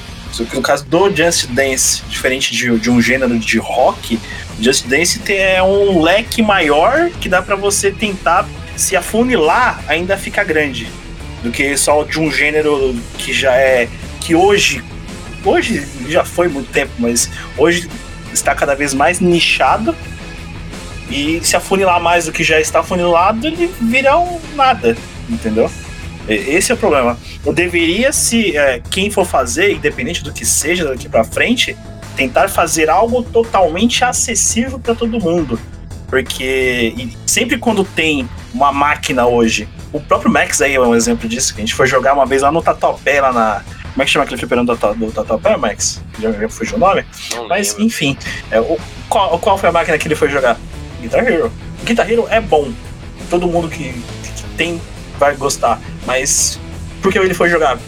No 0.52 0.62
caso 0.62 0.84
do 0.86 1.14
Just 1.14 1.46
Dance, 1.48 2.02
diferente 2.08 2.52
de, 2.52 2.78
de 2.78 2.90
um 2.90 3.00
gênero 3.00 3.38
de 3.38 3.58
rock, 3.58 4.18
Just 4.60 4.86
Dance 4.86 5.20
é 5.32 5.62
um 5.62 6.02
leque 6.02 6.42
maior 6.42 7.10
que 7.20 7.28
dá 7.28 7.42
pra 7.42 7.56
você 7.56 7.90
tentar 7.90 8.46
se 8.76 8.96
afunilar, 8.96 9.82
ainda 9.86 10.16
fica 10.16 10.42
grande. 10.42 10.88
Do 11.42 11.50
que 11.50 11.76
só 11.76 12.02
de 12.04 12.18
um 12.18 12.30
gênero 12.30 12.96
que 13.18 13.32
já 13.32 13.54
é. 13.54 13.88
Que 14.24 14.34
hoje. 14.34 14.82
Hoje 15.44 15.86
já 16.08 16.24
foi 16.24 16.48
muito 16.48 16.72
tempo, 16.72 16.92
mas 16.98 17.30
hoje 17.56 17.88
está 18.32 18.54
cada 18.54 18.74
vez 18.74 18.94
mais 18.94 19.20
nichado. 19.20 19.94
E 21.10 21.38
se 21.44 21.54
afunilar 21.54 22.00
mais 22.00 22.24
do 22.24 22.32
que 22.32 22.42
já 22.42 22.58
está 22.58 22.80
afunilado, 22.80 23.46
ele 23.46 23.70
vira 23.80 24.18
um 24.18 24.40
nada, 24.56 24.96
entendeu? 25.28 25.70
Esse 26.26 26.72
é 26.72 26.74
o 26.74 26.78
problema. 26.78 27.18
Eu 27.44 27.52
deveria 27.52 28.10
se 28.10 28.56
é, 28.56 28.80
quem 28.90 29.10
for 29.10 29.26
fazer, 29.26 29.72
independente 29.72 30.24
do 30.24 30.32
que 30.32 30.46
seja 30.46 30.86
daqui 30.86 31.06
pra 31.08 31.22
frente, 31.22 31.76
tentar 32.16 32.48
fazer 32.48 32.88
algo 32.88 33.22
totalmente 33.22 34.02
acessível 34.02 34.78
para 34.78 34.94
todo 34.94 35.20
mundo. 35.20 35.60
Porque 36.08 36.94
sempre 37.26 37.58
quando 37.58 37.84
tem 37.84 38.26
uma 38.54 38.72
máquina 38.72 39.26
hoje, 39.26 39.68
o 39.92 40.00
próprio 40.00 40.30
Max 40.30 40.62
aí 40.62 40.74
é 40.74 40.80
um 40.80 40.94
exemplo 40.94 41.28
disso, 41.28 41.54
que 41.54 41.60
a 41.60 41.64
gente 41.64 41.74
foi 41.74 41.86
jogar 41.86 42.14
uma 42.14 42.24
vez 42.24 42.42
lá 42.42 42.50
no 42.50 42.62
Tatuapé, 42.62 43.20
lá 43.20 43.32
na. 43.32 43.62
Como 43.94 44.02
é 44.02 44.04
que 44.06 44.10
chama 44.10 44.24
aquele 44.24 44.38
fliperão 44.40 44.64
do, 44.64 44.76
Tatu- 44.76 44.98
do 44.98 45.12
Tatuapé, 45.12 45.56
Max? 45.56 46.02
Já, 46.20 46.32
já 46.32 46.48
fugiu 46.48 46.76
o 46.76 46.80
nome? 46.80 47.04
Não 47.34 47.46
Mas 47.48 47.68
lembro. 47.70 47.84
enfim, 47.84 48.18
é, 48.50 48.60
o, 48.60 48.76
qual, 49.08 49.38
qual 49.38 49.56
foi 49.56 49.68
a 49.68 49.72
máquina 49.72 49.96
que 49.96 50.08
ele 50.08 50.16
foi 50.16 50.28
jogar? 50.28 50.58
Guitar 51.00 51.24
Hero. 51.24 51.52
Guitar 51.84 52.10
Hero 52.10 52.26
é 52.28 52.40
bom. 52.40 52.72
Todo 53.30 53.46
mundo 53.46 53.68
que, 53.68 53.92
que 53.92 54.42
tem 54.56 54.80
vai 55.18 55.36
gostar. 55.36 55.80
Mas 56.06 56.58
por 57.00 57.12
que 57.12 57.18
ele 57.18 57.34
foi 57.34 57.48
jogar? 57.48 57.78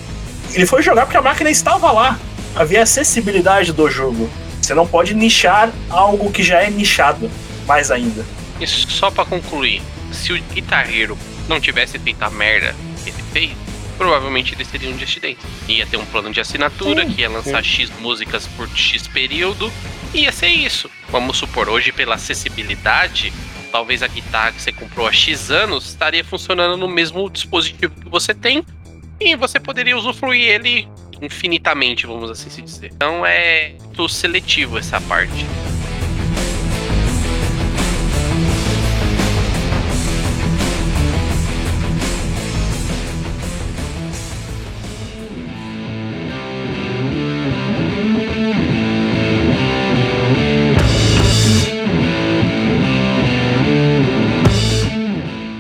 Ele 0.53 0.65
foi 0.65 0.81
jogar 0.81 1.07
porque 1.07 1.17
a 1.19 1.23
máquina 1.23 1.51
estava 1.51 1.91
lá. 1.91 2.19
Havia 2.55 2.85
acessibilidade 2.85 3.73
do 3.73 3.91
jogo. 3.91 4.31
Você 4.63 4.75
não 4.75 4.87
pode 4.87 5.13
nichar 5.13 5.71
algo 5.91 6.31
que 6.31 6.43
já 6.43 6.63
é 6.63 6.71
nichado. 6.71 7.29
Mais 7.67 7.91
ainda. 7.91 8.25
E 8.61 8.67
só 8.67 9.11
pra 9.11 9.25
concluir, 9.25 9.83
se 10.13 10.33
o 10.33 10.41
Guitar 10.55 10.89
Hero 10.89 11.19
não 11.49 11.61
tivesse 11.61 11.99
feito 11.99 12.23
a 12.23 12.31
merda 12.31 12.75
que 13.03 13.11
ele 13.11 13.25
fez, 13.33 13.51
provavelmente 13.97 14.55
ele 14.55 14.65
seria 14.65 14.91
um 14.91 14.97
dissidente. 14.97 15.41
Ia 15.69 15.87
ter 15.87 15.97
um 15.97 16.07
plano 16.07 16.31
de 16.31 16.41
assinatura 16.41 17.05
que 17.07 17.21
ia 17.21 17.31
lançar 17.31 17.63
X 17.63 17.91
músicas 18.01 18.47
por 18.49 18.69
X 18.77 19.07
período. 19.09 19.73
E 20.15 20.23
ia 20.23 20.33
ser 20.33 20.49
isso. 20.49 20.91
Vamos 21.09 21.37
supor, 21.37 21.69
hoje 21.69 21.93
pela 21.93 22.15
acessibilidade, 22.15 23.33
talvez 23.71 24.03
a 24.03 24.07
guitarra 24.07 24.53
que 24.53 24.63
você 24.63 24.73
comprou 24.73 25.07
há 25.07 25.13
X 25.13 25.51
anos 25.51 25.87
estaria 25.87 26.25
funcionando 26.25 26.77
no 26.77 26.89
mesmo 26.89 27.29
dispositivo 27.31 27.95
que 28.01 28.09
você 28.09 28.35
tem. 28.35 28.65
E 29.19 29.35
você 29.35 29.59
poderia 29.59 29.97
usufruir 29.97 30.43
ele 30.43 30.89
infinitamente, 31.21 32.07
vamos 32.07 32.31
assim 32.31 32.51
se 32.51 32.61
dizer. 32.61 32.91
Então 32.95 33.25
é 33.25 33.75
muito 33.83 34.09
seletivo 34.09 34.79
essa 34.79 35.01
parte. 35.01 35.47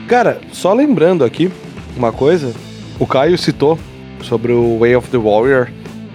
Cara, 0.08 0.40
só 0.52 0.72
lembrando 0.72 1.24
aqui 1.24 1.50
uma 1.96 2.12
coisa, 2.12 2.54
o 2.98 3.06
Caio 3.06 3.36
citou 3.36 3.76
sobre 4.22 4.52
o 4.52 4.78
Way 4.78 4.94
of 4.94 5.10
the 5.10 5.18
Warrior, 5.18 5.68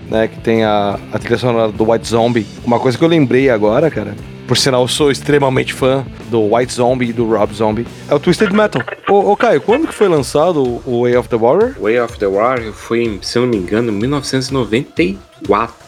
né, 0.09 0.29
que 0.29 0.39
tem 0.39 0.63
a, 0.63 0.97
a 1.11 1.19
trilha 1.19 1.37
sonora 1.37 1.71
do 1.71 1.91
White 1.91 2.07
Zombie. 2.07 2.47
Uma 2.63 2.79
coisa 2.79 2.97
que 2.97 3.03
eu 3.03 3.07
lembrei 3.09 3.49
agora, 3.49 3.91
cara, 3.91 4.15
por 4.47 4.57
sinal 4.57 4.87
sou 4.87 5.11
extremamente 5.11 5.73
fã 5.73 6.05
do 6.29 6.55
White 6.55 6.73
Zombie 6.73 7.09
e 7.09 7.13
do 7.13 7.25
Rob 7.29 7.53
Zombie, 7.53 7.85
é 8.09 8.15
o 8.15 8.19
Twisted 8.19 8.51
Metal. 8.53 8.81
Ô, 9.09 9.31
ô 9.31 9.35
Caio, 9.35 9.59
quando 9.59 9.87
que 9.87 9.93
foi 9.93 10.07
lançado 10.07 10.81
o 10.85 11.01
Way 11.01 11.17
of 11.17 11.27
the 11.27 11.35
Warrior? 11.37 11.75
Way 11.79 11.99
of 11.99 12.17
the 12.17 12.27
Warrior 12.27 12.73
foi, 12.73 13.19
se 13.21 13.37
eu 13.37 13.41
não 13.41 13.49
me 13.49 13.57
engano, 13.57 13.91
1994. 13.91 15.81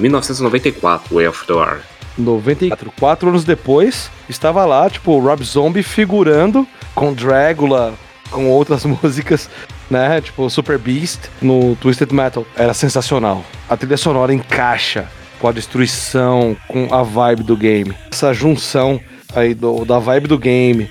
1994, 0.00 1.14
Way 1.14 1.28
of 1.28 1.46
the 1.46 1.52
Warrior. 1.52 1.89
94. 2.20 2.92
Quatro 2.98 3.28
anos 3.28 3.44
depois, 3.44 4.10
estava 4.28 4.64
lá, 4.64 4.88
tipo, 4.88 5.18
Rob 5.18 5.42
Zombie 5.44 5.82
figurando 5.82 6.66
com 6.94 7.12
Dragula, 7.12 7.94
com 8.30 8.48
outras 8.48 8.84
músicas, 8.86 9.48
né? 9.90 10.20
Tipo, 10.20 10.48
Super 10.48 10.78
Beast 10.78 11.20
no 11.40 11.76
Twisted 11.76 12.12
Metal. 12.12 12.46
Era 12.56 12.74
sensacional. 12.74 13.44
A 13.68 13.76
trilha 13.76 13.96
sonora 13.96 14.32
encaixa 14.32 15.08
com 15.40 15.48
a 15.48 15.52
destruição, 15.52 16.56
com 16.68 16.92
a 16.94 17.02
vibe 17.02 17.42
do 17.42 17.56
game. 17.56 17.94
Essa 18.10 18.32
junção 18.32 19.00
aí 19.34 19.54
do, 19.54 19.84
da 19.84 19.98
vibe 19.98 20.28
do 20.28 20.38
game 20.38 20.90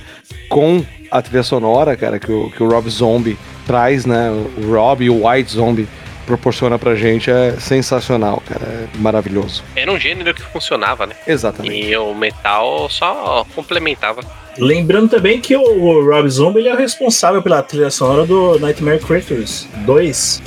com 0.50 0.84
a 1.12 1.22
trilha 1.22 1.44
sonora, 1.44 1.96
cara, 1.96 2.20
que 2.20 2.32
o, 2.32 2.50
que 2.50 2.62
o 2.62 2.70
Rob 2.70 2.90
Zombie 2.90 3.38
traz, 3.66 4.06
né? 4.06 4.30
O 4.58 4.72
Rob 4.72 5.04
e 5.04 5.10
o 5.10 5.28
White 5.28 5.52
Zombie 5.54 5.88
proporciona 6.30 6.78
pra 6.78 6.94
gente 6.94 7.32
é 7.32 7.56
sensacional, 7.60 8.42
cara. 8.48 8.64
É 8.64 8.98
maravilhoso. 9.00 9.64
Era 9.76 9.92
um 9.92 10.00
gênero 10.00 10.32
que 10.32 10.44
funcionava, 10.44 11.08
né? 11.08 11.16
Exatamente. 11.26 11.88
E 11.88 11.98
o 11.98 12.14
metal 12.14 12.88
só 12.88 13.46
complementava. 13.56 14.22
Lembrando 14.56 15.10
também 15.10 15.42
que 15.42 15.56
o 15.56 16.06
Rob 16.06 16.30
Zombie 16.30 16.60
ele 16.60 16.70
é 16.70 16.74
o 16.74 16.78
responsável 16.78 17.42
pela 17.42 17.64
trilha 17.64 17.90
sonora 17.90 18.26
do 18.26 18.60
Nightmare 18.60 19.00
Creatures 19.00 19.68
2. 19.86 20.42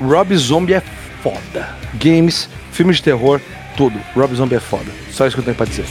Rob 0.00 0.36
Zombie 0.36 0.74
é 0.74 0.82
foda. 1.22 1.68
Games, 1.94 2.48
filmes 2.70 2.98
de 2.98 3.02
terror, 3.02 3.40
tudo. 3.76 3.98
Rob 4.14 4.32
Zombie 4.32 4.54
é 4.54 4.60
foda. 4.60 4.92
Só 5.10 5.26
isso 5.26 5.34
que 5.34 5.40
eu 5.40 5.44
tenho 5.44 5.56
pra 5.56 5.66
dizer. 5.66 5.86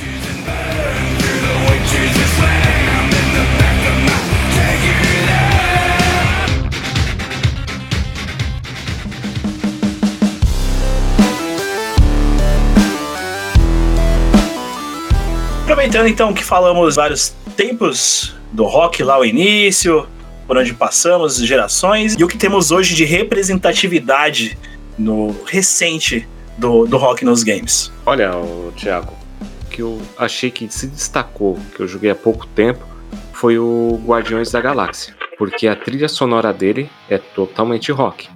Aproveitando 15.86 16.08
então 16.12 16.34
que 16.34 16.44
falamos 16.44 16.96
vários 16.96 17.30
tempos 17.56 18.34
do 18.52 18.64
rock 18.64 19.04
lá 19.04 19.20
o 19.20 19.24
início, 19.24 20.08
por 20.48 20.58
onde 20.58 20.74
passamos, 20.74 21.38
gerações, 21.38 22.16
e 22.18 22.24
o 22.24 22.28
que 22.28 22.40
temos 22.40 22.72
hoje 22.72 22.96
de 22.96 23.06
representatividade 23.06 24.58
no 24.98 25.36
recente 25.46 26.28
do, 26.58 26.88
do 26.88 26.98
rock 26.98 27.24
nos 27.24 27.44
games. 27.44 27.92
Olha, 28.04 28.36
o 28.36 28.74
Thiago, 28.76 29.14
o 29.64 29.70
que 29.70 29.84
eu 29.84 30.02
achei 30.18 30.50
que 30.50 30.68
se 30.74 30.88
destacou, 30.88 31.60
que 31.76 31.82
eu 31.84 31.88
joguei 31.88 32.10
há 32.10 32.16
pouco 32.16 32.48
tempo, 32.48 32.84
foi 33.32 33.60
o 33.60 34.02
Guardiões 34.08 34.50
da 34.52 34.60
Galáxia, 34.60 35.14
porque 35.38 35.68
a 35.68 35.76
trilha 35.76 36.10
sonora 36.10 36.52
dele 36.52 36.90
é 37.08 37.20
totalmente 37.20 37.92
rock. 37.92 38.28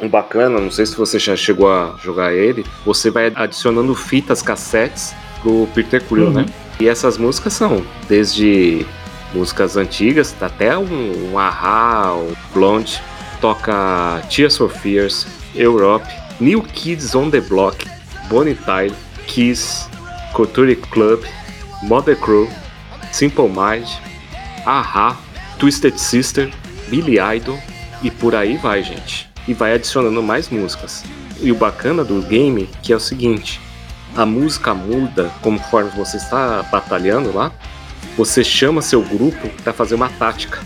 Um 0.00 0.08
bacana, 0.08 0.58
não 0.58 0.70
sei 0.70 0.86
se 0.86 0.96
você 0.96 1.18
já 1.18 1.36
chegou 1.36 1.70
a 1.70 1.98
jogar 2.02 2.32
ele, 2.32 2.64
você 2.82 3.10
vai 3.10 3.30
adicionando 3.34 3.94
fitas, 3.94 4.40
cassetes 4.40 5.14
pro 5.42 5.68
Peter 5.74 6.02
Quill, 6.02 6.28
Uhum. 6.28 6.32
né? 6.32 6.46
E 6.80 6.88
essas 6.88 7.18
músicas 7.18 7.52
são 7.54 7.84
desde 8.08 8.86
músicas 9.34 9.76
antigas 9.76 10.34
até 10.40 10.76
um, 10.78 11.32
um 11.32 11.38
Ahá, 11.38 12.14
um 12.14 12.32
Blonde, 12.54 13.02
toca 13.40 14.22
Tears 14.30 14.56
for 14.56 14.70
Fears, 14.70 15.26
Europe, 15.54 16.06
New 16.40 16.62
Kids 16.62 17.14
on 17.14 17.30
the 17.30 17.40
Block, 17.40 17.84
Bonnie 18.28 18.54
Tyler, 18.54 18.94
Kiss, 19.26 19.86
Culture 20.32 20.74
Club, 20.76 21.24
Mother 21.82 22.16
Crew, 22.16 22.48
Simple 23.12 23.48
Mind, 23.48 23.88
Ahá, 24.64 25.16
Twisted 25.58 25.98
Sister, 25.98 26.50
Billy 26.88 27.18
Idol 27.18 27.58
e 28.02 28.10
por 28.10 28.34
aí 28.34 28.56
vai, 28.56 28.82
gente. 28.82 29.28
E 29.46 29.54
vai 29.54 29.74
adicionando 29.74 30.22
mais 30.22 30.48
músicas. 30.48 31.04
E 31.40 31.50
o 31.50 31.54
bacana 31.54 32.04
do 32.04 32.20
game 32.22 32.68
que 32.82 32.92
é 32.92 32.96
o 32.96 33.00
seguinte: 33.00 33.60
a 34.16 34.26
música 34.26 34.74
muda 34.74 35.30
conforme 35.42 35.90
você 35.90 36.16
está 36.16 36.62
batalhando 36.70 37.34
lá. 37.34 37.52
Você 38.16 38.42
chama 38.42 38.82
seu 38.82 39.02
grupo 39.02 39.48
para 39.62 39.72
fazer 39.72 39.94
uma 39.94 40.08
tática. 40.08 40.60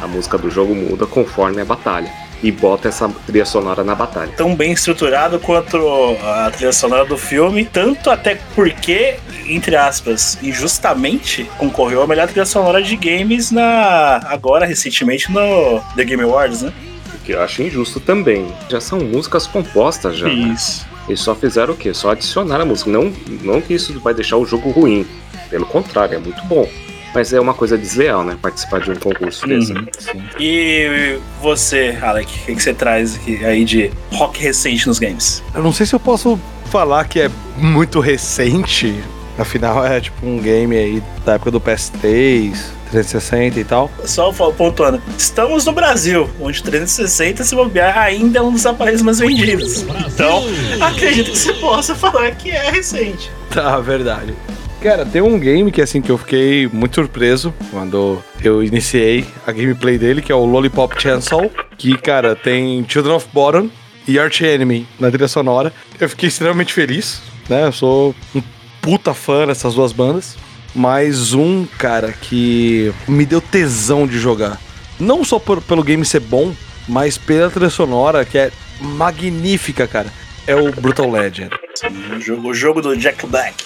A 0.00 0.06
música 0.06 0.36
do 0.38 0.50
jogo 0.50 0.74
muda 0.74 1.06
conforme 1.06 1.60
a 1.60 1.64
batalha 1.64 2.10
e 2.42 2.50
bota 2.52 2.88
essa 2.88 3.08
trilha 3.26 3.44
sonora 3.44 3.82
na 3.82 3.94
batalha. 3.94 4.32
Tão 4.36 4.54
bem 4.54 4.72
estruturado 4.72 5.38
quanto 5.38 5.78
a 6.22 6.50
trilha 6.50 6.72
sonora 6.72 7.04
do 7.04 7.16
filme, 7.16 7.64
tanto 7.64 8.10
até 8.10 8.38
porque, 8.54 9.16
entre 9.46 9.76
aspas, 9.76 10.38
injustamente 10.42 11.48
concorreu 11.56 12.02
a 12.02 12.06
melhor 12.06 12.26
trilha 12.26 12.44
sonora 12.44 12.82
de 12.82 12.96
games 12.96 13.50
na 13.50 14.20
agora 14.26 14.66
recentemente 14.66 15.32
no 15.32 15.80
The 15.96 16.04
Game 16.04 16.22
Awards, 16.22 16.62
né? 16.62 16.72
O 17.14 17.18
que 17.24 17.32
eu 17.32 17.40
acho 17.42 17.62
injusto 17.62 17.98
também. 17.98 18.46
Já 18.68 18.80
são 18.80 18.98
músicas 19.00 19.46
compostas 19.46 20.16
já. 20.18 20.26
né? 20.26 20.54
Eles 21.08 21.20
só 21.20 21.34
fizeram 21.34 21.74
o 21.74 21.76
quê? 21.76 21.92
Só 21.92 22.10
adicionaram 22.10 22.62
a 22.62 22.66
música. 22.66 22.90
Não, 22.90 23.12
não 23.42 23.60
que 23.60 23.74
isso 23.74 23.98
vai 24.00 24.14
deixar 24.14 24.36
o 24.36 24.46
jogo 24.46 24.70
ruim. 24.70 25.06
Pelo 25.50 25.66
contrário, 25.66 26.16
é 26.16 26.18
muito 26.18 26.42
bom. 26.44 26.68
Mas 27.14 27.32
é 27.32 27.38
uma 27.38 27.54
coisa 27.54 27.78
desleal, 27.78 28.24
né? 28.24 28.36
Participar 28.40 28.80
de 28.80 28.90
um 28.90 28.96
concurso 28.96 29.46
desse. 29.46 29.72
Uhum. 29.72 29.86
E 30.40 31.18
você, 31.40 31.96
Alec, 32.02 32.26
o 32.26 32.46
que, 32.46 32.54
que 32.56 32.62
você 32.62 32.74
traz 32.74 33.14
aqui, 33.14 33.44
aí 33.44 33.64
de 33.64 33.90
rock 34.12 34.42
recente 34.42 34.88
nos 34.88 34.98
games? 34.98 35.42
Eu 35.54 35.62
não 35.62 35.72
sei 35.72 35.86
se 35.86 35.94
eu 35.94 36.00
posso 36.00 36.40
falar 36.70 37.04
que 37.04 37.20
é 37.20 37.30
muito 37.56 38.00
recente. 38.00 39.00
Afinal, 39.38 39.84
é 39.84 40.00
tipo 40.00 40.26
um 40.26 40.38
game 40.38 40.76
aí 40.76 41.02
da 41.24 41.34
época 41.34 41.50
do 41.52 41.60
PS3, 41.60 42.56
360 42.94 43.58
e 43.60 43.64
tal. 43.64 43.90
Só 44.04 44.32
pontuando, 44.32 45.02
estamos 45.18 45.64
no 45.64 45.72
Brasil, 45.72 46.30
onde 46.40 46.62
360, 46.62 47.42
se 47.42 47.54
bobear, 47.54 47.98
ainda 47.98 48.38
é 48.38 48.42
um 48.42 48.52
dos 48.52 48.64
aparelhos 48.64 49.02
mais 49.02 49.18
vendidos. 49.18 49.82
Então, 50.06 50.44
acredito 50.80 51.32
que 51.32 51.38
você 51.38 51.52
possa 51.54 51.94
falar 51.94 52.30
que 52.32 52.50
é 52.50 52.70
recente. 52.70 53.30
Tá, 53.50 53.80
verdade. 53.80 54.34
Cara, 54.80 55.04
tem 55.06 55.22
um 55.22 55.38
game 55.38 55.72
que 55.72 55.80
assim 55.80 56.02
que 56.02 56.10
eu 56.10 56.18
fiquei 56.18 56.68
muito 56.68 56.94
surpreso 56.94 57.54
quando 57.70 58.22
eu 58.42 58.62
iniciei 58.62 59.26
a 59.46 59.50
gameplay 59.50 59.96
dele, 59.96 60.20
que 60.20 60.30
é 60.30 60.34
o 60.34 60.44
Lollipop 60.44 61.00
Chainsaw, 61.00 61.50
que, 61.78 61.96
cara, 61.96 62.36
tem 62.36 62.84
Children 62.86 63.16
of 63.16 63.26
Bottom 63.32 63.70
e 64.06 64.18
Arch 64.18 64.42
Enemy 64.42 64.86
na 65.00 65.08
trilha 65.08 65.26
sonora. 65.26 65.72
Eu 65.98 66.08
fiquei 66.08 66.28
extremamente 66.28 66.72
feliz, 66.72 67.22
né? 67.48 67.66
Eu 67.66 67.72
sou 67.72 68.14
um 68.34 68.42
puta 68.82 69.14
fã 69.14 69.46
dessas 69.46 69.74
duas 69.74 69.90
bandas. 69.92 70.36
Mais 70.74 71.32
um, 71.32 71.64
cara, 71.78 72.12
que 72.12 72.92
me 73.06 73.24
deu 73.24 73.40
tesão 73.40 74.06
de 74.06 74.18
jogar. 74.18 74.58
Não 74.98 75.24
só 75.24 75.38
por- 75.38 75.62
pelo 75.62 75.82
game 75.84 76.04
ser 76.04 76.20
bom, 76.20 76.52
mas 76.88 77.16
pela 77.16 77.50
trilha 77.50 77.70
sonora, 77.70 78.24
que 78.24 78.36
é 78.38 78.50
magnífica, 78.80 79.86
cara. 79.86 80.08
É 80.46 80.54
o 80.54 80.70
Brutal 80.72 81.10
Legend. 81.10 81.50
O 82.16 82.20
jogo, 82.20 82.48
o 82.48 82.54
jogo 82.54 82.82
do 82.82 82.96
Jack 82.96 83.26
Black. 83.26 83.64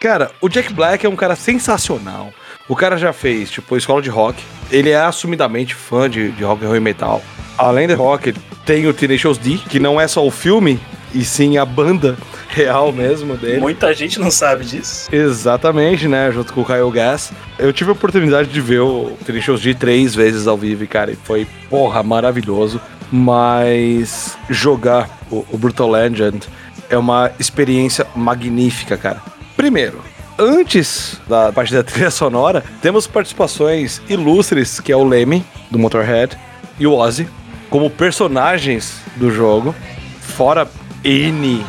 Cara, 0.00 0.30
o 0.40 0.48
Jack 0.48 0.72
Black 0.72 1.04
é 1.04 1.08
um 1.08 1.16
cara 1.16 1.36
sensacional. 1.36 2.32
O 2.68 2.74
cara 2.76 2.96
já 2.96 3.12
fez, 3.12 3.50
tipo, 3.50 3.76
escola 3.76 4.00
de 4.02 4.08
rock. 4.10 4.42
Ele 4.70 4.90
é 4.90 5.00
assumidamente 5.00 5.74
fã 5.74 6.08
de, 6.08 6.30
de 6.30 6.42
rock 6.44 6.64
and 6.64 6.68
roll 6.68 6.76
e 6.76 6.80
metal. 6.80 7.22
Além 7.58 7.86
de 7.86 7.94
rock, 7.94 8.32
tem 8.64 8.86
o 8.86 8.94
Tenacious 8.94 9.36
D, 9.38 9.58
que 9.68 9.78
não 9.78 10.00
é 10.00 10.06
só 10.08 10.24
o 10.26 10.30
filme, 10.30 10.80
e 11.14 11.24
sim 11.24 11.58
a 11.58 11.64
banda 11.64 12.16
real 12.48 12.92
mesmo 12.92 13.36
dele. 13.36 13.60
Muita 13.60 13.92
gente 13.94 14.18
não 14.18 14.30
sabe 14.30 14.64
disso. 14.64 15.08
Exatamente, 15.12 16.08
né? 16.08 16.30
Junto 16.32 16.52
com 16.52 16.62
o 16.62 16.64
Kyle 16.64 16.90
Gass. 16.90 17.32
Eu 17.58 17.72
tive 17.72 17.90
a 17.90 17.92
oportunidade 17.92 18.48
de 18.48 18.60
ver 18.60 18.80
o 18.80 19.12
Tenacious 19.24 19.60
D 19.60 19.74
três 19.74 20.14
vezes 20.14 20.46
ao 20.46 20.56
vivo, 20.56 20.86
cara, 20.86 21.12
e 21.12 21.16
foi, 21.16 21.46
porra, 21.68 22.02
maravilhoso. 22.02 22.80
Mas 23.12 24.36
jogar 24.48 25.18
o, 25.30 25.44
o 25.50 25.58
Brutal 25.58 25.90
Legend 25.90 26.48
é 26.88 26.96
uma 26.96 27.30
experiência 27.38 28.06
magnífica, 28.14 28.96
cara. 28.96 29.22
Primeiro, 29.56 30.00
antes 30.38 31.20
da 31.28 31.52
parte 31.52 31.72
da 31.72 31.82
trilha 31.82 32.10
sonora, 32.10 32.64
temos 32.80 33.06
participações 33.06 34.00
ilustres, 34.08 34.80
que 34.80 34.90
é 34.92 34.96
o 34.96 35.04
Lemmy, 35.04 35.44
do 35.70 35.78
Motorhead, 35.78 36.36
e 36.78 36.86
o 36.86 36.94
Ozzy, 36.94 37.28
como 37.68 37.90
personagens 37.90 39.00
do 39.16 39.30
jogo, 39.30 39.74
fora 40.20 40.66
N 41.04 41.64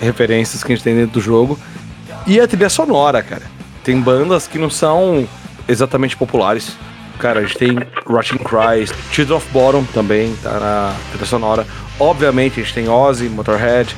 referências 0.00 0.64
que 0.64 0.72
a 0.72 0.74
gente 0.74 0.84
tem 0.84 0.94
dentro 0.94 1.12
do 1.12 1.20
jogo. 1.20 1.58
E 2.26 2.40
a 2.40 2.46
trilha 2.46 2.68
sonora, 2.68 3.22
cara. 3.22 3.42
Tem 3.84 4.00
bandas 4.00 4.46
que 4.46 4.58
não 4.58 4.70
são 4.70 5.26
exatamente 5.68 6.16
populares. 6.16 6.76
Cara, 7.18 7.40
a 7.40 7.42
gente 7.42 7.58
tem 7.58 7.78
Rotting 8.06 8.38
Christ, 8.38 8.94
Children 9.12 9.36
of 9.36 9.46
Bottom 9.52 9.84
também 9.92 10.34
tá 10.42 10.58
na 10.58 10.94
trilha 11.10 11.26
sonora. 11.26 11.66
Obviamente, 11.98 12.60
a 12.60 12.62
gente 12.62 12.74
tem 12.74 12.88
Ozzy, 12.88 13.28
Motorhead, 13.28 13.94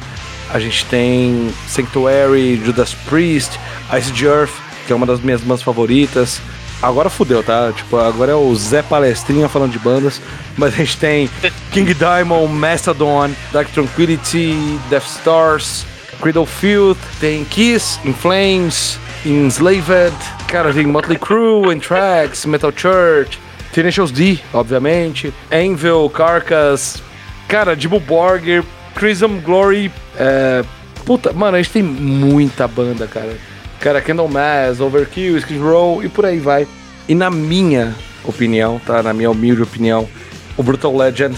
a 0.53 0.59
gente 0.59 0.85
tem 0.87 1.53
Sanctuary, 1.69 2.61
Judas 2.65 2.95
Priest, 3.09 3.59
Ice 3.97 4.25
Earth, 4.25 4.53
que 4.87 4.93
é 4.93 4.97
uma 4.97 5.07
das 5.07 5.21
minhas 5.21 5.41
bandas 5.41 5.63
favoritas. 5.63 6.41
Agora 6.83 7.09
fudeu, 7.09 7.45
tá? 7.45 7.73
Tipo, 7.73 7.97
agora 7.99 8.33
é 8.33 8.35
o 8.35 8.53
Zé 8.57 8.83
Palestrinha 8.83 9.49
falando 9.49 9.71
de 9.71 9.79
bandas. 9.79 10.21
Mas 10.57 10.75
a 10.75 10.79
gente 10.79 10.97
tem 10.97 11.31
King 11.71 11.95
Diamond, 11.95 12.53
Mastodon, 12.53 13.31
Dark 13.53 13.69
Tranquility, 13.71 14.79
Death 14.91 15.07
Stars, 15.07 15.87
Cradle 16.21 16.45
Field, 16.45 16.99
tem 17.21 17.45
Kiss, 17.45 18.01
In 18.05 18.13
Flames, 18.13 18.99
Enslaved, 19.25 20.17
cara, 20.49 20.73
tem 20.73 20.87
Motley 20.87 21.19
Crue, 21.19 21.73
Anthrax, 21.73 22.45
Metal 22.45 22.73
Church, 22.77 23.39
Tenacious 23.73 24.11
D, 24.11 24.41
obviamente, 24.53 25.33
Anvil, 25.51 26.11
Carcass, 26.11 27.01
cara, 27.47 27.77
Dimmu 27.77 28.01
Borgir, 28.01 28.65
Crimson 28.95 29.39
Glory, 29.39 29.91
é... 30.17 30.65
Puta, 31.05 31.33
mano, 31.33 31.57
a 31.57 31.63
gente 31.63 31.73
tem 31.73 31.83
muita 31.83 32.69
banda, 32.69 33.09
cara. 33.09 33.37
Cara, 33.83 34.01
Candlemass, 34.01 34.79
Overkill, 34.79 35.37
Skid 35.39 35.59
Row 35.59 36.05
e 36.05 36.09
por 36.09 36.25
aí 36.25 36.39
vai. 36.39 36.69
E 37.09 37.17
na 37.17 37.29
minha 37.29 37.93
opinião, 38.25 38.81
tá? 38.87 39.03
Na 39.03 39.13
minha 39.13 39.29
humilde 39.29 39.61
opinião, 39.61 40.09
o 40.57 40.63
Brutal 40.63 40.97
Legend 40.97 41.37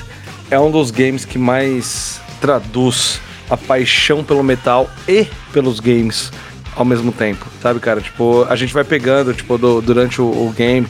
é 0.50 0.60
um 0.60 0.70
dos 0.70 0.90
games 0.90 1.24
que 1.24 1.38
mais 1.38 2.20
traduz 2.42 3.18
a 3.48 3.56
paixão 3.56 4.22
pelo 4.22 4.44
metal 4.44 4.90
e 5.08 5.26
pelos 5.54 5.80
games 5.80 6.30
ao 6.76 6.84
mesmo 6.84 7.12
tempo, 7.12 7.46
sabe, 7.62 7.80
cara? 7.80 8.02
Tipo, 8.02 8.44
a 8.44 8.56
gente 8.56 8.74
vai 8.74 8.84
pegando, 8.84 9.32
tipo, 9.32 9.56
do, 9.56 9.80
durante 9.80 10.20
o, 10.20 10.24
o, 10.26 10.52
game, 10.54 10.86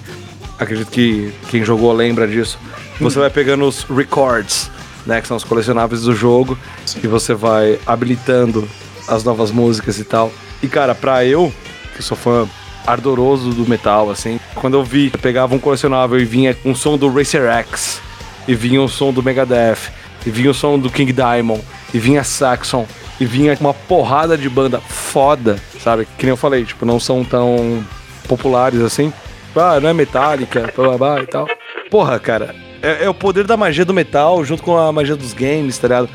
acredito 0.59 0.90
que 0.90 1.32
quem 1.51 1.64
jogou 1.64 1.93
lembra 1.93 2.26
disso, 2.26 2.59
você 2.98 3.18
vai 3.18 3.31
pegando 3.31 3.64
os 3.64 3.85
records, 3.85 4.70
né, 5.06 5.20
que 5.20 5.28
são 5.28 5.36
os 5.36 5.44
colecionáveis 5.44 6.02
do 6.02 6.14
jogo, 6.16 6.59
Sim. 6.85 7.01
e 7.05 7.06
você 7.06 7.32
vai 7.32 7.78
habilitando 7.86 8.66
as 9.06 9.22
novas 9.22 9.52
músicas 9.52 9.98
e 9.98 10.05
tal. 10.05 10.32
E, 10.62 10.68
cara, 10.68 10.94
pra 10.94 11.24
eu, 11.24 11.52
que 11.97 12.02
sou 12.02 12.16
fã 12.16 12.48
ardoroso 12.86 13.51
do 13.51 13.68
metal, 13.68 14.10
assim, 14.10 14.39
quando 14.55 14.74
eu 14.74 14.85
vi, 14.85 15.10
eu 15.12 15.18
pegava 15.18 15.55
um 15.55 15.59
colecionável 15.59 16.18
e 16.18 16.24
vinha 16.24 16.56
um 16.64 16.74
som 16.74 16.97
do 16.98 17.12
Racer 17.12 17.51
X, 17.51 18.01
e 18.47 18.55
vinha 18.55 18.82
o 18.82 18.89
som 18.89 19.12
do 19.12 19.22
Megadeth, 19.22 19.90
e 20.26 20.31
vinha 20.31 20.51
o 20.51 20.55
som 20.55 20.78
do 20.78 20.90
King 20.90 21.12
Diamond, 21.12 21.62
e 21.93 21.98
vinha 21.98 22.22
Saxon, 22.22 22.86
e 23.20 23.24
vinha 23.24 23.56
uma 23.60 23.72
porrada 23.72 24.36
de 24.36 24.48
banda 24.48 24.81
foda, 24.81 25.59
sabe? 25.81 26.06
Que 26.18 26.24
nem 26.24 26.31
eu 26.31 26.36
falei, 26.36 26.64
tipo, 26.64 26.85
não 26.85 27.01
são 27.01 27.24
tão 27.24 27.85
populares 28.28 28.81
assim. 28.81 29.12
Ah, 29.56 29.78
não 29.81 29.89
é 29.89 29.93
Metallica, 29.93 30.72
blá 30.74 30.89
blá 30.89 30.98
blá 30.98 31.22
e 31.22 31.26
tal. 31.26 31.47
Porra, 31.90 32.18
cara, 32.18 32.55
é, 32.82 33.05
é, 33.05 33.09
o 33.09 33.14
poder 33.14 33.44
da 33.44 33.56
magia 33.56 33.85
do 33.85 33.94
metal 33.94 34.44
junto 34.44 34.62
com 34.62 34.76
a 34.76 34.93
magia 34.93 35.16
dos 35.16 35.32
games, 35.32 35.78
tá 35.78 35.89
ligado? 35.89 36.10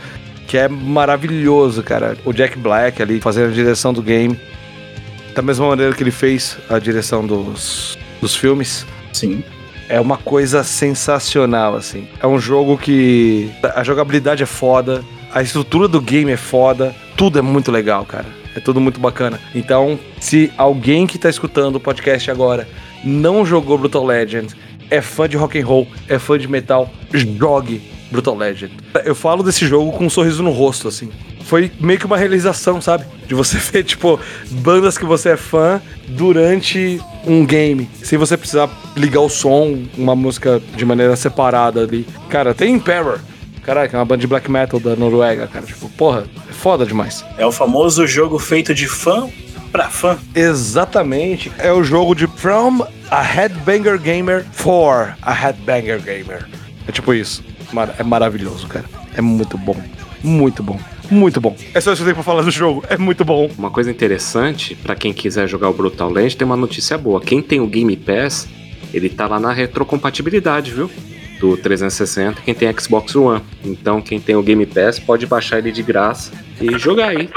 Que 0.50 0.58
é 0.58 0.68
maravilhoso, 0.68 1.84
cara. 1.84 2.18
O 2.26 2.34
Jack 2.34 2.58
Black 2.58 3.00
ali 3.04 3.22
fazendo 3.22 3.50
a 3.50 3.54
direção 3.54 3.94
do 3.94 4.02
game. 4.02 4.38
Da 5.36 5.44
mesma 5.44 5.68
maneira 5.68 5.94
que 5.94 6.02
ele 6.02 6.10
fez 6.10 6.58
a 6.68 6.80
direção 6.80 7.26
dos, 7.26 8.00
dos 8.20 8.36
filmes. 8.36 8.84
Sim. 9.14 9.44
É 9.88 10.02
uma 10.02 10.18
coisa 10.18 10.64
sensacional, 10.64 11.76
assim. 11.76 12.08
É 12.20 12.26
um 12.26 12.40
jogo 12.40 12.80
que 12.80 13.52
a 13.76 13.84
jogabilidade 13.84 14.42
é 14.42 14.48
foda, 14.48 15.04
a 15.32 15.44
estrutura 15.44 15.88
do 15.88 16.02
game 16.02 16.32
é 16.32 16.38
foda, 16.38 16.96
tudo 17.16 17.38
é 17.38 17.44
muito 17.44 17.72
legal, 17.72 18.04
cara. 18.04 18.26
É 18.56 18.60
tudo 18.60 18.82
muito 18.82 19.00
bacana. 19.00 19.40
Então, 19.54 20.00
se 20.20 20.52
alguém 20.58 21.06
que 21.06 21.20
tá 21.20 21.30
escutando 21.30 21.76
o 21.76 21.80
podcast 21.80 22.32
agora 22.32 22.68
não 23.04 23.46
jogou 23.46 23.78
Brutal 23.78 24.04
Legend, 24.04 24.56
é 24.90 25.00
fã 25.00 25.30
de 25.30 25.38
rock 25.38 25.60
and 25.60 25.66
roll, 25.68 25.88
é 26.08 26.18
fã 26.18 26.40
de 26.40 26.48
metal, 26.48 26.90
jogue 27.38 27.99
Brutal 28.12 28.36
Legend. 28.36 28.74
Eu 29.06 29.16
falo 29.16 29.44
desse 29.44 29.66
jogo 29.68 29.92
com 29.92 30.06
um 30.06 30.10
sorriso 30.10 30.42
no 30.44 30.52
rosto, 30.52 30.88
assim. 30.88 31.10
Foi 31.44 31.72
meio 31.80 32.00
que 32.00 32.06
uma 32.06 32.18
realização, 32.18 32.82
sabe? 32.82 33.06
De 33.28 33.34
você 33.34 33.58
ver, 33.72 33.84
tipo, 33.84 34.20
bandas 34.50 34.98
que 34.98 35.06
você 35.06 35.30
é 35.30 35.38
fã 35.38 35.82
durante 36.08 37.00
um 37.26 37.46
game, 37.46 37.90
sem 38.04 38.18
você 38.18 38.38
precisar 38.38 38.70
ligar 38.96 39.22
o 39.22 39.30
som, 39.30 39.84
uma 39.98 40.16
música 40.16 40.62
de 40.76 40.86
maneira 40.86 41.16
separada 41.16 41.82
ali. 41.82 42.06
Cara, 42.30 42.54
tem 42.54 42.74
Emperor, 42.74 43.20
Caraca, 43.70 43.96
é 43.96 44.00
uma 44.00 44.06
banda 44.06 44.22
de 44.22 44.28
black 44.28 44.50
metal 44.50 44.80
da 44.80 44.96
Noruega, 44.96 45.46
cara. 45.46 45.64
Tipo, 45.66 45.90
porra, 45.90 46.26
é 46.50 46.54
foda 46.54 46.86
demais. 46.88 47.24
É 47.38 47.46
o 47.46 47.52
famoso 47.52 48.08
jogo 48.08 48.40
feito 48.40 48.74
de 48.74 48.88
fã 48.88 49.30
pra 49.72 49.90
fã. 49.90 50.18
Exatamente. 50.34 51.52
É 51.60 51.72
o 51.72 51.84
jogo 51.84 52.16
de 52.16 52.26
From 52.26 52.86
a 53.12 53.22
Headbanger 53.22 54.00
Gamer 54.00 54.46
for 54.52 55.16
a 55.22 55.32
Headbanger 55.32 56.02
Gamer. 56.02 56.48
É 56.88 56.92
tipo 56.92 57.14
isso. 57.14 57.44
É 57.98 58.04
maravilhoso, 58.04 58.68
cara. 58.68 58.86
É 59.14 59.22
muito 59.22 59.58
bom. 59.58 59.76
Muito 60.24 60.62
bom. 60.62 60.80
Muito 61.10 61.42
bom. 61.42 61.56
É 61.74 61.82
só 61.82 61.92
isso 61.92 62.04
que 62.04 62.10
eu 62.10 62.14
tenho 62.14 62.16
pra 62.16 62.24
falar 62.24 62.44
do 62.44 62.52
jogo. 62.52 62.84
É 62.90 62.98
muito 62.98 63.26
bom. 63.26 63.50
Uma 63.58 63.72
coisa 63.72 63.90
interessante, 63.90 64.76
para 64.76 64.96
quem 64.96 65.14
quiser 65.14 65.48
jogar 65.48 65.70
o 65.70 65.74
Brutal 65.74 66.10
Legend, 66.10 66.38
tem 66.38 66.46
uma 66.46 66.58
notícia 66.58 66.98
boa. 66.98 67.20
Quem 67.20 67.42
tem 67.42 67.60
o 67.60 67.68
Game 67.68 67.96
Pass, 67.96 68.48
ele 68.94 69.10
tá 69.10 69.28
lá 69.28 69.40
na 69.40 69.52
retrocompatibilidade, 69.52 70.72
viu? 70.72 70.90
do 71.40 71.56
360 71.56 72.42
quem 72.42 72.54
tem 72.54 72.72
Xbox 72.78 73.16
One. 73.16 73.42
Então 73.64 74.02
quem 74.02 74.20
tem 74.20 74.36
o 74.36 74.44
Game 74.44 74.66
Pass 74.66 75.00
pode 75.00 75.26
baixar 75.26 75.58
ele 75.58 75.72
de 75.72 75.82
graça 75.82 76.32
e 76.62 76.78
jogar 76.78 77.10
aí. 77.10 77.30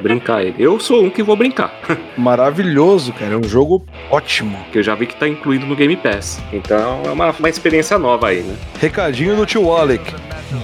Brincar 0.00 0.42
ele. 0.42 0.54
Eu 0.58 0.78
sou 0.78 1.04
um 1.04 1.10
que 1.10 1.22
vou 1.22 1.36
brincar. 1.36 1.72
Maravilhoso, 2.16 3.12
cara. 3.12 3.34
É 3.34 3.36
um 3.36 3.44
jogo 3.44 3.84
ótimo. 4.10 4.58
Que 4.72 4.78
eu 4.78 4.82
já 4.82 4.94
vi 4.94 5.06
que 5.06 5.16
tá 5.16 5.28
incluído 5.28 5.66
no 5.66 5.74
Game 5.74 5.96
Pass. 5.96 6.40
Então 6.52 7.02
é 7.04 7.10
uma, 7.10 7.30
uma 7.30 7.48
experiência 7.48 7.98
nova 7.98 8.28
aí, 8.28 8.42
né? 8.42 8.56
Recadinho 8.80 9.36
no 9.36 9.44
tio 9.44 9.70
Alec. 9.72 10.14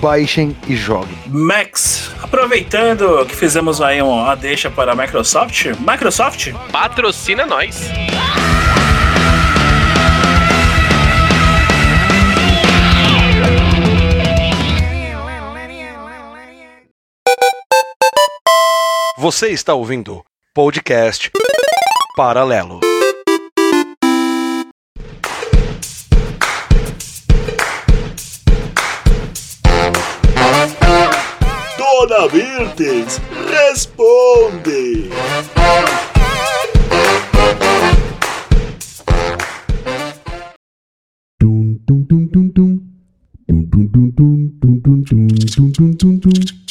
Baixem 0.00 0.56
e 0.66 0.74
joguem. 0.74 1.16
Max, 1.26 2.10
aproveitando 2.22 3.26
que 3.26 3.36
fizemos 3.36 3.82
aí 3.82 4.00
uma 4.00 4.34
deixa 4.34 4.70
para 4.70 4.92
a 4.92 4.96
Microsoft. 4.96 5.66
Microsoft? 5.80 6.52
Patrocina 6.72 7.44
nós. 7.44 7.90
Você 19.24 19.48
está 19.48 19.72
ouvindo 19.72 20.22
podcast 20.52 21.30
Paralelo. 22.14 22.80
Dona 31.78 32.28
Virtes, 32.28 33.18
responde! 33.50 35.08
Dum 41.40 41.78
dum 41.86 42.02
dum 42.02 42.26
dum 42.26 42.48
dum 42.48 42.78
dum 43.48 43.64
dum 43.70 43.86
dum 43.88 44.10
dum 44.10 44.50
dum 44.60 45.00
dum 45.00 45.70
dum 45.70 45.92
dum 45.94 46.18
dum 46.18 46.64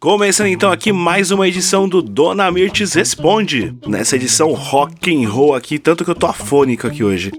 Começando 0.00 0.48
então 0.48 0.70
aqui 0.70 0.92
mais 0.92 1.30
uma 1.30 1.48
edição 1.48 1.88
do 1.88 2.00
Dona 2.02 2.50
Mirtes 2.50 2.94
Responde. 2.94 3.74
Nessa 3.86 4.16
edição 4.16 4.52
rock 4.52 5.14
and 5.14 5.28
roll 5.28 5.54
aqui, 5.54 5.78
tanto 5.78 6.04
que 6.04 6.10
eu 6.10 6.14
tô 6.14 6.26
afônico 6.26 6.86
aqui 6.86 7.02
hoje. 7.02 7.32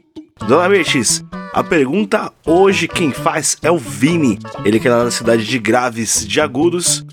Dona 0.48 0.70
Mirtes, 0.70 1.24
a 1.54 1.64
pergunta 1.64 2.32
hoje 2.46 2.88
quem 2.88 3.12
faz 3.12 3.58
é 3.62 3.72
o 3.72 3.78
Vini. 3.78 4.38
Ele 4.64 4.80
que 4.80 4.88
é 4.88 4.92
lá 4.92 5.04
da 5.04 5.12
cidade 5.12 5.46
de 5.46 5.60
Graves 5.60 6.26
de 6.26 6.40
Agudos. 6.40 7.06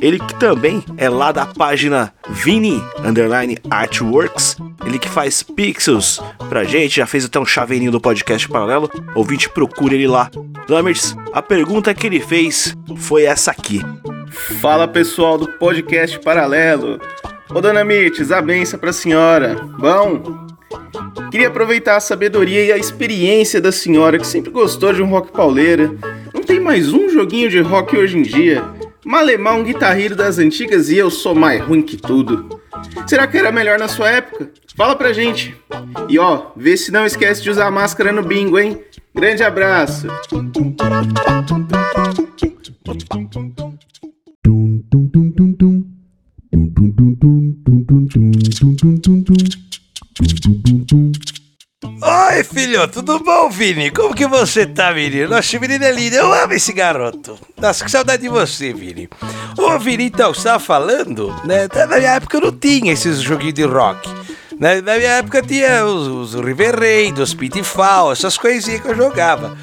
Ele 0.00 0.18
que 0.18 0.34
também 0.38 0.84
é 0.96 1.08
lá 1.08 1.32
da 1.32 1.44
página 1.44 2.12
Vini 2.28 2.80
Underline 3.04 3.58
Artworks. 3.70 4.56
Ele 4.86 4.98
que 4.98 5.08
faz 5.08 5.42
pixels 5.42 6.20
pra 6.48 6.64
gente, 6.64 6.96
já 6.96 7.06
fez 7.06 7.24
até 7.24 7.38
um 7.38 7.46
chaveirinho 7.46 7.90
do 7.90 8.00
podcast 8.00 8.48
paralelo. 8.48 8.88
Ouvinte, 9.14 9.48
procure 9.48 9.96
ele 9.96 10.06
lá. 10.06 10.30
Mirtes, 10.84 11.16
a 11.32 11.42
pergunta 11.42 11.92
que 11.94 12.06
ele 12.06 12.20
fez 12.20 12.76
foi 12.96 13.24
essa 13.24 13.50
aqui. 13.50 13.80
Fala 14.60 14.86
pessoal 14.86 15.36
do 15.36 15.48
podcast 15.48 16.18
Paralelo. 16.20 17.00
Ô 17.50 17.60
dona 17.60 17.82
Mirtes, 17.84 18.30
a 18.30 18.40
benção 18.40 18.78
pra 18.78 18.92
senhora. 18.92 19.56
Bom, 19.78 20.46
queria 21.30 21.48
aproveitar 21.48 21.96
a 21.96 22.00
sabedoria 22.00 22.64
e 22.64 22.72
a 22.72 22.78
experiência 22.78 23.60
da 23.60 23.72
senhora 23.72 24.18
que 24.18 24.26
sempre 24.26 24.50
gostou 24.50 24.92
de 24.92 25.02
um 25.02 25.06
rock 25.06 25.32
pauleira. 25.32 25.90
Não 26.32 26.42
tem 26.42 26.60
mais 26.60 26.92
um 26.92 27.08
joguinho 27.08 27.50
de 27.50 27.60
rock 27.60 27.96
hoje 27.96 28.18
em 28.18 28.22
dia. 28.22 28.62
Malemar 29.08 29.56
um 29.56 29.64
das 30.14 30.38
antigas 30.38 30.90
e 30.90 30.98
eu 30.98 31.10
sou 31.10 31.34
mais 31.34 31.62
ruim 31.62 31.80
que 31.80 31.96
tudo. 31.96 32.60
Será 33.06 33.26
que 33.26 33.38
era 33.38 33.50
melhor 33.50 33.78
na 33.78 33.88
sua 33.88 34.10
época? 34.10 34.50
Fala 34.76 34.94
pra 34.94 35.14
gente. 35.14 35.56
E 36.10 36.18
ó, 36.18 36.48
vê 36.54 36.76
se 36.76 36.92
não 36.92 37.06
esquece 37.06 37.42
de 37.42 37.48
usar 37.48 37.70
máscara 37.70 38.12
no 38.12 38.22
bingo, 38.22 38.58
hein? 38.58 38.78
Grande 39.14 39.42
abraço. 39.42 40.06
Oi, 51.84 52.42
filho, 52.42 52.88
tudo 52.88 53.20
bom, 53.20 53.48
Vini? 53.48 53.92
Como 53.92 54.12
que 54.12 54.26
você 54.26 54.66
tá, 54.66 54.92
menino? 54.92 55.28
Nossa, 55.28 55.60
menino 55.60 55.84
é 55.84 55.92
lindo, 55.92 56.16
eu 56.16 56.32
amo 56.32 56.52
esse 56.52 56.72
garoto. 56.72 57.38
Nossa, 57.56 57.84
que 57.84 57.90
saudade 57.90 58.22
de 58.22 58.28
você, 58.28 58.72
Vini. 58.72 59.08
Ô, 59.56 59.78
Vini, 59.78 60.06
então, 60.06 60.34
você 60.34 60.42
tava 60.42 60.58
falando, 60.58 61.32
né? 61.44 61.68
Na 61.72 61.86
minha 61.86 62.14
época 62.14 62.36
eu 62.36 62.40
não 62.40 62.52
tinha 62.52 62.92
esses 62.92 63.20
joguinhos 63.20 63.54
de 63.54 63.62
rock. 63.62 64.12
Né? 64.58 64.80
Na 64.80 64.96
minha 64.96 65.10
época 65.18 65.40
tinha 65.40 65.86
os, 65.86 66.34
os 66.34 66.44
River 66.44 66.76
Raid, 66.76 67.22
os 67.22 67.36
essas 68.12 68.36
coisinhas 68.36 68.80
que 68.80 68.88
eu 68.88 68.96
jogava. 68.96 69.56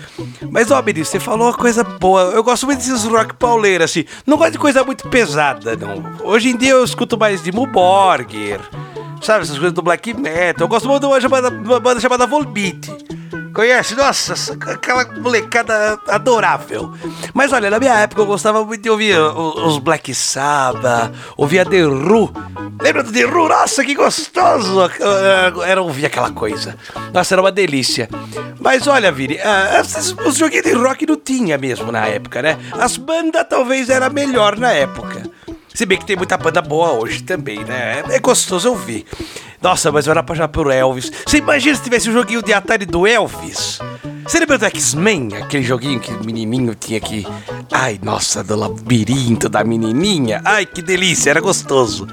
Mas, 0.49 0.71
ó, 0.71 0.81
menino, 0.81 1.03
você 1.03 1.19
falou 1.19 1.47
uma 1.47 1.57
coisa 1.57 1.83
boa. 1.83 2.31
Eu 2.33 2.43
gosto 2.43 2.65
muito 2.65 2.77
desses 2.77 3.03
rock 3.03 3.33
pauleira, 3.35 3.83
assim. 3.83 4.05
Não 4.25 4.37
gosto 4.37 4.53
de 4.53 4.59
coisa 4.59 4.85
muito 4.85 5.09
pesada, 5.09 5.75
não. 5.75 6.01
Hoje 6.23 6.47
em 6.47 6.55
dia 6.55 6.71
eu 6.71 6.83
escuto 6.85 7.17
mais 7.17 7.43
de 7.43 7.51
Muborger, 7.51 8.61
sabe? 9.21 9.43
Essas 9.43 9.57
coisas 9.57 9.73
do 9.73 9.81
black 9.81 10.13
metal. 10.13 10.65
Eu 10.65 10.67
gosto 10.67 10.87
muito 10.87 11.01
de 11.01 11.07
uma, 11.07 11.21
chamada, 11.21 11.49
uma 11.49 11.79
banda 11.79 11.99
chamada 11.99 12.25
Volbeat. 12.27 12.89
Conhece? 13.53 13.95
Nossa, 13.95 14.53
aquela 14.69 15.05
molecada 15.17 15.97
adorável. 16.09 16.93
Mas 17.33 17.53
olha, 17.53 17.69
na 17.69 17.79
minha 17.79 17.93
época 17.93 18.21
eu 18.21 18.25
gostava 18.25 18.65
muito 18.65 18.81
de 18.81 18.89
ouvir 18.89 19.17
os 19.17 19.77
Black 19.77 20.13
Sabbath, 20.13 21.13
ouvia 21.37 21.65
The 21.65 21.83
Ru. 21.83 22.33
Lembra 22.81 23.01
do 23.01 23.13
The 23.13 23.21
Ru? 23.21 23.47
Nossa, 23.47 23.85
que 23.85 23.95
gostoso! 23.95 24.81
Era 25.65 25.81
ouvir 25.81 26.07
aquela 26.07 26.31
coisa. 26.31 26.75
Nossa, 27.13 27.33
era 27.33 27.41
uma 27.41 27.51
delícia. 27.51 28.09
Mas 28.59 28.87
olha, 28.87 29.09
Vini, 29.09 29.37
os 30.25 30.35
joguinhos 30.35 30.65
de 30.65 30.73
rock 30.73 31.05
não 31.05 31.15
tinha 31.15 31.57
mesmo 31.57 31.93
na 31.93 32.05
época, 32.07 32.41
né? 32.41 32.57
As 32.73 32.97
bandas 32.97 33.45
talvez 33.49 33.89
era 33.89 34.09
melhor 34.09 34.57
na 34.57 34.73
época. 34.73 35.23
Se 35.75 35.85
bem 35.85 35.97
que 35.97 36.05
tem 36.05 36.15
muita 36.15 36.37
banda 36.37 36.61
boa 36.61 36.93
hoje 36.93 37.21
também, 37.21 37.63
né? 37.65 38.01
É 38.09 38.17
gostoso 38.17 38.69
ouvir. 38.69 39.05
Nossa, 39.61 39.91
mas 39.91 40.07
eu 40.07 40.11
era 40.11 40.21
apaixonado 40.21 40.51
por 40.51 40.71
Elvis. 40.71 41.11
Você 41.27 41.39
imagina 41.39 41.75
se 41.75 41.83
tivesse 41.83 42.09
um 42.09 42.13
joguinho 42.13 42.41
de 42.41 42.53
Atari 42.53 42.85
do 42.85 43.05
Elvis? 43.05 43.79
Você 44.25 44.39
lembra 44.39 44.57
do 44.57 44.65
X-Men? 44.65 45.35
Aquele 45.35 45.63
joguinho 45.63 45.99
que 45.99 46.13
o 46.13 46.23
menininho 46.23 46.73
tinha 46.75 47.01
que. 47.01 47.27
Ai, 47.69 47.99
nossa, 48.01 48.41
do 48.41 48.55
labirinto 48.55 49.49
da 49.49 49.65
menininha. 49.65 50.41
Ai, 50.45 50.65
que 50.65 50.81
delícia, 50.81 51.29
era 51.29 51.41
gostoso. 51.41 52.07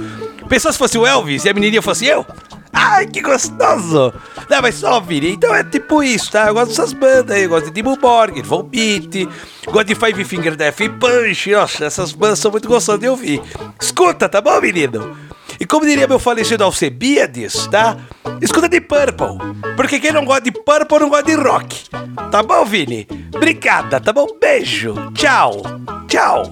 Pensou 0.49 0.73
se 0.73 0.79
fosse 0.79 0.99
o 0.99 1.07
Elvis 1.07 1.45
e 1.45 1.49
a 1.49 1.55
menininha 1.55 1.81
fosse 1.81 2.05
eu? 2.05 2.27
Ai, 2.73 3.07
que 3.07 3.21
gostoso! 3.21 4.13
Não, 4.49 4.63
mas 4.63 4.77
só, 4.77 5.01
Vini, 5.01 5.33
então 5.33 5.55
é 5.55 5.63
tipo 5.63 6.03
isso, 6.03 6.31
tá? 6.33 6.49
Eu 6.49 6.55
gosto 6.55 6.71
dessas 6.71 6.93
bandas 6.93 7.37
aí, 7.37 7.43
eu 7.43 7.51
gosto 7.51 7.67
de 7.67 7.73
Dimmu 7.73 7.97
Borgir, 7.97 8.45
Volbeat, 8.45 9.29
gosto 9.67 9.85
de 9.85 9.95
Five 9.95 10.25
Finger 10.25 10.57
Death 10.57 10.79
Punch, 10.99 11.51
nossa, 11.51 11.85
essas 11.85 12.13
bandas 12.13 12.39
são 12.39 12.51
muito 12.51 12.69
gostosas 12.69 13.01
de 13.01 13.09
ouvir. 13.09 13.43
Escuta, 13.81 14.29
tá 14.29 14.41
bom, 14.41 14.61
menino? 14.61 15.17
E 15.61 15.67
como 15.67 15.87
diria 15.87 16.09
meu 16.09 16.19
falecido 16.19 16.65
Alcebiades, 16.65 17.67
tá? 17.67 17.97
Escuta 18.41 18.69
de 18.69 18.81
Purple, 18.81 19.39
porque 19.77 20.01
quem 20.01 20.13
não 20.13 20.25
gosta 20.25 20.43
de 20.43 20.53
Purple 20.53 20.99
não 20.99 21.11
gosta 21.11 21.25
de 21.25 21.35
rock. 21.35 21.91
Tá 22.31 22.43
bom, 22.43 22.65
Vini? 22.65 23.07
Obrigada, 23.35 24.01
tá 24.01 24.13
bom? 24.13 24.27
Beijo, 24.41 24.95
tchau, 25.15 25.63
tchau. 26.09 26.51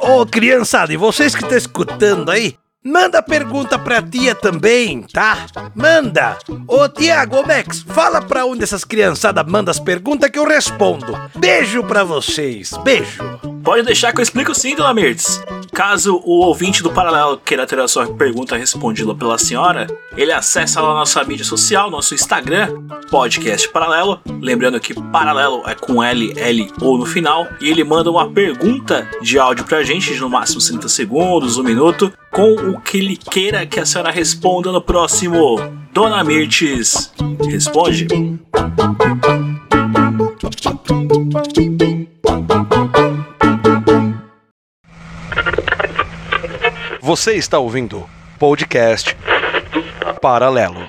Ô, 0.00 0.24
criançada, 0.24 0.92
e 0.92 0.96
vocês 0.96 1.34
que 1.34 1.42
estão 1.42 1.58
escutando 1.58 2.30
aí, 2.30 2.56
Manda 2.88 3.22
pergunta 3.22 3.78
pra 3.78 4.00
tia 4.00 4.34
também, 4.34 5.02
tá? 5.02 5.44
Manda! 5.74 6.38
Ô 6.66 6.88
Tiago, 6.88 7.46
Max, 7.46 7.82
fala 7.82 8.22
pra 8.22 8.46
onde 8.46 8.64
essas 8.64 8.82
criançadas 8.82 9.44
mandam 9.46 9.70
as 9.70 9.78
perguntas 9.78 10.30
que 10.30 10.38
eu 10.38 10.48
respondo. 10.48 11.14
Beijo 11.36 11.84
pra 11.84 12.02
vocês, 12.02 12.72
beijo! 12.82 13.22
Pode 13.62 13.82
deixar 13.82 14.14
que 14.14 14.20
eu 14.20 14.22
explico 14.22 14.54
sim, 14.54 14.74
dona 14.74 14.94
Mirtz. 14.94 15.42
Caso 15.74 16.22
o 16.24 16.40
ouvinte 16.46 16.82
do 16.82 16.90
Paralelo 16.90 17.36
queira 17.36 17.66
ter 17.66 17.78
a 17.78 17.86
sua 17.86 18.06
pergunta 18.06 18.56
respondida 18.56 19.14
pela 19.14 19.36
senhora, 19.36 19.86
ele 20.16 20.32
acessa 20.32 20.80
lá 20.80 20.94
nossa 20.94 21.22
mídia 21.24 21.44
social, 21.44 21.90
nosso 21.90 22.14
Instagram, 22.14 22.82
Podcast 23.10 23.68
Paralelo. 23.68 24.20
Lembrando 24.40 24.80
que 24.80 24.94
Paralelo 24.94 25.62
é 25.66 25.74
com 25.74 26.02
L, 26.02 26.32
L 26.34 26.72
ou 26.80 26.96
no 26.96 27.04
final. 27.04 27.46
E 27.60 27.68
ele 27.68 27.84
manda 27.84 28.10
uma 28.10 28.30
pergunta 28.30 29.06
de 29.20 29.38
áudio 29.38 29.66
pra 29.66 29.82
gente, 29.82 30.14
de 30.14 30.20
no 30.20 30.30
máximo 30.30 30.60
30 30.60 30.88
segundos, 30.88 31.58
um 31.58 31.62
minuto, 31.62 32.10
com 32.38 32.52
o 32.70 32.80
que 32.80 32.98
ele 32.98 33.16
queira 33.16 33.66
que 33.66 33.80
a 33.80 33.84
senhora 33.84 34.12
responda 34.12 34.70
no 34.70 34.80
próximo. 34.80 35.56
Dona 35.92 36.22
Mirtes, 36.22 37.12
responde. 37.50 38.06
Você 47.00 47.34
está 47.34 47.58
ouvindo 47.58 48.08
podcast 48.38 49.16
Paralelo. 50.22 50.86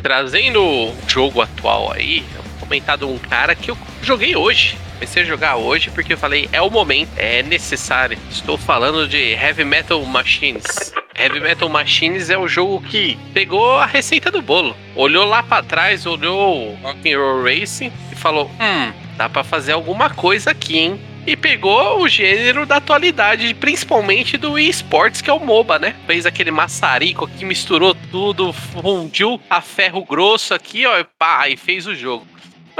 Trazendo 0.00 0.62
o 0.62 0.94
jogo 1.08 1.40
atual 1.40 1.92
aí, 1.92 2.24
comentado 2.70 3.10
um 3.10 3.18
cara 3.18 3.52
que 3.56 3.72
eu 3.72 3.76
joguei 4.00 4.36
hoje. 4.36 4.78
Comecei 4.94 5.24
a 5.24 5.26
jogar 5.26 5.56
hoje 5.56 5.90
porque 5.90 6.12
eu 6.12 6.18
falei, 6.18 6.48
é 6.52 6.62
o 6.62 6.70
momento, 6.70 7.10
é 7.16 7.42
necessário. 7.42 8.16
Estou 8.30 8.56
falando 8.56 9.08
de 9.08 9.32
Heavy 9.32 9.64
Metal 9.64 10.00
Machines. 10.04 10.94
Heavy 11.18 11.40
Metal 11.40 11.68
Machines 11.68 12.30
é 12.30 12.38
o 12.38 12.46
jogo 12.46 12.80
que 12.82 13.18
pegou 13.34 13.76
a 13.76 13.86
receita 13.86 14.30
do 14.30 14.40
bolo. 14.40 14.76
Olhou 14.94 15.24
lá 15.24 15.42
para 15.42 15.64
trás, 15.64 16.06
olhou 16.06 16.76
Rock'n'Roll 16.76 17.42
Racing 17.42 17.92
e 18.12 18.14
falou: 18.14 18.48
Hum, 18.60 18.92
dá 19.16 19.28
para 19.28 19.42
fazer 19.42 19.72
alguma 19.72 20.08
coisa 20.08 20.52
aqui, 20.52 20.78
hein? 20.78 21.00
E 21.26 21.36
pegou 21.36 22.00
o 22.00 22.08
gênero 22.08 22.64
da 22.64 22.76
atualidade, 22.76 23.52
principalmente 23.54 24.36
do 24.36 24.56
esportes, 24.56 25.20
que 25.20 25.28
é 25.28 25.32
o 25.32 25.44
MOBA, 25.44 25.78
né? 25.80 25.96
Fez 26.06 26.24
aquele 26.24 26.52
maçarico 26.52 27.26
que 27.26 27.44
misturou 27.44 27.96
tudo, 28.12 28.52
fundiu 28.52 29.40
a 29.50 29.60
ferro 29.60 30.04
grosso 30.04 30.54
aqui, 30.54 30.86
ó, 30.86 30.98
e 30.98 31.04
pá, 31.18 31.48
e 31.48 31.56
fez 31.56 31.86
o 31.86 31.94
jogo. 31.94 32.26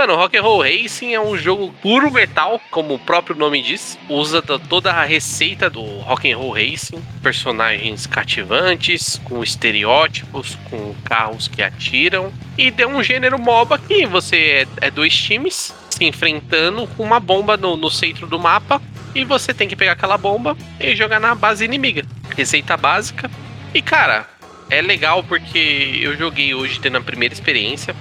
Mano, 0.00 0.16
Rock 0.16 0.34
and 0.34 0.40
Roll 0.40 0.62
Racing 0.62 1.12
é 1.12 1.20
um 1.20 1.36
jogo 1.36 1.74
puro 1.82 2.10
metal, 2.10 2.58
como 2.70 2.94
o 2.94 2.98
próprio 2.98 3.36
nome 3.36 3.60
diz. 3.60 3.98
Usa 4.08 4.40
toda 4.40 4.90
a 4.90 5.04
receita 5.04 5.68
do 5.68 5.82
Rock 5.98 6.32
and 6.32 6.38
Roll 6.38 6.52
Racing, 6.52 7.02
personagens 7.22 8.06
cativantes, 8.06 9.20
com 9.24 9.42
estereótipos, 9.42 10.56
com 10.70 10.94
carros 11.04 11.48
que 11.48 11.62
atiram 11.62 12.32
e 12.56 12.72
tem 12.72 12.86
um 12.86 13.02
gênero 13.02 13.38
MOBA 13.38 13.76
que 13.76 14.06
você 14.06 14.66
é, 14.80 14.86
é 14.86 14.90
dois 14.90 15.14
times 15.14 15.74
se 15.90 16.02
enfrentando 16.06 16.86
com 16.96 17.02
uma 17.02 17.20
bomba 17.20 17.58
no, 17.58 17.76
no 17.76 17.90
centro 17.90 18.26
do 18.26 18.38
mapa 18.38 18.80
e 19.14 19.22
você 19.22 19.52
tem 19.52 19.68
que 19.68 19.76
pegar 19.76 19.92
aquela 19.92 20.16
bomba 20.16 20.56
e 20.80 20.96
jogar 20.96 21.20
na 21.20 21.34
base 21.34 21.62
inimiga. 21.62 22.06
Receita 22.34 22.74
básica. 22.74 23.30
E 23.74 23.82
cara, 23.82 24.26
é 24.70 24.80
legal 24.80 25.22
porque 25.22 25.98
eu 26.00 26.16
joguei 26.16 26.54
hoje 26.54 26.80
tendo 26.80 26.96
a 26.96 27.02
primeira 27.02 27.34
experiência. 27.34 27.94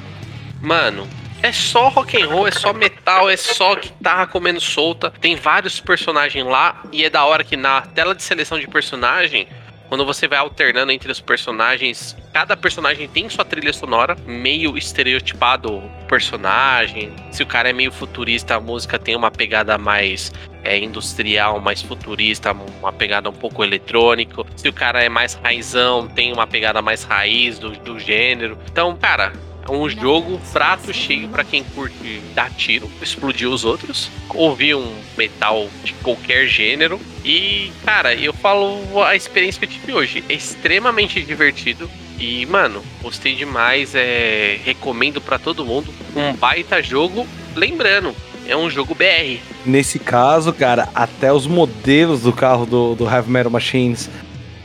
Mano, 0.62 1.06
é 1.42 1.52
só 1.52 1.90
rock 1.90 2.22
and 2.22 2.28
roll, 2.28 2.48
é 2.48 2.52
só 2.52 2.74
metal, 2.74 3.30
é 3.30 3.38
só 3.38 3.76
guitarra 3.76 4.28
comendo 4.28 4.60
solta. 4.60 5.12
Tem 5.22 5.36
vários 5.36 5.80
personagens 5.80 6.46
lá 6.46 6.84
e 6.92 7.04
é 7.04 7.10
da 7.10 7.24
hora 7.26 7.44
que 7.44 7.56
na 7.56 7.82
tela 7.82 8.14
de 8.14 8.24
seleção 8.24 8.60
de 8.60 8.68
personagem, 8.68 9.48
quando 9.88 10.06
você 10.06 10.28
vai 10.28 10.38
alternando 10.38 10.92
entre 10.92 11.12
os 11.12 11.20
personagens, 11.20 12.16
cada 12.34 12.56
personagem 12.56 13.08
tem 13.08 13.28
sua 13.30 13.44
trilha 13.44 13.74
sonora, 13.74 14.16
meio 14.28 14.78
estereotipado 14.78 15.82
personagem. 16.08 17.12
Se 17.32 17.42
o 17.42 17.46
cara 17.46 17.70
é 17.70 17.74
meio 17.74 17.92
futurista, 17.92 18.56
a 18.56 18.60
música 18.60 19.00
tem 19.00 19.16
uma 19.16 19.32
pegada 19.32 19.78
mais 19.78 20.32
é, 20.64 20.78
industrial, 20.78 21.60
mais 21.60 21.82
futurista, 21.82 22.52
uma 22.52 22.94
pegada 22.94 23.30
um 23.30 23.34
pouco 23.34 23.64
eletrônico. 23.64 24.46
Se 24.56 24.68
o 24.68 24.74
cara 24.74 25.04
é 25.04 25.10
mais 25.10 25.34
raizão, 25.36 26.08
tem 26.08 26.34
uma 26.34 26.46
pegada 26.46 26.82
mais 26.82 27.04
raiz 27.04 27.58
do, 27.58 27.72
do 27.72 27.98
gênero. 27.98 28.58
Então, 28.72 28.96
cara, 28.96 29.34
é 29.70 29.72
um 29.72 29.88
jogo 29.88 30.42
prato 30.52 30.92
cheio 30.92 31.30
para 31.30 31.44
quem 31.44 31.64
curte 31.64 32.22
dar 32.34 32.50
tiro, 32.50 32.90
explodir 33.02 33.48
os 33.48 33.64
outros, 33.64 34.10
ouvir 34.34 34.74
um 34.74 34.92
metal 35.16 35.70
de 35.84 35.94
qualquer 35.94 36.48
gênero. 36.48 37.00
E, 37.24 37.72
cara, 37.86 38.16
eu 38.16 38.34
falo 38.34 39.04
a 39.04 39.16
experiência 39.16 39.60
que 39.60 39.66
eu 39.66 39.80
tive 39.80 39.94
hoje. 39.94 40.24
É 40.28 40.34
extremamente 40.34 41.22
divertido. 41.22 41.88
E, 42.18 42.46
mano, 42.48 42.84
gostei 43.02 43.36
demais. 43.36 43.94
É... 43.94 44.60
Recomendo 44.66 45.22
para 45.22 45.38
todo 45.38 45.64
mundo. 45.64 45.94
Um 46.16 46.34
baita 46.34 46.82
jogo. 46.82 47.28
Lembrando, 47.56 48.16
é 48.48 48.58
um 48.58 48.70
jogo 48.72 48.96
BR. 48.96 49.40
Nesse 49.66 50.00
caso, 50.00 50.52
cara, 50.52 50.90
até 50.96 51.32
os 51.32 51.46
modelos 51.46 52.22
do 52.22 52.34
carro 52.34 52.66
do, 52.66 52.96
do 52.96 53.06
Heavy 53.06 53.30
Metal 53.30 53.52
Machines 53.52 54.10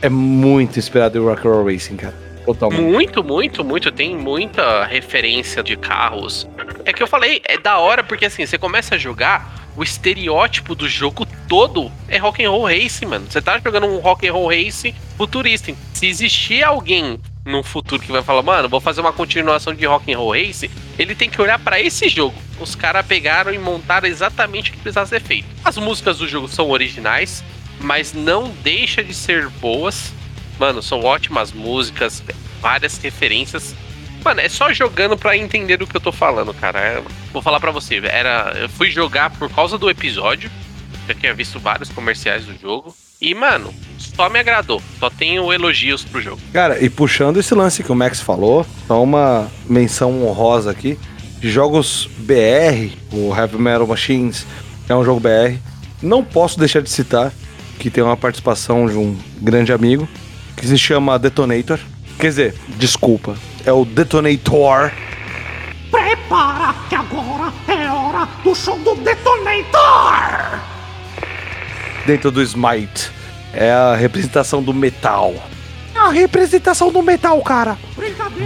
é 0.01 0.09
muito 0.09 0.79
inspirado 0.79 1.17
em 1.17 1.21
Rock 1.21 1.47
Roll 1.47 1.65
Racing, 1.65 1.95
cara. 1.95 2.24
Totalmente. 2.45 2.81
Muito, 2.81 3.23
muito, 3.23 3.63
muito. 3.63 3.91
Tem 3.91 4.15
muita 4.15 4.85
referência 4.85 5.63
de 5.63 5.75
carros. 5.75 6.47
É 6.85 6.93
que 6.93 7.01
eu 7.01 7.07
falei, 7.07 7.41
é 7.45 7.57
da 7.57 7.79
hora 7.79 8.03
porque 8.03 8.25
assim, 8.25 8.45
você 8.45 8.57
começa 8.57 8.95
a 8.95 8.97
jogar, 8.97 9.69
o 9.75 9.83
estereótipo 9.83 10.75
do 10.75 10.87
jogo 10.87 11.27
todo 11.47 11.91
é 12.07 12.17
rock 12.17 12.43
and 12.43 12.49
roll 12.49 12.65
race, 12.65 13.05
mano. 13.05 13.25
Você 13.29 13.41
tá 13.41 13.59
jogando 13.59 13.87
um 13.87 13.97
rock 13.97 14.27
and 14.27 14.33
roll 14.33 14.47
race 14.47 14.93
futurista. 15.17 15.73
Se 15.93 16.07
existir 16.07 16.63
alguém 16.63 17.19
no 17.43 17.61
futuro 17.61 18.01
que 18.01 18.11
vai 18.11 18.23
falar, 18.23 18.41
mano, 18.41 18.67
vou 18.69 18.81
fazer 18.81 19.01
uma 19.01 19.13
continuação 19.13 19.73
de 19.73 19.85
rock 19.85 20.11
and 20.11 20.17
roll 20.17 20.31
race, 20.31 20.69
ele 20.97 21.13
tem 21.13 21.29
que 21.29 21.41
olhar 21.41 21.59
para 21.59 21.79
esse 21.79 22.09
jogo. 22.09 22.35
Os 22.59 22.73
caras 22.73 23.05
pegaram 23.05 23.53
e 23.53 23.59
montaram 23.59 24.07
exatamente 24.07 24.69
o 24.69 24.73
que 24.73 24.79
precisava 24.79 25.05
ser 25.05 25.21
feito. 25.21 25.47
As 25.63 25.77
músicas 25.77 26.17
do 26.17 26.27
jogo 26.27 26.47
são 26.47 26.69
originais, 26.69 27.43
mas 27.79 28.13
não 28.13 28.49
deixa 28.63 29.03
de 29.03 29.13
ser 29.13 29.47
boas. 29.49 30.13
Mano, 30.59 30.81
são 30.81 31.01
ótimas 31.01 31.51
músicas, 31.51 32.23
várias 32.61 32.97
referências. 32.97 33.75
Mano, 34.23 34.41
é 34.41 34.49
só 34.49 34.73
jogando 34.73 35.17
para 35.17 35.37
entender 35.37 35.77
do 35.77 35.85
que 35.85 35.95
eu 35.95 36.01
tô 36.01 36.11
falando, 36.11 36.53
cara. 36.53 36.79
É, 36.79 37.03
vou 37.31 37.41
falar 37.41 37.59
para 37.59 37.71
você, 37.71 38.01
era, 38.05 38.53
eu 38.59 38.69
fui 38.69 38.89
jogar 38.89 39.29
por 39.29 39.49
causa 39.51 39.77
do 39.77 39.89
episódio. 39.89 40.49
Já 41.07 41.13
tinha 41.13 41.33
visto 41.33 41.59
vários 41.59 41.89
comerciais 41.89 42.45
do 42.45 42.57
jogo. 42.59 42.95
E, 43.21 43.33
mano, 43.35 43.73
só 43.97 44.29
me 44.29 44.39
agradou. 44.39 44.81
Só 44.99 45.09
tenho 45.09 45.53
elogios 45.53 46.03
pro 46.03 46.21
jogo. 46.21 46.41
Cara, 46.51 46.83
e 46.83 46.89
puxando 46.89 47.37
esse 47.37 47.53
lance 47.53 47.83
que 47.83 47.91
o 47.91 47.95
Max 47.95 48.19
falou, 48.19 48.65
só 48.87 49.01
uma 49.01 49.49
menção 49.69 50.25
honrosa 50.25 50.71
aqui. 50.71 50.97
De 51.39 51.49
jogos 51.51 52.09
BR, 52.17 52.95
o 53.11 53.35
Heavy 53.35 53.57
Metal 53.57 53.85
Machines 53.85 54.47
é 54.89 54.95
um 54.95 55.03
jogo 55.03 55.19
BR. 55.19 55.57
Não 56.01 56.23
posso 56.23 56.57
deixar 56.57 56.81
de 56.81 56.89
citar 56.89 57.31
que 57.77 57.91
tem 57.91 58.03
uma 58.03 58.17
participação 58.17 58.87
de 58.87 58.95
um 58.95 59.15
grande 59.39 59.71
amigo 59.71 60.07
que 60.55 60.67
se 60.67 60.77
chama 60.77 61.19
Detonator. 61.19 61.79
Quer 62.19 62.27
dizer, 62.27 62.55
desculpa, 62.77 63.35
é 63.65 63.71
o 63.71 63.83
Detonator. 63.85 64.91
Prepara 65.91 66.73
que 66.89 66.95
agora 66.95 67.53
é 67.67 67.87
hora 67.89 68.27
do 68.43 68.55
show 68.55 68.77
do 68.79 68.95
Detonator! 68.95 70.59
Dentro 72.05 72.31
do 72.31 72.41
Smite. 72.41 73.11
É 73.53 73.71
a 73.71 73.95
representação 73.95 74.61
do 74.61 74.73
metal. 74.73 75.33
A 75.95 76.09
representação 76.09 76.91
do 76.91 77.01
metal, 77.01 77.41
cara. 77.41 77.77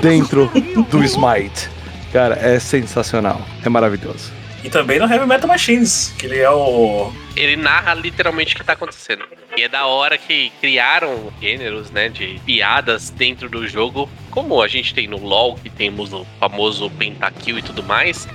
Dentro 0.01 0.51
do 0.89 1.03
Smite. 1.03 1.69
Cara, 2.13 2.35
é 2.35 2.59
sensacional. 2.59 3.41
É 3.63 3.69
maravilhoso. 3.69 4.38
E 4.63 4.69
também 4.69 4.99
no 4.99 5.11
Heavy 5.11 5.25
Metal 5.25 5.47
Machines, 5.47 6.13
que 6.17 6.25
ele 6.25 6.39
é 6.39 6.49
o. 6.49 7.11
Ele 7.35 7.55
narra 7.55 7.93
literalmente 7.93 8.53
o 8.53 8.57
que 8.57 8.63
tá 8.63 8.73
acontecendo. 8.73 9.23
E 9.55 9.63
é 9.63 9.69
da 9.69 9.85
hora 9.85 10.17
que 10.17 10.51
criaram 10.59 11.31
gêneros, 11.41 11.89
né, 11.89 12.09
de 12.09 12.39
piadas 12.45 13.09
dentro 13.09 13.49
do 13.49 13.67
jogo, 13.67 14.09
como 14.29 14.61
a 14.61 14.67
gente 14.67 14.93
tem 14.93 15.07
no 15.07 15.17
LoL, 15.17 15.55
que 15.55 15.69
temos 15.69 16.13
o 16.13 16.25
famoso 16.39 16.89
pentakill 16.91 17.57
e 17.57 17.61
tudo 17.61 17.83
mais. 17.83 18.27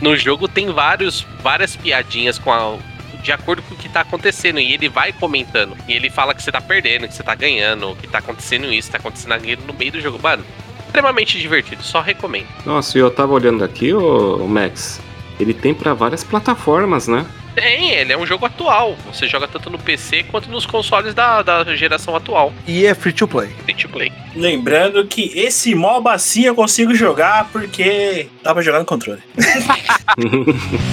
No 0.00 0.16
jogo 0.16 0.48
tem 0.48 0.70
vários, 0.70 1.26
várias 1.40 1.76
piadinhas 1.76 2.38
com 2.38 2.52
a, 2.52 2.76
de 3.22 3.32
acordo 3.32 3.62
com 3.62 3.74
o 3.74 3.78
que 3.78 3.88
tá 3.88 4.00
acontecendo. 4.00 4.60
E 4.60 4.72
ele 4.72 4.88
vai 4.88 5.12
comentando. 5.12 5.76
E 5.88 5.92
ele 5.92 6.10
fala 6.10 6.34
que 6.34 6.42
você 6.42 6.52
tá 6.52 6.60
perdendo, 6.60 7.08
que 7.08 7.14
você 7.14 7.22
tá 7.22 7.34
ganhando, 7.34 7.96
que 8.00 8.06
tá 8.06 8.18
acontecendo 8.18 8.72
isso, 8.72 8.90
tá 8.90 8.98
acontecendo 8.98 9.32
aquilo 9.32 9.62
no 9.66 9.74
meio 9.74 9.92
do 9.92 10.00
jogo. 10.00 10.18
Mano, 10.20 10.44
extremamente 10.86 11.38
divertido, 11.38 11.82
só 11.82 12.00
recomendo. 12.00 12.46
Nossa, 12.66 12.98
eu 12.98 13.10
tava 13.10 13.32
olhando 13.32 13.64
aqui, 13.64 13.92
ô 13.92 14.46
Max. 14.46 15.00
Ele 15.42 15.52
tem 15.52 15.74
para 15.74 15.92
várias 15.92 16.22
plataformas, 16.22 17.08
né? 17.08 17.26
Tem, 17.54 17.90
ele 17.90 18.12
é 18.12 18.16
um 18.16 18.24
jogo 18.24 18.46
atual. 18.46 18.96
Você 19.12 19.26
joga 19.26 19.46
tanto 19.46 19.68
no 19.68 19.78
PC 19.78 20.22
quanto 20.24 20.50
nos 20.50 20.64
consoles 20.64 21.12
da, 21.12 21.42
da 21.42 21.76
geração 21.76 22.16
atual. 22.16 22.52
E 22.66 22.86
é 22.86 22.94
free 22.94 23.12
to 23.12 23.28
play. 23.28 23.50
Free 23.64 23.74
to 23.74 23.88
play. 23.88 24.12
Lembrando 24.34 25.04
que 25.06 25.38
esse 25.38 25.74
MOBA 25.74 26.16
sim 26.18 26.44
eu 26.44 26.54
consigo 26.54 26.94
jogar 26.94 27.48
porque 27.52 28.28
dá 28.42 28.54
pra 28.54 28.62
jogar 28.62 28.78
no 28.78 28.86
controle. 28.86 29.20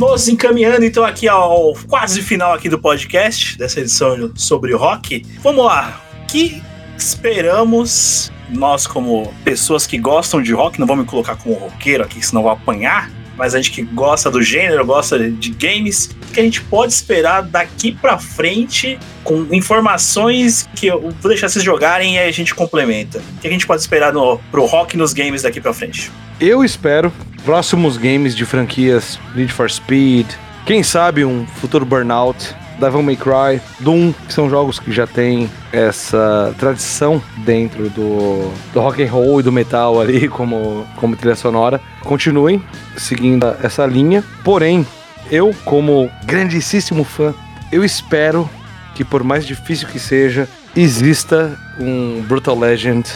Nos 0.00 0.28
encaminhando 0.28 0.82
então 0.82 1.04
aqui 1.04 1.28
ao 1.28 1.74
quase 1.86 2.22
final 2.22 2.54
aqui 2.54 2.70
do 2.70 2.78
podcast, 2.78 3.58
dessa 3.58 3.80
edição 3.80 4.32
sobre 4.34 4.72
rock. 4.72 5.26
Vamos 5.42 5.62
lá. 5.62 6.00
O 6.22 6.26
que 6.26 6.62
esperamos 6.96 8.32
nós 8.48 8.86
como 8.86 9.30
pessoas 9.44 9.86
que 9.86 9.98
gostam 9.98 10.42
de 10.42 10.54
rock, 10.54 10.80
não 10.80 10.86
vou 10.86 10.96
me 10.96 11.04
colocar 11.04 11.36
como 11.36 11.54
roqueiro 11.54 12.02
aqui, 12.02 12.24
senão 12.24 12.40
vou 12.40 12.50
apanhar, 12.50 13.10
mas 13.36 13.54
a 13.54 13.58
gente 13.58 13.72
que 13.72 13.82
gosta 13.82 14.30
do 14.30 14.42
gênero, 14.42 14.86
gosta 14.86 15.18
de 15.30 15.50
games, 15.50 16.06
o 16.30 16.32
que 16.32 16.40
a 16.40 16.44
gente 16.44 16.62
pode 16.62 16.94
esperar 16.94 17.42
daqui 17.42 17.92
pra 17.92 18.16
frente 18.16 18.98
com 19.22 19.46
informações 19.52 20.66
que 20.74 20.86
eu 20.86 20.98
vou 21.20 21.28
deixar 21.28 21.50
vocês 21.50 21.62
jogarem 21.62 22.14
e 22.14 22.18
aí 22.18 22.28
a 22.30 22.32
gente 22.32 22.54
complementa. 22.54 23.22
O 23.36 23.40
que 23.42 23.46
a 23.46 23.50
gente 23.50 23.66
pode 23.66 23.82
esperar 23.82 24.14
no, 24.14 24.38
pro 24.50 24.64
rock 24.64 24.96
nos 24.96 25.12
games 25.12 25.42
daqui 25.42 25.60
pra 25.60 25.74
frente? 25.74 26.10
Eu 26.40 26.64
espero 26.64 27.12
próximos 27.44 27.98
games 27.98 28.34
de 28.34 28.46
franquias 28.46 29.20
Need 29.34 29.52
for 29.52 29.70
Speed, 29.70 30.26
quem 30.64 30.82
sabe 30.82 31.22
um 31.22 31.46
futuro 31.46 31.84
Burnout, 31.84 32.54
Devil 32.80 33.02
May 33.02 33.16
Cry, 33.16 33.60
Doom, 33.80 34.14
que 34.26 34.32
são 34.32 34.48
jogos 34.48 34.80
que 34.80 34.90
já 34.90 35.06
têm 35.06 35.50
essa 35.70 36.54
tradição 36.58 37.22
dentro 37.44 37.90
do, 37.90 38.50
do 38.72 38.80
rock 38.80 39.02
and 39.02 39.10
roll 39.10 39.40
e 39.40 39.42
do 39.42 39.52
metal 39.52 40.00
ali 40.00 40.28
como, 40.32 40.86
como 40.96 41.14
trilha 41.14 41.36
sonora. 41.36 41.78
Continuem 42.00 42.62
seguindo 42.96 43.46
essa 43.62 43.84
linha, 43.84 44.24
porém, 44.42 44.86
eu 45.30 45.54
como 45.66 46.10
grandíssimo 46.24 47.04
fã, 47.04 47.34
eu 47.70 47.84
espero 47.84 48.48
que 48.94 49.04
por 49.04 49.22
mais 49.22 49.46
difícil 49.46 49.86
que 49.88 49.98
seja, 49.98 50.48
exista 50.74 51.54
um 51.78 52.22
Brutal 52.26 52.58
Legend 52.58 53.06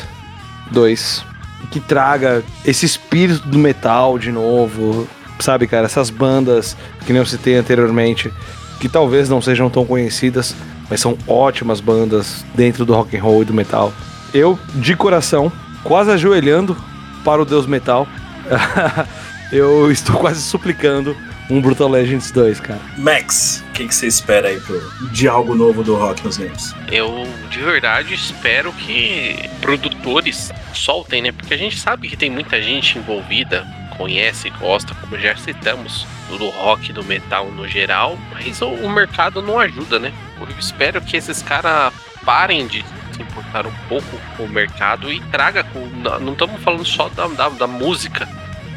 2 0.70 1.34
que 1.66 1.81
traga 1.81 2.43
esse 2.65 2.86
espírito 2.86 3.49
do 3.49 3.59
metal 3.59 4.19
de 4.19 4.31
novo, 4.31 5.09
sabe, 5.39 5.66
cara? 5.66 5.86
Essas 5.86 6.11
bandas 6.11 6.77
que 7.05 7.12
nem 7.12 7.20
eu 7.20 7.27
citei 7.27 7.57
anteriormente, 7.57 8.32
que 8.81 8.89
talvez 8.89 9.28
não 9.28 9.41
sejam 9.41 9.70
tão 9.70 9.85
conhecidas, 9.85 10.55
mas 10.89 11.01
são 11.01 11.16
ótimas 11.27 11.81
bandas 11.81 12.45
dentro 12.55 12.85
do 12.85 12.95
rock 12.95 13.16
and 13.16 13.23
roll 13.23 13.43
e 13.43 13.45
do 13.45 13.55
metal. 13.55 13.93
Eu, 14.32 14.59
de 14.74 14.97
coração, 14.97 15.51
quase 15.82 16.11
ajoelhando 16.11 16.77
para 17.24 17.41
o 17.41 17.45
Deus 17.45 17.66
Metal, 17.66 18.07
eu 19.53 19.91
estou 19.91 20.16
quase 20.16 20.43
suplicando 20.43 21.16
um 21.51 21.61
Brutal 21.61 21.89
Legends 21.89 22.31
2, 22.31 22.61
cara. 22.61 22.81
Max, 22.97 23.62
o 23.69 23.73
que, 23.73 23.87
que, 23.87 23.95
você 23.95 24.07
espera 24.07 24.49
aí 24.49 24.61
pro, 24.61 24.81
de 25.11 25.29
algo 25.29 25.55
novo 25.55 25.83
do 25.83 25.95
rock 25.97 26.25
nos 26.25 26.39
games? 26.39 26.75
Eu, 26.91 27.27
de 27.51 27.61
verdade, 27.61 28.15
espero 28.15 28.73
que 28.73 29.49
produtores 29.61 30.53
soltem, 30.73 31.23
né? 31.23 31.33
Porque 31.33 31.55
a 31.55 31.59
gente 31.59 31.79
sabe 31.79 32.09
que 32.09 32.16
tem 32.16 32.31
muita 32.31 32.62
gente 32.62 32.99
envolvida, 32.99 33.66
conhece, 33.97 34.51
gosta, 34.51 34.95
como 34.95 35.19
já 35.19 35.37
citamos, 35.37 36.07
do 36.31 36.49
rock, 36.51 36.93
do 36.93 37.05
metal 37.05 37.51
no 37.51 37.69
geral, 37.69 38.19
mas 38.33 38.61
o, 38.61 38.69
o 38.69 38.91
mercado 38.91 39.43
não 39.43 39.59
ajuda, 39.59 39.99
né? 39.99 40.12
Eu 40.41 40.49
espero 40.59 41.01
que 41.01 41.16
esses 41.16 41.43
caras 41.43 41.93
parem 42.25 42.66
de 42.66 42.85
se 43.15 43.23
importar 43.23 43.66
um 43.66 43.75
pouco 43.89 44.19
com 44.37 44.45
o 44.45 44.49
mercado 44.49 45.12
e 45.12 45.21
traga 45.27 45.62
com. 45.65 45.87
Não 46.21 46.33
estamos 46.33 46.61
falando 46.62 46.85
só 46.85 47.09
da, 47.11 47.29
da, 47.29 47.49
da 47.51 47.66
música, 47.66 48.29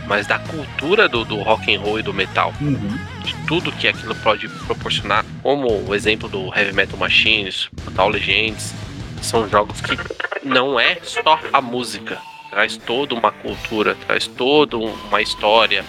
mas 0.08 0.26
da 0.26 0.40
cultura 0.40 1.08
do, 1.08 1.24
do 1.26 1.38
rock 1.38 1.74
and 1.74 1.80
roll 1.80 2.00
e 2.00 2.04
do 2.04 2.14
metal. 2.14 2.54
Uhum. 2.62 2.98
De 3.24 3.36
tudo 3.46 3.72
que 3.72 3.88
aquilo 3.88 4.16
pode 4.16 4.48
proporcionar, 4.48 5.26
como 5.44 5.86
o 5.88 5.94
exemplo 5.94 6.30
do 6.30 6.54
Heavy 6.56 6.74
Metal 6.74 6.98
Machines, 6.98 7.70
Total 7.84 8.10
Legends, 8.10 8.74
são 9.22 9.48
jogos 9.50 9.82
que 9.82 9.98
não 10.44 10.80
é 10.80 11.00
só 11.04 11.40
a 11.52 11.62
música, 11.62 12.18
traz 12.50 12.78
toda 12.78 13.14
uma 13.14 13.32
cultura, 13.32 13.96
traz 14.08 14.28
toda 14.28 14.78
uma 14.78 15.22
história, 15.22 15.84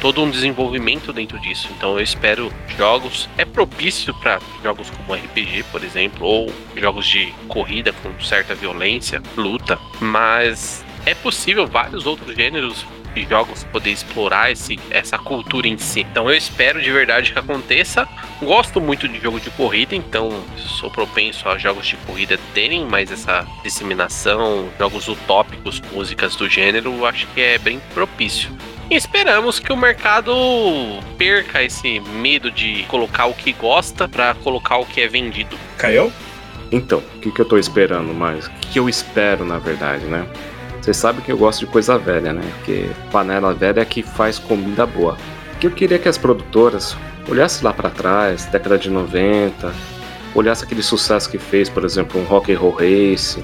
todo 0.00 0.22
um 0.22 0.30
desenvolvimento 0.30 1.12
dentro 1.12 1.38
disso. 1.40 1.68
Então 1.76 1.96
eu 1.96 2.02
espero 2.02 2.52
jogos 2.76 3.28
é 3.36 3.44
propício 3.44 4.14
para 4.14 4.40
jogos 4.62 4.90
como 4.90 5.14
RPG, 5.14 5.64
por 5.72 5.82
exemplo, 5.82 6.26
ou 6.26 6.52
jogos 6.76 7.06
de 7.06 7.32
corrida 7.48 7.92
com 7.92 8.20
certa 8.20 8.54
violência, 8.54 9.22
luta, 9.36 9.78
mas 10.00 10.84
é 11.06 11.14
possível 11.14 11.66
vários 11.66 12.06
outros 12.06 12.34
gêneros 12.34 12.84
de 13.14 13.24
jogos 13.28 13.64
poder 13.64 13.90
explorar 13.90 14.50
esse, 14.50 14.78
essa 14.90 15.16
cultura 15.16 15.68
em 15.68 15.78
si. 15.78 16.00
Então 16.00 16.28
eu 16.28 16.36
espero 16.36 16.82
de 16.82 16.90
verdade 16.90 17.32
que 17.32 17.38
aconteça. 17.38 18.08
Gosto 18.42 18.80
muito 18.80 19.08
de 19.08 19.20
jogo 19.20 19.40
de 19.40 19.50
corrida, 19.50 19.94
então 19.94 20.30
sou 20.56 20.90
propenso 20.90 21.48
a 21.48 21.56
jogos 21.56 21.86
de 21.86 21.96
corrida 21.98 22.38
terem 22.52 22.84
mais 22.84 23.10
essa 23.10 23.46
disseminação, 23.62 24.68
jogos 24.78 25.08
utópicos, 25.08 25.80
músicas 25.92 26.36
do 26.36 26.48
gênero, 26.48 27.06
acho 27.06 27.26
que 27.28 27.40
é 27.40 27.58
bem 27.58 27.80
propício. 27.94 28.50
E 28.90 28.96
esperamos 28.96 29.58
que 29.58 29.72
o 29.72 29.76
mercado 29.76 30.32
perca 31.16 31.62
esse 31.62 32.00
medo 32.00 32.50
de 32.50 32.84
colocar 32.84 33.26
o 33.26 33.34
que 33.34 33.52
gosta 33.52 34.06
para 34.06 34.34
colocar 34.34 34.76
o 34.76 34.84
que 34.84 35.00
é 35.00 35.08
vendido. 35.08 35.56
Caiu? 35.78 36.12
Então, 36.70 36.98
o 36.98 37.20
que, 37.20 37.30
que 37.30 37.40
eu 37.40 37.44
tô 37.44 37.56
esperando 37.56 38.12
mais? 38.12 38.46
O 38.46 38.50
que, 38.50 38.68
que 38.72 38.78
eu 38.78 38.88
espero, 38.88 39.44
na 39.44 39.58
verdade, 39.58 40.04
né? 40.04 40.26
Vocês 40.84 40.98
sabem 40.98 41.24
que 41.24 41.32
eu 41.32 41.38
gosto 41.38 41.60
de 41.60 41.66
coisa 41.66 41.96
velha, 41.96 42.30
né? 42.34 42.42
Porque 42.56 42.90
panela 43.10 43.54
velha 43.54 43.80
é 43.80 43.84
que 43.86 44.02
faz 44.02 44.38
comida 44.38 44.84
boa. 44.84 45.16
Que 45.58 45.66
eu 45.66 45.70
queria 45.70 45.98
que 45.98 46.10
as 46.10 46.18
produtoras 46.18 46.94
olhassem 47.26 47.64
lá 47.64 47.72
para 47.72 47.88
trás, 47.88 48.44
década 48.44 48.76
de 48.76 48.90
90, 48.90 49.72
olhasse 50.34 50.62
aquele 50.62 50.82
sucesso 50.82 51.30
que 51.30 51.38
fez, 51.38 51.70
por 51.70 51.86
exemplo, 51.86 52.20
um 52.20 52.24
Rock 52.24 52.52
and 52.52 52.58
Roll 52.58 52.72
Race, 52.72 53.42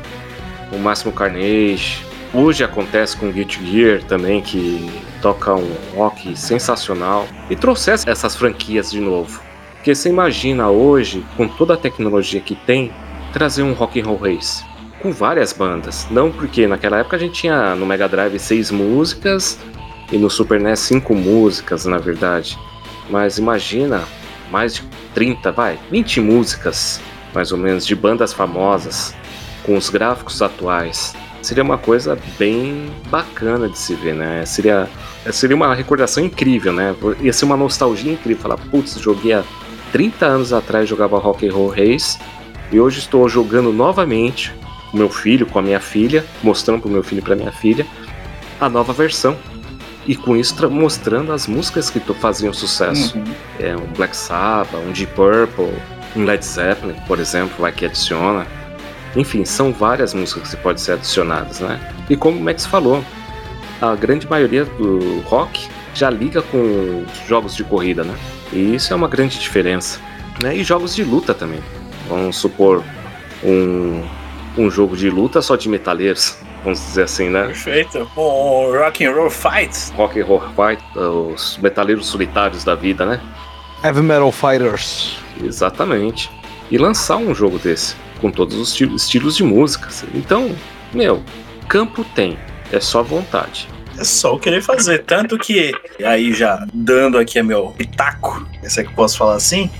o 0.71 0.77
Máximo 0.77 1.13
Carnage. 1.13 2.05
Hoje 2.35 2.63
acontece 2.63 3.17
com 3.17 3.33
Guilty 3.33 3.65
Gear 3.65 4.03
também, 4.03 4.43
que 4.43 4.93
toca 5.23 5.55
um 5.55 5.75
rock 5.97 6.39
sensacional. 6.39 7.27
E 7.49 7.57
trouxesse 7.57 8.07
essas 8.11 8.37
franquias 8.37 8.91
de 8.91 9.01
novo. 9.01 9.41
Porque 9.77 9.95
você 9.95 10.11
imagina 10.11 10.69
hoje, 10.69 11.25
com 11.39 11.49
toda 11.49 11.73
a 11.73 11.79
tecnologia 11.79 12.43
que 12.43 12.55
tem, 12.55 12.93
trazer 13.33 13.63
um 13.63 13.73
Rock 13.73 13.99
and 13.99 14.05
Roll 14.05 14.19
Race 14.19 14.69
com 15.01 15.13
várias 15.13 15.53
bandas. 15.53 16.07
Não 16.11 16.31
porque 16.31 16.67
naquela 16.67 16.99
época 16.99 17.17
a 17.17 17.19
gente 17.19 17.41
tinha 17.41 17.75
no 17.75 17.87
Mega 17.87 18.09
Drive 18.09 18.39
seis 18.39 18.71
músicas 18.71 19.59
e 20.13 20.19
no 20.19 20.31
Super 20.31 20.61
NES 20.61 20.81
cinco 20.81 21.15
músicas, 21.15 21.85
na 21.87 21.99
verdade. 21.99 22.59
Mas 23.09 23.39
imagina 23.39 24.03
mais 24.51 24.75
de 24.75 24.83
30, 25.15 25.53
vai, 25.53 25.79
20 25.91 26.21
músicas, 26.21 27.01
mais 27.35 27.53
ou 27.53 27.59
menos, 27.59 27.87
de 27.87 27.95
bandas 27.95 28.33
famosas, 28.33 29.15
com 29.65 29.77
os 29.77 29.89
gráficos 29.89 30.43
atuais. 30.43 31.15
Seria 31.43 31.63
uma 31.63 31.79
coisa 31.79 32.19
bem 32.39 32.91
bacana 33.09 33.69
de 33.69 33.79
se 33.79 33.95
ver, 33.95 34.15
né? 34.15 34.45
Seria, 34.45 34.89
seria 35.33 35.57
uma 35.57 35.75
recordação 35.75 36.23
incrível, 36.23 36.73
né? 36.73 36.95
Ia 37.21 37.33
ser 37.33 37.47
uma 37.47 37.57
nostalgia 37.57 38.13
incrível. 38.13 38.43
Falar, 38.43 38.59
putz, 38.59 38.99
joguei 38.99 39.33
há 39.33 39.43
30 39.93 40.27
anos 40.27 40.53
atrás, 40.53 40.89
jogava 40.89 41.19
Rock 41.19 41.49
and 41.49 41.53
Roll 41.53 41.69
Race, 41.71 42.19
e 42.71 42.79
hoje 42.79 42.99
estou 42.99 43.29
jogando 43.29 43.73
novamente 43.73 44.53
com 44.91 44.97
meu 44.97 45.09
filho, 45.09 45.47
com 45.47 45.59
a 45.59 45.63
minha 45.63 45.81
filha, 45.81 46.25
mostrando 46.43 46.81
para 46.81 46.89
o 46.89 46.93
meu 46.93 47.03
filho 47.03 47.21
e 47.21 47.23
para 47.23 47.37
minha 47.37 47.53
filha 47.53 47.87
a 48.61 48.69
nova 48.69 48.93
versão. 48.93 49.37
E 50.07 50.15
com 50.15 50.37
isso 50.37 50.69
mostrando 50.71 51.33
as 51.33 51.47
músicas 51.47 51.91
que 51.91 52.01
faziam 52.15 52.53
sucesso. 52.53 53.17
Uhum. 53.17 53.25
É 53.59 53.77
um 53.77 53.87
Black 53.97 54.17
Sabbath, 54.17 54.75
um 54.75 54.93
Deep 54.93 55.13
Purple, 55.15 55.73
um 56.17 56.25
Led 56.25 56.45
Zeppelin, 56.45 56.97
por 57.07 57.19
exemplo, 57.19 57.55
vai 57.59 57.73
que 57.73 57.85
adiciona. 57.85 58.47
Enfim, 59.15 59.45
são 59.45 59.73
várias 59.73 60.15
músicas 60.15 60.55
que 60.55 60.57
podem 60.63 60.79
ser 60.79 60.93
adicionadas, 60.93 61.61
né? 61.61 61.81
E 62.09 62.17
como 62.17 62.39
o 62.39 62.41
Max 62.41 62.67
falou, 62.67 63.05
a 63.81 63.95
grande 63.95 64.29
maioria 64.29 64.65
do 64.65 65.21
rock 65.21 65.69
já 65.95 66.09
liga 66.11 66.43
com 66.43 67.05
jogos 67.29 67.55
de 67.55 67.65
corrida, 67.65 68.05
né? 68.05 68.15
E 68.53 68.75
isso 68.75 68.93
é 68.93 68.97
uma 68.97 69.09
grande 69.09 69.39
diferença. 69.39 70.01
Né? 70.43 70.57
E 70.57 70.65
jogos 70.65 70.95
de 70.95 71.05
luta 71.05 71.35
também. 71.35 71.61
Vamos 72.09 72.37
supor 72.37 72.83
um, 73.45 74.03
um 74.57 74.71
jogo 74.71 74.97
de 74.97 75.09
luta 75.09 75.41
só 75.41 75.57
de 75.57 75.69
metaleiros, 75.69 76.37
vamos 76.63 76.81
dizer 76.81 77.03
assim, 77.03 77.29
né? 77.29 77.47
Perfeito. 77.47 78.11
Um 78.17 78.77
Rock 78.79 79.05
and 79.05 79.13
Roll 79.13 79.31
Fight. 79.31 79.93
Rock 79.97 80.21
and 80.21 80.25
Roll 80.25 80.43
Fight, 80.57 80.83
os 80.99 81.59
metaleiros 81.59 82.07
solitários 82.07 82.65
da 82.65 82.75
vida, 82.75 83.07
né? 83.07 83.21
Heavy 83.83 84.03
Metal 84.03 84.31
Fighters. 84.31 85.17
Exatamente. 85.43 86.31
E 86.71 86.79
lançar 86.79 87.17
um 87.17 87.35
jogo 87.35 87.59
desse, 87.59 87.97
com 88.21 88.31
todos 88.31 88.57
os 88.57 88.81
estilos 88.81 89.37
de 89.37 89.43
música. 89.43 89.89
Então, 90.15 90.55
meu, 90.93 91.23
campo 91.69 92.05
tem, 92.15 92.39
é 92.71 92.81
só 92.81 93.03
vontade. 93.03 93.69
É 93.99 94.05
só 94.05 94.39
querer 94.39 94.63
fazer. 94.63 95.05
Tanto 95.05 95.39
que, 95.39 95.73
aí 96.05 96.33
já 96.33 96.67
dando 96.73 97.19
aqui 97.19 97.43
meu 97.43 97.69
pitaco, 97.77 98.47
esse 98.63 98.81
é 98.81 98.85
que 98.85 98.91
eu 98.91 98.95
posso 98.95 99.19
falar 99.19 99.35
assim, 99.35 99.71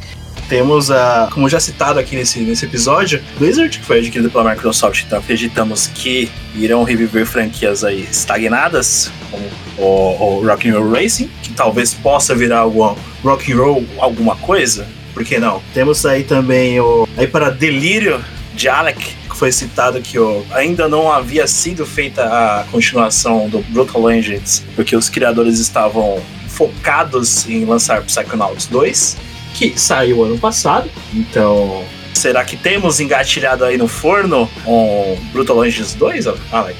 temos 0.51 0.91
a, 0.91 1.29
como 1.33 1.49
já 1.49 1.61
citado 1.61 2.01
aqui 2.01 2.17
nesse, 2.17 2.41
nesse 2.41 2.65
episódio, 2.65 3.23
Blizzard, 3.39 3.79
que 3.79 3.85
foi 3.85 4.01
adquirido 4.01 4.29
pela 4.29 4.51
Microsoft, 4.51 5.05
então 5.07 5.21
acreditamos 5.21 5.87
que 5.87 6.29
irão 6.57 6.83
reviver 6.83 7.25
franquias 7.25 7.85
aí 7.85 8.03
estagnadas, 8.03 9.13
como 9.31 9.45
o, 9.79 10.41
o 10.41 10.45
Roll 10.45 10.91
Racing, 10.91 11.31
que 11.41 11.53
talvez 11.53 11.95
possa 11.95 12.35
virar 12.35 12.59
algum 12.59 12.97
Roll 13.23 13.87
alguma 14.01 14.35
coisa, 14.35 14.89
por 15.15 15.25
que 15.25 15.39
não? 15.39 15.63
Temos 15.73 16.05
aí 16.05 16.25
também 16.25 16.81
o 16.81 17.09
aí 17.17 17.29
para 17.29 17.49
Delírio 17.51 18.21
de 18.53 18.69
Alec, 18.69 19.01
que 19.31 19.37
foi 19.37 19.53
citado 19.53 20.01
que 20.01 20.19
ó, 20.19 20.43
ainda 20.51 20.89
não 20.89 21.13
havia 21.13 21.47
sido 21.47 21.87
feita 21.87 22.25
a 22.25 22.65
continuação 22.73 23.49
do 23.49 23.61
Brutal 23.69 24.03
Legends, 24.03 24.65
porque 24.75 24.97
os 24.97 25.09
criadores 25.09 25.61
estavam 25.61 26.21
focados 26.49 27.49
em 27.49 27.65
lançar 27.65 28.03
Psychonauts 28.03 28.67
2 28.67 29.30
que 29.55 29.79
saiu 29.79 30.25
ano 30.25 30.39
passado. 30.39 30.91
Então, 31.15 31.85
será 32.15 32.45
que 32.45 32.57
temos 32.57 33.01
engatilhado 33.01 33.65
aí 33.65 33.77
no 33.77 33.89
forno 33.89 34.49
um 34.67 35.17
Brutal 35.33 35.59
Legends 35.59 35.95
2, 35.95 36.27
Alec? 36.53 36.79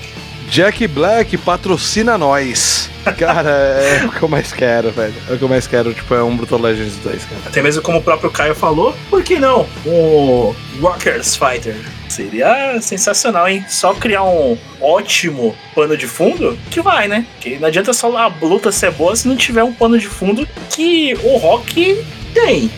Jack 0.51 0.87
Black 0.89 1.37
patrocina 1.39 2.19
nós. 2.19 2.91
Cara, 3.17 3.51
é 3.51 4.05
o 4.05 4.11
que 4.11 4.23
eu 4.23 4.29
mais 4.29 4.53
quero, 4.53 4.91
velho. 4.91 5.15
É 5.29 5.35
o 5.35 5.39
que 5.39 5.45
eu 5.45 5.49
mais 5.49 5.67
quero, 5.67 5.95
tipo, 5.95 6.13
é 6.15 6.23
um 6.23 6.37
Brutal 6.37 6.59
Legends 6.59 6.97
2, 6.97 7.25
cara. 7.25 7.41
Até 7.47 7.63
mesmo 7.63 7.81
como 7.83 7.99
o 7.99 8.03
próprio 8.03 8.31
Caio 8.31 8.55
falou, 8.55 8.95
por 9.09 9.23
que 9.23 9.39
não? 9.39 9.67
O 9.87 10.55
Rockers 10.81 11.37
Fighter. 11.37 11.77
Seria 12.11 12.81
sensacional, 12.83 13.49
hein? 13.49 13.65
Só 13.69 13.95
criar 13.95 14.25
um 14.25 14.59
ótimo 14.81 15.57
pano 15.73 15.97
de 15.97 16.09
fundo 16.09 16.59
que 16.69 16.81
vai, 16.81 17.07
né? 17.07 17.25
Que 17.41 17.57
não 17.57 17.69
adianta 17.69 17.93
só 17.93 18.17
a 18.17 18.27
luta 18.27 18.73
ser 18.73 18.91
boa 18.91 19.15
se 19.15 19.29
não 19.29 19.37
tiver 19.37 19.63
um 19.63 19.73
pano 19.73 19.97
de 19.97 20.09
fundo 20.09 20.47
que 20.71 21.15
o 21.23 21.37
rock 21.37 22.05
tem. 22.35 22.69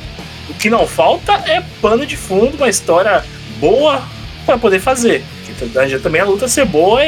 O 0.50 0.54
que 0.54 0.68
não 0.68 0.86
falta 0.86 1.32
é 1.46 1.62
pano 1.80 2.04
de 2.04 2.14
fundo, 2.14 2.59
uma 2.59 2.68
história 2.68 3.24
boa 3.59 4.02
para 4.44 4.59
poder 4.59 4.80
fazer. 4.80 5.24
Porque 5.46 5.98
também 5.98 6.20
a 6.20 6.26
luta 6.26 6.46
ser 6.46 6.66
boa 6.66 7.00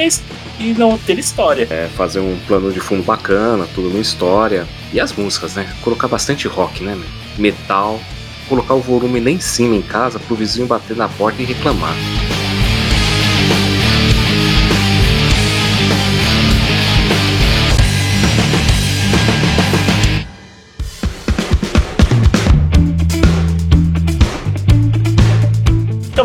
e 0.59 0.73
não 0.79 0.97
ter 0.97 1.19
história. 1.19 1.69
É, 1.71 1.91
fazer 1.95 2.21
um 2.21 2.39
plano 2.47 2.73
de 2.73 2.81
fundo 2.81 3.03
bacana, 3.03 3.69
tudo 3.75 3.91
uma 3.91 4.01
história. 4.01 4.67
E 4.95 4.99
as 4.99 5.13
músicas, 5.13 5.57
né? 5.57 5.71
Colocar 5.83 6.09
bastante 6.09 6.49
rock, 6.49 6.83
né? 6.83 6.99
Metal. 7.37 8.01
Colocar 8.49 8.75
o 8.75 8.81
volume 8.81 9.21
lá 9.21 9.31
em 9.31 9.41
cima 9.41 9.75
em 9.75 9.83
casa 9.83 10.19
pro 10.19 10.37
vizinho 10.37 10.67
bater 10.67 10.97
na 10.97 11.09
porta 11.09 11.41
e 11.43 11.45
reclamar. 11.45 11.95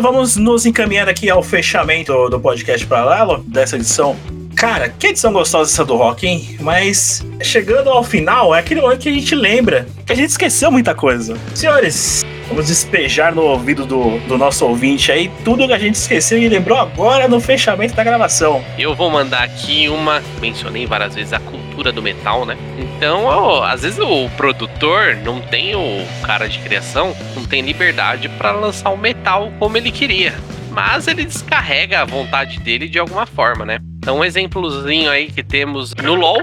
vamos 0.00 0.36
nos 0.36 0.64
encaminhando 0.64 1.10
aqui 1.10 1.28
ao 1.28 1.42
fechamento 1.42 2.30
do 2.30 2.40
podcast 2.40 2.86
paralelo 2.86 3.42
dessa 3.42 3.76
edição. 3.76 4.16
Cara, 4.60 4.90
que 4.90 5.06
edição 5.06 5.32
gostosa 5.32 5.70
essa 5.72 5.86
do 5.86 5.96
rock, 5.96 6.26
hein? 6.26 6.58
Mas 6.60 7.24
chegando 7.40 7.88
ao 7.88 8.04
final, 8.04 8.54
é 8.54 8.58
aquele 8.58 8.82
momento 8.82 9.00
que 9.00 9.08
a 9.08 9.12
gente 9.12 9.34
lembra 9.34 9.86
que 10.04 10.12
a 10.12 10.14
gente 10.14 10.28
esqueceu 10.28 10.70
muita 10.70 10.94
coisa. 10.94 11.34
Senhores, 11.54 12.26
vamos 12.46 12.66
despejar 12.66 13.34
no 13.34 13.40
ouvido 13.40 13.86
do, 13.86 14.18
do 14.28 14.36
nosso 14.36 14.66
ouvinte 14.66 15.10
aí 15.10 15.30
tudo 15.46 15.66
que 15.66 15.72
a 15.72 15.78
gente 15.78 15.94
esqueceu 15.94 16.38
e 16.38 16.46
lembrou 16.46 16.76
agora 16.76 17.26
no 17.26 17.40
fechamento 17.40 17.94
da 17.94 18.04
gravação. 18.04 18.62
Eu 18.78 18.94
vou 18.94 19.08
mandar 19.08 19.44
aqui 19.44 19.88
uma. 19.88 20.22
Mencionei 20.42 20.84
várias 20.84 21.14
vezes 21.14 21.32
a 21.32 21.40
cultura 21.40 21.90
do 21.90 22.02
metal, 22.02 22.44
né? 22.44 22.58
Então, 22.78 23.24
ó, 23.24 23.64
às 23.64 23.80
vezes 23.80 23.98
o 23.98 24.28
produtor 24.36 25.16
não 25.24 25.40
tem 25.40 25.74
o 25.74 26.06
cara 26.22 26.46
de 26.46 26.58
criação, 26.58 27.16
não 27.34 27.46
tem 27.46 27.62
liberdade 27.62 28.28
para 28.28 28.52
lançar 28.52 28.90
o 28.90 28.98
metal 28.98 29.50
como 29.58 29.78
ele 29.78 29.90
queria. 29.90 30.34
Mas 30.70 31.06
ele 31.08 31.24
descarrega 31.24 32.02
a 32.02 32.04
vontade 32.04 32.60
dele 32.60 32.90
de 32.90 32.98
alguma 32.98 33.24
forma, 33.24 33.64
né? 33.64 33.78
Então, 34.00 34.16
um 34.16 34.24
exemplozinho 34.24 35.10
aí 35.10 35.30
que 35.30 35.42
temos 35.42 35.94
no 35.94 36.14
LoL, 36.14 36.42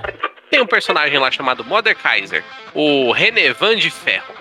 tem 0.52 0.62
um 0.62 0.68
personagem 0.68 1.18
lá 1.18 1.32
chamado 1.32 1.66
Mordekaiser, 1.66 2.44
o 2.72 3.12
Renevan 3.12 3.76
de 3.76 3.90
Ferro. 3.90 4.32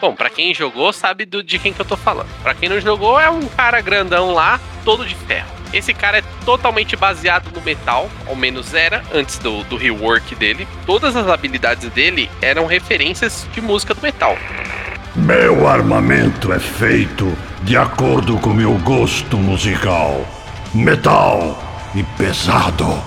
Bom, 0.00 0.14
para 0.14 0.30
quem 0.30 0.54
jogou 0.54 0.90
sabe 0.90 1.26
do, 1.26 1.42
de 1.42 1.58
quem 1.58 1.74
que 1.74 1.82
eu 1.82 1.84
tô 1.84 1.98
falando. 1.98 2.30
Para 2.42 2.54
quem 2.54 2.70
não 2.70 2.80
jogou, 2.80 3.20
é 3.20 3.28
um 3.28 3.46
cara 3.46 3.78
grandão 3.82 4.32
lá, 4.32 4.58
todo 4.86 5.04
de 5.04 5.14
ferro. 5.14 5.50
Esse 5.70 5.92
cara 5.92 6.18
é 6.18 6.22
totalmente 6.46 6.96
baseado 6.96 7.54
no 7.54 7.60
metal, 7.60 8.08
ao 8.26 8.34
menos 8.34 8.72
era, 8.72 9.02
antes 9.12 9.38
do, 9.38 9.62
do 9.64 9.76
rework 9.76 10.34
dele. 10.34 10.66
Todas 10.86 11.14
as 11.16 11.28
habilidades 11.28 11.90
dele 11.90 12.30
eram 12.40 12.64
referências 12.64 13.46
de 13.52 13.60
música 13.60 13.92
do 13.92 14.00
metal. 14.00 14.38
Meu 15.14 15.68
armamento 15.68 16.54
é 16.54 16.58
feito 16.58 17.36
de 17.62 17.76
acordo 17.76 18.38
com 18.38 18.54
meu 18.54 18.72
gosto 18.78 19.36
musical. 19.36 20.26
Metal 20.74 21.73
e 21.94 22.02
pesado. 22.16 23.02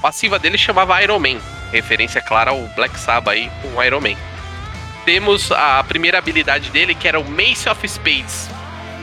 passiva 0.00 0.38
dele 0.38 0.58
chamava 0.58 1.00
Iron 1.02 1.18
Man, 1.18 1.40
referência 1.72 2.20
clara 2.20 2.50
ao 2.50 2.60
Black 2.74 2.98
Sabbath 2.98 3.34
aí 3.34 3.50
com 3.62 3.82
Iron 3.82 4.00
Man. 4.00 4.16
Temos 5.04 5.50
a 5.52 5.82
primeira 5.84 6.18
habilidade 6.18 6.70
dele, 6.70 6.94
que 6.94 7.08
era 7.08 7.18
o 7.18 7.24
Mace 7.24 7.68
of 7.68 7.88
Spades, 7.88 8.50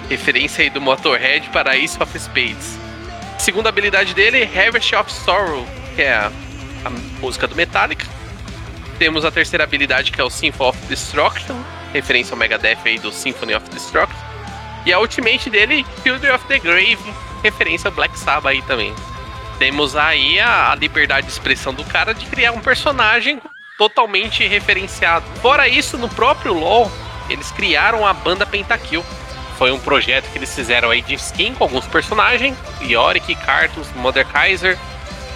referência 0.10 0.64
aí 0.64 0.70
do 0.70 0.82
Motorhead 0.82 1.50
para 1.50 1.78
Ace 1.78 2.02
of 2.02 2.20
Spades. 2.20 2.78
Segunda 3.40 3.70
habilidade 3.70 4.14
dele, 4.14 4.44
Harvest 4.44 4.94
of 4.96 5.12
Sorrow, 5.12 5.66
que 5.96 6.02
é 6.02 6.14
a, 6.14 6.32
a 6.86 6.90
música 7.20 7.48
do 7.48 7.56
Metallica. 7.56 8.06
Temos 9.00 9.26
a 9.26 9.32
terceira 9.32 9.64
habilidade, 9.64 10.12
que 10.12 10.22
é 10.22 10.24
o 10.24 10.30
Symphony 10.30 10.70
of 10.70 10.80
Destruction, 10.88 11.56
referência 11.92 12.34
ao 12.34 12.38
Megadeth 12.38 12.80
aí 12.86 13.00
do 13.00 13.12
Symphony 13.12 13.56
of 13.56 13.68
Destruction. 13.70 14.18
E 14.86 14.94
a 14.94 15.00
ultimate 15.00 15.50
dele, 15.50 15.86
Children 16.04 16.36
of 16.36 16.46
the 16.48 16.60
Grave, 16.60 17.00
referência 17.46 17.88
ao 17.88 17.94
Black 17.94 18.18
Sabbath 18.18 18.48
aí 18.48 18.62
também. 18.64 18.94
Temos 19.60 19.96
aí 19.96 20.40
a, 20.40 20.72
a 20.72 20.76
liberdade 20.76 21.28
de 21.28 21.34
expressão 21.34 21.74
do 21.74 21.84
cara 21.84 22.14
de 22.14 22.26
criar 22.26 22.52
um 22.52 22.60
personagem 22.60 23.40
totalmente 23.78 24.46
referenciado. 24.48 25.26
Fora 25.42 25.68
isso, 25.68 25.98
no 25.98 26.10
próprio 26.10 26.54
LoL, 26.54 26.92
eles 27.30 27.52
criaram 27.52 28.06
a 28.06 28.14
banda 28.14 28.46
Pentakill. 28.46 29.04
Foi 29.58 29.72
um 29.72 29.80
projeto 29.80 30.30
que 30.32 30.38
eles 30.38 30.54
fizeram 30.54 30.90
aí 30.90 31.02
de 31.02 31.14
skin 31.14 31.54
com 31.54 31.64
alguns 31.64 31.88
personagens. 31.88 32.58
Yorick, 32.82 33.34
Kartus, 33.36 33.88
Mother 33.96 34.28
Kaiser, 34.28 34.78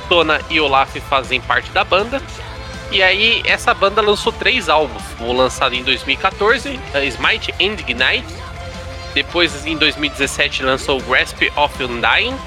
Tona 0.10 0.41
e 0.49 0.60
Olaf 0.60 0.94
fazem 1.10 1.40
parte 1.40 1.72
da 1.72 1.84
banda. 1.84 2.22
E 2.91 3.03
aí, 3.03 3.41
essa 3.45 3.73
banda 3.73 4.02
lançou 4.02 4.34
três 4.34 4.68
álbuns. 4.68 5.03
Um 5.22 5.31
lançado 5.31 5.76
em 5.76 5.84
2014, 5.84 6.80
Smite 7.06 7.53
and 7.61 7.80
Ignite. 7.80 8.48
Depois, 9.14 9.65
em 9.65 9.77
2017, 9.77 10.64
lançou 10.64 11.02
Grasp 11.02 11.41
of 11.56 11.84
Undying. 11.84 12.38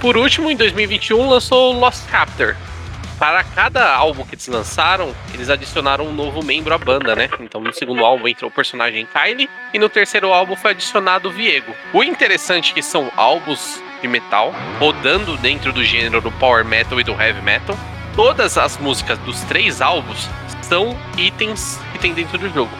Por 0.00 0.16
último, 0.16 0.50
em 0.50 0.56
2021, 0.56 1.28
lançou 1.28 1.72
Lost 1.72 2.06
Captor. 2.08 2.54
Para 3.18 3.42
cada 3.42 3.92
álbum 3.96 4.24
que 4.24 4.36
eles 4.36 4.46
lançaram, 4.46 5.12
eles 5.34 5.50
adicionaram 5.50 6.06
um 6.06 6.12
novo 6.12 6.40
membro 6.40 6.72
à 6.72 6.78
banda, 6.78 7.16
né? 7.16 7.28
Então, 7.40 7.60
no 7.60 7.74
segundo 7.74 8.04
álbum 8.04 8.28
entrou 8.28 8.48
o 8.48 8.54
personagem 8.54 9.06
Kylie 9.06 9.50
e 9.74 9.78
no 9.78 9.88
terceiro 9.88 10.32
álbum 10.32 10.54
foi 10.54 10.70
adicionado 10.70 11.28
o 11.28 11.32
Viego. 11.32 11.74
O 11.92 12.04
interessante 12.04 12.70
é 12.70 12.74
que 12.74 12.82
são 12.82 13.10
álbuns 13.16 13.82
de 14.00 14.06
metal 14.06 14.54
rodando 14.78 15.36
dentro 15.38 15.72
do 15.72 15.84
gênero 15.84 16.20
do 16.20 16.30
power 16.32 16.64
metal 16.64 17.00
e 17.00 17.04
do 17.04 17.10
heavy 17.10 17.42
metal. 17.42 17.76
Todas 18.14 18.56
as 18.56 18.78
músicas 18.78 19.18
dos 19.20 19.40
três 19.42 19.80
álbuns 19.80 20.28
são 20.62 20.96
itens 21.16 21.80
que 21.92 21.98
tem 21.98 22.12
dentro 22.14 22.38
do 22.38 22.48
jogo. 22.50 22.70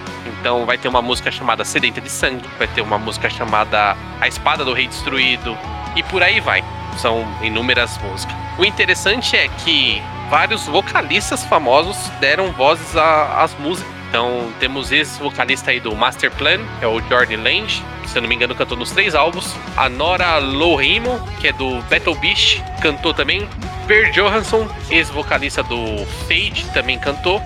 Então 0.41 0.67
vai 0.67 0.79
ter 0.79 0.89
uma 0.89 1.03
música 1.03 1.31
chamada 1.31 1.65
Sedenta 1.65 2.01
de 2.01 2.11
Sangue, 2.11 2.49
vai 2.59 2.67
ter 2.69 2.81
uma 2.81 2.99
música 2.99 3.29
chamada 3.29 3.97
A 4.21 4.29
Espada 4.29 4.65
do 4.65 4.73
Rei 4.73 4.87
Destruído 4.87 5.57
e 5.97 6.03
por 6.03 6.23
aí 6.23 6.41
vai. 6.41 6.63
São 6.97 7.27
inúmeras 7.43 7.97
músicas. 7.99 8.35
O 8.59 8.65
interessante 8.65 9.37
é 9.37 9.49
que 9.49 10.03
vários 10.29 10.67
vocalistas 10.67 11.45
famosos 11.45 11.97
deram 12.21 12.51
vozes 12.53 12.97
às 12.97 13.55
músicas. 13.59 13.99
Então 14.09 14.51
temos 14.59 14.91
esse 14.91 15.21
vocalista 15.21 15.71
aí 15.71 15.81
do 15.81 15.95
Master 15.95 16.31
Plan, 16.31 16.59
que 16.79 16.85
é 16.85 16.89
o 16.89 16.99
Jordan 17.09 17.43
Lange, 17.43 17.85
que 18.03 18.09
se 18.09 18.17
eu 18.17 18.23
não 18.23 18.29
me 18.29 18.35
engano 18.35 18.55
cantou 18.55 18.77
nos 18.77 18.91
três 18.91 19.15
álbuns. 19.15 19.55
A 19.77 19.89
Nora 19.89 20.39
Lohimo, 20.39 21.21
que 21.41 21.49
é 21.49 21.53
do 21.53 21.83
Battle 21.83 22.15
Beast, 22.17 22.63
cantou 22.81 23.13
também. 23.13 23.47
Per 23.87 24.11
Johansson, 24.13 24.69
ex-vocalista 24.91 25.63
do 25.63 26.05
Fade, 26.27 26.65
também 26.73 26.99
cantou. 26.99 27.41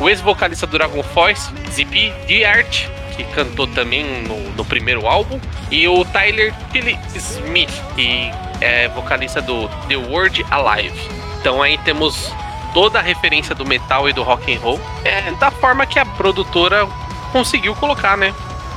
O 0.00 0.08
ex-vocalista 0.08 0.66
do 0.66 0.76
Dragon 0.76 1.02
Force, 1.02 1.52
ZP 1.70 2.44
Art, 2.44 2.86
que 3.16 3.24
cantou 3.24 3.66
também 3.68 4.22
no, 4.22 4.50
no, 4.52 4.64
primeiro 4.64 5.06
álbum. 5.06 5.40
E 5.70 5.86
o 5.86 6.04
Tyler 6.04 6.52
Tilly 6.72 6.98
Smith, 7.14 7.70
que 7.94 8.30
é 8.60 8.88
vocalista 8.88 9.40
do 9.40 9.68
The 9.88 9.96
World 9.96 10.44
Alive. 10.50 10.98
Então 11.40 11.62
aí 11.62 11.78
temos 11.78 12.32
toda 12.72 12.98
a 12.98 13.02
referência 13.02 13.54
do 13.54 13.64
metal 13.64 14.08
e 14.08 14.12
do 14.12 14.22
rock 14.22 14.52
and 14.52 14.58
roll 14.58 14.80
é, 15.04 15.30
da 15.32 15.50
forma 15.50 15.86
que 15.86 15.98
a 15.98 16.04
produtora 16.04 16.86
conseguiu 17.32 17.74
colocar, 17.76 18.16
né? 18.16 18.34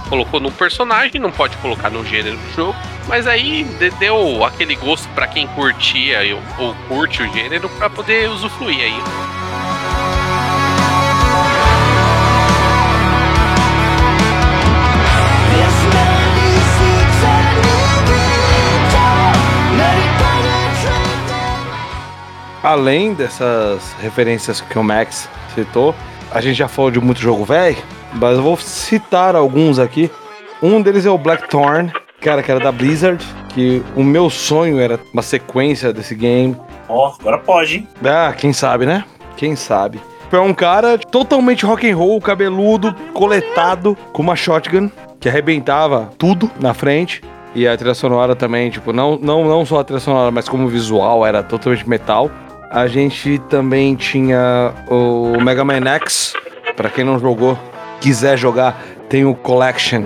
Colocou 0.07 0.39
num 0.39 0.51
personagem, 0.51 1.19
não 1.19 1.31
pode 1.31 1.57
colocar 1.57 1.89
no 1.89 2.05
gênero 2.05 2.37
do 2.37 2.53
jogo, 2.53 2.75
mas 3.07 3.27
aí 3.27 3.63
deu 3.99 4.45
aquele 4.45 4.75
gosto 4.75 5.07
para 5.09 5.27
quem 5.27 5.47
curtia 5.47 6.19
ou 6.57 6.73
curte 6.87 7.23
o 7.23 7.33
gênero 7.33 7.67
para 7.69 7.89
poder 7.89 8.29
usufruir 8.29 8.79
aí. 8.79 10.06
Além 22.67 23.13
dessas 23.13 23.95
referências 24.01 24.59
que 24.59 24.77
o 24.77 24.83
Max 24.83 25.29
citou, 25.55 25.95
a 26.29 26.41
gente 26.41 26.57
já 26.57 26.67
falou 26.67 26.91
de 26.91 26.99
muito 26.99 27.21
jogo 27.21 27.45
velho, 27.45 27.77
mas 28.11 28.35
eu 28.35 28.43
vou 28.43 28.57
citar 28.57 29.37
alguns 29.37 29.79
aqui. 29.79 30.11
Um 30.61 30.81
deles 30.81 31.05
é 31.05 31.09
o 31.09 31.17
Blackthorn, 31.17 31.93
cara, 32.19 32.43
que 32.43 32.51
era 32.51 32.59
da 32.59 32.69
Blizzard, 32.69 33.25
que 33.53 33.81
o 33.95 34.03
meu 34.03 34.29
sonho 34.29 34.81
era 34.81 34.99
uma 35.13 35.21
sequência 35.21 35.93
desse 35.93 36.13
game. 36.13 36.57
Ó, 36.89 37.07
oh, 37.07 37.21
agora 37.21 37.37
pode, 37.37 37.77
hein? 37.77 37.87
Ah, 38.03 38.33
quem 38.37 38.51
sabe, 38.51 38.85
né? 38.85 39.05
Quem 39.37 39.55
sabe. 39.55 40.01
Foi 40.29 40.39
um 40.39 40.53
cara 40.53 40.97
totalmente 40.97 41.65
rock 41.65 41.89
and 41.89 41.95
roll, 41.95 42.19
cabeludo, 42.19 42.93
coletado, 43.13 43.97
com 44.11 44.21
uma 44.21 44.35
shotgun, 44.35 44.91
que 45.21 45.29
arrebentava 45.29 46.09
tudo 46.17 46.51
na 46.59 46.73
frente. 46.73 47.21
E 47.55 47.65
a 47.65 47.77
trilha 47.77 47.93
sonora 47.93 48.35
também, 48.35 48.69
tipo, 48.69 48.91
não, 48.91 49.17
não, 49.17 49.45
não 49.45 49.65
só 49.65 49.79
a 49.79 49.83
trilha 49.85 50.01
sonora, 50.01 50.31
mas 50.31 50.49
como 50.49 50.67
visual, 50.67 51.25
era 51.25 51.41
totalmente 51.41 51.87
metal. 51.87 52.29
A 52.69 52.85
gente 52.85 53.39
também 53.49 53.95
tinha 53.95 54.73
o 54.89 55.39
Mega 55.41 55.63
Man 55.63 55.87
X. 55.95 56.33
Para 56.75 56.89
quem 56.89 57.03
não 57.03 57.17
jogou, 57.17 57.57
quiser 58.01 58.37
jogar, 58.37 58.83
tem 59.09 59.25
o 59.25 59.33
Collection. 59.33 60.03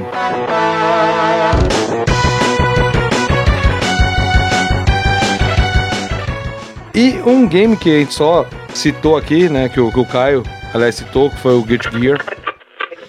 E 6.93 7.19
um 7.25 7.47
game 7.47 7.75
que 7.75 7.89
a 7.89 7.99
gente 7.99 8.13
só 8.13 8.45
citou 8.75 9.17
aqui, 9.17 9.49
né, 9.49 9.67
que 9.67 9.79
o, 9.79 9.91
que 9.91 9.99
o 9.99 10.05
Caio, 10.05 10.43
aliás, 10.71 10.95
citou, 10.95 11.31
que 11.31 11.37
foi 11.37 11.55
o 11.55 11.63
Guilty 11.63 11.89
Gear. 11.99 12.23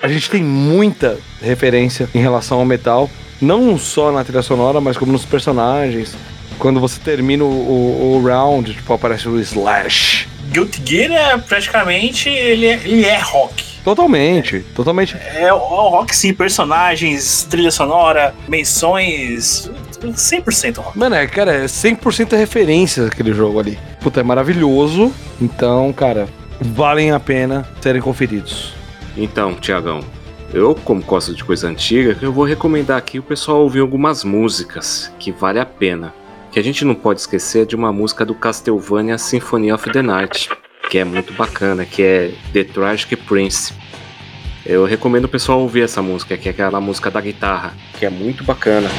A 0.03 0.09
gente 0.09 0.31
tem 0.31 0.43
muita 0.43 1.19
referência 1.43 2.09
em 2.15 2.19
relação 2.19 2.59
ao 2.59 2.65
metal, 2.65 3.09
não 3.41 3.77
só 3.77 4.11
na 4.11 4.25
trilha 4.25 4.43
sonora, 4.43 4.81
mas 4.81 4.97
como 4.97 5.13
nos 5.13 5.27
personagens, 5.27 6.17
quando 6.63 6.79
você 6.79 7.01
termina 7.01 7.43
o, 7.43 7.49
o, 7.49 8.15
o 8.15 8.25
round, 8.25 8.73
tipo, 8.73 8.93
aparece 8.93 9.29
o 9.29 9.37
Slash. 9.41 10.29
Guilty 10.53 10.81
Gear 10.85 11.11
é 11.11 11.37
praticamente. 11.37 12.29
Ele 12.29 12.67
é, 12.67 12.81
ele 12.85 13.05
é 13.05 13.19
rock. 13.19 13.65
Totalmente, 13.83 14.61
totalmente. 14.73 15.17
É 15.35 15.53
o 15.53 15.59
rock 15.59 16.15
sim, 16.15 16.33
personagens, 16.33 17.45
trilha 17.51 17.73
sonora, 17.73 18.33
menções. 18.47 19.69
100% 20.01 20.77
rock. 20.79 20.97
Mano, 20.97 21.17
é, 21.17 21.27
cara, 21.27 21.53
é 21.53 21.65
100% 21.65 22.37
referência 22.37 23.07
aquele 23.07 23.35
jogo 23.35 23.59
ali. 23.59 23.77
Puta, 24.01 24.21
é 24.21 24.23
maravilhoso. 24.23 25.13
Então, 25.41 25.93
cara, 25.93 26.29
valem 26.61 27.11
a 27.11 27.19
pena 27.19 27.69
serem 27.81 28.01
conferidos. 28.01 28.73
Então, 29.17 29.57
Tiagão, 29.57 29.99
eu, 30.55 30.77
como 30.77 31.03
gosto 31.03 31.35
de 31.35 31.43
coisa 31.43 31.67
antiga, 31.67 32.17
eu 32.23 32.33
vou 32.33 32.45
recomendar 32.45 32.99
aqui 32.99 33.19
o 33.19 33.23
pessoal 33.23 33.63
ouvir 33.63 33.81
algumas 33.81 34.23
músicas 34.23 35.13
que 35.19 35.33
vale 35.33 35.59
a 35.59 35.67
pena 35.67 36.22
que 36.53 36.59
a 36.59 36.63
gente 36.63 36.85
não 36.85 36.95
pode 36.95 37.21
esquecer 37.21 37.65
de 37.65 37.75
uma 37.75 37.91
música 37.91 38.27
do 38.27 38.35
Castlevania 38.35 39.17
Symphony 39.17 39.73
of 39.73 39.91
the 39.91 40.03
Night, 40.03 40.51
que 40.91 40.99
é 40.99 41.05
muito 41.05 41.33
bacana, 41.33 41.87
que 41.87 42.03
é 42.03 42.35
The 42.53 42.65
Tragic 42.65 43.17
Prince. 43.17 43.73
Eu 44.67 44.85
recomendo 44.85 45.25
o 45.25 45.29
pessoal 45.29 45.61
ouvir 45.61 45.81
essa 45.81 46.03
música, 46.03 46.37
que 46.37 46.49
é 46.49 46.53
aquela 46.53 46.79
música 46.79 47.11
da 47.11 47.23
guitarra, 47.23 47.73
que 47.99 48.05
é 48.05 48.11
muito 48.11 48.45
bacana. 48.45 48.91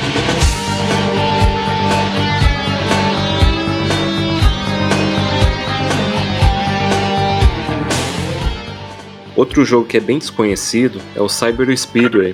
Outro 9.36 9.64
jogo 9.64 9.86
que 9.86 9.98
é 9.98 10.00
bem 10.00 10.18
desconhecido 10.18 11.00
é 11.16 11.22
o 11.22 11.30
Cyber 11.30 11.78
Speedway. 11.78 12.34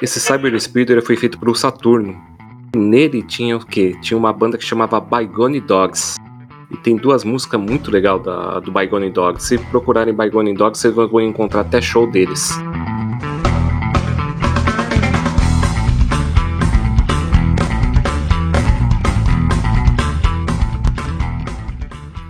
Esse 0.00 0.18
Cyber 0.18 0.58
Speedway 0.58 1.02
foi 1.02 1.16
feito 1.16 1.38
para 1.38 1.50
o 1.50 1.54
Saturno, 1.54 2.37
Nele 2.78 3.22
tinha 3.22 3.56
o 3.56 3.66
quê? 3.66 3.96
Tinha 4.00 4.16
uma 4.16 4.32
banda 4.32 4.56
que 4.56 4.64
chamava 4.64 5.00
Bygone 5.00 5.60
Dogs. 5.60 6.16
E 6.70 6.76
tem 6.76 6.96
duas 6.96 7.24
músicas 7.24 7.60
muito 7.60 7.90
legais 7.90 8.22
do 8.62 8.70
Bygone 8.70 9.10
Dogs. 9.10 9.46
Se 9.46 9.58
procurarem 9.58 10.14
Bygone 10.14 10.54
Dogs, 10.54 10.80
vocês 10.80 10.94
vão 10.94 11.20
encontrar 11.20 11.62
até 11.62 11.80
show 11.80 12.06
deles. 12.08 12.56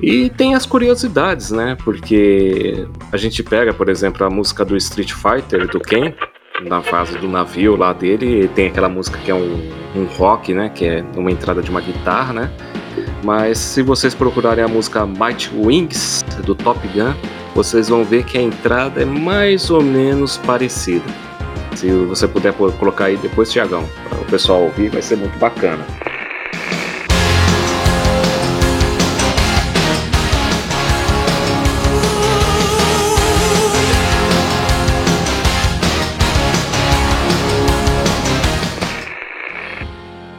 E 0.01 0.31
tem 0.31 0.55
as 0.55 0.65
curiosidades, 0.65 1.51
né? 1.51 1.77
Porque 1.85 2.87
a 3.13 3.19
gente 3.19 3.43
pega, 3.43 3.75
por 3.75 3.91
exemplo, 3.91 4.25
a 4.25 4.31
música 4.31 4.65
do 4.65 4.75
Street 4.79 5.13
Fighter 5.13 5.69
do 5.69 5.79
Ken, 5.79 6.15
na 6.63 6.81
fase 6.81 7.19
do 7.19 7.29
navio 7.29 7.77
lá 7.77 7.93
dele, 7.93 8.49
tem 8.55 8.69
aquela 8.69 8.89
música 8.89 9.19
que 9.19 9.31
é 9.31 9.35
um, 9.35 9.71
um 9.99 10.07
rock, 10.07 10.55
né? 10.55 10.71
Que 10.75 10.87
é 10.87 11.05
uma 11.17 11.31
entrada 11.31 11.63
de 11.63 11.71
uma 11.71 11.81
guitarra, 11.81 12.33
né? 12.33 12.51
Mas 13.23 13.59
se 13.59 13.83
vocês 13.83 14.15
procurarem 14.15 14.65
a 14.65 14.69
música 14.69 15.07
Might 15.07 15.51
Wings 15.55 16.25
do 16.45 16.55
Top 16.55 16.81
Gun, 16.89 17.15
vocês 17.55 17.89
vão 17.89 18.05
ver 18.05 18.25
que 18.25 18.39
a 18.39 18.43
entrada 18.43 19.03
é 19.03 19.05
mais 19.05 19.71
ou 19.71 19.83
menos 19.83 20.37
parecida. 20.37 21.05
Se 21.75 21.91
você 21.91 22.27
puder 22.27 22.53
colocar 22.53 23.07
aí 23.07 23.17
depois, 23.17 23.51
Tiagão, 23.53 23.85
para 24.09 24.21
o 24.21 24.25
pessoal 24.25 24.63
ouvir, 24.63 24.89
vai 24.89 25.03
ser 25.03 25.17
muito 25.17 25.39
bacana. 25.39 25.85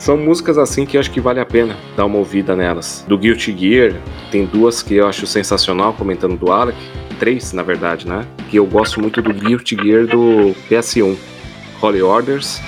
São 0.09 0.17
músicas 0.17 0.57
assim 0.57 0.87
que 0.87 0.97
eu 0.97 1.01
acho 1.01 1.11
que 1.11 1.21
vale 1.21 1.39
a 1.39 1.45
pena 1.45 1.77
dar 1.95 2.03
uma 2.07 2.17
ouvida 2.17 2.55
nelas. 2.55 3.05
Do 3.07 3.15
Guilty 3.15 3.55
Gear, 3.55 3.93
tem 4.31 4.43
duas 4.43 4.81
que 4.81 4.95
eu 4.95 5.07
acho 5.07 5.27
sensacional, 5.27 5.93
comentando 5.93 6.35
do 6.35 6.51
Alec. 6.51 6.75
Três, 7.19 7.53
na 7.53 7.61
verdade, 7.61 8.07
né? 8.07 8.25
Que 8.49 8.57
eu 8.57 8.65
gosto 8.65 8.99
muito 8.99 9.21
do 9.21 9.31
Guilty 9.31 9.77
Gear 9.79 10.07
do 10.07 10.55
PS1. 10.67 11.15
Holy 11.79 12.01
Orders. 12.01 12.59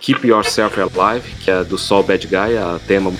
Keep 0.00 0.26
Yourself 0.26 0.76
Alive, 0.80 1.22
que 1.44 1.52
é 1.52 1.62
do 1.62 1.78
Soul 1.78 2.02
Bad 2.02 2.26
Guy, 2.26 2.58
a 2.58 2.80
tema 2.88 3.12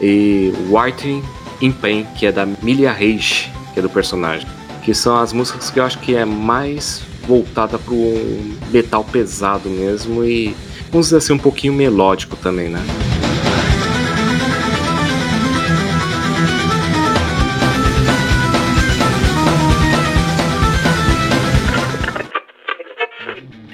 e 0.00 0.52
White 0.70 1.22
in 1.60 1.72
Pain, 1.72 2.06
que 2.16 2.26
é 2.26 2.32
da 2.32 2.46
Milia 2.46 2.92
Rage, 2.92 3.50
que 3.72 3.80
é 3.80 3.82
do 3.82 3.90
personagem. 3.90 4.46
Que 4.82 4.94
são 4.94 5.18
as 5.18 5.32
músicas 5.32 5.70
que 5.70 5.78
eu 5.78 5.84
acho 5.84 5.98
que 5.98 6.14
é 6.14 6.24
mais 6.24 7.02
voltada 7.26 7.78
para 7.78 7.92
um 7.92 8.56
metal 8.70 9.04
pesado 9.04 9.68
mesmo 9.68 10.24
e 10.24 10.56
vamos 10.90 11.08
dizer 11.08 11.18
assim 11.18 11.34
um 11.34 11.38
pouquinho 11.38 11.74
melódico 11.74 12.36
também, 12.36 12.68
né? 12.70 12.80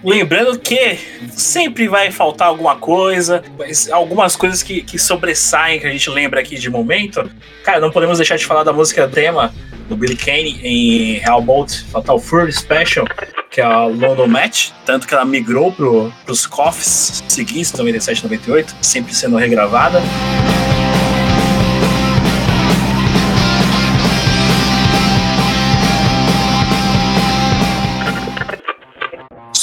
Lembrando 0.05 0.59
que 0.59 0.98
sempre 1.32 1.89
vai 1.89 2.12
faltar 2.12 2.48
alguma 2.48 2.76
coisa, 2.76 3.43
algumas 3.90 4.36
coisas 4.36 4.62
que, 4.62 4.82
que 4.82 4.98
sobressaem, 4.98 5.81
que 5.81 5.86
a 5.86 5.90
gente 5.90 6.10
lembra 6.10 6.40
aqui 6.40 6.56
de 6.56 6.68
momento. 6.68 7.31
Cara, 7.64 7.81
não 7.81 7.90
podemos 7.90 8.18
deixar 8.18 8.36
de 8.36 8.44
falar 8.44 8.64
da 8.64 8.72
música 8.72 9.09
tema 9.09 9.55
do 9.89 9.97
Billy 9.97 10.16
Kane 10.16 10.60
em 10.62 11.22
Hellbolt 11.24 11.85
Fatal 11.90 12.18
Fury 12.18 12.52
Special, 12.52 13.06
que 13.51 13.62
é 13.62 13.64
a 13.64 13.85
London 13.85 14.26
Match, 14.26 14.72
tanto 14.85 15.09
que 15.09 15.14
ela 15.14 15.24
migrou 15.24 15.72
pro, 15.72 16.12
pros 16.26 16.47
coffs 16.47 17.24
seguintes, 17.26 17.72
97 17.72 18.18
e 18.18 18.24
98, 18.24 18.76
sempre 18.82 19.14
sendo 19.14 19.36
regravada. 19.36 20.02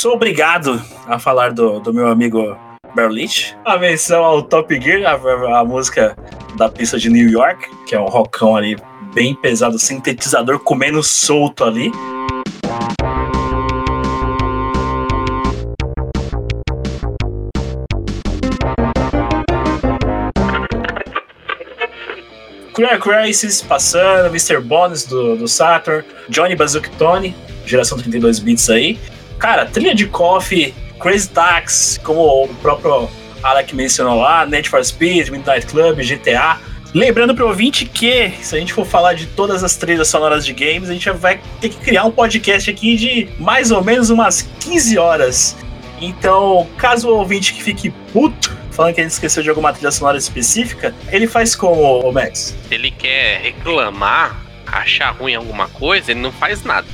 Sou 0.02 0.14
obrigado 0.14 0.82
a 1.06 1.19
falar 1.19 1.53
do, 1.53 1.80
do 1.80 1.94
meu 1.94 2.07
amigo 2.07 2.57
Berlich. 2.95 3.56
A 3.64 3.78
menção 3.78 4.23
ao 4.23 4.41
Top 4.41 4.82
Gear, 4.82 5.06
a, 5.06 5.60
a, 5.60 5.64
música 5.64 6.18
da 6.57 6.68
pista 6.68 6.98
de 6.98 7.07
New 7.07 7.30
York, 7.30 7.69
que 7.86 7.94
é 7.94 7.99
um 7.99 8.07
rockão 8.07 8.56
ali 8.56 8.76
bem 9.14 9.36
pesado, 9.36 9.78
sintetizador 9.78 10.57
comendo 10.57 11.03
solto 11.03 11.64
ali. 11.64 11.91
Clear 22.73 22.99
Crisis 22.99 23.61
passando, 23.61 24.26
Mr. 24.30 24.61
Bones 24.61 25.06
do, 25.06 25.36
do 25.36 25.48
Saturn, 25.48 26.03
Johnny 26.28 26.56
Bazooka 26.56 26.90
Tony, 26.98 27.36
geração 27.68 27.99
32 27.99 28.40
bits 28.40 28.68
aí. 28.68 28.99
Cara, 29.41 29.65
trilha 29.65 29.95
de 29.95 30.05
coffee, 30.05 30.72
Crazy 30.99 31.27
Taxi, 31.30 31.99
como 32.01 32.43
o 32.43 32.47
próprio 32.61 33.09
Alec 33.41 33.76
mencionou 33.76 34.22
lá, 34.22 34.45
Need 34.45 34.69
for 34.69 34.85
Speed, 34.85 35.30
Midnight 35.30 35.65
Club, 35.65 35.97
GTA. 35.97 36.59
Lembrando 36.93 37.34
pro 37.34 37.47
ouvinte 37.47 37.85
que, 37.85 38.31
se 38.39 38.55
a 38.55 38.59
gente 38.59 38.72
for 38.72 38.85
falar 38.85 39.13
de 39.13 39.26
todas 39.26 39.63
as 39.63 39.76
trilhas 39.76 40.09
sonoras 40.09 40.45
de 40.45 40.53
games, 40.53 40.91
a 40.91 40.93
gente 40.93 41.09
vai 41.09 41.41
ter 41.59 41.69
que 41.69 41.77
criar 41.77 42.03
um 42.03 42.11
podcast 42.11 42.69
aqui 42.69 42.95
de 42.95 43.30
mais 43.39 43.72
ou 43.72 43.84
menos 43.84 44.11
umas 44.11 44.43
15 44.59 44.99
horas. 44.99 45.57
Então, 45.99 46.68
caso 46.77 47.09
o 47.09 47.18
ouvinte 47.18 47.55
que 47.55 47.63
fique 47.63 47.89
puto, 48.13 48.55
falando 48.69 48.93
que 48.93 49.01
a 49.01 49.03
gente 49.03 49.13
esqueceu 49.13 49.41
de 49.41 49.49
alguma 49.49 49.73
trilha 49.73 49.89
sonora 49.89 50.19
específica, 50.19 50.93
ele 51.11 51.26
faz 51.26 51.55
como, 51.55 52.07
o 52.07 52.11
Max? 52.11 52.55
Ele 52.69 52.91
quer 52.91 53.41
reclamar, 53.41 54.39
achar 54.68 55.09
ruim 55.15 55.34
alguma 55.34 55.68
coisa, 55.68 56.11
ele 56.11 56.19
não 56.19 56.31
faz 56.31 56.63
nada. 56.63 56.85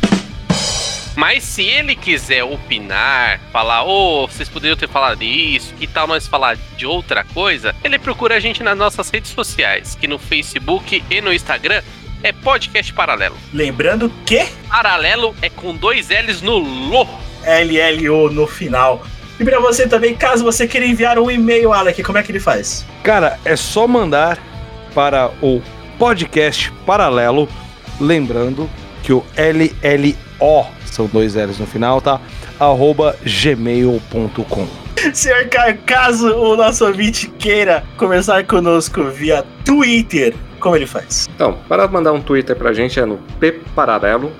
Mas 1.18 1.44
se 1.46 1.64
ele 1.64 1.96
quiser 1.96 2.44
opinar, 2.44 3.42
falar, 3.52 3.84
ô, 3.84 4.24
oh, 4.24 4.28
vocês 4.28 4.48
poderiam 4.48 4.78
ter 4.78 4.88
falado 4.88 5.24
isso, 5.24 5.74
que 5.74 5.88
tal 5.88 6.06
nós 6.06 6.28
falar 6.28 6.56
de 6.78 6.86
outra 6.86 7.24
coisa, 7.24 7.76
ele 7.84 7.98
procura 7.98 8.36
a 8.36 8.40
gente 8.40 8.62
nas 8.62 8.78
nossas 8.78 9.10
redes 9.10 9.32
sociais, 9.32 9.98
que 10.00 10.08
no 10.08 10.20
Facebook 10.20 11.04
e 11.10 11.20
no 11.20 11.34
Instagram 11.34 11.82
é 12.22 12.32
Podcast 12.32 12.94
Paralelo. 12.94 13.36
Lembrando 13.52 14.12
que. 14.28 14.46
Paralelo 14.70 15.36
é 15.42 15.50
com 15.50 15.76
dois 15.76 16.10
L's 16.10 16.44
no 16.44 16.60
LO. 16.60 17.10
LLO 17.44 18.30
no 18.30 18.46
final. 18.46 19.04
E 19.40 19.44
pra 19.44 19.60
você 19.60 19.88
também, 19.88 20.16
caso 20.16 20.44
você 20.44 20.68
queira 20.68 20.86
enviar 20.86 21.18
um 21.18 21.32
e-mail, 21.32 21.74
Alec, 21.74 22.04
como 22.04 22.20
é 22.20 22.24
que 22.24 22.32
ele 22.32 22.40
faz? 22.40 22.86
Cara, 23.02 23.40
é 23.44 23.56
só 23.56 23.88
mandar 23.88 24.38
para 24.94 25.32
o 25.42 25.64
podcast 25.98 26.72
paralelo, 26.86 27.50
lembrando 28.00 28.70
que 29.02 29.12
o 29.12 29.26
LLO 29.36 30.27
são 30.86 31.06
dois 31.08 31.36
L's 31.36 31.60
no 31.60 31.66
final, 31.66 32.02
tá? 32.02 32.20
Arroba 32.60 33.16
gmail.com. 33.24 34.68
Senhor 35.14 35.48
Caio, 35.48 35.78
caso 35.86 36.34
o 36.36 36.56
nosso 36.56 36.86
ouvinte 36.86 37.28
queira 37.28 37.84
conversar 37.98 38.46
conosco 38.46 39.06
via 39.06 39.44
Twitter, 39.64 40.36
como 40.60 40.76
ele 40.76 40.88
faz? 40.88 41.28
Então, 41.34 41.60
para 41.68 41.88
mandar 41.88 42.14
um 42.14 42.22
Twitter 42.22 42.56
pra 42.56 42.74
gente 42.74 43.00
é 43.00 43.06
no 43.06 43.18
P 43.40 43.52
Paralelo, 43.76 44.32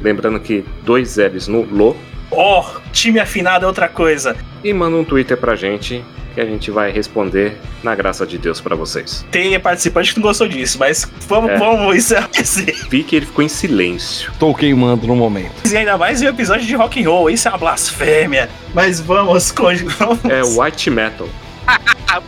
lembrando 0.00 0.38
que 0.38 0.64
dois 0.82 1.16
L's 1.16 1.48
no 1.48 1.62
LO. 1.62 1.96
Ó, 2.30 2.60
oh, 2.60 2.80
time 2.92 3.20
afinado 3.20 3.64
é 3.64 3.68
outra 3.68 3.88
coisa. 3.88 4.36
E 4.62 4.72
manda 4.72 4.96
um 4.96 5.04
Twitter 5.04 5.36
pra 5.36 5.56
gente 5.56 6.04
que 6.34 6.40
a 6.40 6.44
gente 6.44 6.70
vai 6.70 6.90
responder 6.90 7.56
na 7.82 7.94
graça 7.94 8.26
de 8.26 8.36
Deus 8.36 8.60
para 8.60 8.74
vocês. 8.74 9.24
Tem 9.30 9.58
participante 9.60 10.12
que 10.12 10.20
não 10.20 10.26
gostou 10.26 10.48
disso, 10.48 10.78
mas 10.78 11.08
vamos, 11.28 11.50
é. 11.50 11.56
vamos 11.56 11.94
encerrar 11.96 12.28
esse. 12.38 12.64
Vi 12.88 13.04
que 13.04 13.16
ele 13.16 13.26
ficou 13.26 13.44
em 13.44 13.48
silêncio. 13.48 14.32
Tô 14.38 14.52
queimando 14.54 15.06
no 15.06 15.14
momento. 15.14 15.52
E 15.70 15.76
ainda 15.76 15.96
mais 15.96 16.20
em 16.20 16.26
um 16.26 16.30
episódio 16.30 16.66
de 16.66 16.74
rock 16.74 17.02
and 17.02 17.08
roll, 17.08 17.30
isso 17.30 17.46
é 17.46 17.50
uma 17.50 17.58
blasfêmia. 17.58 18.50
Mas 18.74 19.00
vamos, 19.00 19.54
vamos. 19.98 20.24
É 20.24 20.42
white 20.42 20.90
metal. 20.90 21.28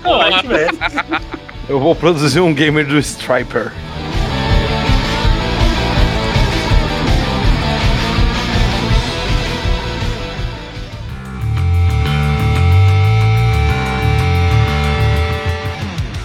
white 0.05 0.47
metal. 0.47 1.21
Eu 1.69 1.81
vou 1.81 1.95
produzir 1.97 2.41
um 2.41 2.55
gamer 2.55 2.87
do 2.87 2.97
Striper. 2.99 3.73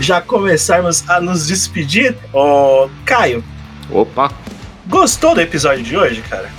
Já 0.02 0.20
começarmos 0.20 1.08
a 1.10 1.22
nos 1.22 1.48
despedir, 1.48 2.18
ô 2.34 2.90
Caio. 3.06 3.44
Opa! 3.90 4.32
Gostou 4.88 5.36
do 5.36 5.42
episódio 5.42 5.84
de 5.84 5.96
hoje, 5.96 6.22
cara? 6.24 6.50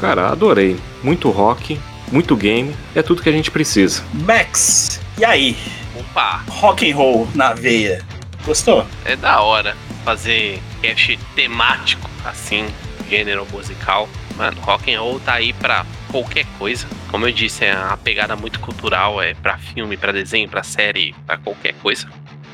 Cara, 0.00 0.28
adorei. 0.28 0.76
Muito 1.02 1.30
rock, 1.30 1.80
muito 2.10 2.36
game, 2.36 2.74
é 2.94 3.02
tudo 3.02 3.22
que 3.22 3.28
a 3.28 3.32
gente 3.32 3.50
precisa. 3.50 4.02
Max, 4.12 5.00
e 5.18 5.24
aí? 5.24 5.56
Opa! 5.98 6.42
Rock 6.48 6.90
and 6.90 6.96
roll 6.96 7.28
na 7.34 7.54
veia. 7.54 8.04
Gostou? 8.44 8.86
É 9.04 9.16
da 9.16 9.40
hora 9.40 9.76
fazer 10.04 10.60
cast 10.82 11.18
temático 11.34 12.10
assim, 12.24 12.66
gênero 13.08 13.46
musical. 13.52 14.08
Mano, 14.36 14.60
rock 14.62 14.92
and 14.92 15.00
roll 15.00 15.20
tá 15.20 15.34
aí 15.34 15.52
pra 15.52 15.84
qualquer 16.10 16.46
coisa. 16.58 16.86
Como 17.10 17.26
eu 17.26 17.32
disse, 17.32 17.64
é 17.64 17.76
uma 17.76 17.96
pegada 17.96 18.34
muito 18.36 18.58
cultural, 18.60 19.22
é 19.22 19.34
para 19.34 19.58
filme, 19.58 19.96
para 19.96 20.12
desenho, 20.12 20.48
para 20.48 20.62
série, 20.62 21.14
para 21.26 21.36
qualquer 21.36 21.74
coisa. 21.74 22.08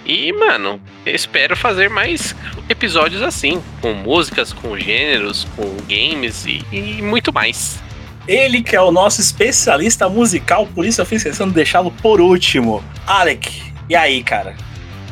E, 0.06 0.32
mano, 0.32 0.80
eu 1.04 1.14
espero 1.14 1.56
fazer 1.56 1.90
mais 1.90 2.34
episódios 2.68 3.22
assim, 3.22 3.60
com 3.80 3.92
músicas, 3.92 4.52
com 4.52 4.78
gêneros, 4.78 5.46
com 5.56 5.76
games 5.88 6.46
e, 6.46 6.64
e 6.70 7.02
muito 7.02 7.32
mais. 7.32 7.82
Ele 8.28 8.62
que 8.62 8.76
é 8.76 8.80
o 8.80 8.92
nosso 8.92 9.20
especialista 9.20 10.08
musical, 10.08 10.66
por 10.68 10.84
isso 10.84 11.00
eu 11.00 11.06
fiz 11.06 11.22
questão 11.22 11.48
de 11.48 11.54
deixá-lo 11.54 11.90
por 11.90 12.20
último. 12.20 12.82
Alec, 13.06 13.62
e 13.88 13.96
aí, 13.96 14.22
cara? 14.22 14.54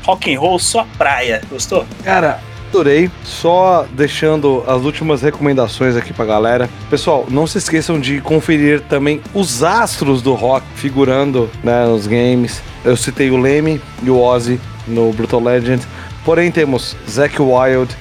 Rock 0.05 0.33
and 0.33 0.39
roll, 0.39 0.59
sua 0.59 0.85
praia, 0.97 1.43
gostou? 1.51 1.87
Cara, 2.05 2.41
adorei. 2.75 3.11
Só 3.23 3.87
deixando 3.93 4.65
as 4.67 4.83
últimas 4.83 5.23
recomendações 5.23 5.97
aqui 5.97 6.13
pra 6.13 6.25
galera. 6.25 6.69
Pessoal, 6.91 7.27
não 7.31 7.47
se 7.47 7.59
esqueçam 7.59 8.01
de 8.01 8.21
conferir 8.21 8.81
também 8.83 9.21
os 9.33 9.63
astros 9.63 10.21
do 10.21 10.35
rock 10.35 10.67
figurando 10.75 11.49
né, 11.63 11.87
nos 11.87 12.07
games. 12.07 12.61
Eu 12.85 12.97
citei 12.97 13.31
o 13.31 13.37
Leme 13.37 13.81
e 14.03 14.11
o 14.11 14.21
Ozzy 14.21 14.61
no 14.87 15.13
Brutal 15.13 15.41
Legend. 15.41 15.83
Porém, 16.25 16.51
temos 16.51 16.97
Zack 17.09 17.41
Wild, 17.41 17.95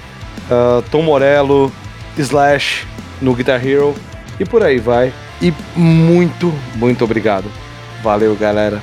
uh, 0.49 0.81
Tom 0.89 1.03
Morello, 1.03 1.71
Slash 2.17 2.87
no 3.21 3.33
Guitar 3.33 3.65
Hero 3.65 3.93
e 4.39 4.45
por 4.45 4.63
aí 4.63 4.79
vai. 4.79 5.13
E 5.41 5.53
muito, 5.75 6.53
muito 6.75 7.03
obrigado. 7.03 7.45
Valeu, 8.01 8.35
galera. 8.35 8.81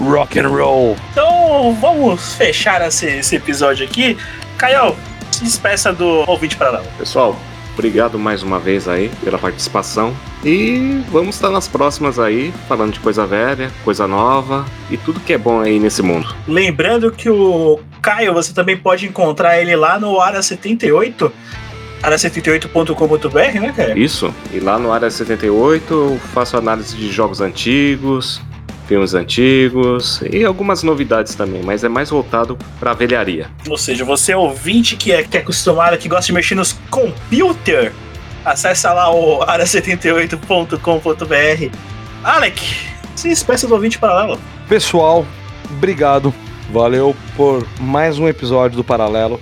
Rock 0.00 0.38
and 0.38 0.48
roll. 0.48 0.96
Então 1.12 1.76
vamos 1.80 2.34
fechar 2.34 2.80
esse, 2.86 3.06
esse 3.06 3.36
episódio 3.36 3.86
aqui. 3.86 4.16
Caio, 4.56 4.96
se 5.42 5.44
despeça 5.44 5.92
do 5.92 6.06
ouvinte 6.28 6.56
paralelo. 6.56 6.86
Pessoal, 6.96 7.36
obrigado 7.74 8.18
mais 8.18 8.42
uma 8.42 8.58
vez 8.58 8.86
aí 8.88 9.10
pela 9.22 9.38
participação. 9.38 10.14
E 10.44 11.02
vamos 11.10 11.34
estar 11.34 11.50
nas 11.50 11.66
próximas 11.66 12.18
aí, 12.18 12.52
falando 12.68 12.92
de 12.92 13.00
coisa 13.00 13.26
velha, 13.26 13.70
coisa 13.84 14.06
nova 14.06 14.64
e 14.90 14.96
tudo 14.96 15.20
que 15.20 15.32
é 15.32 15.38
bom 15.38 15.60
aí 15.60 15.78
nesse 15.78 16.02
mundo. 16.02 16.34
Lembrando 16.46 17.10
que 17.10 17.28
o 17.28 17.80
Caio, 18.00 18.32
você 18.32 18.52
também 18.52 18.76
pode 18.76 19.06
encontrar 19.06 19.60
ele 19.60 19.74
lá 19.76 19.98
no 19.98 20.20
Área 20.20 20.42
78, 20.42 21.32
área78.com.br, 22.02 23.60
né, 23.60 23.72
cara? 23.76 23.98
Isso, 23.98 24.32
e 24.52 24.60
lá 24.60 24.78
no 24.78 24.92
Área 24.92 25.10
78 25.10 25.92
eu 25.92 26.20
faço 26.32 26.56
análise 26.56 26.96
de 26.96 27.10
jogos 27.10 27.40
antigos, 27.40 28.40
filmes 28.92 29.14
antigos 29.14 30.20
e 30.30 30.44
algumas 30.44 30.82
novidades 30.82 31.34
também, 31.34 31.62
mas 31.62 31.82
é 31.82 31.88
mais 31.88 32.10
voltado 32.10 32.58
para 32.78 32.92
velharia. 32.92 33.48
Ou 33.66 33.78
seja, 33.78 34.04
você 34.04 34.32
é 34.32 34.36
ouvinte 34.36 34.96
que 34.96 35.10
é, 35.10 35.22
que 35.22 35.38
é 35.38 35.40
acostumado, 35.40 35.96
que 35.96 36.10
gosta 36.10 36.26
de 36.26 36.34
mexer 36.34 36.54
nos 36.54 36.74
computer, 36.90 37.90
acessa 38.44 38.92
lá 38.92 39.10
o 39.10 39.40
área78.com.br. 39.46 41.76
Alec, 42.22 42.60
se 43.16 43.30
despeça 43.30 43.66
do 43.66 43.72
ouvinte 43.72 43.98
paralelo. 43.98 44.38
Pessoal, 44.68 45.26
obrigado. 45.70 46.34
Valeu 46.70 47.16
por 47.34 47.66
mais 47.80 48.18
um 48.18 48.28
episódio 48.28 48.76
do 48.76 48.84
Paralelo. 48.84 49.40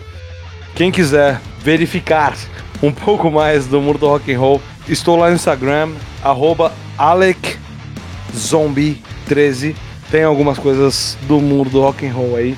Quem 0.77 0.93
quiser 0.93 1.41
verificar 1.59 2.37
um 2.81 2.93
pouco 2.93 3.33
mais 3.33 3.67
do 3.67 3.81
mundo 3.81 3.99
do 3.99 4.07
rock 4.07 4.33
and 4.33 4.39
roll, 4.39 4.63
estou 4.89 5.17
lá 5.17 5.29
no 5.29 5.35
Instagram, 5.35 5.91
arroba 6.23 6.71
AlecZombie13. 9.31 9.75
Tem 10.11 10.25
algumas 10.25 10.59
coisas 10.59 11.17
do 11.23 11.41
mundo 11.41 11.71
do 11.71 11.81
rock 11.81 12.07
and 12.07 12.13
roll 12.13 12.37
aí. 12.37 12.57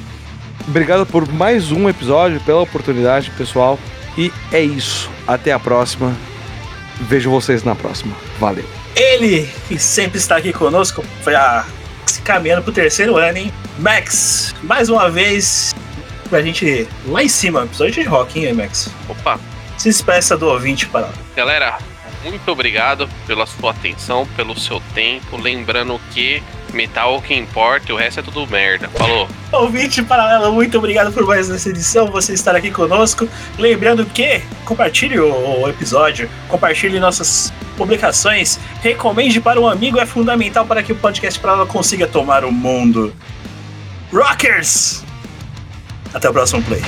Obrigado 0.66 1.04
por 1.04 1.30
mais 1.30 1.70
um 1.70 1.88
episódio, 1.88 2.40
pela 2.40 2.60
oportunidade, 2.60 3.30
pessoal. 3.32 3.78
E 4.16 4.32
é 4.50 4.60
isso. 4.60 5.10
Até 5.26 5.52
a 5.52 5.58
próxima. 5.58 6.16
Vejo 7.00 7.30
vocês 7.30 7.62
na 7.62 7.74
próxima. 7.74 8.14
Valeu. 8.38 8.64
Ele, 8.94 9.48
que 9.68 9.78
sempre 9.78 10.18
está 10.18 10.36
aqui 10.36 10.52
conosco, 10.52 11.04
já 11.24 11.66
se 12.06 12.20
caminhando 12.22 12.62
pro 12.62 12.72
terceiro 12.72 13.16
ano, 13.16 13.38
hein? 13.38 13.52
Max, 13.78 14.54
mais 14.62 14.88
uma 14.88 15.10
vez, 15.10 15.74
pra 16.28 16.42
gente 16.42 16.86
lá 17.06 17.22
em 17.22 17.28
cima, 17.28 17.64
episódio 17.64 18.02
de 18.02 18.02
rock, 18.02 18.44
hein, 18.44 18.52
Max? 18.52 18.90
Opa! 19.08 19.40
Se 19.78 19.88
despeça 19.88 20.36
do 20.36 20.46
ouvinte 20.46 20.86
para. 20.86 21.08
Galera, 21.34 21.78
muito 22.22 22.48
obrigado 22.52 23.08
pela 23.26 23.46
sua 23.46 23.70
atenção, 23.72 24.26
pelo 24.36 24.58
seu 24.58 24.80
tempo. 24.94 25.36
Lembrando 25.36 26.00
que 26.12 26.42
metal 26.74 27.14
é 27.14 27.18
o 27.18 27.22
que 27.22 27.34
importa 27.34 27.92
o 27.92 27.96
resto 27.96 28.20
é 28.20 28.22
tudo 28.22 28.46
merda. 28.46 28.88
Falou! 28.88 29.28
Ouvinte 29.52 30.02
paralelo, 30.02 30.52
muito 30.52 30.78
obrigado 30.78 31.12
por 31.12 31.26
mais 31.26 31.50
essa 31.50 31.68
edição, 31.68 32.06
você 32.06 32.32
estar 32.32 32.54
aqui 32.56 32.70
conosco. 32.70 33.28
Lembrando 33.58 34.04
que 34.06 34.42
compartilhe 34.64 35.18
o, 35.18 35.62
o 35.62 35.68
episódio, 35.68 36.28
compartilhe 36.48 36.98
nossas 36.98 37.52
publicações, 37.76 38.58
recomende 38.82 39.40
para 39.40 39.60
um 39.60 39.66
amigo, 39.66 39.98
é 39.98 40.06
fundamental 40.06 40.64
para 40.66 40.82
que 40.82 40.92
o 40.92 40.96
podcast 40.96 41.38
paralelo 41.38 41.66
consiga 41.66 42.06
tomar 42.06 42.44
o 42.44 42.52
mundo. 42.52 43.12
Rockers! 44.12 45.04
Até 46.12 46.28
o 46.28 46.32
próximo 46.32 46.62
play. 46.62 46.82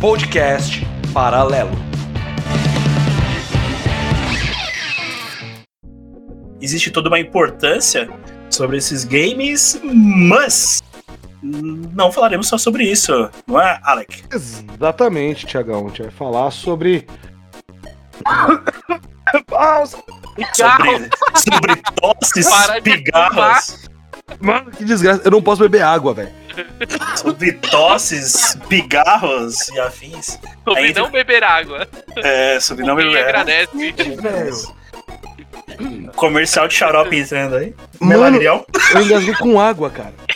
Podcast 0.00 0.80
Paralelo. 1.12 1.72
Existe 6.58 6.90
toda 6.90 7.10
uma 7.10 7.20
importância 7.20 8.08
sobre 8.48 8.78
esses 8.78 9.04
games, 9.04 9.78
mas 9.82 10.82
não 11.42 12.10
falaremos 12.10 12.48
só 12.48 12.56
sobre 12.56 12.84
isso, 12.84 13.12
não 13.46 13.60
é, 13.60 13.78
Alec? 13.82 14.24
Exatamente, 14.32 15.44
Tiagão. 15.44 15.84
A 15.84 15.88
gente 15.88 16.02
vai 16.04 16.10
falar 16.10 16.50
sobre. 16.50 17.06
sobre, 20.56 21.10
sobre 21.36 21.76
tosses, 22.00 22.48
pigarros. 22.82 23.89
Mano, 24.38 24.70
que 24.70 24.84
desgraça. 24.84 25.22
Eu 25.24 25.30
não 25.30 25.42
posso 25.42 25.62
beber 25.62 25.82
água, 25.82 26.14
velho. 26.14 26.30
Sobre 27.16 27.52
tosses, 27.52 28.56
pigarros 28.68 29.68
e 29.70 29.80
afins. 29.80 30.38
Sobre 30.64 30.80
Aí, 30.82 30.92
não 30.94 31.10
beber 31.10 31.42
água. 31.42 31.88
É, 32.16 32.58
sobre 32.60 32.84
não 32.84 32.94
beber. 32.96 33.22
agradece. 33.24 33.70
Comercial 36.16 36.68
de 36.68 36.74
xarope 36.74 37.16
entrando 37.18 37.56
aí. 37.56 37.74
Mano, 38.00 38.12
Melagrião. 38.22 38.64
eu 38.94 39.02
engasguei 39.02 39.34
com 39.34 39.60
água, 39.60 39.90
cara. 39.90 40.14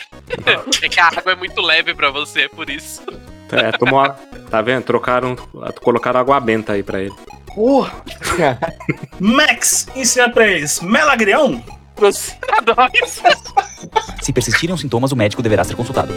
É 0.82 0.88
que 0.88 0.98
a 0.98 1.06
água 1.08 1.32
é 1.32 1.36
muito 1.36 1.60
leve 1.60 1.94
pra 1.94 2.10
você, 2.10 2.42
é 2.42 2.48
por 2.48 2.68
isso. 2.70 3.02
É, 3.52 3.70
tomou 3.72 4.00
a- 4.00 4.16
Tá 4.50 4.60
vendo? 4.62 4.82
Trocaram. 4.82 5.36
Colocaram 5.82 6.18
água 6.18 6.40
benta 6.40 6.72
aí 6.72 6.82
pra 6.82 7.00
ele. 7.00 7.14
Porra! 7.54 7.92
Max, 9.20 9.86
ensina 9.94 10.28
pra 10.30 10.46
eles. 10.46 10.80
Melagrião. 10.80 11.62
Adora 12.58 12.90
isso. 13.02 13.22
Se 14.22 14.32
persistirem 14.32 14.74
os 14.74 14.80
sintomas, 14.80 15.12
o 15.12 15.16
médico 15.16 15.42
deverá 15.42 15.64
ser 15.64 15.76
consultado. 15.76 16.12